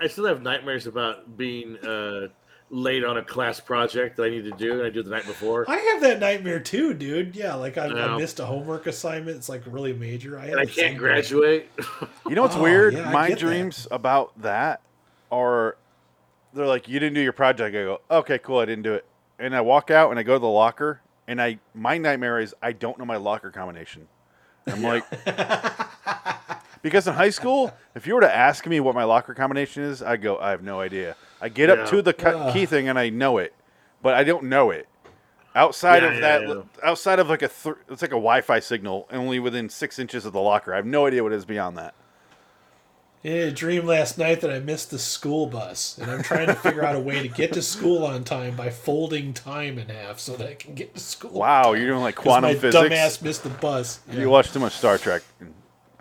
I 0.00 0.08
still 0.08 0.26
have 0.26 0.42
nightmares 0.42 0.88
about 0.88 1.36
being 1.36 1.76
uh, 1.78 2.26
late 2.70 3.04
on 3.04 3.18
a 3.18 3.22
class 3.22 3.60
project 3.60 4.16
that 4.16 4.24
I 4.24 4.30
need 4.30 4.42
to 4.44 4.50
do, 4.50 4.72
and 4.78 4.82
I 4.82 4.90
do 4.90 4.98
it 4.98 5.04
the 5.04 5.10
night 5.10 5.26
before. 5.26 5.64
I 5.70 5.76
have 5.76 6.00
that 6.00 6.18
nightmare 6.18 6.58
too, 6.58 6.92
dude. 6.92 7.36
Yeah, 7.36 7.54
like 7.54 7.78
I, 7.78 7.84
I 7.84 7.88
No. 7.88 8.18
missed 8.18 8.40
a 8.40 8.44
homework 8.46 8.88
assignment. 8.88 9.36
It's 9.36 9.48
like 9.48 9.62
really 9.64 9.92
major. 9.92 10.40
I, 10.40 10.54
I 10.54 10.64
can't 10.64 10.98
graduate. 10.98 11.70
You 12.28 12.34
know 12.34 12.42
what's 12.42 12.56
Oh, 12.56 12.62
weird? 12.62 12.94
yeah, 12.94 13.12
My 13.12 13.28
get 13.28 13.38
that. 13.38 13.46
dreams 13.46 13.86
about 13.92 14.32
that 14.42 14.80
are 15.30 15.76
they're 16.52 16.66
like, 16.66 16.88
you 16.88 16.98
didn't 17.00 17.14
do 17.14 17.20
your 17.20 17.32
project. 17.32 17.74
I 17.74 17.82
go, 17.84 18.00
okay, 18.10 18.38
cool, 18.38 18.58
I 18.58 18.64
didn't 18.64 18.82
do 18.84 18.94
it. 18.94 19.04
And 19.38 19.54
I 19.56 19.60
walk 19.60 19.90
out 19.90 20.10
and 20.10 20.18
I 20.18 20.22
go 20.22 20.34
to 20.34 20.38
the 20.38 20.46
locker, 20.48 21.00
and 21.26 21.40
I 21.40 21.58
my 21.74 21.98
nightmare 21.98 22.38
is 22.40 22.54
I 22.62 22.72
don't 22.72 22.98
know 22.98 23.04
my 23.04 23.16
locker 23.16 23.50
combination. 23.50 24.06
I'm 24.66 24.82
like, 24.82 25.04
because 26.82 27.06
in 27.06 27.14
high 27.14 27.30
school, 27.30 27.72
if 27.94 28.06
you 28.06 28.14
were 28.14 28.20
to 28.20 28.34
ask 28.34 28.66
me 28.66 28.80
what 28.80 28.94
my 28.94 29.04
locker 29.04 29.34
combination 29.34 29.82
is, 29.82 30.02
I 30.02 30.16
go, 30.16 30.38
I 30.38 30.50
have 30.50 30.62
no 30.62 30.80
idea. 30.80 31.16
I 31.40 31.48
get 31.48 31.68
Yeah. 31.68 31.76
up 31.84 31.88
to 31.90 32.02
the 32.02 32.12
cu- 32.12 32.28
Ugh. 32.28 32.52
key 32.52 32.66
thing 32.66 32.88
and 32.88 32.98
I 32.98 33.08
know 33.08 33.38
it, 33.38 33.54
but 34.02 34.14
I 34.14 34.22
don't 34.24 34.44
know 34.44 34.70
it. 34.70 34.88
Outside 35.54 36.02
Yeah, 36.02 36.08
of 36.08 36.14
yeah, 36.14 36.20
that, 36.20 36.48
yeah. 36.48 36.62
outside 36.88 37.18
of 37.18 37.28
like 37.28 37.42
a, 37.42 37.48
th- 37.48 37.74
it's 37.90 38.00
like 38.02 38.10
a 38.12 38.14
Wi-Fi 38.14 38.60
signal, 38.60 39.06
only 39.10 39.38
within 39.38 39.68
six 39.68 39.98
inches 39.98 40.24
of 40.24 40.32
the 40.32 40.40
locker. 40.40 40.72
I 40.72 40.76
have 40.76 40.86
no 40.86 41.06
idea 41.06 41.22
what 41.22 41.32
it 41.32 41.36
is 41.36 41.44
beyond 41.44 41.76
that. 41.78 41.94
I 43.24 43.28
had 43.28 43.48
a 43.48 43.52
dream 43.52 43.86
last 43.86 44.18
night 44.18 44.40
that 44.40 44.50
I 44.50 44.58
missed 44.58 44.90
the 44.90 44.98
school 44.98 45.46
bus, 45.46 45.96
and 45.98 46.10
I'm 46.10 46.22
trying 46.22 46.48
to 46.48 46.54
figure 46.54 46.84
out 46.84 46.96
a 46.96 47.00
way 47.00 47.22
to 47.22 47.28
get 47.28 47.52
to 47.52 47.62
school 47.62 48.04
on 48.04 48.24
time 48.24 48.56
by 48.56 48.68
folding 48.70 49.32
time 49.32 49.78
in 49.78 49.88
half 49.90 50.18
so 50.18 50.34
that 50.36 50.48
I 50.48 50.54
can 50.54 50.74
get 50.74 50.94
to 50.94 51.00
school. 51.00 51.30
Wow, 51.30 51.74
you're 51.74 51.86
doing 51.86 52.00
like 52.00 52.16
quantum 52.16 52.50
my 52.50 52.58
physics. 52.58 52.92
dumbass 52.92 53.22
missed 53.22 53.44
the 53.44 53.50
bus. 53.50 54.00
You 54.10 54.28
watch 54.28 54.50
too 54.50 54.58
much 54.58 54.72
Star 54.72 54.98
Trek. 54.98 55.22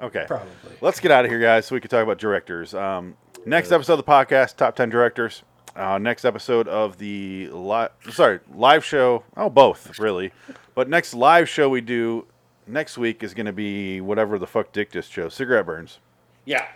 Okay. 0.02 0.26
Probably. 0.27 0.49
Let's 0.81 0.99
get 0.99 1.11
out 1.11 1.26
of 1.26 1.30
here, 1.30 1.39
guys, 1.39 1.68
so 1.68 1.76
we 1.76 1.81
can 1.81 1.91
talk 1.91 2.03
about 2.03 2.18
directors. 2.18 2.73
Um, 2.73 3.15
next 3.45 3.72
episode 3.72 3.93
of 3.93 4.06
the 4.06 4.11
podcast, 4.11 4.56
top 4.56 4.76
ten 4.76 4.89
directors. 4.89 5.43
Uh, 5.76 5.99
next 5.99 6.26
episode 6.26 6.68
of 6.68 6.98
the 6.98 7.49
live, 7.49 7.91
sorry, 8.10 8.39
live 8.53 8.84
show. 8.84 9.23
Oh, 9.38 9.49
both 9.49 9.99
really. 9.99 10.34
But 10.73 10.89
next 10.89 11.14
live 11.14 11.48
show 11.48 11.69
we 11.69 11.81
do 11.81 12.26
next 12.65 12.98
week 12.98 13.22
is 13.23 13.35
going 13.35 13.45
to 13.45 13.53
be 13.53 14.02
whatever 14.02 14.39
the 14.39 14.48
fuck 14.48 14.72
Dick 14.72 14.91
just 14.91 15.11
chose, 15.11 15.35
cigarette 15.35 15.68
burns. 15.68 15.99
Yeah. 16.45 16.68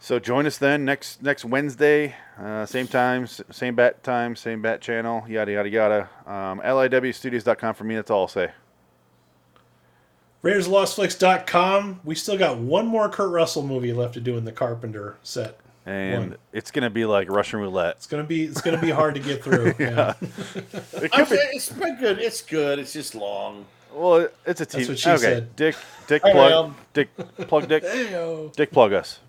So 0.00 0.18
join 0.18 0.46
us 0.46 0.58
then 0.58 0.84
next 0.84 1.22
next 1.22 1.44
Wednesday, 1.44 2.14
uh, 2.38 2.64
same 2.66 2.86
time, 2.86 3.26
same 3.26 3.74
bat 3.74 4.02
time, 4.04 4.36
same 4.36 4.62
bat 4.62 4.80
channel, 4.80 5.24
yada 5.28 5.52
yada 5.52 5.68
yada. 5.68 6.10
Um, 6.24 6.60
LIWstudios.com 6.60 7.74
for 7.74 7.84
me. 7.84 7.96
That's 7.96 8.10
all 8.10 8.22
I'll 8.22 8.28
say. 8.28 8.52
RaidersLostFlix.com. 10.44 12.00
We 12.04 12.14
still 12.14 12.38
got 12.38 12.58
one 12.58 12.86
more 12.86 13.08
Kurt 13.08 13.30
Russell 13.30 13.64
movie 13.64 13.92
left 13.92 14.14
to 14.14 14.20
do 14.20 14.36
in 14.36 14.44
the 14.44 14.52
Carpenter 14.52 15.16
set. 15.24 15.58
And 15.84 16.30
One. 16.30 16.38
it's 16.52 16.70
gonna 16.70 16.90
be 16.90 17.04
like 17.04 17.28
Russian 17.28 17.60
roulette. 17.60 17.96
It's 17.96 18.06
gonna 18.06 18.22
be 18.22 18.44
it's 18.44 18.60
gonna 18.60 18.80
be 18.80 18.90
hard 18.90 19.14
to 19.14 19.20
get 19.20 19.42
through. 19.42 19.74
yeah. 19.78 20.14
It 21.00 21.12
could 21.12 21.28
be, 21.28 21.36
think 21.36 21.54
it's 21.54 21.70
been 21.70 21.98
good. 21.98 22.18
It's 22.18 22.42
good. 22.42 22.78
It's 22.78 22.92
just 22.92 23.14
long. 23.14 23.64
well, 23.92 24.28
it's 24.44 24.60
a 24.60 24.66
TV. 24.66 24.88
what 24.88 24.98
she 24.98 25.10
okay, 25.10 25.18
said. 25.18 25.56
Dick, 25.56 25.76
Dick 26.06 26.22
plug. 26.22 26.74
Dick 26.92 27.16
plug, 27.16 27.68
Dick, 27.68 27.82
Heyo. 27.84 28.54
Dick 28.54 28.70
plug 28.70 28.92
us. 28.92 29.20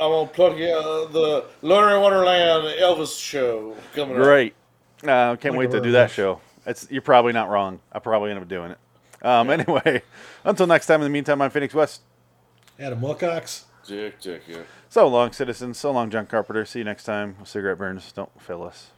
I'm 0.00 0.10
gonna 0.10 0.28
plug 0.28 0.58
you 0.58 0.68
uh, 0.68 1.06
the 1.08 1.44
Learner 1.62 1.96
in 1.96 2.02
Wonderland 2.02 2.78
Elvis 2.80 3.20
show 3.20 3.74
coming 3.94 4.16
up. 4.16 4.22
Great. 4.22 4.54
Uh, 5.02 5.36
can't 5.36 5.54
Like 5.54 5.58
wait 5.58 5.70
to 5.72 5.80
do 5.80 5.92
that 5.92 6.06
bush. 6.08 6.14
show. 6.16 6.40
It's 6.66 6.86
you're 6.90 7.02
probably 7.02 7.32
not 7.32 7.48
wrong. 7.48 7.80
I 7.92 7.98
probably 7.98 8.30
end 8.30 8.40
up 8.40 8.48
doing 8.48 8.72
it. 8.72 8.78
Um, 9.24 9.50
anyway, 9.50 10.02
until 10.44 10.66
next 10.66 10.86
time. 10.86 11.00
In 11.00 11.04
the 11.04 11.10
meantime, 11.10 11.40
I'm 11.42 11.50
Phoenix 11.50 11.74
West. 11.74 12.02
Adam 12.78 13.00
Wilcox. 13.00 13.64
Dick, 13.86 14.20
dick, 14.20 14.42
yeah. 14.46 14.58
So 14.90 15.06
long, 15.08 15.32
citizens. 15.32 15.78
So 15.78 15.90
long, 15.92 16.10
John 16.10 16.26
Carpenter. 16.26 16.64
See 16.64 16.80
you 16.80 16.84
next 16.84 17.04
time. 17.04 17.36
Cigarette 17.44 17.78
burns 17.78 18.12
don't 18.12 18.30
fail 18.40 18.62
us. 18.62 18.88